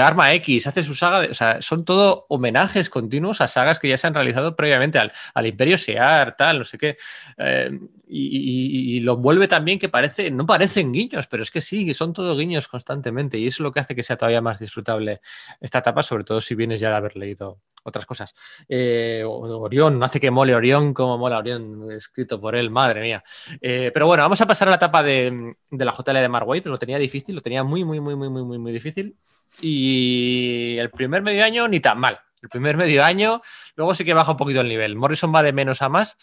[0.00, 3.96] Arma X, hace su saga, o sea, son todo homenajes continuos a sagas que ya
[3.96, 6.96] se han realizado previamente al, al Imperio Sear, tal, no sé qué.
[7.38, 7.70] Eh,
[8.06, 12.36] y, lo vuelve también que parece, no parecen guiños, pero es que sí, son todo
[12.36, 15.20] guiños constantemente y eso es lo que hace que sea todavía más disfrutable
[15.60, 18.34] esta etapa, sobre todo si vienes ya de haber leído otras cosas.
[18.68, 23.22] Eh, Orión, no hace que mole Orión como mola Orión, escrito por él, madre mía.
[23.60, 26.78] Eh, pero bueno, vamos a pasar a la etapa de, la JL de Mark lo
[26.78, 29.16] tenía difícil, lo tenía muy, muy, muy, muy, muy, muy difícil.
[29.60, 32.18] Y el primer medio año ni tan mal.
[32.42, 33.40] El primer medio año,
[33.76, 34.96] luego sí que baja un poquito el nivel.
[34.96, 36.16] Morrison va de menos a más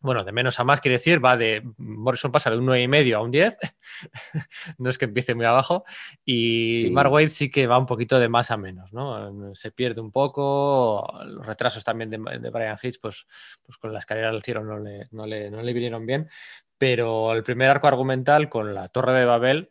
[0.00, 3.20] bueno, de menos a más quiere decir, va de Morrison pasa de un 9,5 a
[3.20, 3.58] un 10,
[4.78, 5.84] no es que empiece muy abajo,
[6.24, 9.54] y Mark Wade sí que va un poquito de más a menos, ¿no?
[9.54, 13.26] Se pierde un poco, los retrasos también de, Brian Hitch, pues,
[13.62, 16.30] pues con la escalera al cielo no le, no, le, no le vinieron bien,
[16.78, 19.70] pero el primer arco argumental con la Torre de Babel,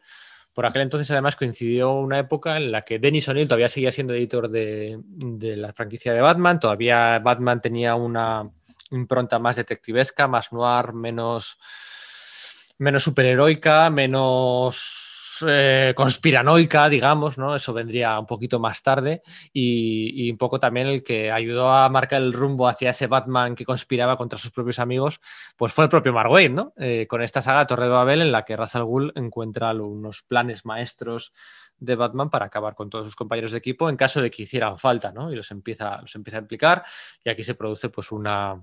[0.53, 4.13] por aquel entonces, además, coincidió una época en la que Dennis O'Neill todavía seguía siendo
[4.13, 8.43] editor de, de, la franquicia de Batman, todavía Batman tenía una,
[8.91, 11.57] impronta más detectivesca, más noir, menos,
[12.77, 15.09] menos superheroica, menos
[15.47, 17.55] eh, conspiranoica, digamos, ¿no?
[17.55, 19.21] Eso vendría un poquito más tarde
[19.53, 23.65] y, un poco también el que ayudó a marcar el rumbo hacia ese Batman que
[23.65, 25.19] conspiraba contra sus propios amigos,
[25.57, 26.73] pues fue el propio Mark ¿no?
[26.77, 30.65] Eh, con esta saga Torre de Babel en la que Russell Gould encuentra unos planes
[30.65, 31.33] maestros
[31.77, 34.77] de Batman para acabar con todos sus compañeros de equipo en caso de que hicieran
[34.77, 35.31] falta, ¿no?
[35.31, 36.83] Y los empieza, los empieza a implicar
[37.23, 38.61] y aquí se produce pues una,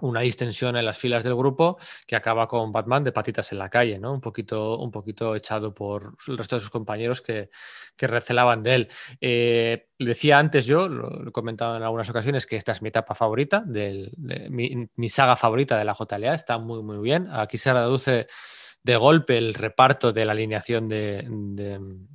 [0.00, 3.70] una distensión en las filas del grupo que acaba con Batman de patitas en la
[3.70, 4.12] calle, ¿no?
[4.12, 7.50] Un poquito, un poquito echado por el resto de sus compañeros que,
[7.98, 8.88] recelaban de él.
[9.20, 13.14] Eh, decía antes yo, lo, he comentado en algunas ocasiones, que esta es mi etapa
[13.14, 14.12] favorita, de,
[14.50, 17.28] mi, mi, saga favorita de la JLA, está muy, muy bien.
[17.30, 18.26] Aquí se reduce
[18.86, 21.26] de golpe el reparto de la alineación de,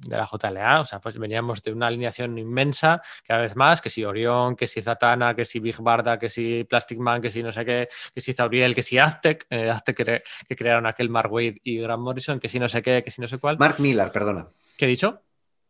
[0.08, 0.80] la JLA.
[0.80, 4.68] O sea, pues veníamos de una alineación inmensa, cada vez más, que si Orión, que
[4.68, 7.90] si Zatanna, que si Big Barda, que si Plastic Man, que si no sé qué,
[8.16, 12.02] que si Zauriel, que si Aztec, eh, Aztec que, crearon aquel Mark Wade y Grant
[12.02, 13.58] Morrison, que si no sé qué, que si no sé cuál.
[13.60, 14.48] Mark Miller, perdona.
[14.78, 15.24] ¿Qué he dicho?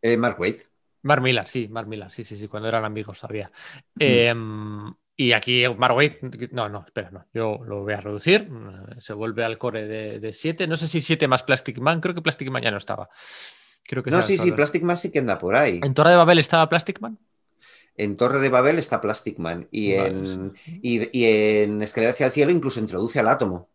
[0.03, 0.67] Eh, Mark Wade.
[1.01, 3.51] Mark Miller, sí, Mark Miller, sí, sí, sí, cuando eran amigos todavía.
[3.95, 4.01] Mm.
[4.01, 6.17] Em, y aquí Marway,
[6.51, 8.49] no, no, espera, no, yo lo voy a reducir,
[8.97, 12.23] se vuelve al core de 7, no sé si 7 más Plastic Man, creo que
[12.23, 13.07] Plastic Man ya no estaba.
[13.83, 15.79] Creo que no, sí, sí, Plastic Man sí que anda por ahí.
[15.83, 17.19] ¿En Torre de Babel estaba Plastic Man?
[17.97, 22.31] En Torre de Babel está Plastic Man y, en, y, y en Escalera hacia el
[22.31, 23.69] cielo incluso introduce al átomo.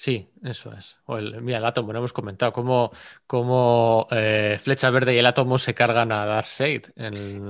[0.00, 0.96] Sí, eso es.
[1.04, 2.90] O el, mira, el átomo, no hemos comentado cómo,
[3.26, 6.86] cómo eh, Flecha Verde y el átomo se cargan a Darkseid.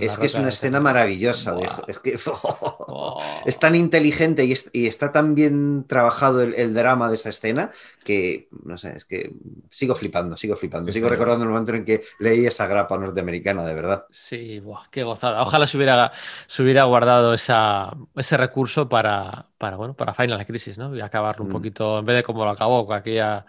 [0.01, 1.55] Es que es una escena maravillosa.
[1.87, 3.23] es, que, oh.
[3.47, 7.70] es tan inteligente y, está tan bien trabajado el, drama de esa escena
[8.03, 9.33] que, no sé, es que
[9.70, 10.91] sigo flipando, sigo flipando.
[10.91, 14.07] sigo recordando el momento en que leí esa grapa norteamericana, de verdad.
[14.11, 15.43] Sí, qué gozada.
[15.43, 16.11] Ojalá se hubiera,
[16.49, 20.97] se hubiera guardado esa, ese recurso para, para, bueno, para Final Crisis, ¿no?
[20.97, 21.53] Y acabarlo un mm.
[21.53, 23.45] poquito, en vez de como lo acabó, con aquella,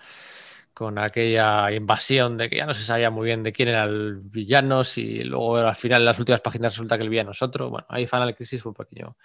[0.73, 4.19] con aquella invasión de que ya no se sabía muy bien de quién era el
[4.19, 7.69] villano, y luego al final en las últimas páginas resulta que el villano es otro.
[7.69, 9.15] Bueno, ahí Final Crisis fue un pequeño,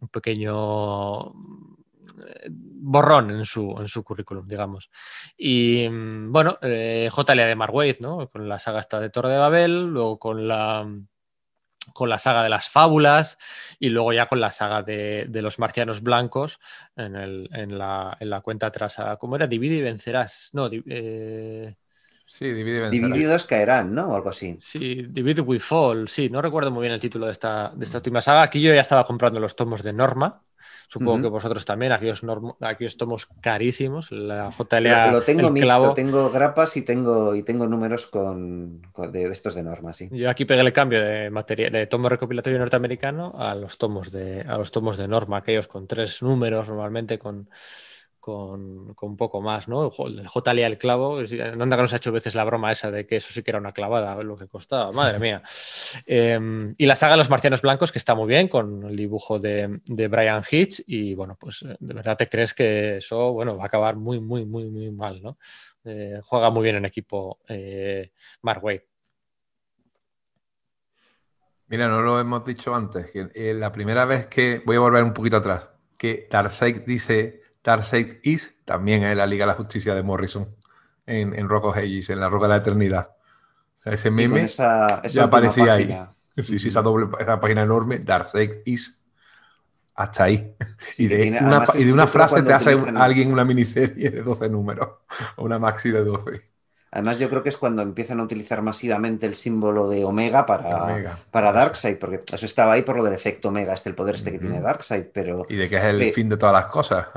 [0.00, 4.88] un pequeño eh, borrón en su, en su currículum, digamos.
[5.36, 8.26] Y mm, bueno, eh, JLA de Mark ¿no?
[8.30, 10.88] Con la saga esta de Torre de Babel, luego con la
[11.92, 13.38] con la saga de las fábulas
[13.78, 16.58] y luego ya con la saga de, los marcianos blancos
[16.96, 18.96] en, la, cuenta atrás.
[19.18, 19.46] ¿Cómo era?
[19.46, 20.50] Divide y vencerás.
[20.52, 21.74] No, eh,
[22.28, 23.12] Sí, divide y vencerás.
[23.12, 24.08] Divididos caerán, ¿no?
[24.08, 24.56] O algo así.
[24.58, 26.08] Sí, Divide we fall.
[26.08, 28.42] Sí, no recuerdo muy bien el título de esta, de esta última saga.
[28.42, 30.42] Aquí yo ya estaba comprando los tomos de Norma,
[30.88, 32.22] Supongo que vosotros también, aquellos,
[32.60, 35.06] aquellos tomos carísimos, la JLA.
[35.06, 38.82] Lo, lo tengo mixto, tengo grapas y tengo, y tengo números con,
[39.12, 40.08] de, estos de normas, sí.
[40.12, 44.42] Yo aquí pegué el cambio de material de tomo recopilatorio norteamericano a los tomos de,
[44.42, 47.48] a los tomos de norma, aquellos con tres números normalmente con
[48.26, 49.84] con, un poco más, ¿no?
[49.84, 53.14] El JLA el clavo, anda que nos ha hecho veces la broma esa de que
[53.14, 55.44] eso sí que era una clavada, lo que costaba, madre mía.
[56.06, 59.38] Em, y la saga de los marcianos blancos, que está muy bien, con el dibujo
[59.38, 63.62] de, Brian Hitch, y bueno, pues eh, de verdad te crees que eso, bueno, va
[63.62, 65.38] a acabar muy, muy, muy, muy mal, ¿no?
[65.84, 68.10] Eh, juega muy bien en equipo eh,
[68.42, 68.88] Mark Wade.
[71.68, 75.12] Mira, no lo hemos dicho antes, que la primera vez que, voy a volver un
[75.12, 80.04] poquito atrás, que Darkseid dice Darkseid Is también es la Liga de la Justicia de
[80.04, 80.54] Morrison
[81.04, 83.10] en, en Rock of Ages, en la Roca de la Eternidad.
[83.84, 85.98] ese meme ya aparecía ahí.
[86.36, 89.02] Sí, sí, esa, doble, esa página enorme, Darkseid Is,
[89.96, 90.54] hasta ahí.
[90.96, 94.88] y, de una, y, de una, frase te hace alguien una miniserie de 12 números,
[95.34, 96.56] o una maxi de 12.
[96.92, 101.18] Además, yo creo que es cuando empiezan a utilizar masivamente el símbolo de Omega para,
[101.30, 104.30] para Darkseid, porque eso estaba ahí por lo del efecto Omega, este el poder este
[104.30, 105.44] que tiene Darkseid, pero...
[105.48, 107.08] Y de que es el fin de todas las cosas.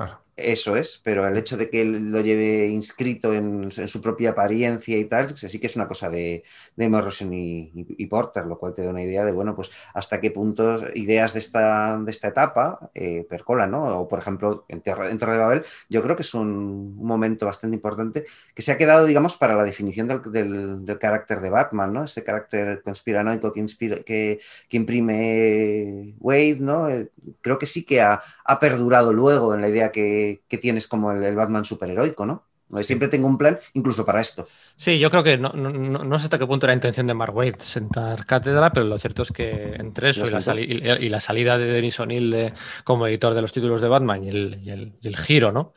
[0.41, 5.05] Eso es, pero el hecho de que lo lleve inscrito en, su propia apariencia y
[5.05, 6.43] tal, pues sí que es una cosa de,
[6.75, 10.31] de Morrison y, Porter, lo cual te da una idea de, bueno, pues hasta qué
[10.31, 13.99] punto ideas de esta, de esta etapa eh, percolan, ¿no?
[13.99, 18.25] O, por ejemplo, en, Torre de Babel, yo creo que es un, momento bastante importante
[18.53, 22.03] que se ha quedado, digamos, para la definición del, del, carácter de Batman, ¿no?
[22.03, 23.65] Ese carácter conspiranoico que,
[24.05, 26.89] que, que imprime Wade, ¿no?
[26.89, 27.09] Eh,
[27.41, 28.21] creo que sí que ha
[28.59, 32.43] perdurado luego en la idea que que, tienes como el, Batman superheroico, ¿no?
[32.81, 34.47] Siempre tengo un plan, incluso para esto.
[34.75, 37.55] Sí, yo creo que no, no, sé hasta qué punto era intención de Mark Waid
[37.57, 42.53] sentar cátedra, pero lo cierto es que entre eso y la, salida de Denis O'Neill
[42.83, 45.73] como editor de los títulos de Batman y el, giro, ¿no?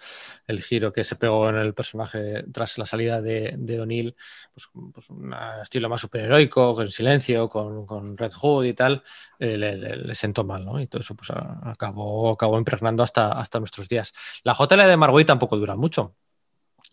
[0.53, 4.15] El giro que se pegó en el personaje tras la salida de, de O'Neill,
[4.55, 9.03] pues, pues, un estilo más superheroico, con silencio, con, Red Hood y tal,
[9.39, 10.81] eh, le, sentó mal, ¿no?
[10.81, 14.13] Y todo eso pues acabó, acabó impregnando hasta, hasta nuestros días.
[14.45, 16.15] La JL de Waid tampoco dura mucho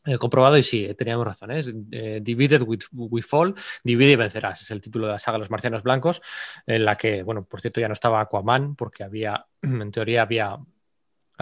[0.05, 1.51] He comprobado y sí, teníamos razón.
[1.51, 1.63] ¿eh?
[1.91, 2.19] ¿eh?
[2.21, 4.61] Divided with, we Fall, Divide y vencerás.
[4.61, 6.21] Es el título de la saga Los Marcianos Blancos,
[6.65, 10.57] en la que, bueno, por cierto, ya no estaba Aquaman, porque había, en teoría, había,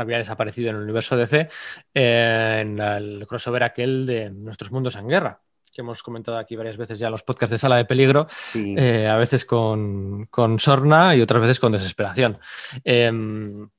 [0.01, 1.49] había desaparecido en el universo DC,
[1.93, 5.41] en el crossover aquel de Nuestros Mundos en Guerra,
[5.73, 9.07] que hemos comentado aquí varias veces ya en los podcasts de Sala de Peligro, eh,
[9.07, 12.39] a veces con, con, sorna y otras veces con desesperación.
[12.83, 13.69] Em,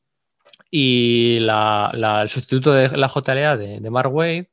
[0.70, 4.50] y el sustituto de la JLA de, de Mark Wade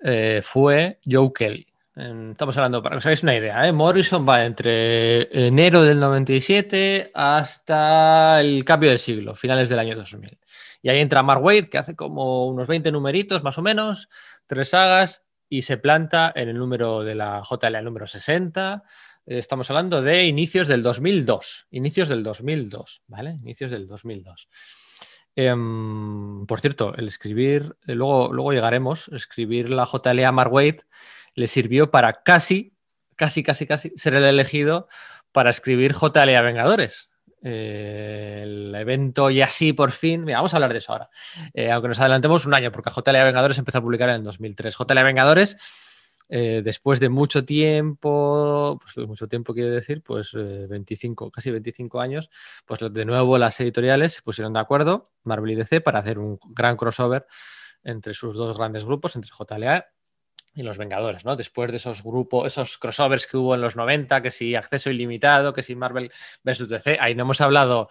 [0.00, 1.66] eh, fue Joe Kelly.
[1.96, 3.72] Estamos hablando, para que os hagáis una idea, ¿eh?
[3.72, 10.38] Morrison va entre enero del 97 hasta el cambio del siglo, finales del año 2000.
[10.86, 14.08] Y ahí entra Mark Wade, que hace como unos 20 numeritos más o menos,
[14.46, 18.84] tres sagas, y se planta en el número de la JLA, el número 60.
[19.26, 21.66] Estamos hablando de inicios del 2002.
[21.72, 23.30] Inicios del 2002, ¿vale?
[23.32, 24.48] Inicios del 2002.
[25.34, 30.82] Em, por cierto, el escribir, eh, luego, luego llegaremos, escribir la JLA Mark Wade
[31.34, 32.76] le sirvió para casi,
[33.16, 34.86] casi, casi, casi ser el elegido
[35.32, 37.10] para escribir JLA Vengadores.
[37.42, 41.10] Eh, el evento y así por fin, mira, vamos a hablar de eso ahora,
[41.52, 44.74] eh, aunque nos adelantemos un año, porque JLA Vengadores empezó a publicar en el 2003.
[44.76, 45.56] JLA Vengadores
[46.28, 52.00] eh, después de mucho tiempo, pues mucho tiempo quiere decir, pues 25, eh, casi 25
[52.00, 52.30] años,
[52.64, 56.38] pues de nuevo las editoriales se pusieron de acuerdo, Marvel y DC, para hacer un
[56.50, 57.26] gran crossover
[57.84, 59.86] entre sus dos grandes grupos, entre JLA
[60.56, 61.36] y los Vengadores, ¿no?
[61.36, 65.52] Después de esos grupos, esos crossovers que hubo en los 90, que si acceso ilimitado,
[65.52, 66.10] que si Marvel
[66.42, 67.90] versus DC, ahí no hemos hablado,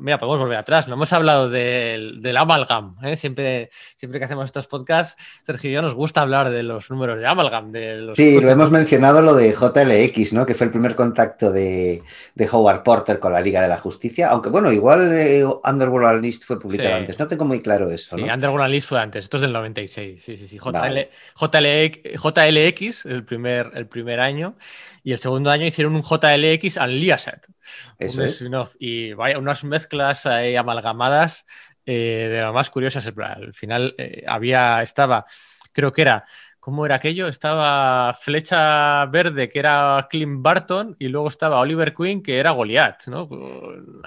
[0.00, 3.16] mira, podemos volver atrás, no hemos hablado del, del amalgam, ¿eh?
[3.16, 7.20] siempre, siempre que hacemos estos podcasts, Sergio y yo nos gusta hablar de los números
[7.20, 7.70] de amalgam.
[7.70, 10.46] De los sí, lo hemos mencionado lo de JLX, ¿no?
[10.46, 12.02] Que fue el primer contacto de,
[12.34, 16.44] de Howard Porter con la Liga de la Justicia, aunque bueno, igual eh, Underworld List
[16.44, 18.16] fue publicado antes, no tengo muy claro eso.
[18.16, 23.24] Sí, Underworld List fue antes, esto es del 96, sí, sí, sí, JLX JLX el
[23.24, 24.56] primer, el primer año
[25.02, 27.40] y el segundo año hicieron un JLX Unleashed.
[27.98, 28.48] Eso es.
[28.78, 31.46] Y vaya, unas mezclas amalgamadas
[31.86, 33.06] eh, de lo más curiosas.
[33.06, 35.24] Al final eh, había, estaba,
[35.72, 36.26] creo que era
[36.66, 37.28] ¿Cómo era aquello?
[37.28, 43.06] Estaba Flecha Verde, que era Clint Barton, y luego estaba Oliver Queen, que era Goliath,
[43.06, 43.28] ¿no?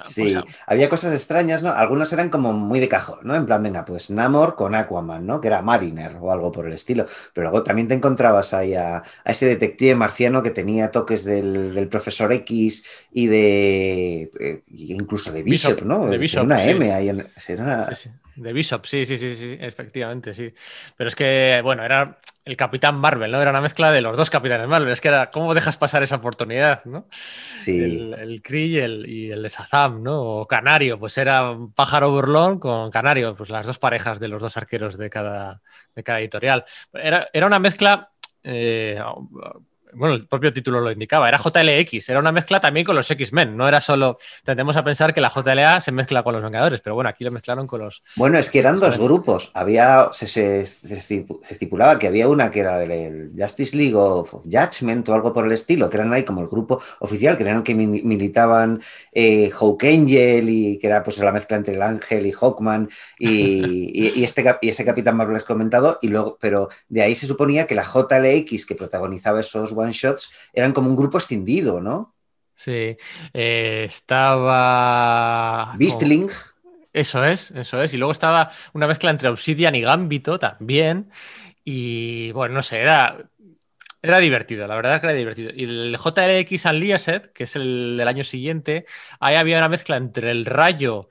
[0.03, 0.35] sí,
[0.67, 1.69] había cosas extrañas, ¿no?
[1.69, 3.33] Algunas eran como muy de cajón, ¿no?
[3.33, 5.39] En plan, venga, pues Namor con Aquaman, ¿no?
[5.39, 7.05] Que era Mariner o algo por el estilo.
[7.31, 12.33] Pero luego también te encontrabas ahí a, ese detective marciano que tenía toques del, profesor
[12.33, 14.31] X y de.
[14.37, 16.07] Eh, incluso de Bishop, ¿no?
[16.07, 16.43] De Bishop.
[16.43, 17.25] Una M ahí en.
[18.39, 20.53] De Bishop, sí, sí, sí, sí, efectivamente, sí.
[20.95, 23.41] Pero es que, bueno, era el Capitán Marvel, ¿no?
[23.41, 24.91] Era una mezcla de los dos Capitanes Marvel.
[24.91, 27.07] Es que era, ¿cómo dejas pasar esa oportunidad, ¿no?
[27.57, 27.83] Sí.
[27.83, 30.21] El, el Kree y el, y el de Shazam, ¿no?
[30.21, 34.41] O Canario, pues era un pájaro burlón con Canario, pues las dos parejas de los
[34.41, 35.61] dos arqueros de cada,
[35.93, 36.63] de cada editorial.
[36.93, 38.09] Era, era una mezcla
[38.41, 39.01] eh,
[39.93, 43.55] bueno, el propio título lo indicaba, era JLX, era una mezcla también con los X-Men,
[43.55, 46.95] no era solo, tendemos a pensar que la JLA se mezcla con los Vengadores, pero
[46.95, 48.03] bueno, aquí lo mezclaron con los...
[48.15, 53.31] Bueno, es que eran dos grupos, había, se, estipulaba que había una que era el
[53.37, 56.81] Justice League of Judgment o algo por el estilo, que eran ahí como el grupo
[56.99, 61.75] oficial, que eran que militaban eh, Hawk Angel y que era pues la mezcla entre
[61.75, 66.69] el Ángel y Hawkman y, este, y ese Capitán Marvel has comentado, y luego, pero
[66.87, 70.95] de ahí se suponía que la JLX que protagonizaba esos one shots eran como un
[70.95, 72.15] grupo escindido, ¿no?
[72.55, 72.97] Sí,
[73.33, 75.73] eh, estaba...
[75.77, 76.29] Beastling.
[76.91, 77.93] Eso es, eso es.
[77.93, 81.09] Y luego estaba una mezcla entre Obsidian y Gambito también.
[81.63, 83.29] Y bueno, no sé, era,
[84.01, 85.51] era divertido, la verdad que era divertido.
[85.55, 88.85] Y el JLX Unleashed, que es el del año siguiente,
[89.19, 91.09] ahí había una mezcla entre el rayo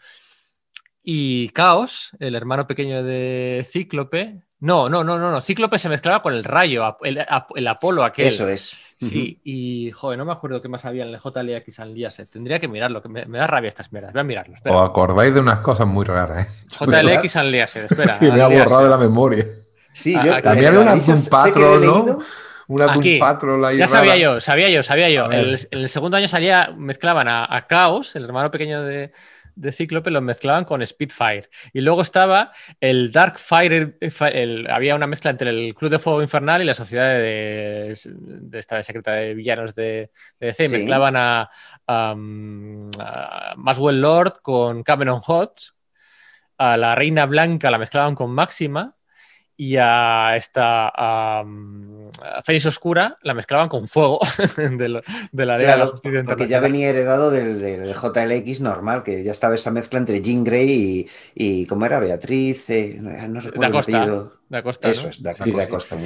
[1.02, 5.40] y Caos, el hermano pequeño de Cíclope, no, no, no, no, no.
[5.40, 8.26] Cíclope se mezclaba con el rayo, el, el Apolo aquel.
[8.26, 8.96] Eso es.
[8.98, 12.10] Sí, y joder, no me acuerdo qué más había en el JLX al día.
[12.30, 14.12] Tendría que mirarlo, que me, da rabia estas mierdas.
[14.12, 14.56] Voy a mirarlo.
[14.56, 14.76] Espera.
[14.76, 16.66] Os acordáis de unas cosas muy raras, ¿eh?
[16.76, 18.08] JLX al día, espera.
[18.18, 19.46] sí, me ha borrado de la memoria.
[19.92, 22.18] Sí, yo ah, también había una Doom Patrol, ¿no?
[22.66, 23.78] Una Doom Patrol ahí.
[23.78, 25.26] Ya sabía yo, sabía yo, sabía yo.
[25.30, 29.12] El, el, segundo año salía, mezclaban a, a Chaos, el hermano pequeño de,
[29.58, 31.48] de Cíclope lo mezclaban con Spitfire.
[31.72, 33.98] Y luego estaba el Dark Fire,
[34.70, 37.96] había una mezcla entre el Club de Fuego Infernal y la Sociedad de,
[38.52, 40.68] esta secreta de villanos de, DC.
[40.68, 41.50] Mezclaban a,
[41.86, 42.14] a,
[43.56, 45.72] Maswell Lord con Cameron Hodge.
[46.56, 48.97] A la Reina Blanca la mezclaban con Máxima
[49.60, 51.44] y a esta a,
[52.44, 54.20] Fénix Oscura la mezclaban con fuego
[54.56, 59.32] de, la Liga de la Justicia Porque ya venía heredado del, JLX normal, que ya
[59.32, 61.98] estaba esa mezcla entre Jean Grey y, ¿cómo era?
[61.98, 65.96] Beatriz, eh, no recuerdo Costa, Da Costa, Eso es, da, Costa.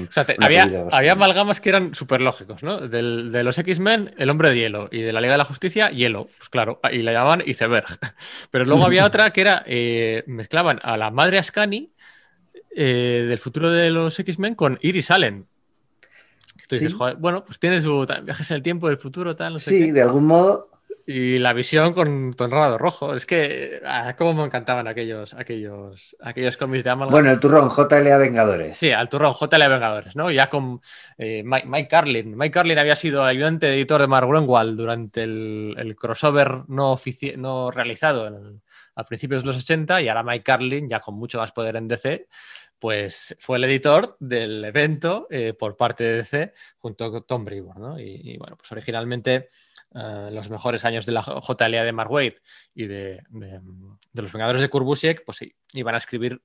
[0.40, 2.78] había, había, amalgamas que eran súper lógicos, ¿no?
[2.78, 6.28] de los X-Men, el hombre de hielo, y de la Liga de la Justicia, hielo,
[6.39, 7.86] pues claro, y la llamaban Iceberg.
[8.50, 11.92] Pero luego había otra que era, eh, mezclaban a la madre Ascani
[12.75, 15.47] eh, del futuro de los X-Men con Iris Allen.
[16.68, 19.70] Tú dices, joder, bueno, pues tienes viajes en el tiempo del futuro, tal, no sé
[19.70, 20.70] Sí, de algún modo.
[21.05, 23.15] Y la visión con tonrado rojo.
[23.15, 27.10] Es que, ah, cómo me encantaban aquellos, aquellos, aquellos cómics de Amalgam.
[27.12, 28.78] Bueno, el turrón, JLA Vengadores.
[28.78, 30.31] Sí, al turrón, JLA Vengadores, ¿no?
[30.31, 30.81] Ya con
[31.18, 32.36] eh, Mike, Carlin.
[32.36, 36.97] Mike Carlin había sido ayudante editor de Mark Grunwald durante el, crossover no,
[37.36, 38.60] no realizado
[38.94, 41.89] a principios de los 80 y ahora Mike Carlin, ya con mucho más poder en
[41.89, 42.28] DC,
[42.83, 47.77] pues fue el editor del evento eh, por parte de DC junto con Tom Brewer,
[47.77, 47.97] ¿no?
[47.97, 49.47] Y, bueno, pues originalmente
[49.94, 52.33] eh, los mejores años de la JLA de Mark Waid
[52.75, 53.23] y de,
[54.12, 56.43] los Vengadores de Kurt Busiek, pues sí, iban a escribir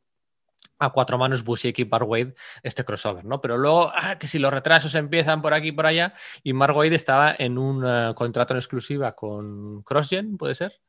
[0.78, 3.42] a cuatro manos Busiek y Mark Waid este crossover, ¿no?
[3.42, 6.78] Pero luego, ah, que si los retrasos empiezan por aquí y por allá, y Mark
[6.78, 10.80] Waid estaba en un eh, contrato en exclusiva con CrossGen, ¿puede ser?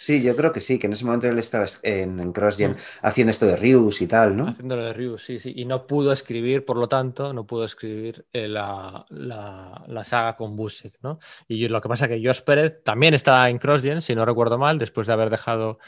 [0.00, 3.46] Sí, yo creo que sí, que en ese momento él estaba en, CrossGen haciendo esto
[3.46, 4.48] de Rius y tal, ¿no?
[4.48, 5.52] Haciéndolo de Rius, sí, sí.
[5.56, 9.04] Y no pudo escribir, por lo tanto, no pudo escribir eh, la,
[10.04, 11.18] saga con Busiek, ¿no?
[11.48, 14.56] Y lo que pasa es que Josh Pérez también estaba en CrossGen, si no recuerdo
[14.56, 15.78] mal, después de haber dejado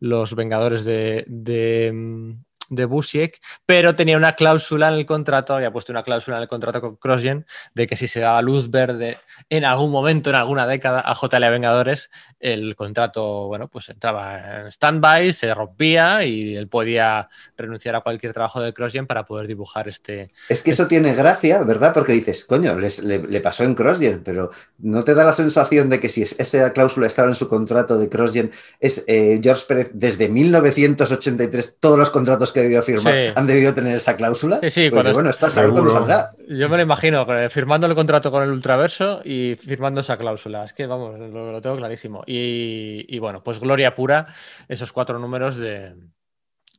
[0.00, 5.92] los Vengadores de, mm, de Busiek, pero tenía una cláusula en el contrato, había puesto
[5.92, 9.64] una cláusula en el contrato con CrossGen de que si se daba luz verde en
[9.64, 15.32] algún momento, en alguna década, a JLA Vengadores, el contrato, bueno, pues entraba en stand-by,
[15.32, 20.30] se rompía y él podía renunciar a cualquier trabajo de CrossGen para poder dibujar este...
[20.48, 21.92] Es que eso tiene gracia, ¿verdad?
[21.92, 26.08] Porque dices, coño, le, pasó en CrossGen, pero ¿no te da la sensación de que
[26.08, 31.76] si esa cláusula estaba en su contrato de CrossGen, es eh, George Pérez desde 1983,
[31.80, 34.58] todos los contratos que debido firmar han debido tener esa cláusula.
[34.58, 36.32] Sí, sí, cuando bueno, está cuándo saldrá.
[36.48, 40.64] Yo me lo imagino, eh, firmando el contrato con el Ultraverso y firmando esa cláusula.
[40.64, 42.22] Es que, vamos, lo, tengo clarísimo.
[42.26, 44.26] Y, bueno, pues gloria pura
[44.68, 45.94] esos cuatro números de,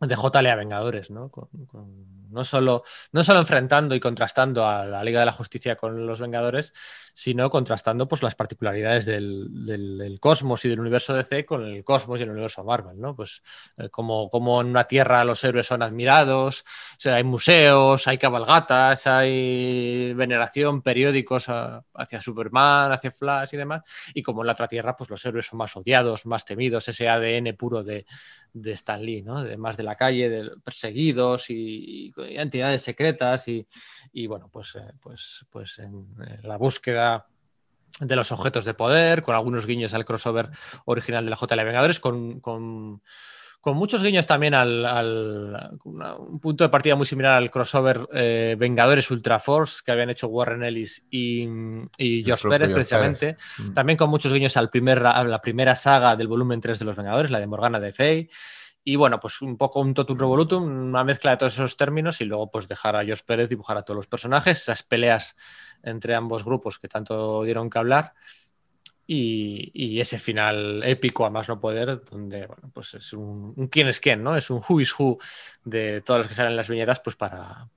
[0.01, 1.29] de JLA Vengadores, ¿no?
[1.29, 1.49] Con,
[2.29, 6.19] no, solo, no solo enfrentando y contrastando a la Liga de la Justicia con los
[6.19, 6.73] Vengadores,
[7.13, 12.23] sino contrastando pues, las particularidades del, cosmos y del universo DC con el cosmos y
[12.23, 13.15] el universo Marvel, ¿no?
[13.15, 13.41] Pues
[13.77, 18.17] eh, como, como, en una tierra los héroes son admirados, o sea, hay museos, hay
[18.17, 21.47] cabalgatas, hay veneración, periódicos
[21.93, 25.45] hacia Superman, hacia Flash y demás, y como en la otra tierra, pues los héroes
[25.45, 28.05] son más odiados, más temidos, ese ADN puro de,
[28.53, 29.43] de Stan Lee, ¿no?
[29.43, 35.45] De más de la calle, de perseguidos y, entidades secretas y, bueno, pues, eh, pues,
[35.49, 36.07] pues en,
[36.43, 36.98] la búsqueda
[37.99, 40.49] de los objetos de poder, con algunos guiños al crossover
[40.85, 43.01] original de la JL Vengadores, con, con,
[43.65, 49.39] muchos guiños también al, un punto de partida muy similar al crossover eh, Vengadores Ultra
[49.39, 51.47] Force que habían hecho Warren Ellis y,
[51.97, 53.37] y Josh Pérez, precisamente.
[53.57, 53.73] Mm.
[53.73, 56.95] También con muchos guiños al primer, a la primera saga del volumen 3 de los
[56.95, 58.29] Vengadores, la de Morgana de Fey.
[58.89, 62.25] Y bueno, pues un poco un totum revolutum, una mezcla de todos esos términos y
[62.25, 65.35] luego pues dejar a Josh Pérez dibujar a todos los personajes, esas peleas
[65.83, 68.13] entre ambos grupos que tanto dieron que hablar
[69.05, 73.99] y, ese final épico a más no poder, donde bueno, pues es un, quién es
[73.99, 74.35] quién, ¿no?
[74.35, 75.19] Es un who is who
[75.63, 77.67] de todos los que salen en las viñetas, pues para,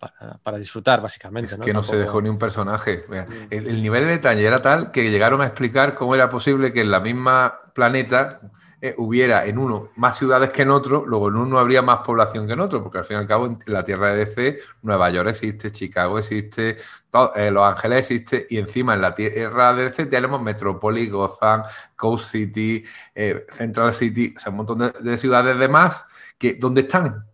[0.42, 1.54] para, disfrutar, básicamente.
[1.54, 3.04] Es que no se dejó ni un personaje.
[3.08, 3.14] Mm.
[3.50, 6.80] El, el, nivel de detalle era tal que llegaron a explicar cómo era posible que
[6.80, 8.40] en la misma planeta
[8.84, 12.48] eh, hubiera en uno más ciudades que en otro, luego en uno habría más población
[12.48, 15.08] que en otro, porque al fin y al cabo en la tierra de DC, Nueva
[15.08, 16.76] York existe, Chicago existe,
[17.36, 21.62] eh, Los Ángeles existe, y encima en la tierra de DC tenemos Metropolis, Gotham,
[21.94, 22.82] Coast City,
[23.14, 26.04] eh, Central City, o sea, un montón de, ciudades de más,
[26.36, 27.24] que ¿dónde están?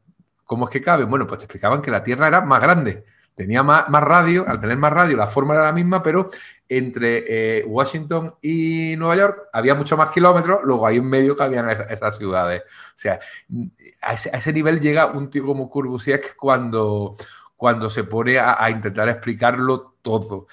[0.44, 1.08] ¿Cómo es que caben?
[1.08, 3.06] Bueno, pues te explicaban que la Tierra era más grande
[3.38, 6.28] tenía más, más, radio, al tener más radio la forma era la misma, pero
[6.68, 11.70] entre eh, Washington y Nueva York había mucho más kilómetros, luego ahí en medio cabían
[11.70, 12.62] esas, ciudades.
[12.62, 13.20] O sea,
[14.02, 17.14] a ese, nivel llega un tipo como Kurbusiek cuando,
[17.56, 20.48] cuando se pone a, a intentar explicarlo todo.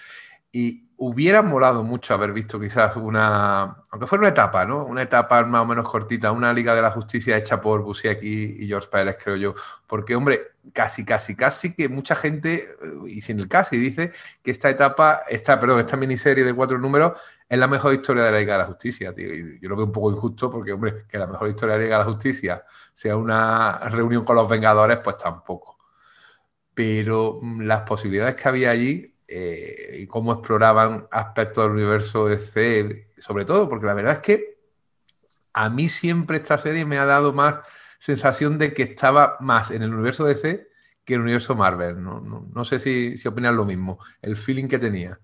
[0.52, 4.86] Y, hubiera molado mucho haber visto quizás una, aunque fuera una etapa, ¿no?
[4.86, 8.68] Una etapa más o menos cortita, una Liga de la Justicia hecha por Busiek y,
[8.68, 9.56] George Pérez, creo yo.
[9.88, 14.70] Porque, hombre, casi, casi, casi que mucha gente, y sin el casi, dice que esta
[14.70, 18.54] etapa, esta, perdón, esta miniserie de cuatro números es la mejor historia de la Liga
[18.54, 19.34] de la Justicia, tío.
[19.34, 21.86] Y yo lo veo un poco injusto porque, hombre, que la mejor historia de la
[21.86, 25.78] Liga de la Justicia sea una reunión con los Vengadores, pues tampoco.
[26.74, 32.38] Pero mm, las posibilidades que había allí eh, y cómo exploraban aspectos del universo de
[32.38, 34.58] C, sobre todo, porque la verdad es que
[35.54, 37.60] a mí siempre esta serie me ha dado más
[37.98, 40.68] sensación de que estaba más en el universo de C
[41.06, 42.04] que en el universo Marvel.
[42.04, 45.20] No, sé si, si opinan lo mismo, el feeling que tenía.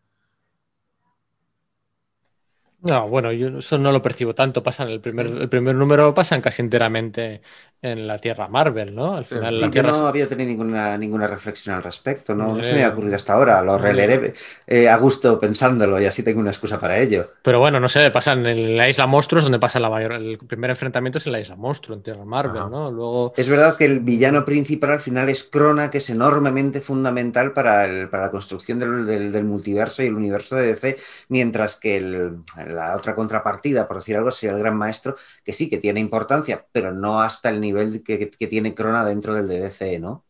[2.82, 4.64] No, bueno, yo eso no lo percibo tanto.
[4.64, 7.42] Pasan el primer, el primer número pasan casi enteramente
[7.82, 9.16] en la Tierra Marvel, ¿no?
[9.16, 9.92] Al final la Tierra...
[9.92, 13.34] Yo no había tenido ninguna, ninguna reflexión al respecto, no, se me ha ocurrido hasta
[13.34, 13.62] ahora.
[13.62, 14.34] Lo releeré
[14.68, 17.32] eh, a gusto pensándolo y así tengo una excusa para ello.
[17.42, 20.14] Pero bueno, no sé, pasan en la Isla Monstruos donde pasa la mayor.
[20.14, 22.92] El primer enfrentamiento es en la Isla Monstruo, en Tierra Marvel, ¿no?
[22.92, 23.34] Luego.
[23.36, 27.86] Es verdad que el villano principal al final es Crona, que es enormemente fundamental para,
[27.86, 30.98] el, para la construcción del, del, multiverso y el universo de DC,
[31.30, 35.70] mientras que el la otra contrapartida, por decir algo, sería el gran maestro, que sí
[35.70, 37.71] que tiene importancia, pero no hasta el nivel
[38.04, 40.26] que, tiene Crona dentro del DDC, ¿no?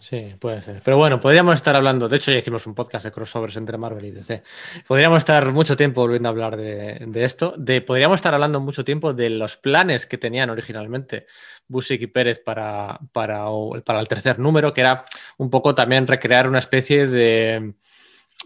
[0.00, 0.82] Sí, puede ser.
[0.84, 4.04] Pero bueno, podríamos estar hablando, de hecho ya hicimos un podcast de crossovers entre Marvel
[4.06, 4.42] y DC.
[4.88, 7.54] Podríamos estar mucho tiempo volviendo a hablar de, esto.
[7.56, 11.26] De, podríamos estar hablando mucho tiempo de los planes que tenían originalmente
[11.68, 13.44] Busiek y Pérez para, para,
[13.84, 15.04] para el tercer número, que era
[15.38, 17.74] un poco también recrear una especie de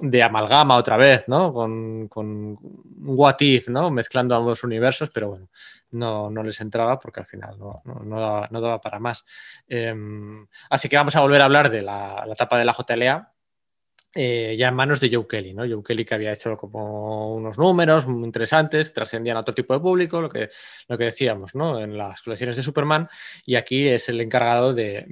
[0.01, 1.53] de amalgama otra vez, ¿no?
[1.53, 2.59] Con, con
[3.01, 3.91] what if, ¿no?
[3.91, 5.49] Mezclando ambos universos, pero bueno,
[5.91, 9.25] no, no les entraba porque al final no, no, no daba, para más.
[9.69, 13.36] Em, así que vamos a volver a hablar de la, la etapa de la JLA
[14.19, 15.69] eh, ya en manos de Joe Kelly, ¿no?
[15.69, 19.81] Joe Kelly que había hecho como unos números muy interesantes, trascendían a otro tipo de
[19.81, 20.49] público, lo que,
[20.89, 21.79] lo que decíamos, ¿no?
[21.79, 23.11] En las colecciones de Superman,
[23.45, 25.07] y aquí es el encargado de,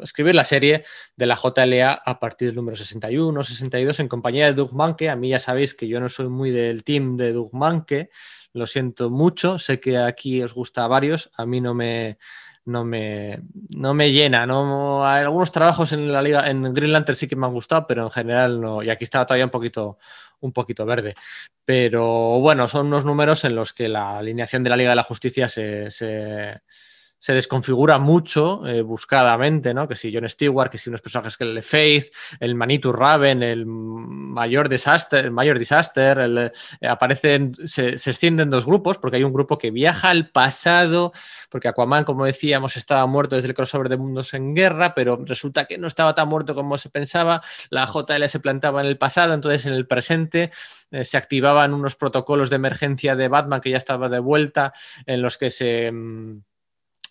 [0.00, 0.84] escribir la serie
[1.16, 5.10] de la JLA a partir del número 61, 62, en compañía de Doug Manke.
[5.10, 8.10] A mí ya sabéis que yo no soy muy del team de Doug Manke,
[8.52, 12.18] lo siento mucho, sé que aquí os gusta a varios, a mí no me
[12.66, 14.46] no me, no me llena.
[14.46, 17.86] No, hay algunos trabajos en la liga, en Green Lantern sí que me han gustado,
[17.86, 18.82] pero en general no.
[18.82, 19.98] Y aquí estaba todavía un poquito,
[20.40, 21.14] un poquito verde.
[21.64, 25.02] Pero bueno, son unos números en los que la alineación de la Liga de la
[25.02, 26.62] Justicia se, se
[27.32, 29.88] desconfigura mucho eh, buscadamente, ¿no?
[29.88, 33.64] Que si John Stewart, que si unos personajes que el Faith, el Manitou Raven, el
[33.66, 39.32] mayor disaster, el mayor disaster, eh, aparecen, se, se extienden dos grupos, porque hay un
[39.32, 41.12] grupo que viaja al pasado,
[41.48, 45.64] porque Aquaman, como decíamos, estaba muerto desde el crossover de Mundos en Guerra, pero resulta
[45.66, 49.34] que no estaba tan muerto como se pensaba, la JL se plantaba en el pasado,
[49.34, 50.50] entonces en el presente
[50.90, 54.72] eh, se activaban unos protocolos de emergencia de Batman que ya estaba de vuelta,
[55.06, 55.90] en los que se...
[55.90, 56.42] Mm,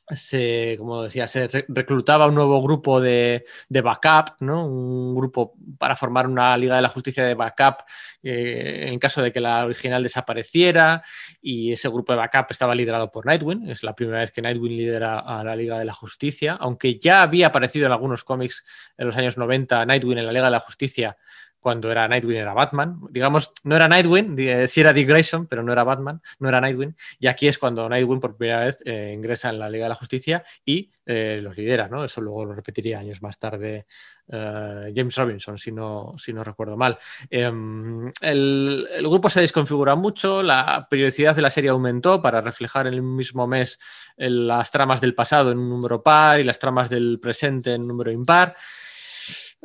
[0.09, 4.65] se, como decía, se reclutaba un nuevo grupo de, backup, ¿no?
[4.65, 7.83] un grupo para formar una Liga de la Justicia de backup
[8.21, 11.03] eh, en caso de que la original desapareciera
[11.41, 14.75] y ese grupo de backup estaba liderado por Nightwing, es la primera vez que Nightwing
[14.75, 18.65] lidera a la Liga de la Justicia, aunque ya había aparecido en algunos cómics
[18.97, 21.17] en los años 90 Nightwing en la Liga de la Justicia
[21.63, 22.99] cuando era Nightwing era Batman.
[23.09, 24.35] Digamos, no era Nightwing,
[24.67, 26.95] sí era Dick Grayson, pero no era Batman, no era Nightwing.
[27.19, 29.95] Y aquí es cuando Nightwing por primera vez eh, ingresa en la Liga de la
[29.95, 32.03] Justicia y eh, los lidera, ¿no?
[32.03, 33.85] Eso luego lo repetiría años más tarde
[34.27, 36.99] eh, James Robinson, si no, si no recuerdo mal.
[37.29, 42.87] Em, el, el, grupo se desconfigura mucho, la periodicidad de la serie aumentó para reflejar
[42.87, 43.79] en el mismo mes
[44.17, 47.87] las tramas del pasado en un número par y las tramas del presente en un
[47.87, 48.55] número impar.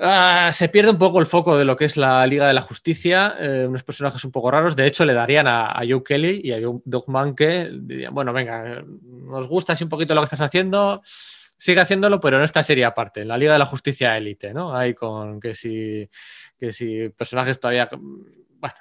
[0.00, 2.60] Ah, se pierde un poco el foco de lo que es la Liga de la
[2.60, 4.76] Justicia, eh, unos personajes un poco raros.
[4.76, 9.48] De hecho, le darían a, Joe Kelly y a Doug Manke, dirían, bueno, venga, nos
[9.48, 13.22] gusta así un poquito lo que estás haciendo, sigue haciéndolo, pero en esta serie aparte,
[13.22, 14.76] en la Liga de la Justicia Élite, ¿no?
[14.76, 16.08] Hay con que si,
[16.56, 18.76] que si personajes todavía, bueno,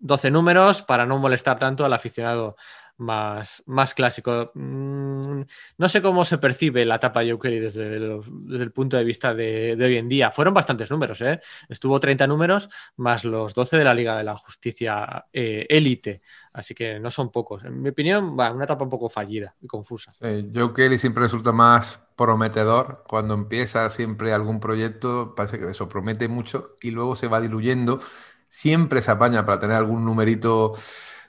[0.00, 2.56] 12 números para no molestar tanto al aficionado
[2.98, 4.50] más, más clásico.
[4.54, 5.42] Mm,
[5.78, 9.34] no sé cómo se percibe la etapa de Joe desde, desde el punto de vista
[9.34, 10.30] de, hoy en día.
[10.30, 11.40] Fueron bastantes números, ¿eh?
[11.68, 16.10] Estuvo 30 números más los 12 de la Liga de la Justicia Élite.
[16.10, 16.20] Eh,
[16.58, 17.64] Así que no son pocos.
[17.64, 20.12] En mi opinión, va una etapa un poco fallida y confusa.
[20.20, 23.04] Joe Kelly siempre resulta más prometedor.
[23.06, 28.00] Cuando empieza siempre algún proyecto, parece que eso promete mucho y luego se va diluyendo.
[28.48, 30.72] Siempre se apaña para tener algún numerito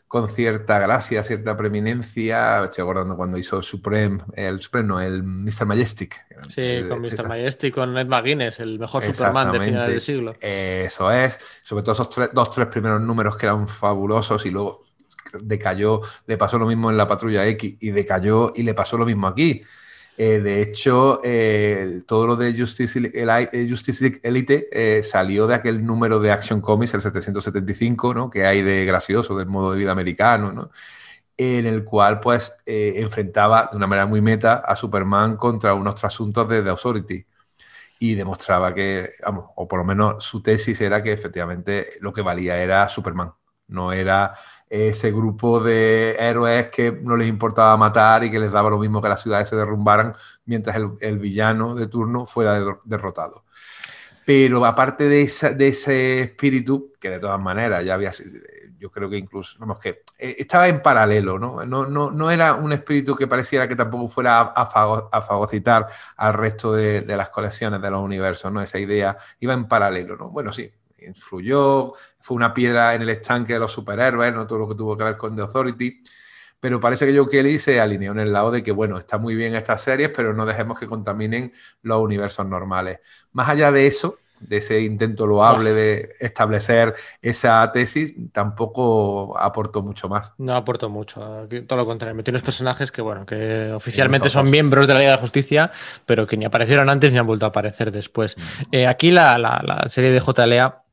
[0.10, 2.64] con cierta gracia, cierta preeminencia.
[2.64, 5.68] Estoy acordando cuando hizo Supreme, el Supreme, no, el Mr.
[5.68, 6.26] Majestic.
[6.50, 7.28] Sí, con Mr.
[7.28, 10.36] Majestic, con Ed McGuinness, el mejor Superman de finales del siglo.
[10.42, 14.84] Eso es, sobre todo esos tres, dos, tres primeros números que eran fabulosos y luego
[15.42, 19.06] decayó, le pasó lo mismo en la Patrulla X y decayó y le pasó lo
[19.06, 19.62] mismo aquí.
[20.22, 25.56] Eh, de hecho, eh, todo lo de Justice, el, Justice League Elite eh, salió de
[25.56, 28.30] aquel número de Action Comics, el 775, ¿no?
[28.30, 30.72] que hay de gracioso, del modo de vida americano, ¿no?
[31.38, 36.50] en el cual pues enfrentaba de una manera muy meta a Superman contra unos trasuntos
[36.50, 37.26] de The Authority
[38.00, 42.22] y demostraba que, vamos, o por lo menos su tesis era que efectivamente lo que
[42.22, 43.32] valía era Superman,
[43.70, 44.34] no era
[44.70, 49.02] ese grupo de héroes que no les importaba matar y que les daba lo mismo
[49.02, 50.14] que las ciudades se derrumbaran
[50.46, 53.46] mientras el, villano de turno fuera derrotado.
[54.26, 58.12] Pero aparte de, de, ese espíritu, que de todas maneras ya había,
[58.78, 61.66] yo creo que incluso, vamos, que eh, estaba en paralelo, ¿no?
[61.66, 66.34] No, no, no era un espíritu que pareciera que tampoco fuera a, a fagocitar al
[66.34, 68.62] resto de, de, las colecciones de los universos, ¿no?
[68.62, 70.30] Esa idea iba en paralelo, ¿no?
[70.30, 70.72] Bueno, sí,
[71.06, 74.98] influyó, fue una piedra en el estanque de los superhéroes, no todo lo que tuvo
[74.98, 76.02] que ver con The Authority.
[76.60, 79.36] Pero parece que Joe Kelly se alineó en el lado de que, bueno, está muy
[79.36, 81.54] bien estas series, pero no dejemos que contaminen
[81.84, 83.00] los universos normales.
[83.32, 90.08] Más allá de eso, de ese intento loable de establecer esa tesis, tampoco aportó mucho
[90.10, 90.34] más.
[90.38, 92.24] No aportó mucho, todo lo contrario.
[92.24, 95.72] Tienes personajes que, bueno, que oficialmente son miembros de la Liga de la Justicia,
[96.06, 98.38] pero que ni aparecieron antes ni han vuelto a aparecer después.
[98.38, 98.76] Mm.
[98.76, 100.84] Eh, aquí la, la, serie de JLA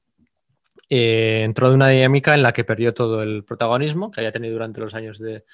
[0.88, 4.54] eh, entró de una dinámica en la que perdió todo el protagonismo que había tenido
[4.54, 5.44] durante los años de,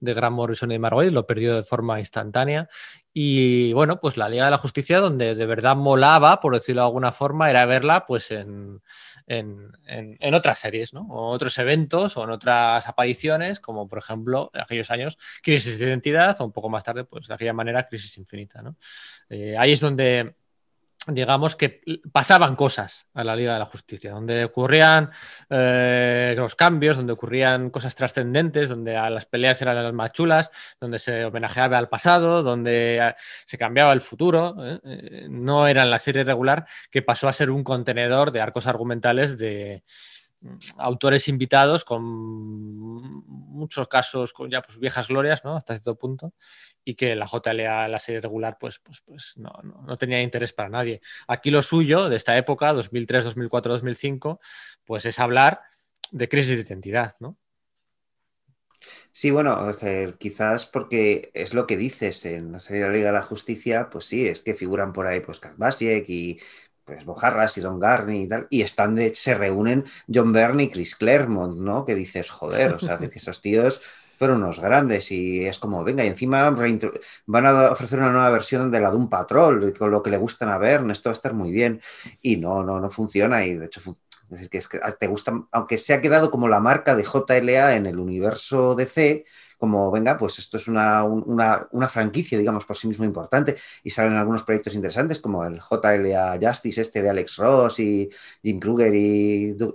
[0.00, 2.68] de Grant Morrison y Margot, lo perdió de forma instantánea.
[3.14, 6.86] Y bueno, pues la Liga de la Justicia, donde de verdad molaba, por decirlo de
[6.86, 8.80] alguna forma, era verla pues en,
[9.26, 11.06] en, en, otras series, ¿no?
[11.10, 15.86] O otros eventos o en otras apariciones, como por ejemplo, en aquellos años, Crisis de
[15.86, 18.76] Identidad, o un poco más tarde, pues de aquella manera, Crisis Infinita, ¿no?
[19.28, 20.34] Eh, ahí es donde
[21.06, 21.80] digamos que
[22.12, 25.10] pasaban cosas a la Liga de la Justicia, donde ocurrían
[25.50, 30.50] eh, los cambios, donde ocurrían cosas trascendentes, donde las peleas eran las más chulas,
[30.80, 33.14] donde se homenajeaba al pasado, donde eh,
[33.44, 34.54] se cambiaba el futuro.
[34.60, 35.26] ¿eh?
[35.28, 39.82] no era la serie regular que pasó a ser un contenedor de arcos argumentales de,
[40.78, 43.31] autores invitados con
[43.62, 45.56] muchos casos con ya pues viejas glorias, ¿no?
[45.56, 46.34] Hasta cierto punto,
[46.84, 50.68] y que la JLA, la serie regular, pues, pues, pues no, no, tenía interés para
[50.68, 51.00] nadie.
[51.28, 54.38] Aquí lo suyo de esta época, 2003, 2004, 2005,
[54.84, 55.60] pues es hablar
[56.10, 57.38] de crisis de identidad, ¿no?
[59.12, 59.56] Sí, bueno,
[60.18, 63.88] quizás porque es lo que dices en la serie de la Liga de la Justicia,
[63.90, 66.40] pues sí, es que figuran por ahí pues Basiek y
[66.84, 70.96] pues Bojarras y Garney y tal, y están de se reúnen John Byrne y Chris
[70.96, 71.84] Claremont, ¿no?
[71.84, 73.80] Que dices, joder, o sea, que esos tíos
[74.18, 78.70] fueron unos grandes y es como, venga, y encima van a ofrecer una nueva versión
[78.70, 81.34] de la Doom Patrol, con lo que le gustan a ver, esto va a estar
[81.34, 81.80] muy bien.
[82.20, 85.44] Y no, no, no funciona y de hecho es decir, que, es que te gusta,
[85.50, 89.24] aunque se ha quedado como la marca de JLA en el universo DC,
[89.62, 91.06] como, venga, pues esto es una,
[91.88, 96.80] franquicia, digamos, por sí mismo importante, y salen algunos proyectos interesantes, como el JLA Justice,
[96.80, 98.10] este de Alex Ross y
[98.42, 99.72] Jim Kruger y Doug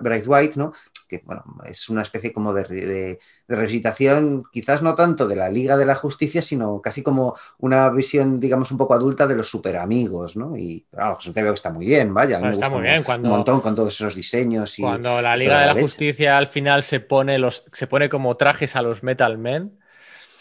[0.00, 0.72] Bright White, ¿no?
[1.06, 3.18] Que bueno, es una especie como de, de,
[3.48, 8.40] revisitación, quizás no tanto de la Liga de la Justicia, sino casi como una visión,
[8.40, 10.56] digamos, un poco adulta de los superamigos, ¿no?
[10.56, 12.38] Y claro, te veo que está muy bien, vaya.
[12.50, 14.78] está muy bien cuando, un montón con todos esos diseños.
[14.78, 18.36] Y, cuando la Liga de la, Justicia al final se pone, los, se pone como
[18.36, 19.78] trajes a los Metal Men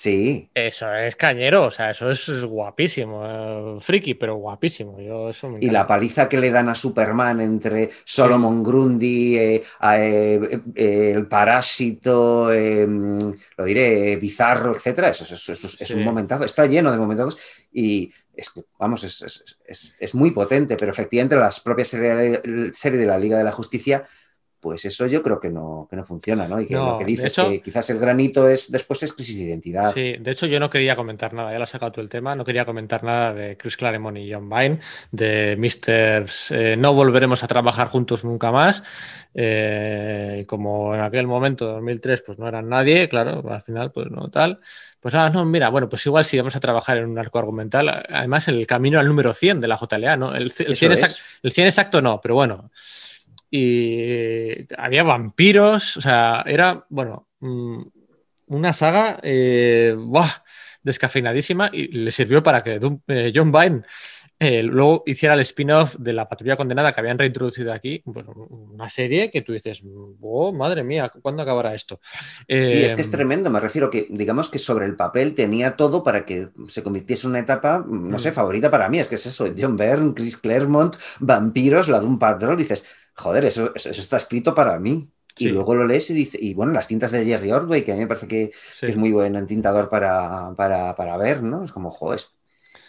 [0.06, 0.52] Sí.
[0.54, 3.24] Eso es cañero, o sea, eso es guapísimo.
[3.26, 5.00] Eh, friki, pero guapísimo.
[5.60, 12.54] y la paliza que le dan a Superman entre Solomon Grundy, eh, eh, el parásito,
[12.54, 13.18] em,
[13.58, 15.10] lo diré, bizarro, etcétera.
[15.10, 16.46] Eso, es un momentazo.
[16.46, 17.40] Está lleno de momentazos
[17.74, 22.42] y es, vamos, es, muy potente, pero efectivamente las propias series
[22.74, 24.06] serie de la Liga de la Justicia
[24.66, 26.60] pues eso yo creo que no, que no funciona, ¿no?
[26.60, 29.94] Y que lo que dices que quizás el granito es después es crisis de identidad.
[29.94, 32.34] Sí, de hecho yo no quería comentar nada, ya lo has sacado tú el tema,
[32.34, 34.80] no quería comentar nada de Chris Claremont y John Vine,
[35.12, 36.26] de Mr.
[36.50, 38.82] Eh, no volveremos a trabajar juntos nunca más.
[39.36, 44.30] Eh, como en aquel momento, 2003, pues no eran nadie, claro, al final, pues no
[44.30, 44.62] tal.
[45.00, 47.88] Pues ah, no, mira, bueno, pues igual si vamos a trabajar en un arco argumental,
[48.10, 50.34] además el camino al número 100 de la JLA, ¿no?
[50.34, 50.92] El, el 100,
[51.44, 52.72] el 100 exacto no, pero bueno
[53.56, 57.82] y había vampiros, o sea, era, bueno, mm,
[58.48, 59.96] una saga eh,
[60.84, 63.84] descafeinadísima y le sirvió para que eh, John Byrne
[64.38, 68.90] eh, luego hiciera el spin-off de la patrulla condenada que habían reintroducido aquí, bueno, una
[68.90, 69.82] serie que tú dices,
[70.20, 72.02] oh, madre mía, ¿cuándo acabará esto?
[72.46, 76.04] sí, es que es tremendo, me refiero que digamos que sobre el papel tenía todo
[76.04, 78.34] para que se convirtiese en una etapa, no sé, mm.
[78.34, 82.20] favorita para mí, es que es eso, John Byrne, Chris Claremont, vampiros, la de un
[82.20, 82.84] patrón, dices,
[83.16, 85.10] joder, eso, está escrito para mí.
[85.38, 87.96] Y luego lo lees y dice, y bueno, las tintas de Jerry Ordway, que a
[87.96, 91.66] mí me parece que, es muy buen entintador para, para, para, ver, ¿no?
[91.66, 92.22] Es como, joder.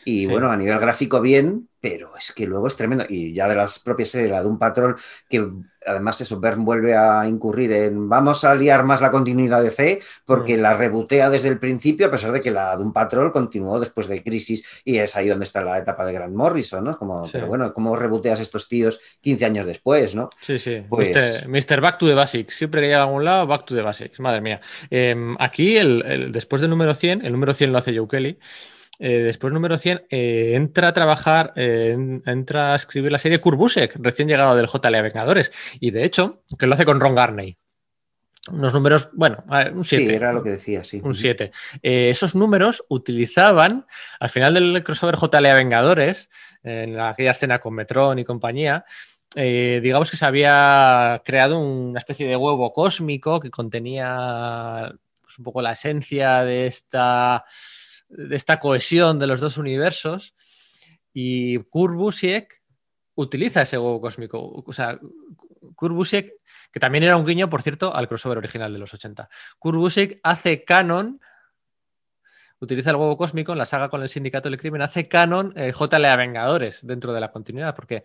[0.09, 3.05] Y bueno, a nivel gráfico bien, pero es que luego es tremendo.
[3.09, 4.95] Y ya de las propias series, la de un patrón
[5.29, 5.45] que
[5.85, 10.01] además eso, Bern vuelve a incurrir en vamos a liar más la continuidad de C
[10.25, 10.61] porque mm.
[10.61, 14.07] la rebotea desde el principio, a pesar de que la de un patrón continuó después
[14.07, 16.97] de Crisis y es ahí donde está la etapa de Grant Morrison, ¿no?
[16.97, 20.31] Como, Pero bueno, ¿cómo reboteas estos tíos 15 años después, no?
[20.41, 20.85] Sí, sí.
[20.89, 21.11] Pues...
[21.49, 21.81] Mr.
[21.81, 22.55] Back to the Basics.
[22.57, 24.21] Siempre que llega a algún lado, Back to the Basics.
[24.21, 24.61] Madre mía.
[24.89, 28.39] Em, aquí, el, después del número 100, el número 100 lo hace Joe Kelly.
[28.99, 33.97] Eh, después, número 100, eh, entra a trabajar, eh, entra a escribir la serie Kurbusek,
[34.01, 35.53] recién llegado del JLA Vengadores.
[35.81, 37.57] Y de hecho, que lo hace con Ron Garney.
[38.53, 39.43] Unos números, bueno,
[39.75, 40.07] un 7.
[40.07, 41.01] Sí, era lo que decía, sí.
[41.03, 41.51] Un 7.
[41.83, 43.87] esos números utilizaban,
[44.21, 46.31] al final del crossover JLA Vengadores,
[46.63, 48.85] en aquella escena con Metron y compañía,
[49.35, 55.61] digamos que se había creado una especie de huevo cósmico que contenía pues, un poco
[55.61, 57.45] la esencia de esta
[58.09, 60.35] de esta cohesión de los dos universos.
[61.13, 61.95] Y Kurt
[63.15, 64.63] utiliza ese huevo cósmico.
[64.67, 64.99] O sea,
[65.75, 65.95] Kurt
[66.71, 69.29] que también era un guiño, por cierto, al crossover original de los 80.
[69.59, 71.21] Kurt hace canon
[72.61, 75.73] utiliza el huevo cósmico en la saga con el sindicato del crimen, hace canon eh,
[75.73, 78.05] JLA Vengadores dentro de la continuidad, porque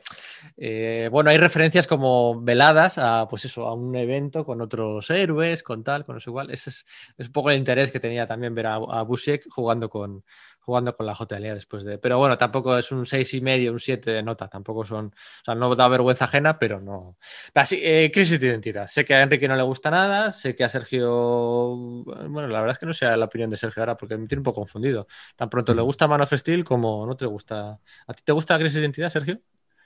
[0.57, 5.63] eh, bueno, hay referencias como veladas a pues eso, a un evento con otros héroes,
[5.63, 6.51] con tal, con eso igual.
[6.51, 6.85] Ese es,
[7.17, 9.07] un poco el interés que tenía también ver a, a
[9.49, 10.23] jugando con,
[10.61, 11.97] jugando con la JLA después de.
[11.97, 15.07] Pero bueno, tampoco es un 6 y medio, un 7 de nota, tampoco son.
[15.07, 17.17] O sea, no da vergüenza ajena, pero no.
[17.53, 18.87] Así, eh, crisis de identidad.
[18.87, 21.75] Sé que a Enrique no le gusta nada, sé que a Sergio.
[21.75, 24.39] Bueno, la verdad es que no sé la opinión de Sergio ahora, porque me tiene
[24.39, 25.07] un poco confundido.
[25.35, 27.79] Tan pronto le gusta Man of Steel como no te gusta.
[28.07, 29.41] ¿A ti te gusta la crisis de identidad, Sergio?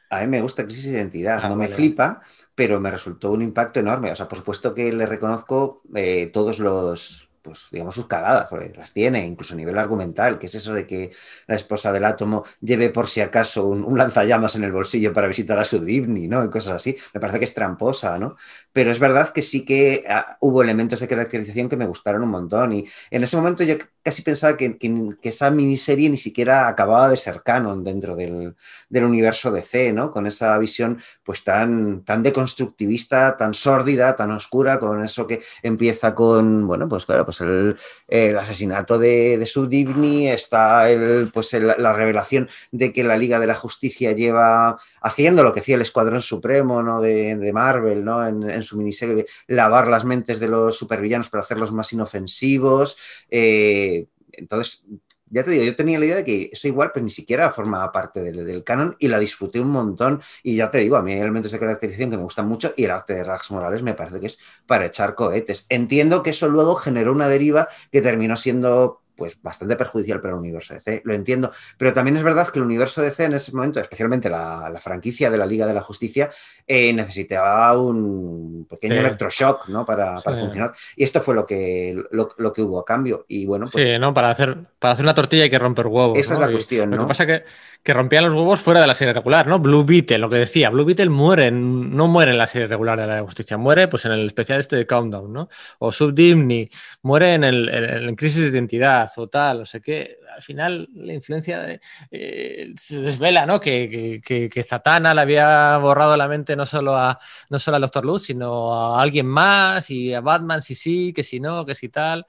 [0.10, 2.22] A mí me gusta Crisis de Identidad, ah, no me flipa,
[2.54, 4.12] pero me resultó un impacto enorme.
[4.12, 8.74] O sea, por supuesto que le reconozco eh, todos los, pues digamos, sus cagadas, porque
[8.76, 11.12] las tiene, incluso a nivel argumental, que es eso de que
[11.48, 15.60] la esposa del átomo lleve por si acaso un, lanzallamas en el bolsillo para visitar
[15.60, 16.44] a su Divni, ¿no?
[16.44, 16.96] Y cosas así.
[17.14, 18.36] Me parece que es tramposa, ¿no?
[18.74, 22.30] Pero es verdad que sí que ah, hubo elementos de caracterización que me gustaron un
[22.30, 22.74] montón.
[22.74, 23.76] Y en ese momento yo
[24.06, 24.78] casi pensaba que,
[25.24, 28.56] esa miniserie ni siquiera acababa de ser canon dentro del,
[28.92, 30.12] universo DC, ¿no?
[30.12, 36.14] Con esa visión pues tan, tan deconstructivista, tan sórdida, tan oscura, con eso que empieza
[36.14, 42.48] con, bueno, pues claro, pues el, asesinato de, de Subdivni, está el, pues la revelación
[42.72, 46.82] de que la Liga de la Justicia lleva haciendo lo que hacía el Escuadrón Supremo
[46.82, 47.00] ¿no?
[47.00, 48.28] de, Marvel ¿no?
[48.28, 52.98] En, su miniserie de lavar las mentes de los supervillanos para hacerlos más inofensivos.
[53.30, 53.95] Eh,
[54.38, 54.84] entonces,
[55.30, 57.92] ya te digo, yo tenía la idea de que eso igual pues ni siquiera formaba
[57.92, 60.22] parte del, canon y la disfruté un montón.
[60.44, 62.84] Y ya te digo, a mí hay elementos de caracterización que me gustan mucho y
[62.84, 65.66] el arte de Rax Morales me parece que es para echar cohetes.
[65.70, 70.40] Entiendo que eso luego generó una deriva que terminó siendo pues bastante perjudicial para el
[70.40, 73.80] universo DC, lo entiendo, pero también es verdad que el universo DC en ese momento,
[73.80, 76.30] especialmente la, franquicia de la Liga de la Justicia,
[76.68, 79.86] eh, necesitaba un pequeño electroshock ¿no?
[79.86, 80.74] para, funcionar.
[80.96, 83.26] Y esto fue lo que, lo, que hubo a cambio.
[83.28, 84.14] Y bueno, pues, sí, ¿no?
[84.14, 86.18] para, hacer, para hacer una tortilla hay que romper huevos.
[86.18, 86.92] Esa es la cuestión.
[86.92, 87.46] Lo que pasa es que,
[87.84, 89.60] que rompían los huevos fuera de la serie regular, ¿no?
[89.60, 93.08] Blue Beetle, lo que decía, Blue Beetle muere, no muere en la serie regular de
[93.08, 95.50] la Justicia, muere pues en el especial este de Countdown, ¿no?
[95.80, 96.70] O Subdimni,
[97.04, 100.20] muere en el en Crisis de Identidad o tal, no sé qué.
[100.36, 101.80] Al final la influencia
[102.12, 103.60] eh, se desvela, ¿no?
[103.60, 107.20] Que, que, que, Zatanna le había borrado la mente no solo, a,
[107.50, 111.24] no solo al Doctor Luz, sino a alguien más y a Batman, si sí, que
[111.24, 112.26] si no, que si tal.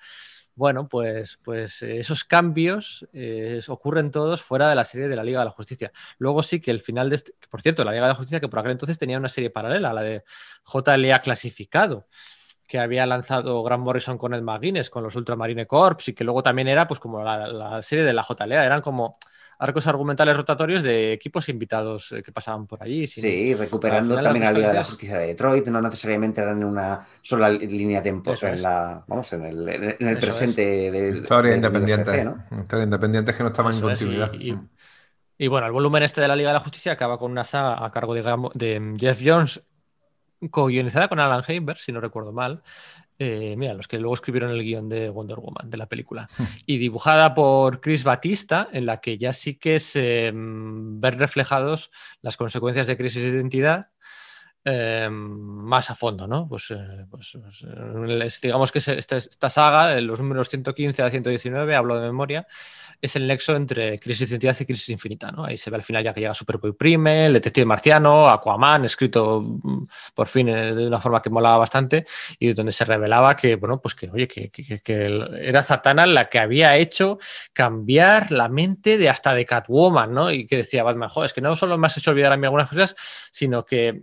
[0.56, 5.40] Bueno, pues, pues esos cambios eh, ocurren todos fuera de la serie de la Liga
[5.40, 5.92] de la Justicia.
[6.16, 8.48] Luego sí que el final de este, por cierto, la Liga de la Justicia que
[8.48, 10.24] por aquel entonces tenía una serie paralela, la de
[10.64, 12.08] JLA clasificado,
[12.66, 16.42] que había lanzado Grant Morrison con el McGuinness, con los Ultramarine Corps, y que luego
[16.42, 19.18] también era pues como la, serie de la JLA, eran como
[19.58, 23.06] arcos argumentales rotatorios de equipos invitados eh, que pasaban por allí.
[23.06, 27.06] Sí, recuperando también la Liga de la Justicia de Detroit, no necesariamente eran en una
[27.22, 32.24] sola línea temporal, en la, vamos, en el, en el presente de Historia independiente.
[32.24, 32.44] ¿no?
[32.60, 34.32] Historia independiente que no estaban en continuidad.
[35.38, 37.84] y, bueno, el volumen este de la Liga de la Justicia acaba con una saga
[37.84, 38.22] a cargo de,
[38.54, 39.62] de Jeff Jones
[40.50, 42.62] co-guionizada con Alan Heimberg, si no recuerdo mal.
[43.18, 46.28] Eh, mira, los que luego escribieron el guion de Wonder Woman, de la película.
[46.36, 46.44] Hmm.
[46.66, 51.90] y dibujada por Chris Batista, en la que ya sí que se mm, ven reflejados
[52.20, 53.90] las consecuencias de crisis de identidad.
[54.68, 56.48] Eh, más a fondo, ¿no?
[56.48, 61.76] Pues, eh, pues, pues digamos que esta, esta, saga, de los números 115 a 119,
[61.76, 62.48] hablo de memoria,
[63.00, 65.30] es el nexo entre Crisis de Identidad y Crisis Infinita.
[65.30, 65.44] ¿no?
[65.44, 69.40] Ahí se ve al final ya que llega Superboy Prime, el Detective Marciano, Aquaman, escrito
[69.40, 72.04] mm, por fin eh, de una forma que molaba bastante
[72.40, 74.50] y donde se revelaba que, bueno, pues que, oye, que,
[75.42, 77.18] era Zatanna la que había hecho
[77.52, 80.32] cambiar la mente de hasta de Catwoman, ¿no?
[80.32, 82.46] Y que decía Batman, joder, es que no solo me has hecho olvidar a mí
[82.46, 82.96] algunas cosas,
[83.30, 84.02] sino que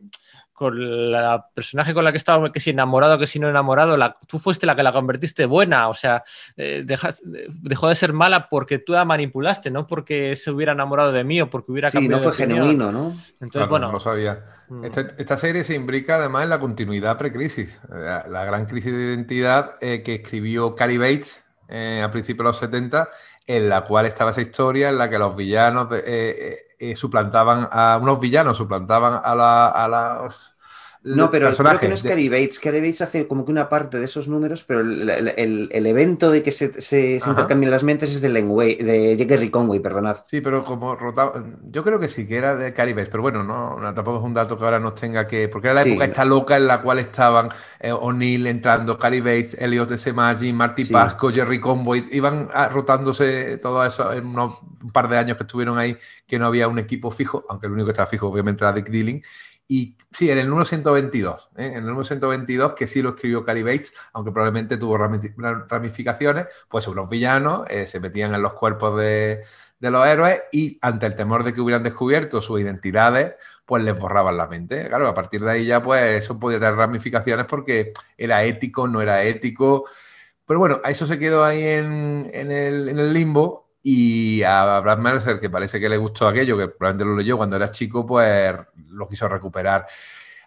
[0.54, 4.16] con la personaje con la que estaba, que si enamorado, que si no enamorado, la,
[4.28, 6.24] tú fuiste la que la convertiste buena, o sea,
[6.56, 11.24] eh, dejó de ser mala porque tú la manipulaste, no porque se hubiera enamorado de
[11.24, 13.14] mí o porque hubiera sí, no fue genuino, ¿no?
[13.42, 13.88] Entonces, bueno.
[13.88, 14.46] No lo sabía.
[14.70, 14.86] Mm.
[15.18, 20.04] Esta, serie se imbrica además en la continuidad pre-crisis, la, gran crisis de identidad eh,
[20.04, 23.10] que escribió Cary Bates eh, a principios de los 70,
[23.48, 25.88] en la cual estaba esa historia en la que los villanos
[26.96, 30.53] suplantaban a unos villanos, suplantaban a, la, a los
[31.04, 32.60] no, pero creo que no es Cary Bates.
[32.60, 36.52] Cary Bates hace como que una parte de esos números, pero el, evento de que
[36.52, 40.18] se, se, intercambien las mentes es de, Lenway, de Gary Conway, perdonad.
[40.26, 41.44] Sí, pero como rotaba.
[41.70, 44.34] Yo creo que sí, que era de Cary Bates, pero bueno, no, tampoco es un
[44.34, 45.50] dato que ahora nos tenga que.
[45.50, 47.50] Porque era la época esta loca en la cual estaban
[47.82, 50.14] eh, O'Neill entrando, Cary Bates, Elliot S.
[50.14, 55.38] Maggi, Marty Pasco, Jerry Conway, iban rotándose todo eso en unos un par de años
[55.38, 58.28] que estuvieron ahí, que no había un equipo fijo, aunque el único que estaba fijo,
[58.28, 59.22] obviamente, era Dick Dealing
[59.68, 61.68] y sí, en el número 122, ¿eh?
[61.68, 66.88] en el número 122, que sí lo escribió Cary Bates, aunque probablemente tuvo ramificaciones, pues
[66.88, 69.42] unos villanos eh, se metían en los cuerpos de,
[69.80, 73.34] los héroes y ante el temor de que hubieran descubierto sus identidades,
[73.66, 74.88] pues les borraban la mente.
[74.88, 79.02] Claro, a partir de ahí ya pues eso podía tener ramificaciones porque era ético, no
[79.02, 79.86] era ético.
[80.46, 85.40] Pero bueno, a eso se quedó ahí en, en el limbo y a Brad Mercer,
[85.40, 88.56] que parece que le gustó aquello, que probablemente lo leyó cuando era chico, pues
[88.88, 89.86] lo quiso recuperar.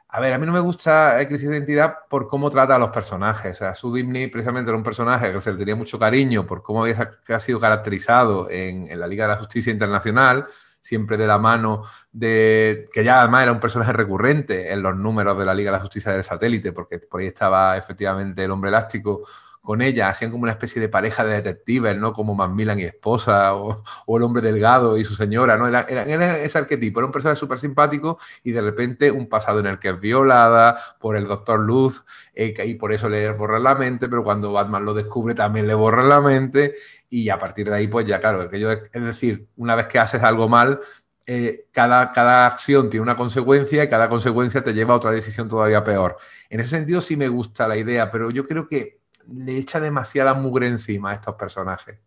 [0.08, 2.90] A ver, a mí no me gusta Crisis de Identidad por cómo trata a los
[2.90, 3.56] personajes.
[3.56, 6.84] O sea, Su precisamente era un personaje que se le tenía mucho cariño por cómo
[6.84, 10.46] había sido caracterizado en, en, la Liga de la Justicia Internacional,
[10.80, 11.82] siempre de la mano
[12.12, 12.86] de.
[12.94, 15.82] que ya además era un personaje recurrente en los números de la Liga de la
[15.82, 19.24] Justicia del Satélite, porque por ahí estaba efectivamente el hombre elástico
[19.66, 22.12] con ella, hacían como una especie de pareja de detectives, ¿no?
[22.12, 23.82] Como Macmillan y esposa, o,
[24.16, 25.66] el hombre delgado y su señora, ¿no?
[25.66, 29.66] Era, era, ese arquetipo, era un personaje súper simpático y de repente un pasado en
[29.66, 33.74] el que es violada por el doctor Luz eh, y por eso le borra la
[33.74, 36.74] mente, pero cuando Batman lo descubre también le borra la mente
[37.10, 40.48] y a partir de ahí, pues ya claro, es decir, una vez que haces algo
[40.48, 40.78] mal,
[41.26, 45.48] eh, cada, cada acción tiene una consecuencia y cada consecuencia te lleva a otra decisión
[45.48, 46.16] todavía peor.
[46.48, 49.00] En ese sentido sí me gusta la idea, pero yo creo que
[49.32, 51.98] le echa demasiada mugre encima a estos personajes.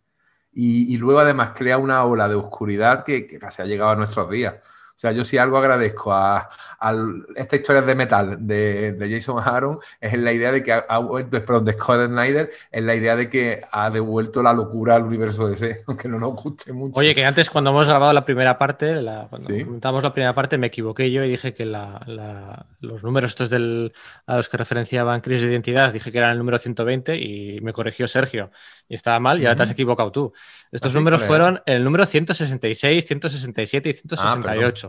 [0.52, 4.30] Y, luego además crea una ola de oscuridad que, que casi ha llegado a nuestros
[4.30, 4.56] días.
[5.00, 6.50] O sea, yo sí algo agradezco a,
[7.34, 11.64] esta historia de metal de, Jason Aaron es la idea de que ha, vuelto, perdón,
[11.64, 15.84] de Scott Snyder, es la idea de que ha devuelto la locura al universo DC,
[15.88, 17.00] aunque no nos guste mucho.
[17.00, 20.58] Oye, que antes cuando hemos grabado la primera parte, la, cuando comentamos la primera parte,
[20.58, 23.94] me equivoqué yo y dije que los números estos del,
[24.26, 27.72] a los que referenciaban crisis de identidad, dije que eran el número 120 y me
[27.72, 28.52] corrigió Sergio.
[28.90, 30.34] Y estaba mal y ahora te has equivocado tú.
[30.74, 34.89] Estos ¿Ah, números fueron el número 166, 167 y 168.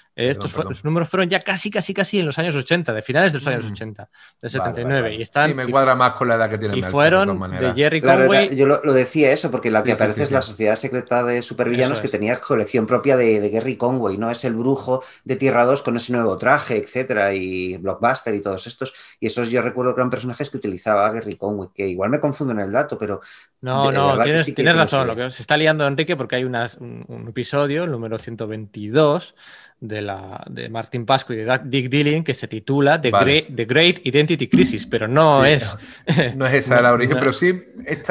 [0.13, 3.39] Estos los números fueron ya casi, casi, casi en los años 80, de finales de
[3.39, 4.07] los años 80, mm.
[4.41, 5.15] de 79.
[5.15, 8.01] Y están, sí, me cuadra más con la edad que tiene Y fueron de, Jerry
[8.01, 8.55] Conway.
[8.55, 12.09] yo lo, decía eso, porque lo que aparece es la Sociedad Secreta de Supervillanos que
[12.09, 14.29] tenía colección propia de, de, Gary Conway, ¿no?
[14.29, 18.67] Es el brujo de Tierra 2 con ese nuevo traje, etcétera, y Blockbuster y todos
[18.67, 18.93] estos.
[19.19, 22.53] Y esos yo recuerdo que eran personajes que utilizaba Gary Conway, que igual me confundo
[22.53, 23.21] en el dato, pero.
[23.61, 25.07] No, no, tienes, tienes razón.
[25.07, 29.35] Lo que se está liando Enrique porque hay un, un episodio, el número 122
[29.81, 33.09] de, la, de Martin Pasco y de Dick Dilling que se titula The,
[33.65, 35.75] Great, Identity Crisis, pero no es.
[36.35, 37.51] No, es esa la origen, pero sí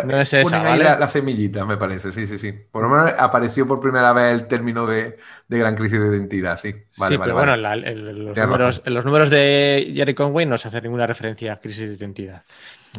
[0.05, 2.52] no es esa, ahí la, semillita, me parece, sí, sí, sí.
[2.52, 5.16] Por lo menos apareció por primera vez el término de,
[5.49, 6.74] gran crisis de identidad, sí.
[6.90, 11.52] sí, pero bueno, los, números, los, números, de Jerry Conway no se hace ninguna referencia
[11.52, 12.42] a crisis de identidad.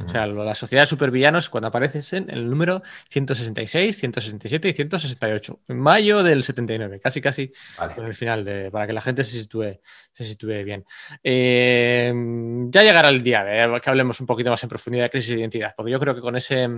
[0.06, 5.60] O sea, la sociedad de supervillanos cuando aparecen en el número 166, 167 y 168.
[5.68, 7.52] En mayo del 79, casi casi
[7.98, 9.80] en el final, de, para que la gente se sitúe,
[10.14, 10.86] se sitúe bien.
[11.24, 12.14] Eh,
[12.70, 15.42] ya llegará el día de que hablemos un poquito más en profundidad de crisis de
[15.42, 16.70] identidad, porque yo creo que con ese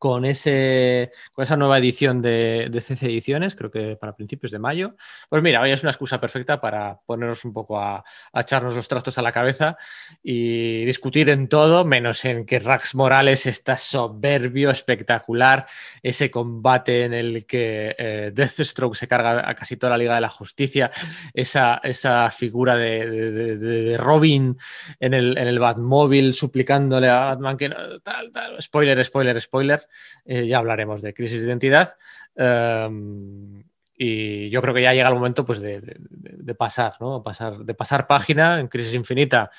[0.00, 4.58] con, ese, con esa nueva edición de, de, CC Ediciones, creo que para principios de
[4.58, 4.96] mayo.
[5.28, 8.02] Pues mira, hoy es una excusa perfecta para ponernos un poco a,
[8.34, 9.76] echarnos los trastos a la cabeza
[10.22, 15.66] y discutir en todo, menos en que Rax Morales está soberbio, espectacular,
[16.02, 20.22] ese combate en el que eh, Deathstroke se carga a casi toda la Liga de
[20.22, 20.90] la Justicia,
[21.34, 24.56] esa, esa figura de, de, Robin
[24.98, 27.68] en el, en el Batmóvil suplicándole a Batman que
[28.02, 29.89] tal, tal, spoiler, spoiler, spoiler.
[30.24, 31.96] Eh, ya hablaremos de crisis de identidad.
[32.34, 33.62] Em,
[34.02, 37.22] y yo creo que ya llega el momento pues, de, pasar, ¿no?
[37.22, 39.50] pasar, de pasar página en crisis infinita.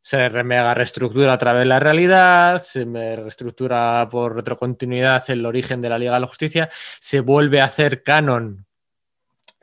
[0.00, 5.82] Se mega reestructura a través de la realidad, se me reestructura por retrocontinuidad el origen
[5.82, 8.66] de la Liga de la Justicia, se vuelve a hacer canon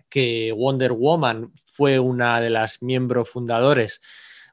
[0.08, 4.02] que Wonder Woman fue una de las miembros fundadores,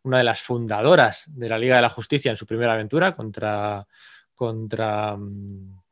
[0.03, 3.87] una de las fundadoras de la Liga de la Justicia en su primera aventura contra,
[4.35, 5.17] contra...
[5.17, 5.85] Mm,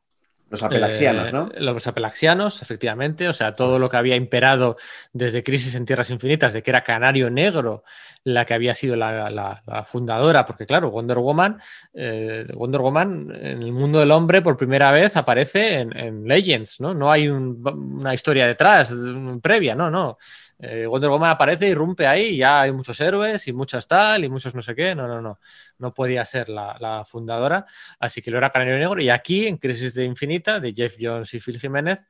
[0.53, 1.49] los apelaxianos, eh, ¿no?
[1.57, 3.27] Los apelaxianos, efectivamente.
[3.27, 4.77] O sea, todo lo que había imperado
[5.11, 7.83] desde Crisis en Tierras Infinitas, de que era Canario Negro
[8.23, 11.59] la que había sido la, fundadora, porque claro, Wonder Woman,
[11.93, 16.93] eh, Wonder Woman en el mundo del hombre por primera vez aparece en, Legends, ¿no?
[16.93, 18.93] No hay una historia detrás,
[19.41, 20.17] previa, no, no.
[20.59, 24.29] Eh, Wonder Woman aparece y rompe ahí, ya hay muchos héroes y muchas tal y
[24.29, 24.95] muchos no sé qué.
[24.95, 25.39] No, no, no.
[25.77, 27.65] No podía ser la, fundadora.
[27.99, 29.01] Así que lo era Canario Negro.
[29.01, 32.05] Y aquí, en Crisis de Infinita, de Jeff Jones y Phil Jiménez,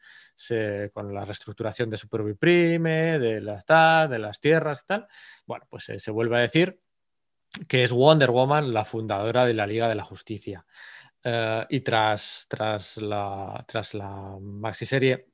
[0.94, 5.08] con la reestructuración de Super Prime, de las, de las tierras y tal,
[5.46, 6.80] bueno, pues se vuelve a decir
[7.68, 10.66] que es Wonder Woman la fundadora de la Liga de la Justicia.
[11.24, 15.33] Eh, y tras, tras, la, tras la maxiserie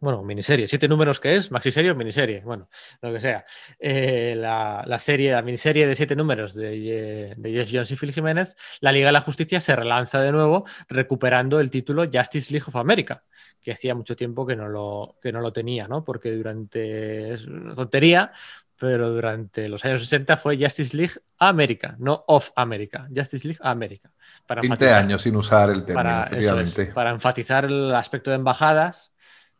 [0.00, 2.68] bueno, miniserie, siete números que es, maxiserie o miniserie, bueno,
[3.02, 3.44] lo que sea.
[3.78, 8.56] Eh, la, serie, la miniserie de siete números de, de Jeff Jones y Phil Jiménez,
[8.80, 12.76] la Liga de la Justicia se relanza de nuevo, recuperando el título Justice League of
[12.76, 13.24] America,
[13.60, 16.04] que hacía mucho tiempo que no lo, que no lo tenía, ¿no?
[16.04, 18.32] Porque durante, es una tontería,
[18.78, 24.12] pero durante los años 60 fue Justice League América, no of America, Justice League América.
[24.46, 26.86] Para 20 años sin usar el término, efectivamente.
[26.86, 29.12] para enfatizar el aspecto de embajadas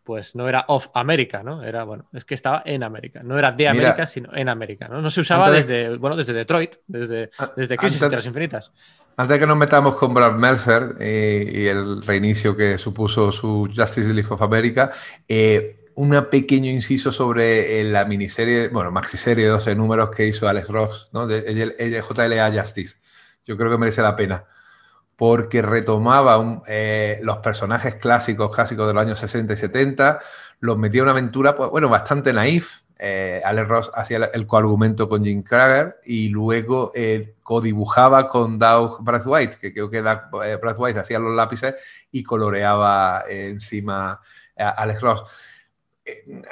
[0.09, 1.63] pues no era of América, ¿no?
[1.63, 3.21] Era, bueno, es que estaba en América.
[3.23, 5.03] No era de América, sino en América, ¿no?
[5.03, 8.73] No se usaba desde, bueno, desde Detroit, desde, desde Crisis de las Infinitas.
[9.19, 13.69] Antes de que nos metamos con Brad Mercer eh, y el reinicio que supuso su
[13.71, 14.91] Justice League of America,
[15.29, 20.49] eh, un pequeño inciso sobre eh, la miniserie, bueno, maxiserie de 12 números que hizo
[20.49, 21.27] Alex Ross, ¿no?
[21.27, 22.97] De, JLA Justice.
[23.45, 24.43] Yo creo que merece la pena
[25.19, 30.21] porque retomaba eh, los personajes clásicos, clásicos de los años 60 y 70,
[30.61, 32.83] los metía en una aventura, pues, bueno, bastante naif.
[33.01, 39.03] Eh, Alex Ross hacía el, coargumento con Jim Crager y luego eh, codibujaba con Doug
[39.03, 41.75] Braithwaite, que creo que eh, Braithwaite hacía los lápices
[42.13, 44.21] y coloreaba encima
[44.57, 45.25] a Alex Ross.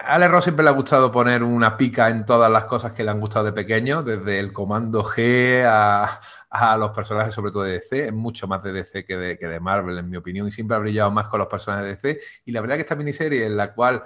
[0.03, 3.05] A Alex Ross siempre le ha gustado poner una pica en todas las cosas que
[3.05, 6.21] le han gustado de pequeño, desde el comando G a,
[6.63, 9.47] a los personajes, sobre todo de DC, es mucho más de DC que de, que
[9.49, 12.21] de, Marvel, en mi opinión, y siempre ha brillado más con los personajes de DC.
[12.45, 14.03] Y la verdad que esta miniserie, en la cual,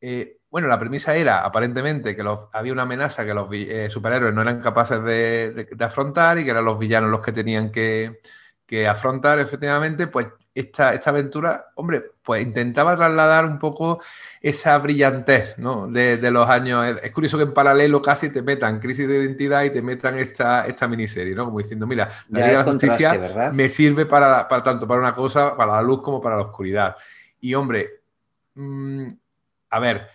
[0.00, 4.34] eh, bueno, la premisa era aparentemente que los, había una amenaza que los eh, superhéroes
[4.34, 8.20] no eran capaces de, de, afrontar y que eran los villanos los que tenían que,
[8.68, 14.02] que afrontar, efectivamente, pues esta, esta aventura, hombre, pues intentaba trasladar un poco
[14.42, 15.86] esa brillantez ¿no?
[15.86, 16.98] de, los años.
[17.02, 20.66] Es, curioso que en paralelo casi te metan crisis de identidad y te metan esta,
[20.66, 21.46] esta miniserie, ¿no?
[21.46, 25.14] Como diciendo, mira, la Liga de la Justicia me sirve para, para, tanto para una
[25.14, 26.94] cosa, para la luz como para la oscuridad.
[27.40, 28.02] Y hombre,
[28.54, 29.08] mmm,
[29.70, 30.08] a ver,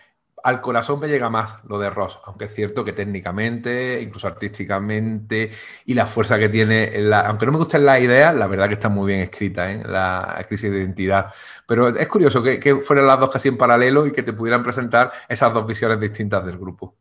[0.44, 5.50] al corazón me llega más lo de Ross, aunque es cierto que técnicamente, incluso artísticamente,
[5.86, 6.92] y la fuerza que tiene,
[7.24, 9.82] aunque no me gusten las ideas, la verdad que está muy bien escrita, ¿eh?
[9.86, 11.32] la crisis de identidad.
[11.66, 14.62] Pero es curioso que, que fueran las dos casi en paralelo y que te pudieran
[14.62, 16.94] presentar esas dos visiones distintas del grupo.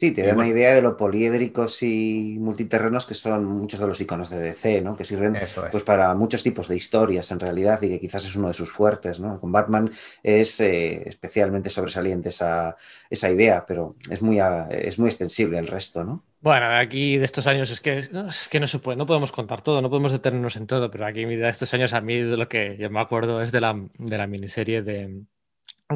[0.00, 4.00] Sí, te da una idea de lo poliédricos y multiterrenos que son muchos de los
[4.00, 4.96] iconos de DC, ¿no?
[4.96, 5.36] Que sirven
[5.70, 8.72] pues, para muchos tipos de historias en realidad y que quizás es uno de sus
[8.72, 9.38] fuertes, ¿no?
[9.38, 9.90] Con Batman
[10.22, 12.78] es eh, especialmente sobresaliente esa,
[13.10, 14.38] esa, idea, pero es muy,
[14.70, 16.24] es muy extensible el resto, ¿no?
[16.40, 19.32] Bueno, aquí de estos años es que no, es que no se puede, no podemos
[19.32, 22.38] contar todo, no podemos detenernos en todo, pero aquí de estos años a mí de
[22.38, 25.24] lo que yo me acuerdo es de la, de la miniserie de,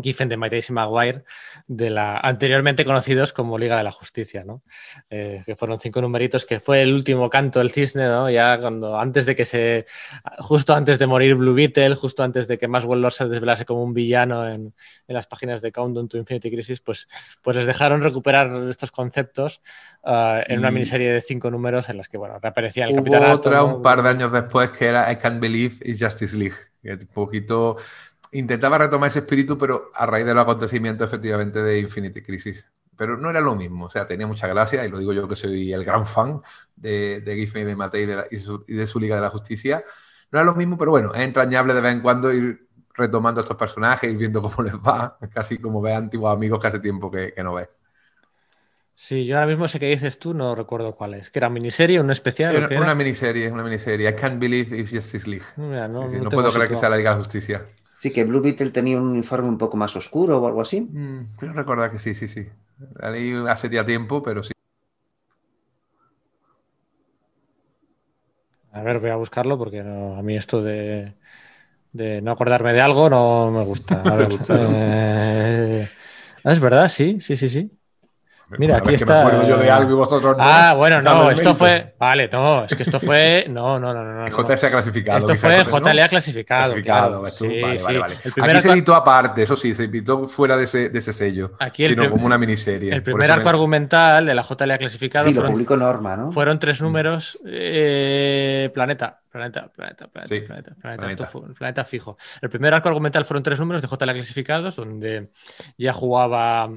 [0.02, 1.24] Giffen de Mighty Maguire,
[1.66, 4.62] de la, anteriormente conocidos como Liga de la Justicia, ¿no?
[5.10, 8.30] Eh, que fueron cinco numeritos, que fue el último canto del cisne, ¿no?
[8.30, 9.86] ya cuando antes de que se,
[10.38, 13.82] justo antes de morir Blue Beetle, justo antes de que Maxwell Lord se desvelase como
[13.82, 14.74] un villano en,
[15.06, 17.08] en, las páginas de Countdown to Infinity Crisis, pues,
[17.42, 19.60] pues les dejaron recuperar estos conceptos
[20.02, 23.30] uh, en una miniserie de cinco números en las que, bueno, reaparecía el Hubo Capitán
[23.30, 26.92] otra un par de años después que era I Can't Believe It's Justice League, que
[26.92, 27.76] un poquito
[28.34, 32.68] intentaba retomar ese espíritu, pero a raíz de los acontecimientos efectivamente de Infinity Crisis.
[32.96, 35.36] Pero no era lo mismo, o sea, tenía mucha gracia, y lo digo yo que
[35.36, 36.40] soy el gran fan
[36.76, 39.82] de, de Giffen y de Matei y, de su Liga de la Justicia.
[40.30, 43.56] No era lo mismo, pero bueno, es entrañable de vez en cuando ir retomando estos
[43.56, 47.34] personajes, ir viendo cómo les va, casi como ve antiguos amigos que hace tiempo que,
[47.42, 47.68] no ves.
[48.96, 51.30] Sí, yo ahora mismo sé que dices tú, no recuerdo cuál es.
[51.30, 52.54] ¿Que era miniserie, un especial?
[52.54, 54.08] Era, una miniserie, una miniserie.
[54.08, 55.46] I can't believe it's Justice League.
[55.56, 57.62] no, no puedo creer que sea la Liga de la Justicia.
[58.04, 60.82] Sí, que Blue Beetle tenía un uniforme un poco más oscuro o algo así.
[60.82, 62.46] Mm, creo recordar que sí, sí, sí.
[62.96, 64.52] La leí hace ya tiempo, pero sí.
[68.72, 71.14] A ver, voy a buscarlo porque a mí esto de,
[71.94, 74.02] no acordarme de algo no me gusta.
[74.50, 75.88] Eh,
[76.44, 77.70] es verdad, sí, sí, sí, sí.
[78.58, 79.14] Mira, aquí está.
[79.14, 80.42] Me acuerdo yo de algo y vosotros no.
[80.44, 81.94] Ah, bueno, no, esto fue.
[81.98, 83.46] Vale, no, es que esto fue.
[83.54, 84.26] No, no, no, no.
[84.26, 85.18] JLA clasificado.
[85.18, 86.72] Esto fue JLA clasificado.
[86.72, 88.14] Clasificado, sí, vale, vale, vale.
[88.40, 91.52] Aquí se editó aparte, eso sí, se editó fuera de ese, de ese sello.
[91.60, 92.92] Aquí sino como una miniserie.
[92.92, 95.28] El primer arco argumental de la JLA clasificado.
[95.28, 96.32] Sí, lo publicó Norma, ¿no?
[96.32, 97.38] Fueron tres números.
[97.46, 102.16] Eh, planeta, planeta, planeta, planeta, sí, planeta, planeta, Fue, planeta fijo.
[102.40, 105.30] El primer arco argumental fueron tres números de JLA clasificados, donde
[105.76, 106.70] ya jugaba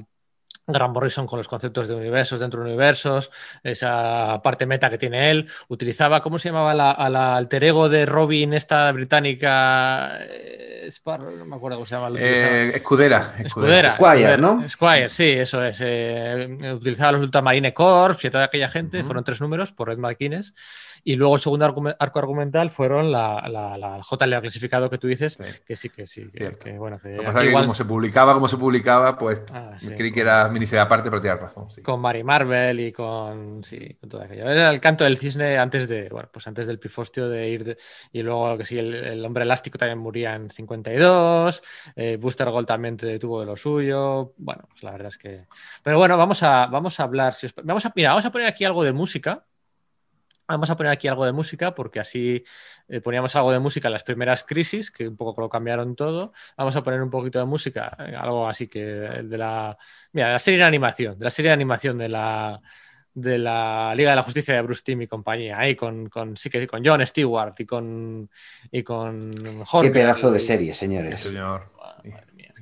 [0.68, 3.30] Grant Morrison con los conceptos de universos dentro de universos,
[3.62, 5.48] esa parte meta que tiene él.
[5.68, 10.18] Utilizaba, ¿cómo se llamaba la, alter ego de Robin, esta británica?
[10.20, 12.18] Eh, no me acuerdo cómo se llama.
[12.18, 13.88] Eh, escudera, escudera.
[13.88, 14.68] Squire, ¿no?
[14.68, 15.78] Squire, sí, eso es.
[15.80, 19.02] Eh, utilizaba los Ultramarine Corps y toda aquella gente.
[19.02, 20.54] Fueron tres números por Ed McGuinness.
[21.08, 25.38] Y luego el segundo arco argumental fueron la, la, la JLA clasificado que tú dices,
[25.64, 26.28] que sí, que sí.
[26.30, 27.16] Que, bueno, que,
[27.50, 31.40] como se publicaba, como se publicaba, pues ah, creí que era miniserie aparte, pero tienes
[31.40, 31.68] razón.
[31.82, 34.50] Con Mary Marvel y con, sí, con todo aquello.
[34.50, 37.78] Era el canto del cisne antes de, bueno, pues antes del pifostio de ir,
[38.12, 41.62] y luego que sí, el, hombre elástico también moría en 52,
[41.96, 45.46] eh, Booster Gold también tuvo de lo suyo, bueno, pues la verdad es que...
[45.82, 48.84] Pero bueno, vamos a, vamos a hablar, vamos a, mira, vamos a poner aquí algo
[48.84, 49.46] de música.
[50.48, 52.42] Vamos a poner aquí algo de música porque así
[52.88, 56.32] eh, poníamos algo de música en las primeras crisis, que un poco lo cambiaron todo.
[56.56, 59.76] Vamos a poner un poquito de música, eh, algo así que de la,
[60.12, 62.60] mira, la serie de animación, de la serie de animación de la,
[63.12, 66.48] de la Liga de la Justicia de Bruce Timm y compañía, ahí con, con, sí
[66.48, 68.30] que, con John Stewart y con,
[68.72, 71.20] y con Qué pedazo de serie, señores.
[71.20, 71.70] señor.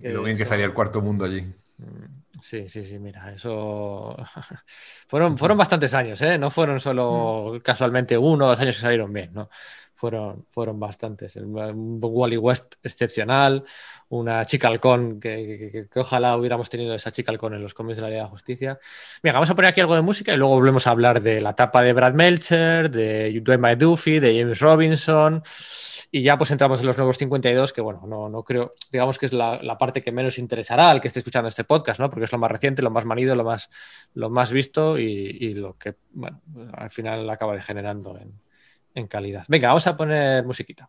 [0.02, 1.42] lo bien que salía el cuarto mundo allí.
[1.78, 2.25] Mm.
[2.40, 4.16] Sí, sí, sí, mira, eso
[5.08, 6.38] fueron, fueron bastantes años, ¿eh?
[6.38, 7.58] No fueron solo mm.
[7.60, 9.48] casualmente uno o dos años que salieron bien, ¿no?
[9.94, 11.36] Fueron, fueron bastantes.
[11.36, 13.64] Un Wally West excepcional,
[14.10, 18.10] una chica halcón, que, ojalá hubiéramos tenido esa chica halcón en los cómics de la
[18.10, 18.78] Liga de Justicia.
[19.22, 21.50] Mira, vamos a poner aquí algo de música y luego volvemos a hablar de la
[21.50, 25.42] etapa de Brad Melcher, de Dwayne Duffy, de James Robinson.
[26.16, 29.26] Y ya pues entramos en los nuevos 52, que bueno, no, no creo, digamos que
[29.26, 32.08] es la, parte que menos interesará al que esté escuchando este podcast, ¿no?
[32.08, 33.68] Porque es lo más reciente, lo más manido, lo más,
[34.14, 36.40] lo más visto y, lo que, bueno,
[36.72, 38.32] al final acaba degenerando en,
[38.94, 39.44] en calidad.
[39.48, 40.88] Venga, vamos a poner musiquita.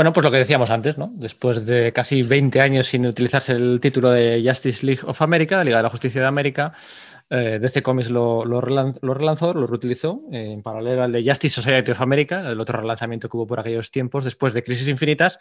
[0.00, 1.10] Bueno, pues lo que decíamos antes, ¿no?
[1.12, 5.64] Después de casi 20 años sin utilizarse el título de Justice League of America, la
[5.64, 6.72] Liga de la Justicia de América,
[7.28, 12.00] eh, DC Comics lo, relanzó, lo reutilizó eh, en paralelo al de Justice Society of
[12.00, 15.38] America, el otro relanzamiento que hubo por aquellos tiempos, después de Crisis Infinitas,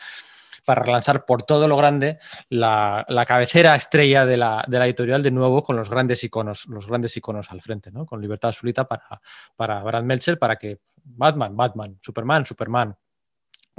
[0.65, 5.77] para relanzar por todo lo grande la, cabecera estrella de la, editorial de nuevo con
[5.77, 8.05] los grandes iconos, los grandes iconos al frente, ¿no?
[8.05, 9.21] Con libertad absoluta para,
[9.55, 12.93] para Brad Meltzer, para que Batman, Batman, Superman, Superman,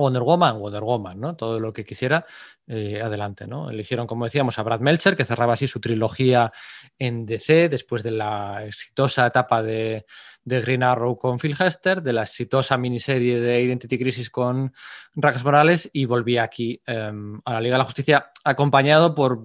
[0.01, 1.37] Wonder Woman, Wonder Woman, ¿no?
[1.37, 2.27] Todo lo que quisiera,
[2.67, 3.71] eh, adelante, ¿no?
[3.71, 6.53] Eligieron, como decíamos, a Brad Melcher, que cerraba así su trilogía
[6.99, 10.07] en DC, después de la exitosa etapa de,
[10.45, 14.73] Green Arrow con Phil Hester, de la exitosa miniserie de Identity Crisis con
[15.15, 19.39] Ragas Morales, y volvía aquí em, a la Liga de la Justicia, acompañado por,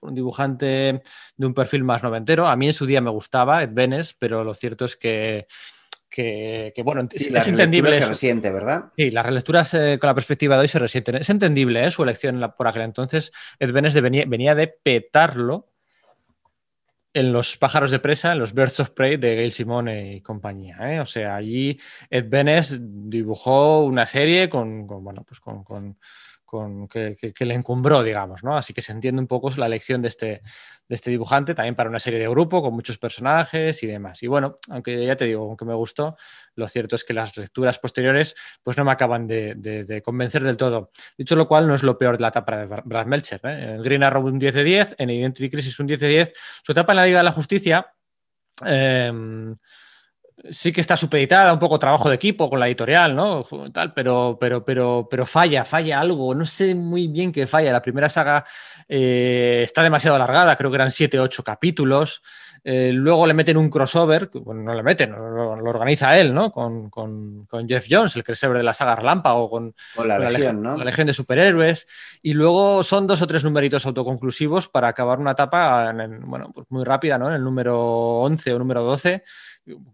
[0.00, 1.02] un dibujante
[1.36, 2.46] de un perfil más noventero.
[2.46, 5.46] A mí en su día me gustaba, Ed Benes, pero lo cierto es que
[6.08, 8.00] que, bueno, es entendible.
[8.00, 8.92] Se resiente, ¿verdad?
[8.96, 11.16] Sí, las relecturas eh, con la perspectiva de hoy se resienten.
[11.16, 11.90] Es entendible ¿eh?
[11.90, 13.32] su elección por aquel entonces.
[13.58, 15.68] Ed Benes venía, venía, de petarlo
[17.12, 20.76] en los pájaros de presa, en los Birds of Prey de Gail Simone y compañía.
[20.92, 21.00] ¿eh?
[21.00, 21.78] O sea, allí
[22.10, 25.98] Ed Benes dibujó una serie con, bueno, pues con con,
[26.46, 28.56] que, le encumbró, digamos, ¿no?
[28.56, 30.26] Así que se entiende un poco la elección de este,
[30.88, 34.22] de este dibujante, también para una serie de grupo con muchos personajes y demás.
[34.22, 36.16] Y bueno, aunque ya te digo, aunque me gustó,
[36.54, 40.90] lo cierto es que las lecturas posteriores pues no me acaban de, convencer del todo.
[41.18, 43.40] Dicho lo cual, no es lo peor de la etapa de Brad Melcher.
[43.44, 43.74] ¿eh?
[43.74, 46.32] En Green Arrow un 10 de 10, en Identity Crisis un 10 de 10.
[46.62, 47.92] Su etapa en la Liga de la Justicia...
[48.64, 49.54] Em,
[50.50, 53.42] sí que está supeditada, un poco trabajo de equipo con la editorial, ¿no?
[53.72, 56.34] Tal, pero, pero, pero, pero falla, falla algo.
[56.34, 57.72] No sé muy bien qué falla.
[57.72, 58.44] La primera saga
[58.88, 62.22] eh, está demasiado alargada, creo que eran 7 o 8 capítulos.
[62.68, 66.50] Eh, luego le meten un crossover, bueno, no le meten, lo, organiza él, ¿no?
[66.50, 66.90] Con,
[67.68, 70.76] Jeff Jones, el crossover de la saga Relámpago, con, con, la, legión, ¿no?
[70.76, 71.86] la Legión de Superhéroes.
[72.22, 76.82] Y luego son dos o tres numeritos autoconclusivos para acabar una etapa, bueno, pues muy
[76.82, 77.28] rápida, ¿no?
[77.28, 77.78] En el número
[78.22, 79.22] 11 o número 12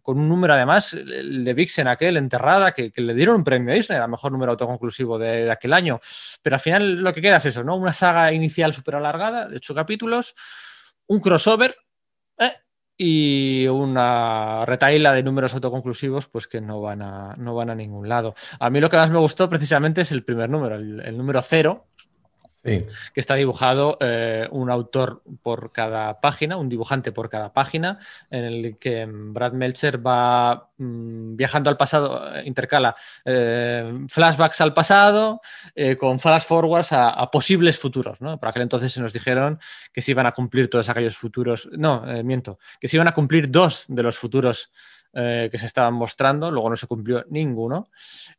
[0.01, 3.75] con un número además, el de Vixen aquel, enterrada, que, le dieron un premio a
[3.75, 6.01] Disney, el mejor número autoconclusivo de, aquel año.
[6.41, 7.77] Pero al final lo que queda es eso, ¿no?
[7.77, 10.35] Una saga inicial súper alargada, de ocho capítulos,
[11.07, 11.75] un crossover
[12.39, 12.53] ¿eh?
[12.97, 18.09] y una retaíla de números autoconclusivos, pues que no van, a, no van a ningún
[18.09, 18.35] lado.
[18.61, 21.89] A mí lo que más me gustó precisamente es el primer número, el número cero,
[22.63, 27.99] que está dibujado eh, un autor por cada página, un dibujante por cada página,
[28.31, 34.75] en el que Brad Melcher va mm, viajando al pasado, eh, intercala eh, flashbacks al
[34.75, 35.41] pasado
[35.99, 38.21] con flash forwards a, posibles futuros.
[38.21, 38.39] ¿no?
[38.39, 39.59] Por aquel entonces se nos dijeron
[39.93, 43.51] que se iban a cumplir todos aquellos futuros, no, miento, que se iban a cumplir
[43.51, 44.71] dos de los futuros
[45.15, 47.89] eh, que se estaban mostrando, luego no se cumplió ninguno.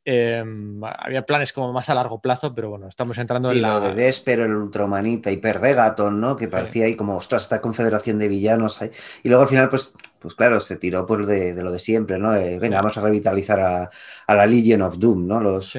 [0.04, 3.80] Em, había planes como más a largo plazo, pero bueno, estamos entrando en la...
[3.80, 6.36] Lo de Despero, el Ultramanita, Hyper Vegaton, ¿no?
[6.36, 8.80] Que parecía ahí como, ostras, esta confederación de villanos.
[9.24, 12.32] Y luego al final, pues, pues claro, se tiró por de, lo de siempre, ¿no?
[12.32, 13.90] venga, vamos a revitalizar a,
[14.28, 15.40] la Legion of Doom, ¿no?
[15.40, 15.78] Los,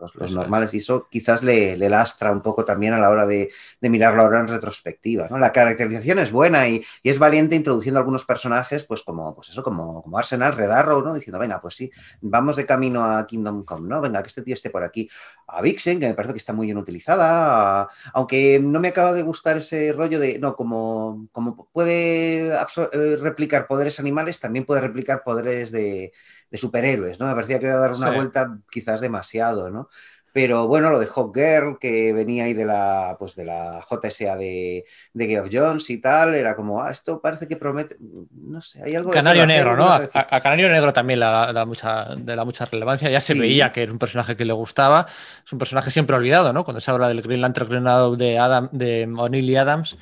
[0.00, 0.74] los, normales.
[0.74, 4.48] Y eso quizás le, lastra un poco también a la hora de, mirarlo ahora en
[4.48, 5.28] retrospectiva.
[5.28, 5.38] ¿no?
[5.38, 10.02] La caracterización es buena y, es valiente introduciendo algunos personajes, pues como, pues eso, como,
[10.02, 11.14] como Arsenal, Red Arrow, ¿no?
[11.14, 14.00] Diciendo, venga, pues sí, vamos de camino a Kingdom Come, ¿no?
[14.00, 15.08] Venga, que este tío esté por aquí.
[15.48, 19.22] A Vixen, que me parece que está muy bien utilizada, aunque no me acaba de
[19.22, 25.22] gustar ese rollo de, no, como, como puede eh, replicar poderes animales, también puede replicar
[25.24, 26.12] poderes de
[26.50, 27.26] de superhéroes, ¿no?
[27.26, 29.88] Me parecía que iba a dar una vuelta quizás demasiado, ¿no?
[30.32, 34.36] Pero bueno, lo de Hawk Girl, que venía ahí de la, pues de la JSA
[34.36, 38.80] de, de Geoff Jones y tal, era como, ah, esto parece que promete, no sé,
[38.82, 39.10] hay algo...
[39.10, 39.90] Canario Negro, ¿no?
[39.90, 43.82] A, Canario Negro también le da, mucha, de la mucha relevancia, ya se veía que
[43.82, 45.06] era un personaje que le gustaba,
[45.44, 46.64] es un personaje siempre olvidado, ¿no?
[46.64, 49.96] Cuando se habla del Green Lantern de, Adam, de O'Neill y Adams,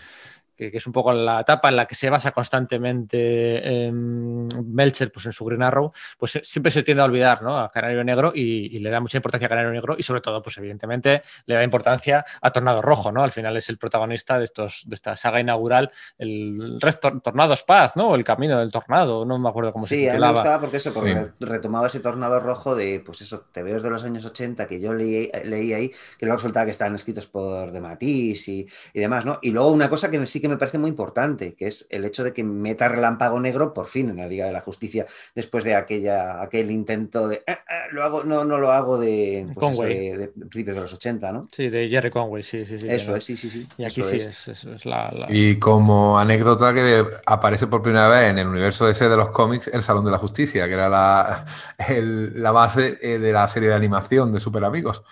[0.58, 5.26] que, es un poco la etapa en la que se basa constantemente en Melcher pues
[5.26, 7.56] en su Green Arrow, pues siempre se tiende a olvidar ¿no?
[7.56, 10.56] a Canario Negro y, le da mucha importancia a Canario Negro y sobre todo, pues
[10.58, 13.24] evidentemente, le da importancia a Tornado Rojo, ¿no?
[13.24, 17.96] Al final es el protagonista de, estos, de esta saga inaugural, el resto, Tornados Paz,
[17.96, 18.14] ¿no?
[18.14, 20.16] El camino del tornado, no me acuerdo cómo se titulaba.
[20.16, 23.46] Sí, a mí me gustaba porque eso, porque retomaba ese Tornado Rojo de, pues eso,
[23.52, 26.94] TVOs de los años 80 que yo leí, leí ahí, que luego resultaba que estaban
[26.94, 29.38] escritos por De Matisse y, y demás, ¿no?
[29.42, 32.24] Y luego una cosa que sí que me parece muy importante, que es el hecho
[32.24, 35.74] de que meta relámpago negro por fin en la Liga de la Justicia, después de
[35.74, 37.56] aquella, aquel intento de eh, eh,
[37.92, 41.48] lo hago, no, no lo hago de, pues de, principios de los 80, ¿no?
[41.52, 42.86] Sí, de Jerry Conway, sí, sí, sí.
[42.88, 43.68] Eso es, sí, sí, sí.
[43.76, 48.38] Y aquí sí es, es la, Y como anécdota que aparece por primera vez en
[48.38, 51.44] el universo ese de los cómics, el Salón de la Justicia, que era la,
[51.88, 55.02] la base eh, de la serie de animación de Super Amigos.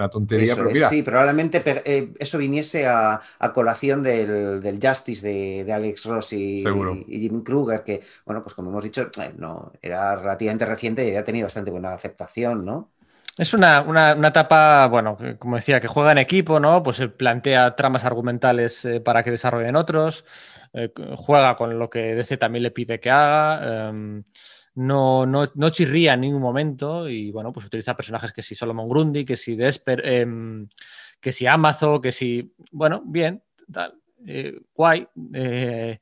[0.00, 3.20] Una tontería, pero Sí, probablemente eh, eso viniese a,
[3.52, 6.64] colación del, Justice de, Alex Ross y,
[7.06, 11.22] Jim Kruger, que, bueno, pues como hemos dicho, eh, no, era relativamente reciente y ha
[11.22, 12.88] tenido bastante buena aceptación, ¿no?
[13.36, 16.82] Es una, etapa, bueno, como decía, que juega en equipo, ¿no?
[16.82, 20.24] Pues plantea tramas argumentales eh, para que desarrollen otros,
[21.16, 23.88] juega con lo que DC también le pide que haga.
[23.88, 24.22] Em,
[24.80, 29.26] no, no, chirría en ningún momento y bueno, pues utiliza personajes que si Solomon Grundy,
[29.26, 30.68] que si Desper, em,
[31.20, 35.06] que si Amazon, que si, bueno, bien, tal, eh, guay.
[35.34, 35.98] Eh,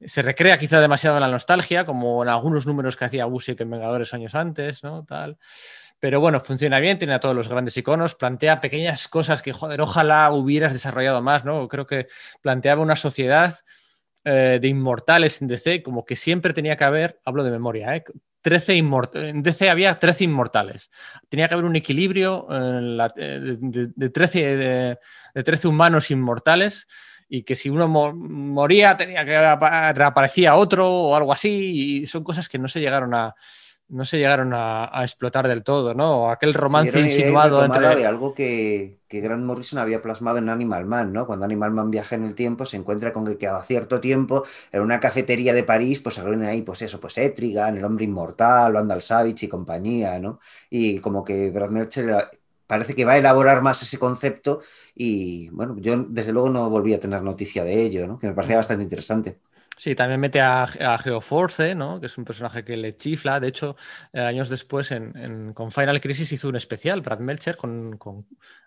[0.00, 3.70] se recrea quizá demasiado en la nostalgia, como en algunos números que hacía Busiek en
[3.70, 5.04] Vengadores años antes, ¿no?
[5.04, 5.36] Tal.
[5.98, 9.80] Pero bueno, funciona bien, tiene a todos los grandes iconos, plantea pequeñas cosas que, joder,
[9.80, 11.66] ojalá hubieras desarrollado más, ¿no?
[11.66, 12.06] Creo que
[12.40, 13.56] planteaba una sociedad
[14.24, 18.04] eh, de inmortales en DC, como que siempre tenía que haber, hablo de memoria, ¿eh?
[18.42, 18.76] 13
[19.14, 20.90] en DC había 13 inmortales.
[21.28, 24.98] Tenía que haber un equilibrio eh, de, 13, de,
[25.42, 26.86] 13 humanos inmortales
[27.28, 32.48] y que si uno moría tenía que reaparecía otro o algo así y son cosas
[32.48, 33.34] que no se llegaron a,
[33.90, 36.30] no se llegaron a, explotar del todo, ¿no?
[36.30, 37.96] Aquel romance insinuado entre...
[37.96, 41.26] de algo que, que, Grant Morrison había plasmado en Animal Man, ¿no?
[41.26, 44.82] Cuando Animal Man viaja en el tiempo, se encuentra con que cada cierto tiempo, en
[44.82, 48.72] una cafetería de París, pues se reúnen ahí, pues eso, pues Etrigan, el hombre inmortal,
[48.72, 50.38] Vandal Savage y compañía, ¿no?
[50.70, 52.28] Y como que Brad Melcher
[52.70, 54.60] parece que va a elaborar más ese concepto
[54.94, 58.20] y, bueno, yo desde luego no volví a tener noticia de ello, ¿no?
[58.20, 59.40] Que me parecía bastante interesante.
[59.80, 60.66] Sí, también mete a,
[61.02, 61.98] Geoforce, ¿no?
[62.00, 63.40] que es un personaje que le chifla.
[63.40, 63.76] De hecho,
[64.12, 67.98] eh, años después, en, con Final Crisis hizo un especial, Brad Melcher, con,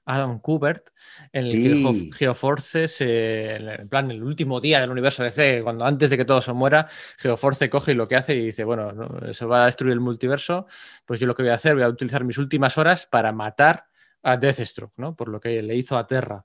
[0.05, 0.89] Adam Kubert,
[1.31, 6.09] en el que Geoforce, se, en plan, el último día del universo DC, cuando antes
[6.09, 6.87] de que todo se muera,
[7.19, 8.91] Geoforce coge y lo que hace y dice, bueno,
[9.33, 10.65] se va a destruir el multiverso,
[11.05, 13.85] pues yo lo que voy a hacer, voy a utilizar mis últimas horas para matar
[14.23, 15.15] a Deathstroke, ¿no?
[15.15, 16.43] Por lo que le hizo a Terra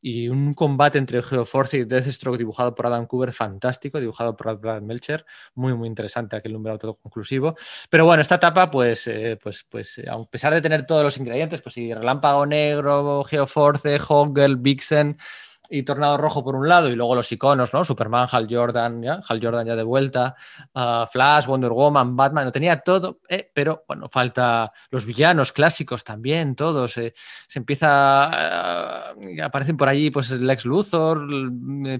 [0.00, 4.82] y un combate entre Geoforce y Deathstroke dibujado por Adam Cooper fantástico, dibujado por Brad
[4.82, 7.54] Melcher, muy muy interesante aquel número autoconclusivo.
[7.90, 11.62] Pero bueno, esta etapa pues, eh, pues, pues a pesar de tener todos los ingredientes,
[11.62, 15.16] pues sí, Relámpago Negro, Geoforce, Hoggle, Vixen,
[15.68, 17.84] y Tornado Rojo por un lado, y luego los iconos, ¿no?
[17.84, 19.20] Superman, Hal Jordan, ¿ya?
[19.26, 20.34] Hal Jordan ya de vuelta,
[20.74, 26.04] ah, Flash, Wonder Woman, Batman, lo tenía todo, eh, pero bueno, falta los villanos clásicos
[26.04, 26.98] también, todos.
[26.98, 27.14] Eh,
[27.46, 31.26] se empieza, ah, aparecen por allí pues Lex Luthor,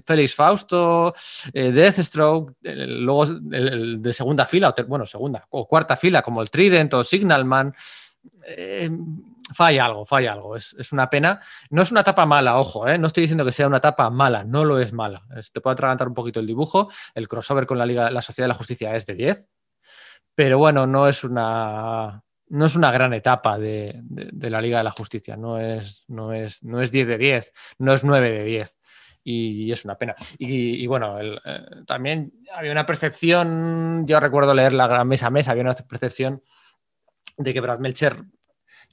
[0.05, 1.13] Félix Fausto,
[1.53, 7.03] Deathstroke, luego el, de segunda fila, bueno, segunda o cuarta fila, como el Trident o
[7.03, 7.73] Signalman
[9.53, 10.55] falla algo, falla algo.
[10.55, 11.41] Es, una pena.
[11.69, 12.97] No es una etapa mala, ojo, ¿eh?
[12.97, 15.23] no estoy diciendo que sea una etapa mala, no lo es mala.
[15.51, 16.89] te puede atragantar un poquito el dibujo.
[17.13, 19.49] El crossover con la Liga, la Sociedad de la Justicia es de 10,
[20.35, 22.23] pero bueno, no es una.
[22.49, 24.03] No es una gran etapa de,
[24.39, 27.93] la Liga de la Justicia, no es, no, es, no es 10 de 10, no
[27.93, 28.77] es 9 de 10
[29.23, 30.15] y, es una pena.
[30.37, 31.39] Y, bueno, eh,
[31.87, 36.43] también había una percepción, yo recuerdo leer la gran mesa a mesa, había una percepción
[37.37, 38.23] de que Brad Melcher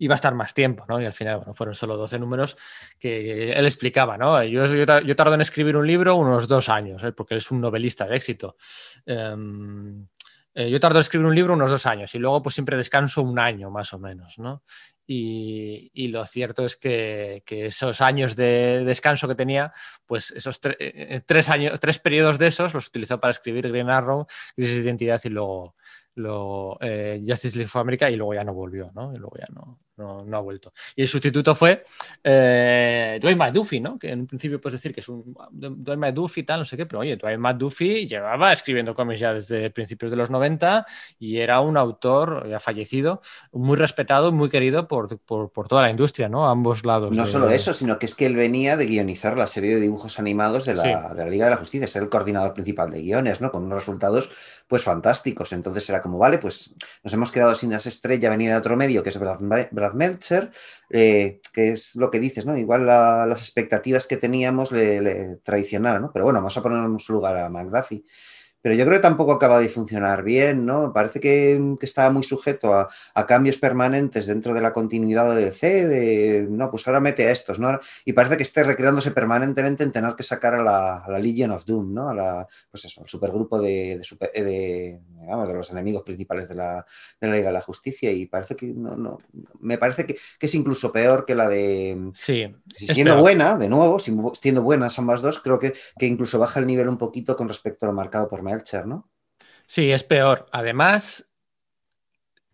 [0.00, 1.00] iba a estar más tiempo, ¿no?
[1.00, 2.56] Y al final, bueno, fueron solo 12 números
[2.98, 4.42] que él explicaba, ¿no?
[4.42, 4.66] Yo,
[5.14, 7.12] tardo en escribir un libro unos dos años, ¿eh?
[7.12, 8.56] porque es un novelista de éxito.
[9.04, 10.06] Em,
[10.54, 13.22] eh, yo tardo en escribir un libro unos dos años y luego pues siempre descanso
[13.22, 14.62] un año más o menos, ¿no?
[15.06, 19.72] Y, lo cierto es que, esos años de descanso que tenía,
[20.06, 24.26] pues esos eh, tres años, tres periodos de esos los utilizó para escribir Green Arrow,
[24.54, 25.74] Crisis de Identidad y luego,
[26.14, 29.12] Justice League of America y luego ya no volvió, ¿no?
[29.12, 30.72] Y luego ya no, no, ha vuelto.
[30.96, 31.84] Y el sustituto fue
[32.22, 33.98] eh, Dwayne McDuffie, ¿no?
[33.98, 36.86] Que en un principio puedes decir que es un Dwayne McDuffie, tal, no sé qué,
[36.86, 40.86] pero oye, Dwayne McDuffie llevaba escribiendo cómics ya desde principios de los 90
[41.18, 43.22] y era un autor ya fallecido,
[43.52, 46.46] muy respetado, muy querido por, por, toda la industria, ¿no?
[46.46, 47.12] A ambos lados.
[47.12, 50.18] No solo eso, sino que es que él venía de guionizar la serie de dibujos
[50.18, 53.40] animados de la, de la Liga de la Justicia, ser el coordinador principal de guiones,
[53.40, 53.50] ¿no?
[53.50, 54.30] Con unos resultados
[54.70, 55.52] pues fantásticos.
[55.52, 56.72] Entonces era como, vale, pues
[57.02, 59.40] nos hemos quedado sin esa estrella venida de otro medio, que es Brad,
[59.94, 60.50] Meltzer,
[60.88, 62.56] eh, que es lo que dices, ¿no?
[62.56, 66.10] Igual las expectativas que teníamos le, traicionaron, ¿no?
[66.12, 68.04] Pero bueno, vamos a poner en su lugar a McDuffie
[68.62, 70.92] pero yo creo que tampoco acaba de funcionar bien, ¿no?
[70.92, 72.88] Parece que, que estaba muy sujeto a,
[73.26, 77.58] cambios permanentes dentro de la continuidad de DC, de, no, pues ahora mete a estos,
[77.60, 77.78] ¿no?
[78.04, 81.94] Y parece que esté recreándose permanentemente en tener que sacar a la, Legion of Doom,
[81.94, 82.08] ¿no?
[82.08, 85.00] A la, pues eso, al supergrupo de, de, de,
[85.46, 86.84] de los enemigos principales de la,
[87.20, 89.18] de la Liga de la Justicia y parece que, no, no,
[89.60, 92.10] me parece que, es incluso peor que la de...
[92.14, 92.52] Sí.
[92.74, 96.88] Siendo buena, de nuevo, siendo buenas ambas dos, creo que, que incluso baja el nivel
[96.88, 99.10] un poquito con respecto a lo marcado por Melcher, ¿no?
[99.66, 100.46] Sí, es peor.
[100.50, 101.30] Además,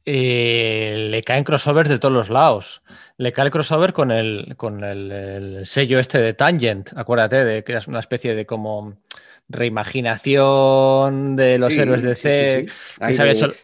[0.04, 2.82] eh, le caen crossovers de todos los lados.
[3.16, 7.76] Le cae el crossover con el, con el, sello este de Tangent, acuérdate, de que
[7.76, 8.94] es una especie de como
[9.48, 12.66] reimaginación de los héroes de C.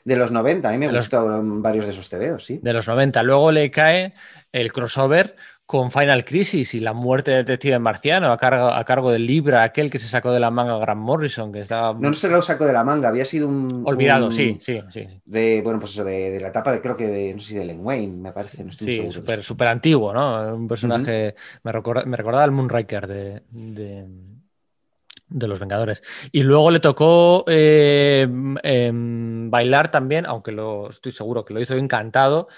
[0.04, 2.60] de, los 90, a mí me gustaron varios de esos TVOs, sí.
[2.62, 3.22] De los 90.
[3.22, 4.14] Luego le cae
[4.52, 5.36] el crossover
[5.72, 9.62] con Final Crisis y la muerte del detective marciano a cargo, a cargo del Libra,
[9.62, 11.94] aquel que se sacó de la manga Grant Morrison, que estaba...
[11.94, 13.82] No, no se lo sacó de la manga, había sido un...
[13.86, 15.08] Olvidado, sí, sí, sí.
[15.24, 17.64] De, bueno, pues eso, de, la etapa de, creo que de, no sé si de
[17.64, 19.08] Len Wayne, me parece, no estoy Sí,
[19.40, 20.54] súper antiguo, ¿no?
[20.54, 26.02] Un personaje, me, recorda, me, recordaba al Moonraker de, de, los Vengadores.
[26.32, 28.28] Y luego le tocó eh,
[28.62, 32.48] em, bailar también, aunque lo estoy seguro que lo hizo encantado,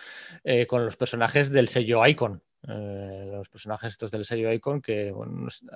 [0.42, 2.42] eh, con los personajes del sello Icon.
[2.66, 5.12] Eh, los personajes estos del sello Icon que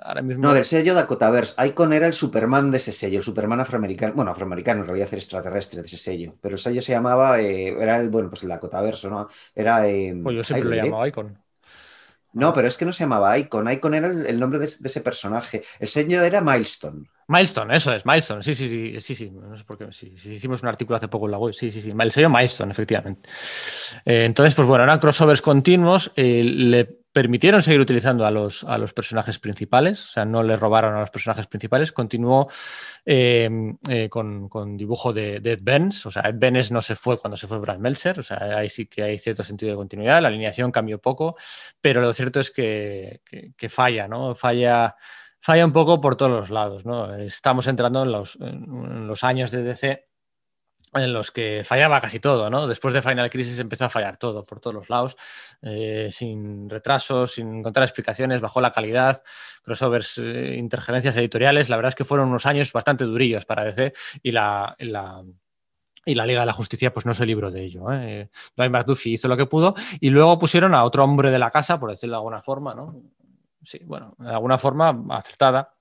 [0.01, 0.41] ahora mismo...
[0.41, 1.53] No, del sello Dakotaverse.
[1.67, 5.17] Icon era el Superman de ese sello, el Superman afroamericano, bueno, afroamericano en realidad era
[5.17, 8.49] extraterrestre de ese sello, pero el sello se llamaba, eh, era el, bueno, pues el
[8.49, 9.27] Dakotaverse, ¿no?
[9.53, 9.87] Era...
[9.87, 11.37] Eh, pues yo siempre lo llamaba Icon.
[12.33, 13.71] No, pero es que no se llamaba Icon.
[13.71, 15.63] Icon era el, nombre de, ese personaje.
[15.79, 17.07] El sello era Milestone.
[17.29, 18.41] Milestone, eso es, Milestone.
[18.41, 19.29] Sí, sí, sí, sí, sí.
[19.29, 19.87] No sé por qué.
[19.91, 21.53] Sí, hicimos un artículo hace poco en la web.
[21.53, 21.93] Sí, sí, sí.
[21.97, 23.29] El sello Milestone, efectivamente.
[24.03, 26.11] Eh, entonces, pues bueno, eran crossovers continuos.
[26.15, 30.57] Eh, le permitieron seguir utilizando a los, a los personajes principales, o sea, no le
[30.57, 31.91] robaron a los personajes principales.
[31.91, 32.49] Continuó
[33.05, 33.47] eh,
[34.09, 37.59] con, dibujo de, Ed Benz, o sea, Ed Benz no se fue cuando se fue
[37.59, 40.19] Brad Meltzer, o sea, ahí sí que hay cierto sentido de continuidad.
[40.19, 41.35] La alineación cambió poco,
[41.79, 43.21] pero lo cierto es que,
[43.55, 44.33] que falla, ¿no?
[44.33, 44.95] Falla
[45.39, 46.85] falla un poco por todos los lados.
[46.85, 47.13] ¿no?
[47.15, 50.05] Estamos entrando en los, años de DC
[50.95, 52.65] en los que fallaba casi todo, ¿no?
[52.65, 55.15] Después de Final Crisis empezó a fallar todo por todos los lados,
[55.61, 59.21] eh, sin retrasos, sin encontrar explicaciones, bajó la calidad,
[59.61, 61.69] crossovers, eh, editoriales.
[61.69, 63.93] La verdad es que fueron unos años bastante durillos para DC
[64.23, 64.75] y la,
[66.05, 67.91] y la Liga de la Justicia pues no es el libro de ello.
[67.91, 68.29] ¿eh?
[68.85, 71.91] Duffy hizo lo que pudo y luego pusieron a otro hombre de la casa, por
[71.91, 72.95] decirlo de alguna forma, ¿no?
[73.63, 75.73] Sí, bueno, de alguna forma acertada.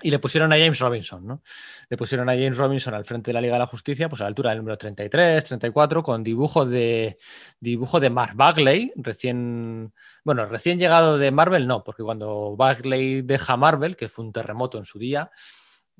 [0.00, 1.42] Y le pusieron a James Robinson, ¿no?
[1.88, 4.24] Le pusieron a James Robinson al frente de la Liga de la Justicia, pues a
[4.24, 7.18] la altura del número 33, 34, con dibujo de,
[7.58, 13.56] dibujo de Mark Bagley, recién, bueno, recién llegado de Marvel, no, porque cuando Bagley deja
[13.56, 15.32] Marvel, que fue un terremoto en su día,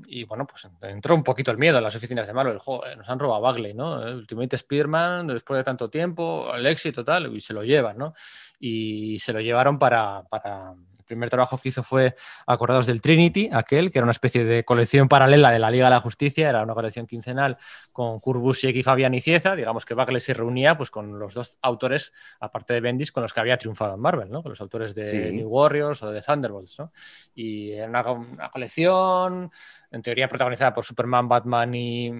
[0.06, 2.58] y bueno, pues entró un poquito el miedo en las oficinas de Marvel.
[2.58, 4.00] Joder, nos han robado Bagley, ¿no?
[4.00, 8.14] Ultimate Spearman, después de tanto tiempo, el éxito tal, y se lo llevan, ¿no?
[8.60, 10.74] Y se lo llevaron para, para
[11.08, 12.14] primer trabajo que hizo fue
[12.46, 15.90] Acordados del Trinity, aquel, que era una especie de colección paralela de la Liga de
[15.90, 17.56] la Justicia, era una colección quincenal
[17.92, 21.58] con Kurt Busiek y Fabián Icieza, digamos que Bagley se reunía pues, con los dos
[21.62, 24.42] autores, aparte de Bendis, con los que había triunfado en Marvel, ¿no?
[24.42, 26.78] con los autores de New Warriors o de Thunderbolts.
[26.78, 26.92] ¿no?
[27.34, 29.50] Y era una, colección
[29.90, 32.10] en teoría protagonizada por Superman, Batman y,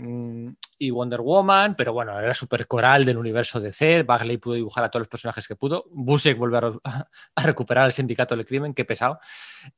[0.79, 4.05] y Wonder Woman, pero bueno, era súper coral del universo DC.
[4.05, 5.85] Bagley pudo dibujar a todos los personajes que pudo.
[5.91, 9.21] Busiek volvió a, recuperar el sindicato del crimen, qué pesado.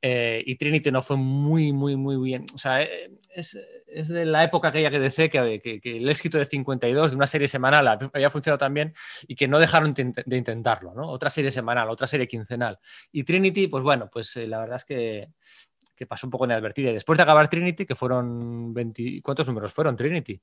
[0.01, 2.45] Eh, y Trinity no fue muy, muy, muy bien.
[2.53, 6.07] O sea, eh, es, es de la época aquella que DC, que, que, que, el
[6.07, 8.93] éxito de 52, de una serie semanal, había funcionado tan bien
[9.27, 11.09] y que no dejaron de intentarlo, ¿no?
[11.09, 12.79] Otra serie semanal, otra serie quincenal.
[13.11, 15.29] Y Trinity, pues bueno, pues eh, la verdad es que
[16.01, 16.89] que pasó un poco inadvertida.
[16.89, 19.21] Y después de acabar Trinity, que fueron 20...
[19.21, 20.41] ¿Cuántos números fueron Trinity?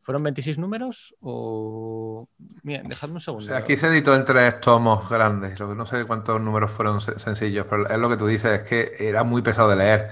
[0.00, 1.16] ¿Fueron 26 números?
[1.18, 2.28] O.
[2.62, 3.56] Mira, dejadme un segundo.
[3.56, 5.58] Aquí se editó en tres tomos grandes.
[5.58, 9.24] No sé cuántos números fueron sencillos, pero es lo que tú dices, es que era
[9.24, 10.10] muy pesado de leer.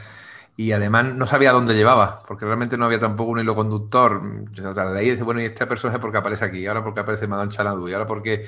[0.56, 4.20] Y además no sabía dónde llevaba, porque realmente no había tampoco un hilo conductor.
[4.66, 7.28] O sea, leí y dice, bueno, y este personaje porque aparece aquí, ahora porque aparece
[7.28, 8.44] Madame Chanadu, y ahora porque.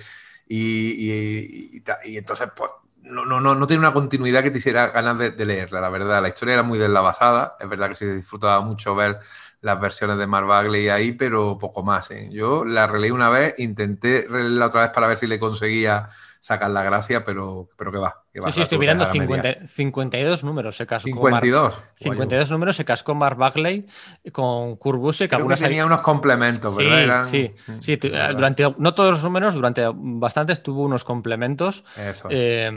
[0.49, 2.73] Y, y, y entonces, pues
[3.10, 5.89] no, no, no, no, tiene una continuidad que te hiciera ganas de, de, leerla, la
[5.90, 6.22] verdad.
[6.22, 7.56] La historia era muy deslavazada.
[7.60, 9.20] Es verdad que se disfrutaba mucho ver
[9.60, 12.10] las versiones de Mark Bagley ahí, pero poco más.
[12.10, 12.28] ¿eh?
[12.30, 16.06] Yo la releí una vez, intenté releerla otra vez para ver si le conseguía
[16.41, 18.25] sacar la gracia, pero, pero que va.
[18.33, 21.07] Que va sí, sí, estoy mirando 50, 52 números se cascó.
[21.07, 21.75] 52.
[21.75, 23.86] Mark, 52 números se cascó Mark Bagley
[24.33, 25.31] con Kurt Busiek.
[25.31, 27.02] Creo que tenía unos complementos, sí, ¿verdad?
[27.02, 27.27] Eran...
[27.27, 27.97] Sí, sí.
[27.97, 31.85] Durante, no todos los números, durante bastantes tuvo unos complementos.
[31.97, 32.36] Eso es.
[32.36, 32.73] eh,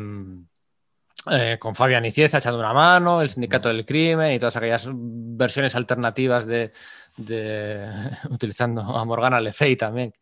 [1.31, 5.73] eh, con Fabián Icieza echando una mano, el Sindicato del Crimen y todas aquellas versiones
[5.73, 6.71] alternativas de,
[7.17, 7.85] de
[8.29, 10.13] utilizando a Morgana Le Fay también,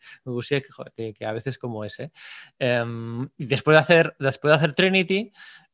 [0.95, 2.11] que, que, a veces como ese.
[2.59, 2.83] Eh,
[3.37, 5.31] y después de hacer, después de hacer Trinity,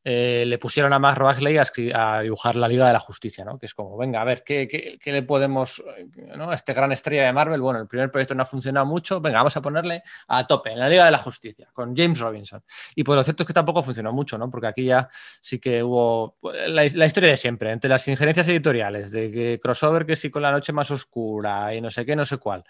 [0.10, 3.60] eh, le pusieron a Mark Bagley a, a, dibujar la Liga de la Justicia, ¿no?
[3.60, 5.84] Que es como, venga, a ver, ¿qué, le podemos,
[6.34, 6.50] ¿no?
[6.50, 9.40] A este gran estrella de Marvel, bueno, el primer proyecto no ha funcionado mucho, venga,
[9.40, 12.64] vamos a ponerle a tope en la Liga de la Justicia, con James Robinson.
[12.96, 14.50] Y pues lo cierto es que tampoco funcionó mucho, ¿no?
[14.50, 15.10] Porque aquí ya
[15.42, 20.06] sí que hubo la, la historia de siempre, entre las injerencias editoriales, de que crossover
[20.06, 22.64] que sí con la noche más oscura y no sé qué, no sé cuál.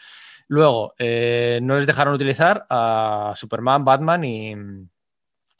[0.47, 4.55] Luego, eh, no les dejaron utilizar a Superman, Batman y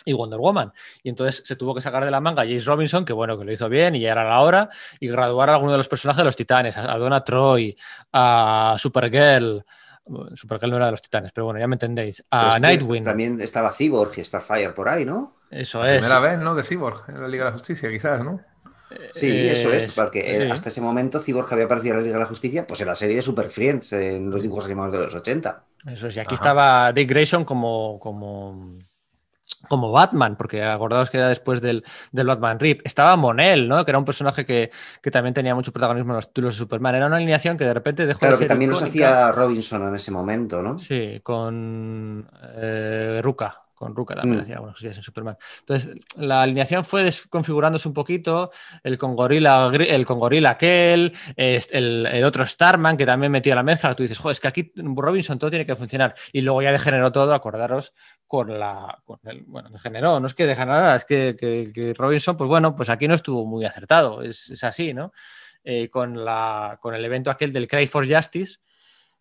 [0.08, 0.72] y Wonder Woman.
[1.04, 3.46] Y entonces se tuvo que sacar de la manga a James Robinson, que bueno, que
[3.46, 4.70] lo hizo bien y ya era la hora,
[5.00, 7.78] y graduar a alguno de los personajes de los titanes, a Donna Troy,
[8.14, 9.64] a Supergirl.
[10.36, 12.24] Supergirl no era de los titanes, pero bueno, ya me entendéis.
[12.32, 13.04] A Pero Nightwing.
[13.04, 15.36] También estaba Cyborg y Starfire por ahí, ¿no?
[15.52, 16.00] Eso La es.
[16.02, 16.56] primera vez, ¿no?
[16.56, 18.40] De Cyborg en la Liga de la Justicia, quizás, ¿no?
[19.16, 20.44] Sí, Eh, eso es, porque sí.
[20.50, 22.96] hasta ese momento Cyborg había aparecido en la Liga de la Justicia, pues en la
[22.96, 25.64] serie de Super Friends, en los dibujos animados de los 80.
[25.88, 26.16] Eso es.
[26.16, 26.36] Y aquí Ajá.
[26.36, 28.78] estaba Dick Grayson como, como,
[29.70, 32.82] como Batman, porque acordaos que era después del, del Batman Rip.
[32.86, 33.84] Estaba Monel, ¿no?
[33.86, 34.72] Que era un personaje que,
[35.02, 36.96] que también tenía mucho protagonismo en los títulos de Superman.
[36.96, 38.86] Era una alineación que de repente dejó Claro, de que ser también los icónica.
[38.86, 40.80] hacía Robinson en ese momento, ¿no?
[40.80, 43.67] Sí, con eh, Ruka.
[43.78, 44.42] Con Ruka también Mm.
[44.42, 45.38] hacía algunas cosillas en Superman.
[45.60, 48.50] Entonces, la alineación fue desconfigurándose un poquito.
[48.84, 53.62] El con Gorila, el con Gorila aquel, el, el otro Starman que también metió la
[53.62, 53.94] mezcla.
[53.94, 56.16] Tú dices, joder, es que aquí Robinson todo tiene que funcionar.
[56.34, 57.94] Y luego ya degeneró todo, acordaros,
[58.26, 59.00] con la.
[59.06, 62.76] Con el, bueno, degeneró, no es que degenerara, es que, que- que Robinson, pues bueno,
[62.76, 64.24] pues aquí no estuvo muy acertado.
[64.24, 65.12] Es, es así, ¿no?
[65.64, 68.58] Eh, con, la, con el evento aquel del Cry for Justice,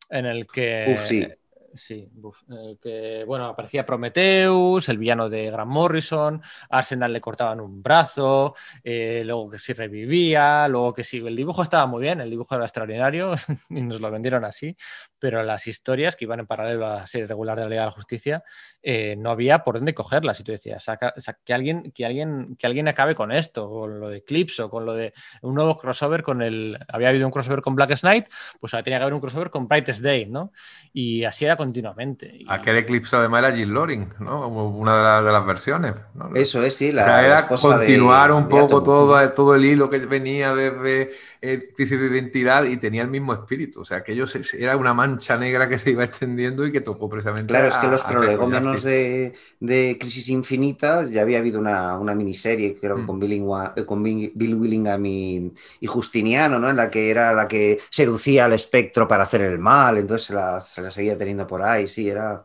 [0.08, 0.94] en el que.
[0.96, 1.26] Uf, sí.
[1.74, 2.08] Sí,
[2.50, 8.54] eh, que bueno, aparecía Prometheus, el villano de Grant Morrison, Arsenal le cortaban un brazo,
[8.82, 12.54] eh, luego que sí revivía, luego que sí, el dibujo estaba muy bien, el dibujo
[12.54, 13.34] era extraordinario
[13.70, 14.76] y nos lo vendieron así,
[15.18, 17.86] pero las historias que iban en paralelo a la serie regular de la Liga de
[17.86, 18.44] la Justicia,
[18.82, 20.38] eh, no había por dónde cogerlas.
[20.40, 23.98] Y tú decías, saca, saca, que, alguien, que, alguien, que alguien acabe con esto, con
[23.98, 25.12] lo de Eclipse o con lo de
[25.42, 26.78] un nuevo crossover con el.
[26.88, 28.26] Había habido un crossover con Black Knight,
[28.60, 30.52] pues ahora tenía que haber un crossover con Brightest Day, ¿no?
[30.92, 32.30] Y así era continuamente.
[32.38, 32.46] Y...
[32.48, 34.48] Aquel eclipse además era Jill Loring, ¿no?
[34.48, 35.94] Una de, la, de las versiones.
[36.14, 36.30] ¿no?
[36.34, 36.92] Eso es, sí.
[36.92, 41.10] La, o sea, era continuar de- un poco todo, todo el hilo que venía desde
[41.42, 43.80] eh, Crisis de Identidad y tenía el mismo espíritu.
[43.80, 46.80] O sea, aquello se- se- era una mancha negra que se iba extendiendo y que
[46.80, 51.38] tocó precisamente Claro, es que a- los a prolegómenos de, de Crisis Infinita ya había
[51.38, 53.06] habido una, una miniserie, creo que Mm.
[53.06, 53.32] con, Bill,
[53.76, 56.70] eh, con Bill Bill Willingham y, y Justiniano, ¿no?
[56.70, 60.34] En la que era la que seducía al espectro para hacer el mal, entonces se
[60.34, 62.42] la, se la seguía teniendo por ahí, sí, era...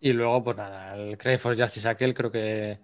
[0.00, 2.78] Y luego, pues nada, el Cry for Justice aquel creo que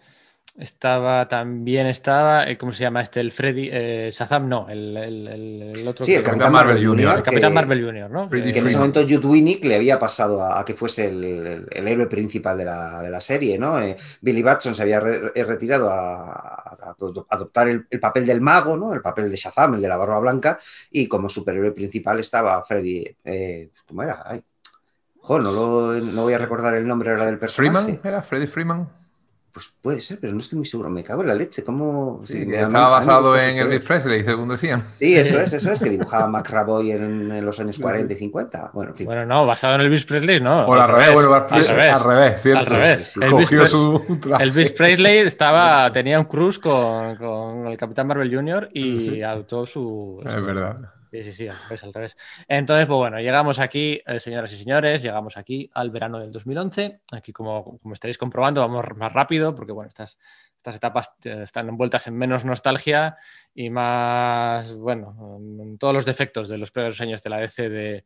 [0.58, 3.20] estaba también estaba, eh, ¿cómo se llama este?
[3.20, 7.50] El Freddy, eh, Shazam no, el, el, otro Sí, el Capitán Marvel Jr., el Capitán
[7.50, 8.28] que- Marvel Jr., ¿no?
[8.28, 11.06] Freddy Eh, que en ese momento Jude Winnick le había pasado a, a que fuese
[11.06, 13.80] el, el- el héroe principal de la, de la serie, ¿no?
[13.80, 16.94] Eh, Billy Batson se había re- retirado a, a- a
[17.30, 18.94] adoptar el, el papel del mago, ¿no?
[18.94, 20.58] El papel de Shazam, el de la barba blanca,
[20.90, 24.22] y como superhéroe principal estaba Freddy, eh, ¿cómo era?
[24.24, 24.42] Ay,
[25.18, 27.72] jo, no, lo, no voy a recordar el nombre ahora del personaje.
[27.84, 28.22] Freeman, ¿era?
[28.22, 28.88] Freddy Freeman.
[29.56, 30.90] Pues puede ser, pero no estoy muy seguro.
[30.90, 31.64] Me cago en la leche.
[31.64, 32.20] ¿Cómo?
[32.22, 34.84] Sí, estaba basado en Elvis Presley, según decían.
[34.98, 38.72] Sí, eso es, eso es, que dibujaba Mac Raboy en, los años 40 y 50.
[38.74, 39.06] Bueno, en fin.
[39.06, 40.66] bueno, no, basado en Elvis Presley, no.
[40.66, 42.60] O al revés, bueno, al revés, al revés, ¿cierto?
[42.60, 43.16] Al revés.
[43.16, 48.68] Elvis, su Elvis Presley estaba, tenía un cruise con, con el Capitán Marvel Jr.
[48.74, 50.22] y adoptó su.
[50.22, 50.95] Es verdad.
[51.16, 52.16] Sí, sí, sí, al revés, al revés.
[52.46, 57.00] Entonces, pues bueno, llegamos aquí, eh, señoras y señores, llegamos aquí al verano del 2011.
[57.12, 60.18] Aquí, como, como estaréis comprobando, vamos más rápido porque, bueno, estas,
[60.56, 63.16] estas etapas eh, están envueltas en menos nostalgia
[63.54, 68.04] y más, bueno, en todos los defectos de los peores años de la DC de,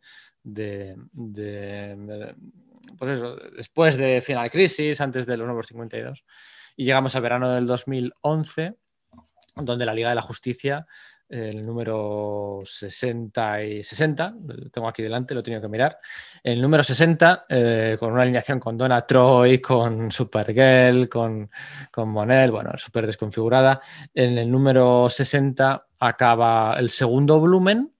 [2.96, 6.24] pues eso, después de Final Crisis, antes de los nuevos 52.
[6.76, 8.76] Y llegamos al verano del 2011,
[9.56, 10.86] donde la Liga de la Justicia
[11.30, 15.98] el número 60 y 60, lo tengo aquí delante, lo he tenido que mirar.
[16.42, 21.48] El número 60, eh, con una alineación con Donna Troy, con Supergirl, con,
[21.92, 23.80] con Monel, bueno, súper desconfigurada.
[24.12, 27.92] En el número 60 acaba el segundo volumen,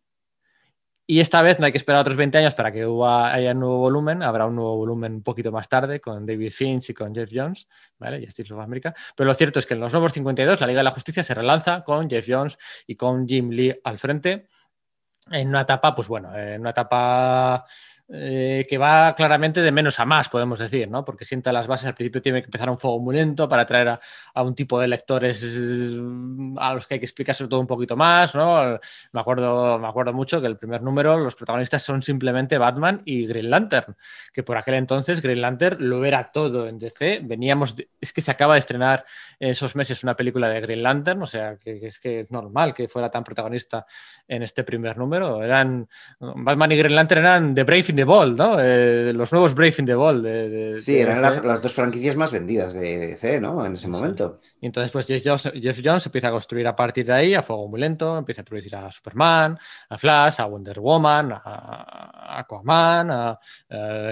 [1.10, 3.78] y esta vez no hay que esperar otros 20 años para que haya un nuevo
[3.78, 4.22] volumen.
[4.22, 7.66] Habrá un nuevo volumen un poquito más tarde con David Finch y con Jeff Jones,
[7.98, 8.20] ¿vale?
[8.20, 8.68] Y Steve of.
[9.16, 11.34] Pero lo cierto es que en los nuevos 52 la Liga de la Justicia se
[11.34, 12.56] relanza con Jeff Jones
[12.86, 14.46] y con Jim Lee al frente.
[15.32, 17.64] En una etapa, pues bueno, en una etapa
[18.12, 21.04] eh, que va claramente de menos a más, podemos decir, ¿no?
[21.04, 24.00] Porque sienta las bases, al principio tiene que empezar un fuego muy lento para atraer
[24.34, 27.96] a, un tipo de lectores mm, a los que hay que explicarse todo un poquito
[27.96, 28.80] más, ¿no?
[29.12, 33.26] Me acuerdo, me acuerdo mucho que el primer número, los protagonistas son simplemente Batman y
[33.28, 33.96] Green Lantern,
[34.32, 38.30] que por aquel entonces Green Lantern lo era todo en DC, veníamos, es que se
[38.32, 39.04] acaba de estrenar
[39.38, 42.88] esos meses una película de Green Lantern, o sea, que, es que es normal que
[42.88, 43.86] fuera tan protagonista
[44.26, 48.58] en este primer número, eran, Batman y Green Lantern eran The Brave the Bold, ¿no?
[48.58, 49.94] Eh, los nuevos Brave in the.
[50.20, 53.64] De, sí, eran las, dos franquicias más vendidas de DC, ¿no?
[53.64, 54.40] En ese momento.
[54.60, 57.42] Y entonces, pues Jeff Jones, Jeff Jones, empieza a construir a partir de ahí a
[57.42, 63.10] fuego muy lento, empieza a producir a Superman, a Flash, a Wonder Woman, a, Aquaman,
[63.10, 63.38] a,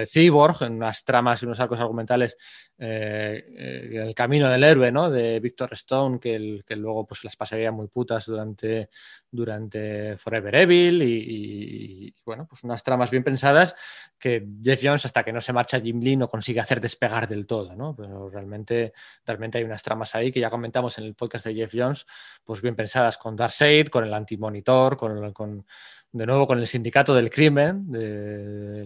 [0.07, 2.37] Cyborg, en unas tramas y unos arcos argumentales
[2.81, 5.11] eh, eh, el camino del héroe, ¿no?
[5.11, 8.89] De Victor Stone, que, que, luego pues las pasaría muy putas durante,
[9.29, 13.75] durante Forever Evil y, bueno, pues unas tramas bien pensadas
[14.17, 17.49] que Jeff Jones, hasta que no se marcha Jim Lee, no consigue hacer despegar del
[17.49, 17.97] todo, ¿no?
[17.97, 18.93] Pero realmente,
[19.27, 22.07] realmente hay unas tramas ahí que ya comentamos en el podcast de Jeff Jones,
[22.45, 25.67] pues bien pensadas con Darkseid, con el Antimonitor, con, con
[26.13, 28.85] de nuevo con el sindicato del crimen, de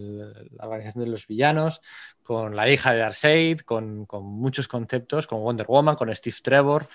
[0.57, 1.81] la organización de los villanos,
[2.23, 6.86] con la hija de Darkseid, con, con muchos conceptos, con Wonder Woman, con Steve Trevor.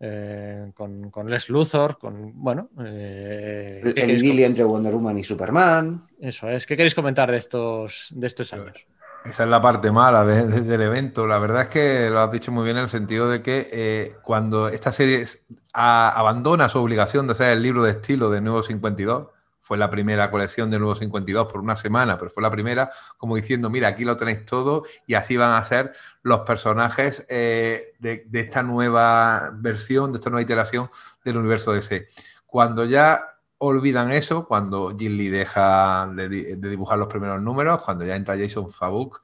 [0.00, 2.70] Eh, con, con, Les Luthor, con, bueno...
[2.84, 6.06] Eh, el idilio entre Wonder Woman y Superman.
[6.20, 6.66] Eso es.
[6.66, 8.86] ¿Qué queréis comentar de estos, de estos años?
[9.24, 11.26] Esa es la parte mala del evento.
[11.26, 14.16] La verdad es que lo has dicho muy bien en el sentido de que eh,
[14.22, 15.24] cuando esta serie
[15.72, 19.28] abandona su obligación de hacer el libro de estilo de Nuevo 52,
[19.68, 22.88] fue la primera colección de Nuevo 52 por una semana, pero fue la primera
[23.18, 27.92] como diciendo, mira, aquí lo tenéis todo y así van a ser los personajes eh,
[27.98, 30.88] de, esta nueva versión, de esta nueva iteración
[31.22, 32.08] del universo DC.
[32.46, 33.22] Cuando ya
[33.58, 38.70] olvidan eso, cuando Jim Lee deja de, dibujar los primeros números, cuando ya entra Jason
[38.70, 39.20] Fabuk,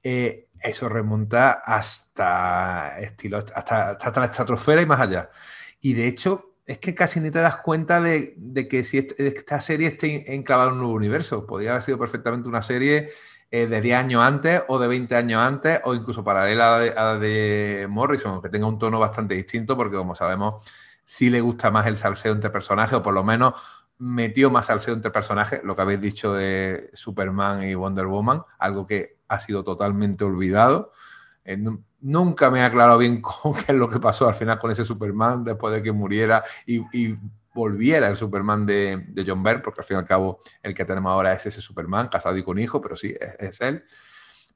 [0.00, 5.28] eh, eso remonta hasta hasta, hasta la estratosfera y más allá.
[5.80, 8.36] Y de hecho, es que casi ni te das cuenta de,
[8.68, 11.46] que si esta serie esté enclavada en un nuevo universo.
[11.46, 13.08] Podría haber sido perfectamente una serie
[13.50, 17.18] eh, de 10 años antes o de 20 años antes o incluso paralela a la
[17.18, 20.64] de, Morrison, que tenga un tono bastante distinto porque como sabemos
[21.04, 23.54] sí le gusta más el salseo entre personajes o por lo menos
[23.98, 28.86] metió más salseo entre personajes, lo que habéis dicho de Superman y Wonder Woman, algo
[28.86, 30.92] que ha sido totalmente olvidado.
[31.44, 31.58] Eh,
[32.00, 33.20] nunca me ha aclarado bien
[33.66, 37.16] qué es lo que pasó al final con ese Superman después de que muriera y,
[37.54, 41.12] volviera el Superman de, John Byrne, porque al fin y al cabo el que tenemos
[41.12, 43.84] ahora es ese Superman, casado y con hijo, pero sí, es, él.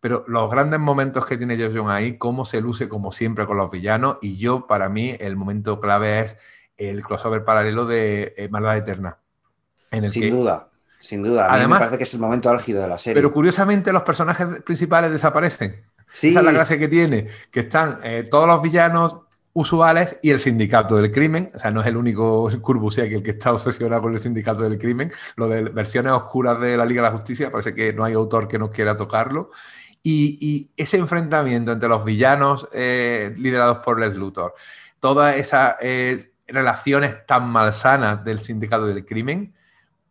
[0.00, 3.58] Pero los grandes momentos que tiene Josh John ahí, cómo se luce como siempre con
[3.58, 6.36] los villanos, y yo, para mí, el momento clave es
[6.78, 9.18] el crossover paralelo de eh, Maldad Eterna.
[9.90, 11.52] En sin duda, sin duda.
[11.52, 13.20] A mí me parece que es el momento álgido de la serie.
[13.20, 15.84] Pero curiosamente los personajes principales desaparecen.
[16.12, 19.16] Esa es la gracia que tiene, que están eh, todos los villanos
[19.56, 21.50] usuales y el sindicato del crimen.
[21.54, 24.78] O sea, no es el único Curbusek el que está obsesionado con el sindicato del
[24.78, 25.10] crimen.
[25.36, 28.48] Lo de versiones oscuras de la Liga de la Justicia, parece que no hay autor
[28.48, 29.50] que no quiera tocarlo.
[30.02, 34.54] Y, ese enfrentamiento entre los villanos eh, liderados por Les Luthor,
[35.00, 39.52] todas esas eh, relaciones tan malsanas del sindicato del crimen,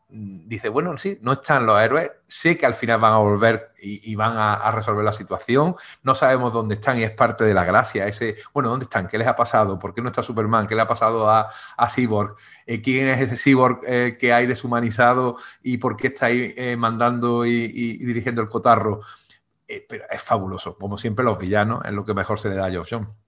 [0.07, 4.15] dice, bueno, sí, no están los héroes, sé que al final van a volver y,
[4.15, 8.07] van a, resolver la situación, no sabemos dónde están y es parte de la gracia,
[8.07, 9.07] ese, bueno, ¿dónde están?
[9.07, 9.79] ¿Qué les ha pasado?
[9.79, 10.67] ¿Por qué no está Superman?
[10.67, 12.35] ¿Qué le ha pasado a, a Cyborg?
[12.65, 16.75] Eh, ¿Quién es ese Cyborg eh, que hay deshumanizado y por qué está ahí eh,
[16.77, 19.01] mandando y, dirigiendo el cotarro?
[19.89, 22.71] pero es fabuloso, como siempre los villanos es lo que mejor se le da a
[22.71, 23.24] Josh John.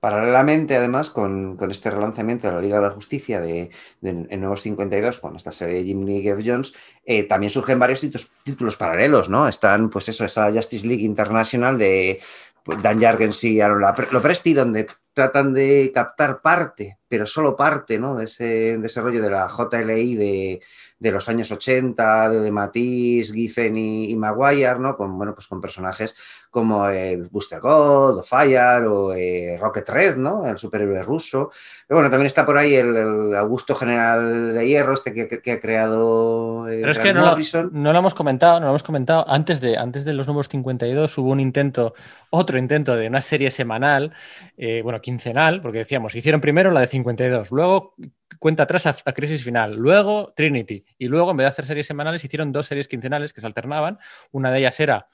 [0.00, 3.70] Paralelamente, además, con, este relanzamiento de la Liga de la Justicia de,
[4.00, 6.72] en Nuevos 52, con esta serie de Jimmy Jeff Jones,
[7.04, 9.46] eh, también surgen varios títulos, paralelos, ¿no?
[9.46, 12.18] Están, pues eso, esa Justice League International de
[12.64, 18.16] pues, Dan Jargens y Aaron Lopresti, donde tratan de captar parte, pero solo parte, ¿no?
[18.16, 20.62] De ese, desarrollo de la JLI de,
[20.98, 24.96] de los años 80, de, Matisse, Giffen y, Maguire, ¿no?
[24.96, 26.14] Con, bueno, pues con personajes
[26.50, 30.46] como el Booster God, o Fire, o eh, Rocket Red, ¿no?
[30.46, 31.50] El superhéroe ruso.
[31.86, 36.68] Pero bueno, también está por ahí el, Augusto General de Hierro, este que, ha creado
[36.68, 37.36] eh, Pero es que no,
[37.70, 39.24] no, lo hemos comentado, no lo hemos comentado.
[39.28, 41.94] Antes de, antes de los nuevos 52 hubo un intento,
[42.30, 44.12] otro intento de una serie semanal,
[44.56, 47.94] eh, bueno, quincenal, porque decíamos, hicieron primero la de 52, luego
[48.38, 52.24] cuenta atrás a, Crisis Final, luego Trinity, y luego en vez de hacer series semanales
[52.24, 53.98] hicieron dos series quincenales que se alternaban.
[54.32, 55.06] Una de ellas era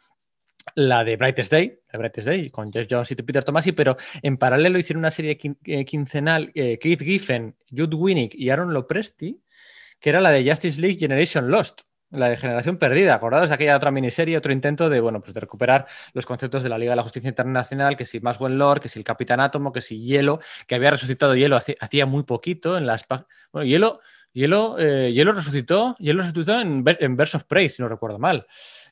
[0.75, 4.37] la de Brightest Day, de Brightest Day, con Jeff Jones y Peter Tomasi, pero en
[4.37, 9.41] paralelo hicieron una serie eh, quincenal, eh, Keith Giffen, Jude Winnick y Aaron Lopresti,
[10.01, 13.91] que era la de Justice League Generation Lost la de Generación Perdida, acordados aquella otra
[13.91, 17.03] miniserie, otro intento de, bueno, pues de recuperar los conceptos de la Liga de la
[17.03, 20.75] Justicia Internacional, que si Maswell Lord, que si el Capitán Átomo, que si Hielo, que
[20.75, 23.07] había resucitado Hielo hacía muy poquito en las...
[23.53, 24.01] Bueno, Hielo,
[24.33, 28.47] Hielo, eh, Hielo resucitó, Hielo resucitó en, en Verse of Prey, si no recuerdo mal.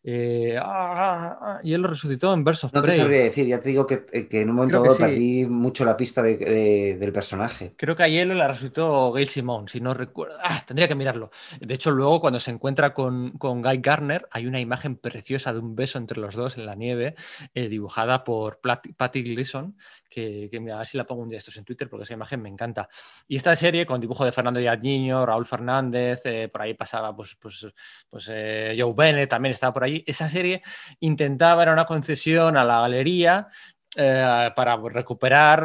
[0.07, 2.71] Eh, ah, ah, y él lo resucitó en versos.
[2.75, 5.83] No te sabría decir, ya te digo que, eh, en un momento dado perdí mucho
[5.87, 7.73] la pista del personaje.
[7.79, 10.37] Creo que a Hielo la resucitó Gail Simón, si no recuerdo.
[10.43, 11.31] Ah, tendría que mirarlo.
[11.59, 15.61] De hecho, luego cuando se encuentra con, con, Guy Garner, hay una imagen preciosa de
[15.61, 17.15] un beso entre los dos en la nieve,
[17.55, 19.75] eh, dibujada por Patty Gleason,
[20.11, 22.43] que, que a ver si la pongo un día estos en Twitter, porque esa imagen
[22.43, 22.91] me encanta.
[23.27, 26.21] Y esta serie, con dibujo de Fernando Niño, Raúl Fernández,
[26.53, 27.67] por ahí pasaba pues, pues,
[28.11, 30.63] pues Joe Bennett, también estaba por ahí esa serie
[31.01, 33.49] intentaba, era una concesión a la galería
[33.97, 35.63] eh, para recuperar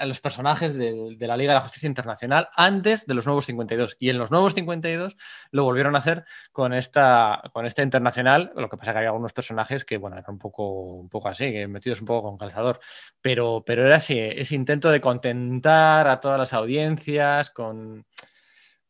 [0.00, 3.96] a los personajes de, la Liga de la Justicia Internacional antes de los nuevos 52.
[4.00, 5.16] Y en los nuevos 52
[5.50, 9.32] lo volvieron a hacer con esta, con esta internacional, lo que pasa que había algunos
[9.32, 12.80] personajes que, bueno, eran un poco, un poco así, metidos un poco con calzador.
[13.20, 18.06] Pero, pero era así, ese intento de contentar a todas las audiencias con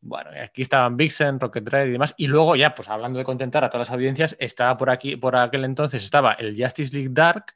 [0.02, 2.14] bueno, aquí estaban Vixen, Rocket Red y demás.
[2.16, 5.36] Y luego ya, pues hablando de contentar a todas las audiencias, estaba por aquí, por
[5.36, 7.54] aquel entonces estaba el Justice League Dark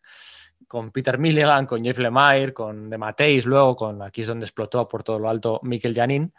[0.69, 4.89] con Peter Milligan, con Jeff Lemire, con The Mateis, luego con aquí es donde explotó
[4.89, 6.33] por todo lo alto Michael Janin.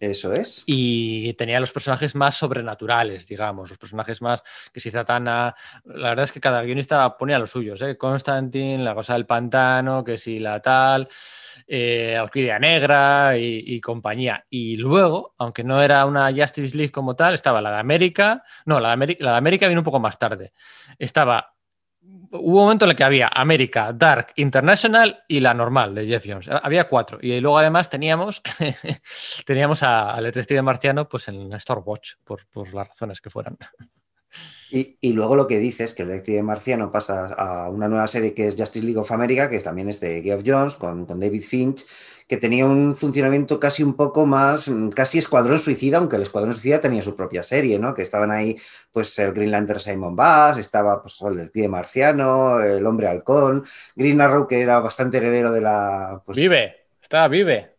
[0.00, 0.62] Eso es.
[0.66, 4.42] Y tenía los personajes más sobrenaturales, digamos, los personajes más
[4.72, 5.54] que si Zatanna.
[5.84, 7.96] La verdad es que cada guionista ponía los suyos, ¿eh?
[7.96, 11.08] Constantine, la cosa del pantano, que si la tal
[11.66, 14.44] eh, Orquídea Negra y, compañía.
[14.50, 18.80] Y luego, aunque no era una Justice League como tal, estaba la de América, no,
[18.80, 20.52] la de la de América vino un poco más tarde.
[20.98, 21.55] Estaba
[22.30, 26.24] hubo un momento en el que había América, Dark, International y la normal de Jeff
[26.26, 26.48] Jones.
[26.48, 27.18] Había cuatro.
[27.20, 28.42] Y luego además teníamos,
[29.46, 33.56] teníamos al detective marciano pues en Starwatch, por, por las razones que fueran.
[34.68, 38.34] Y, luego lo que dice es que el detective marciano pasa a una nueva serie
[38.34, 41.86] que es Justice League of America, que también es de Geoff Jones, con, David Finch,
[42.26, 46.80] que tenía un funcionamiento casi un poco más, casi Escuadrón Suicida, aunque el Escuadrón Suicida
[46.80, 47.94] tenía su propia serie, ¿no?
[47.94, 48.56] Que estaban ahí,
[48.90, 54.20] pues, el Green Lantern Simon Bass, estaba, pues, el detective marciano, el hombre halcón, Green
[54.20, 56.22] Arrow, que era bastante heredero de la...
[56.26, 57.75] Pues vive, estaba vive.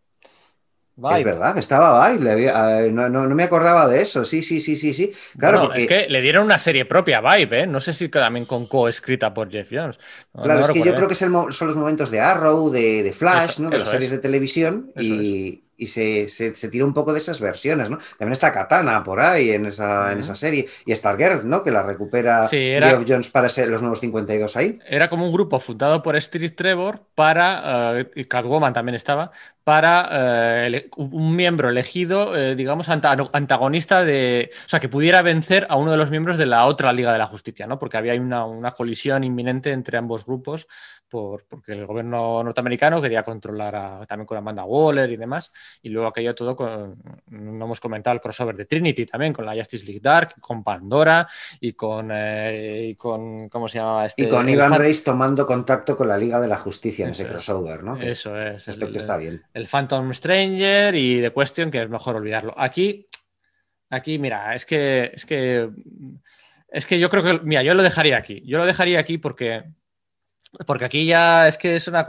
[0.98, 5.14] Es verdad, estaba Vibe, no, me acordaba de eso, sí, sí, sí, sí, sí.
[5.38, 7.68] Claro, es que le dieron una serie propia Vibe, ¿eh?
[7.68, 10.00] No sé si también con co-escrita por Jeff Jones.
[10.34, 13.70] claro, es que yo creo que son los momentos de Arrow, de, Flash, ¿no?
[13.70, 17.90] De las series de televisión y, y se, se, tira un poco de esas versiones,
[17.90, 17.98] ¿no?
[18.18, 21.64] También está Katana por ahí en esa, en esa serie y Stargirl, ¿no?
[21.64, 22.74] Que la recupera sí,
[23.08, 24.80] Jones para ser los nuevos 52 ahí.
[24.88, 29.32] Era como un grupo fundado por Steve Trevor para, uh, Catwoman también estaba,
[29.64, 35.76] para eh, un miembro elegido, eh, digamos, antagonista de, o sea, que pudiera vencer a
[35.76, 37.78] uno de los miembros de la otra Liga de la Justicia, ¿no?
[37.78, 40.68] Porque había una, una colisión inminente entre ambos grupos
[41.10, 45.52] por, porque el gobierno norteamericano quería controlar también con Amanda Waller y demás.
[45.82, 49.56] Y luego aquello todo con, no hemos comentado el crossover de Trinity también, con la
[49.56, 51.28] Justice League Dark, con Pandora
[51.60, 54.06] y con, eh, y con ¿cómo se llama?
[54.06, 57.26] Este, y con Ivan Reis tomando contacto con la Liga de la Justicia en ese
[57.26, 57.98] crossover, ¿no?
[57.98, 58.58] Eso es.
[58.58, 59.44] Ese aspecto está bien.
[59.54, 62.54] El Phantom Stranger y The Question, que es mejor olvidarlo.
[62.58, 63.08] Aquí,
[63.90, 65.70] aquí, mira, es que, es que,
[66.70, 68.42] es que yo creo que, mira, yo lo dejaría aquí.
[68.46, 69.64] Yo lo dejaría aquí porque
[70.66, 72.06] porque aquí ya es que es una,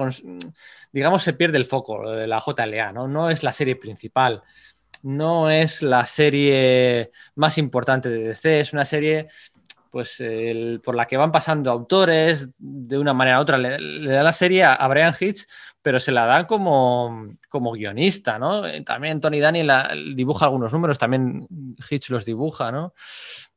[0.93, 3.09] digamos, se pierde el foco de la JLA, ¿no?
[3.09, 4.43] No es la serie principal,
[5.03, 9.29] no es la serie más importante de DC, es una serie
[9.91, 10.23] pues
[10.85, 13.57] por la que van pasando autores de una manera u otra.
[13.57, 15.47] Le, da la serie a, Brian Hitch,
[15.81, 18.63] pero se la dan como, como guionista, ¿no?
[18.85, 19.71] También Tony Daniel
[20.15, 21.49] dibuja algunos números, también
[21.91, 22.93] Hitch los dibuja, ¿no?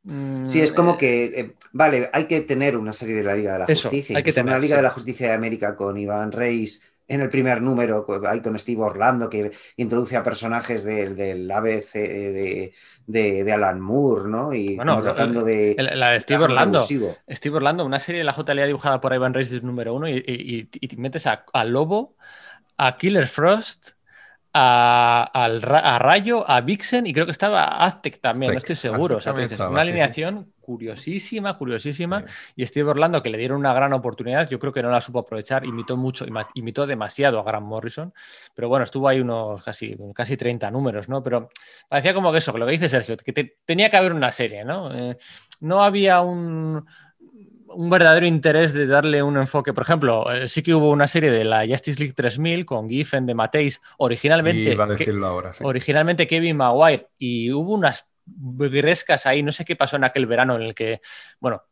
[0.03, 3.53] Sí, es como mm, que, eh, vale, hay que tener una serie de la Liga
[3.53, 4.17] de la Justicia.
[4.17, 7.29] Hay que tener, una Liga de la Justicia de América con Iván Reis en el
[7.29, 12.73] primer número, hay con Steve Orlando, que introduce a personajes del, ABC de,
[13.05, 14.53] de, Alan Moore, ¿no?
[14.53, 15.75] Y tratando de.
[15.77, 16.79] La de Steve Orlando.
[16.79, 20.69] Steve Orlando, una serie de la JLA dibujada por Iván Reis del número uno, y,
[20.71, 22.15] y, metes a, a Lobo,
[22.77, 23.89] a Killer Frost
[24.53, 29.19] a, Rayo, a Vixen y creo que estaba Aztec también, no estoy seguro.
[29.69, 32.23] una alineación curiosísima, curiosísima.
[32.55, 35.19] Y Steve Orlando, que le dieron una gran oportunidad, yo creo que no la supo
[35.19, 38.13] aprovechar, imitó mucho, imitó demasiado a Grant Morrison.
[38.53, 41.23] Pero bueno, estuvo ahí unos casi, casi 30 números, ¿no?
[41.23, 41.49] Pero
[41.89, 44.63] parecía como que eso, que lo que dice Sergio, que tenía que haber una serie,
[44.63, 44.93] ¿no?
[44.93, 45.17] Eh,
[45.59, 46.85] no había un
[47.73, 49.73] un verdadero interés de darle un enfoque.
[49.73, 53.25] Por ejemplo, eh, sí que hubo una serie de la Justice League 3000 con Giffen
[53.25, 54.75] de Mateis, originalmente,
[55.61, 60.55] originalmente Kevin Maguire, y hubo unas grescas ahí, no sé qué pasó en aquel verano
[60.55, 61.01] en el que,
[61.39, 61.63] bueno,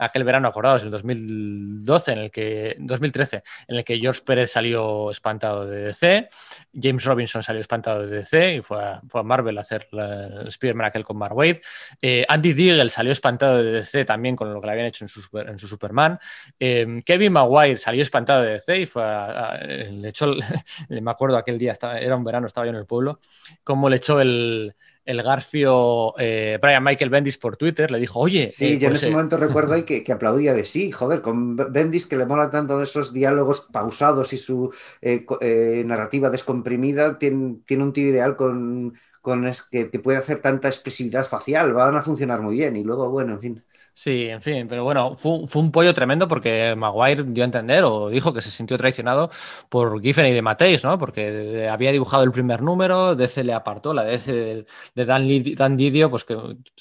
[0.00, 5.10] aquel verano, acordados, el 2012, en el que, 2013, en el que George Pérez salió
[5.10, 6.30] espantado de DC,
[6.72, 11.04] James Robinson salió espantado de DC y fue a, Marvel a hacer el Spider-Man aquel
[11.04, 11.60] con Mark Wade.
[12.00, 15.08] Eh, Andy Deagle salió espantado de DC también con lo que le habían hecho en
[15.08, 16.18] su, en su Superman.
[16.58, 20.26] Eh, Kevin Maguire salió espantado de DC y fue a, le echó,
[20.88, 23.20] me acuerdo aquel día, estaba, era un verano, estaba yo en el pueblo,
[23.62, 24.74] como le echó el
[25.10, 28.50] el Garfio eh, Brian Michael Bendis por Twitter, le dijo, oye.
[28.52, 32.06] Sí, yo en pues, ese momento recuerdo ahí que, aplaudía de sí, joder, con Bendis
[32.06, 34.72] que le mola tanto esos diálogos pausados y su
[35.02, 40.40] eh, eh, narrativa descomprimida, tiene, tiene, un tío ideal con, con que, que, puede hacer
[40.40, 42.76] tanta expresividad facial, van a funcionar muy bien.
[42.76, 43.64] Y luego, bueno, en fin.
[43.92, 48.08] Sí, en fin, pero bueno, fue, un pollo tremendo porque Maguire dio a entender o
[48.08, 49.30] dijo que se sintió traicionado
[49.68, 50.98] por Giffen y de Mateis, ¿no?
[50.98, 56.08] Porque había dibujado el primer número, DC le apartó, la DC de, Dan, Dan, Didio,
[56.08, 56.36] pues que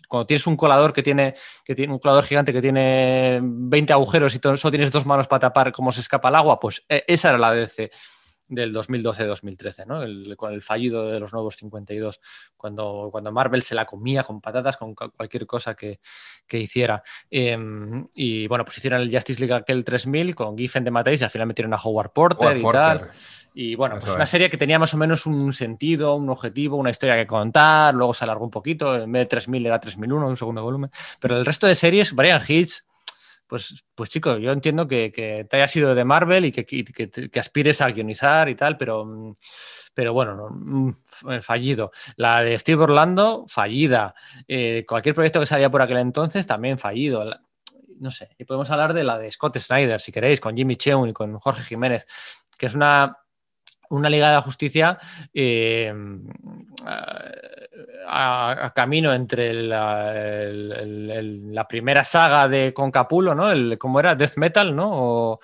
[0.08, 1.34] cuando tienes un colador que tiene,
[1.66, 5.40] que tiene un colador gigante que tiene 20 agujeros y solo tienes dos manos para
[5.40, 7.92] tapar cómo se escapa el agua, pues e, esa era la DC
[8.50, 10.36] del 2012-2013, ¿no?
[10.36, 12.20] con el fallido de los nuevos 52,
[12.58, 16.00] cuando, cuando Marvel se la comía con patatas, con cualquier cosa que,
[16.52, 17.04] hiciera.
[17.30, 21.24] Em, y bueno, pues hicieron el Justice League aquel 3000 con Giffen de Mateis y
[21.24, 23.12] al final metieron a Howard Porter y tal.
[23.54, 26.92] Y bueno, pues una serie que tenía más o menos un sentido, un objetivo, una
[26.92, 30.38] historia que contar, luego se alargó un poquito, en vez de 3000 era 3001, un
[30.38, 30.92] segundo volumen.
[31.20, 32.84] Pero el resto de series, Brian Hitch,
[33.50, 38.48] pues, pues yo entiendo que, te haya sido de Marvel y que, aspires a guionizar
[38.48, 39.36] y tal, pero,
[39.94, 40.92] pero bueno, mm,
[41.42, 41.92] fallido.
[42.16, 44.14] La de Steve Orlando, fallida.
[44.48, 47.26] Eh, cualquier proyecto que salía por aquel entonces, también fallido.
[48.00, 51.10] no sé, y podemos hablar de la de Scott Snyder, si queréis, con Jimmy Cheung
[51.10, 52.06] y con Jorge Jiménez,
[52.56, 53.18] que es una
[53.90, 54.98] una Liga de la Justicia
[55.34, 55.94] eh,
[58.08, 63.52] a, camino entre la, primera saga de Concapulo, ¿no?
[63.52, 64.16] El, ¿Cómo era?
[64.16, 64.90] Death Metal, ¿no?
[64.92, 65.40] O,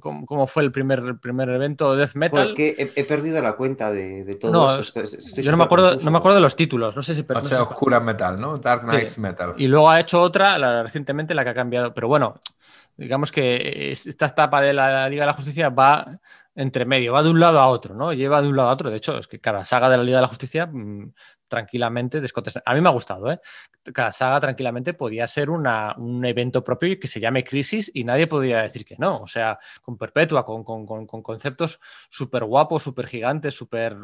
[0.00, 2.42] ¿cómo, fue el primer, primer evento Death Metal?
[2.42, 5.02] Pues que he, perdido la cuenta de, de todo eso.
[5.36, 6.94] yo no me, acuerdo, no me acuerdo de los títulos.
[6.94, 7.24] No sé si.
[7.28, 8.58] O Oscura Metal, ¿no?
[8.58, 9.54] Dark Knights Metal.
[9.56, 11.92] Y luego ha hecho otra recientemente, la que ha cambiado.
[11.92, 12.40] Pero bueno,
[12.96, 16.18] digamos que esta etapa de la Liga de la Justicia va
[16.56, 18.14] entre medio, va de un lado a otro, ¿no?
[18.14, 18.90] Lleva de un lado a otro.
[18.90, 21.12] De hecho, es que cada saga de la Liga de la Justicia, mm,
[21.46, 22.20] tranquilamente,
[22.64, 23.38] A mí me ha gustado, ¿eh?
[23.92, 28.62] Cada saga tranquilamente podía ser un evento propio que se llame Crisis y nadie podría
[28.62, 29.18] decir que no.
[29.20, 30.64] O sea, con Perpetua, con,
[31.06, 31.78] conceptos
[32.10, 33.96] súper guapos, súper gigantes, súper.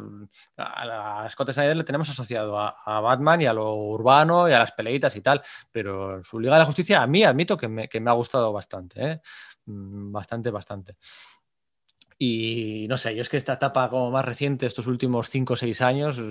[0.57, 4.71] A, Scott Snyder le tenemos asociado a, Batman y a lo urbano y a las
[4.73, 5.41] peleitas y tal,
[5.71, 8.53] pero su Liga de la Justicia, a mí admito que me, que me ha gustado
[8.53, 9.21] bastante, ¿eh?
[9.65, 10.97] Mm, bastante, bastante.
[12.17, 15.55] Y no sé, yo es que esta etapa como más reciente, estos últimos 5 o
[15.55, 16.21] 6 años,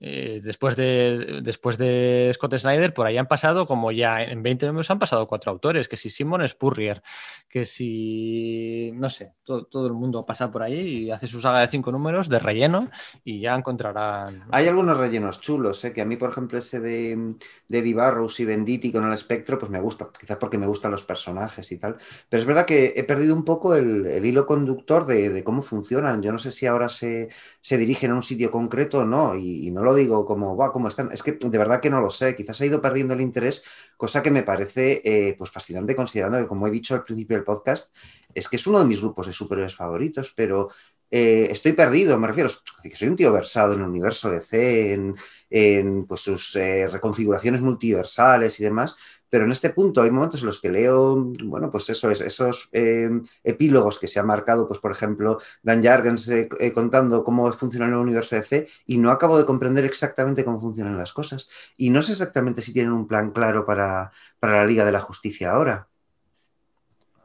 [0.00, 4.66] eh, después, de, después de Scott Snyder, por ahí han pasado como ya en 20
[4.66, 7.02] números han pasado cuatro autores, que si Simon Spurrier,
[7.48, 11.68] que si, no sé, todo, el mundo pasa por ahí y hace su saga de
[11.68, 12.88] 5 números de relleno
[13.24, 14.44] y ya encontrarán...
[14.50, 15.92] Hay algunos rellenos chulos, ¿eh?
[15.92, 17.34] que a mí, por ejemplo, ese de,
[17.68, 21.04] de Dibarros y Benditi con el espectro, pues me gusta, quizás porque me gustan los
[21.04, 21.96] personajes y tal.
[22.28, 25.62] Pero es verdad que he perdido un poco el, el hilo conductor de de, cómo
[25.62, 26.22] funcionan.
[26.22, 27.28] Yo no sé si ahora se,
[27.62, 31.10] dirigen a un sitio concreto o no, y, no lo digo como, va, ¿cómo están?
[31.12, 32.34] Es que de verdad que no lo sé.
[32.34, 33.62] Quizás ha ido perdiendo el interés,
[33.96, 37.44] cosa que me parece eh, pues fascinante considerando que, como he dicho al principio del
[37.44, 37.94] podcast,
[38.34, 40.68] es que es uno de mis grupos de superhéroes favoritos, pero
[41.10, 45.14] eh, estoy perdido, me refiero, soy un tío versado en el universo de C,
[45.50, 48.96] en, pues, sus eh, reconfiguraciones multiversales y demás,
[49.30, 52.68] pero en este punto hay momentos en los que leo, bueno, pues eso es, esos
[52.72, 53.10] eh,
[53.42, 57.86] epílogos que se ha marcado, pues por ejemplo, Dan Jargens eh, eh, contando cómo funciona
[57.86, 61.48] el universo de C y no acabo de comprender exactamente cómo funcionan las cosas.
[61.76, 65.50] Y no sé exactamente si tienen un plan claro para, la Liga de la Justicia
[65.50, 65.88] ahora.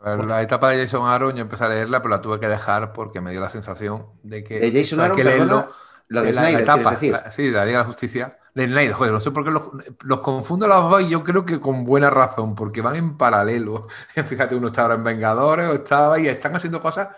[0.03, 3.21] La etapa de Jason Aaron yo empecé a leerla, pero la tuve que dejar porque
[3.21, 4.59] me dio la sensación de que...
[4.59, 5.69] De Jason Aaron, que leerlo,
[6.07, 7.15] la de Snyder, etapa, decir?
[7.29, 8.39] sí, de la Liga de la Justicia.
[8.53, 11.61] De Snyder, joder, no sé por qué los, confundo los dos y yo creo que
[11.61, 13.83] con buena razón, porque van en paralelo.
[14.25, 17.09] Fíjate, uno está ahora en Vengadores o estaba y están haciendo cosas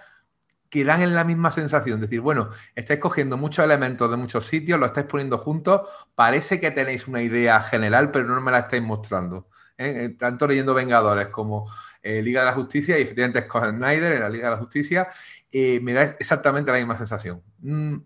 [0.74, 2.02] que dan en la misma sensación.
[2.02, 5.82] Decir, bueno, estáis cogiendo muchos elementos de muchos sitios, lo estáis poniendo juntos,
[6.16, 9.48] parece que tenéis una idea general, pero no me la estáis mostrando.
[9.78, 10.06] ¿eh?
[10.06, 11.70] Eh, tanto leyendo Vengadores como
[12.02, 15.08] eh, Liga de la Justicia y efectivamente Scott Snyder en la Liga de la Justicia,
[15.53, 17.44] me da exactamente la misma sensación.
[17.60, 17.98] Mm,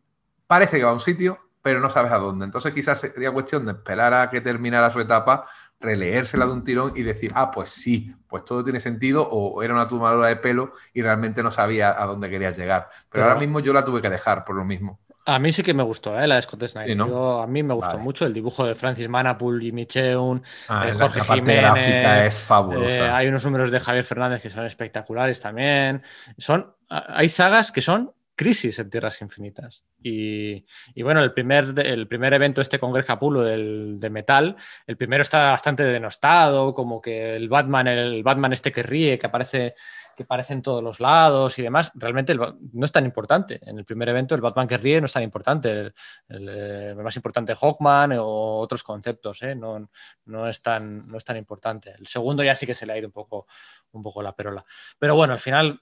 [0.46, 2.46] parece que va a un sitio, pero no sabes a dónde.
[2.46, 5.44] Entonces quizás sería cuestión de esperar a que terminara su etapa,
[5.82, 9.74] releérsela de un tirón y decir, ah, pues sí, pues todo tiene sentido o era
[9.74, 12.88] una tomadura de pelo y realmente no sabía a dónde quería llegar.
[13.10, 15.02] Pero, ahora mismo yo la tuve que dejar por lo mismo.
[15.26, 16.26] A mí sí que me gustó, ¿eh?
[16.26, 16.98] la de Scott Snyder.
[17.02, 21.20] a mí me gustó mucho el dibujo de Francis Manapul, y Cheung, ah, eh, Jorge
[21.20, 21.62] Jiménez.
[21.64, 22.90] gráfica es fabulosa.
[22.90, 26.02] Eh, hay unos números de Javier Fernández que son espectaculares también.
[26.38, 29.84] Son, hay sagas que son crisis en Tierras Infinitas.
[30.02, 30.64] Y,
[31.02, 35.24] bueno, el primer, el primer evento, este con Greg Capullo del, de metal, el primero
[35.24, 39.74] está bastante denostado, como que el Batman, el Batman este que ríe, que aparece,
[40.16, 43.60] que aparece en todos los lados y demás, realmente no es tan importante.
[43.64, 45.72] En el primer evento, el Batman que ríe no es tan importante.
[45.72, 45.94] El,
[46.30, 49.56] eh, más importante Hawkman o otros conceptos, ¿eh?
[49.56, 49.90] no,
[50.26, 51.96] no, es tan, no es tan importante.
[51.98, 53.48] El segundo ya sí que se le ha ido un poco,
[53.92, 54.64] un poco la perola.
[55.00, 55.82] Pero bueno, al final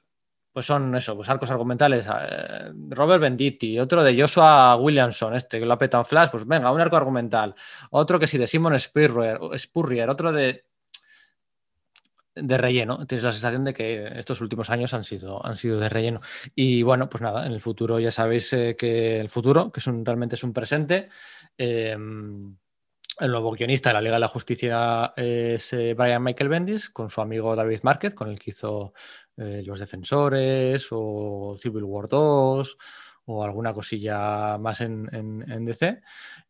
[0.55, 2.07] pues son eso, pues arcos argumentales.
[2.07, 6.71] Eh, Robert Benditti, otro de Joshua Williamson, este que lo ha en Flash, pues venga,
[6.71, 7.53] un arco argumental.
[7.89, 10.63] Otro que sí, de Simon Spurrier, otro de
[12.35, 13.05] de relleno.
[13.05, 16.21] Tienes la sensación de que estos últimos años han sido, han sido de relleno.
[16.55, 20.35] Y bueno, pues nada, en el futuro ya sabéis eh, que el futuro, que realmente
[20.35, 21.09] es un presente.
[21.57, 21.97] Eh,
[23.17, 27.21] el nuevo guionista de la Liga de la Justicia es Brian Michael Bendis, con su
[27.21, 28.93] amigo David Marquez, con el que hizo
[29.37, 32.77] eh, Los Defensores o Civil War 2
[33.25, 36.01] o alguna cosilla más en, DC.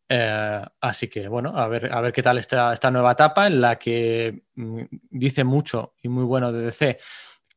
[0.08, 3.60] Eh, así que bueno, a ver, a ver qué tal esta, esta nueva etapa en
[3.60, 7.00] la que mm, dice mucho y muy bueno de DC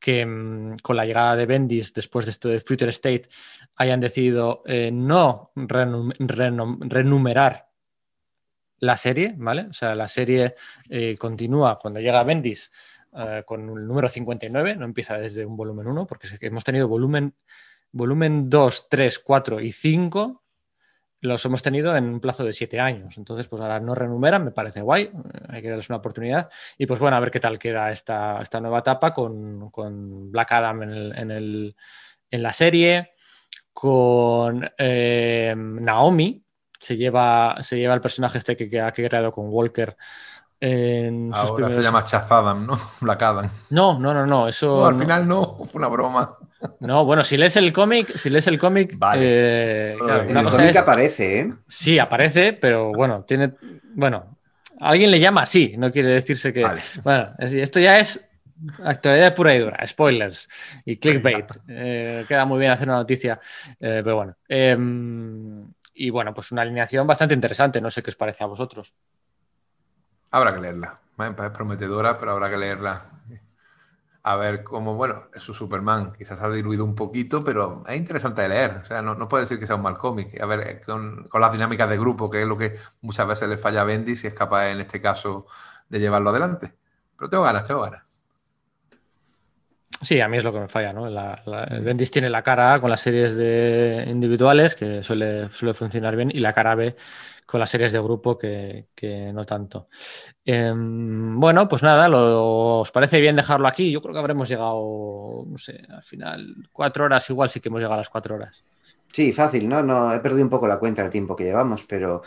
[0.01, 3.29] que mm, con la llegada de Bendis después de esto de Future State
[3.77, 7.69] hayan decidido eh, no renumerar
[8.81, 9.67] la serie, ¿vale?
[9.69, 10.55] O sea, la serie
[11.19, 12.71] continúa cuando llega Bendis
[13.17, 17.35] eh, con el número 59, no empieza desde un volumen 1, porque hemos tenido volumen,
[17.91, 20.43] volumen 2, 3, 4 y 5,
[21.21, 23.17] los hemos tenido en un plazo de 7 años.
[23.19, 25.11] Entonces, pues ahora no renumeran, me parece guay, eh,
[25.49, 26.51] hay que darles una oportunidad.
[26.77, 30.83] Y pues bueno, a ver qué tal queda esta, esta nueva etapa con, Black Adam
[30.83, 31.75] en,
[32.31, 33.13] la serie,
[33.73, 36.45] con eh, Naomi,
[36.79, 39.97] se lleva, se lleva el personaje este que, que ha creado con Walker
[40.61, 42.79] Ahora se llama Chazadam, ¿no?
[43.01, 43.49] Black Adam.
[43.71, 44.49] No, no, no, no.
[44.49, 44.87] Eso.
[44.87, 46.37] al final no, fue una broma.
[46.81, 48.99] No, bueno, si lees el cómic, si lees el cómic.
[48.99, 49.21] Vale.
[49.23, 51.55] Eh, el cómic aparece, ¿eh?
[51.69, 53.55] Sí, aparece, pero bueno, tiene.
[53.95, 54.39] Bueno,
[54.81, 56.67] alguien le llama así, no quiere decirse que.
[57.05, 58.29] Bueno, esto ya es
[58.85, 60.49] actualidad pura y dura, spoilers
[60.85, 61.47] y clickbait.
[61.69, 63.39] Eh, queda muy bien hacer una noticia,
[63.79, 64.37] eh, pero bueno.
[64.49, 68.93] Em, y bueno, pues una alineación bastante interesante, no sé qué os parece a vosotros.
[70.31, 71.01] Habrá que leerla.
[71.19, 73.07] Es prometedora, pero habrá que leerla.
[74.23, 76.13] A ver cómo, bueno, es su Superman.
[76.13, 78.79] Quizás ha diluido un poquito, pero es interesante de leer.
[78.83, 80.41] O sea, no, no puede decir que sea un mal cómic.
[80.41, 83.57] A ver, eh, con, las dinámicas de grupo, que es lo que muchas veces le
[83.57, 85.47] falla a Bendy, si es capaz en este caso
[85.89, 86.75] de llevarlo adelante.
[87.17, 88.03] Pero tengo ganas, tengo ganas.
[90.01, 91.09] Sí, a mí es lo que me falla, ¿no?
[91.09, 91.43] La,
[91.83, 96.31] Bendis tiene la cara A con las series de individuales, que suele, suele funcionar bien,
[96.31, 96.95] y la cara B
[97.49, 98.89] con las series de grupo que,
[99.33, 99.89] no tanto.
[100.45, 103.91] Em, bueno, pues nada, ¿os parece bien dejarlo aquí?
[103.91, 107.79] Yo creo que habremos llegado, no sé, al final, cuatro horas, igual sí que hemos
[107.79, 108.63] llegado a las cuatro horas.
[109.11, 109.83] Sí, fácil, ¿no?
[109.83, 112.21] no he perdido un poco la cuenta del tiempo que llevamos, pero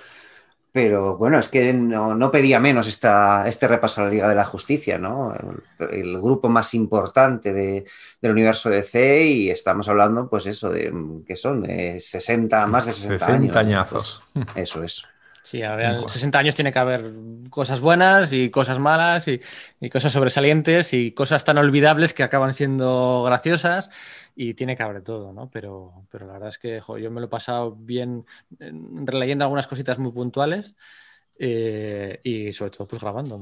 [0.72, 4.46] pero bueno, es que no, pedía menos esta, este repaso a la Liga de la
[4.46, 5.34] Justicia, ¿no?
[5.80, 7.86] El, grupo más importante de,
[8.22, 10.94] del universo DC y estamos hablando, pues eso, de
[11.28, 14.24] que son 60, más de 60, 60 añazos.
[14.34, 15.06] Pues eso es.
[15.52, 17.12] Sí, a ver, 60 años tiene que haber
[17.50, 19.42] cosas buenas y cosas malas y,
[19.82, 23.90] y cosas sobresalientes y cosas tan olvidables que acaban siendo graciosas
[24.34, 25.50] y tiene que haber todo, ¿no?
[25.50, 28.26] Pero, pero la verdad es que yo me lo he pasado bien
[28.60, 30.74] releyendo algunas cositas muy puntuales
[31.38, 33.38] eh, y sobre todo pues grabando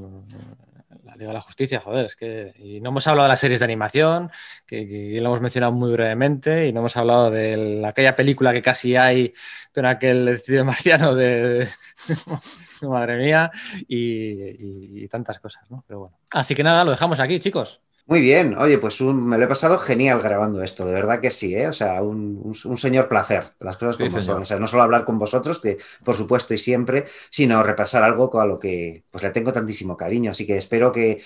[1.04, 3.60] la Liga de la Justicia, joder, es que y no hemos hablado de las series
[3.60, 4.30] de animación,
[4.66, 8.96] que, lo hemos mencionado muy brevemente, y no hemos hablado de aquella película que casi
[8.96, 9.32] hay
[9.74, 11.68] con aquel estudio marciano de,
[12.82, 13.50] madre mía,
[13.88, 15.84] y, tantas cosas, ¿no?
[15.86, 16.18] Pero bueno.
[16.30, 17.80] Así que nada, lo dejamos aquí, chicos.
[18.10, 21.54] Muy bien, oye, pues me lo he pasado genial grabando esto, de verdad que sí,
[21.54, 21.68] ¿eh?
[21.68, 25.16] o sea, un, señor placer, las cosas como son, o sea, no solo hablar con
[25.16, 29.52] vosotros, que por supuesto y siempre, sino repasar algo con lo que pues le tengo
[29.52, 31.20] tantísimo cariño, así que espero que,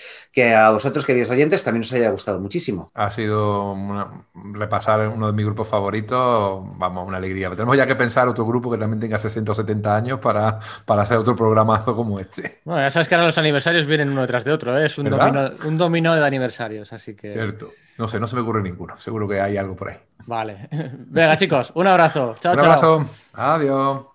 [0.53, 2.91] a vosotros, queridos oyentes, también os haya gustado muchísimo.
[2.93, 3.75] Ha sido
[4.53, 7.49] repasar uno de mis grupos favoritos, vamos, una alegría.
[7.49, 11.01] Tenemos ya que pensar otro grupo que también tenga 60 o 70 años para, para
[11.01, 12.59] hacer otro programazo como este.
[12.63, 14.85] Bueno, ya sabes que ahora los aniversarios vienen uno detrás de otro, ¿eh?
[14.85, 17.31] es un un dominó de aniversario así que.
[17.31, 17.71] Cierto.
[17.97, 18.97] No sé, no se me ocurre ninguno.
[18.97, 19.97] Seguro que hay algo por ahí.
[20.27, 20.67] Vale.
[20.71, 22.35] Venga, chicos, un abrazo.
[22.39, 23.09] Chao, un abrazo.
[23.33, 24.14] Adiós.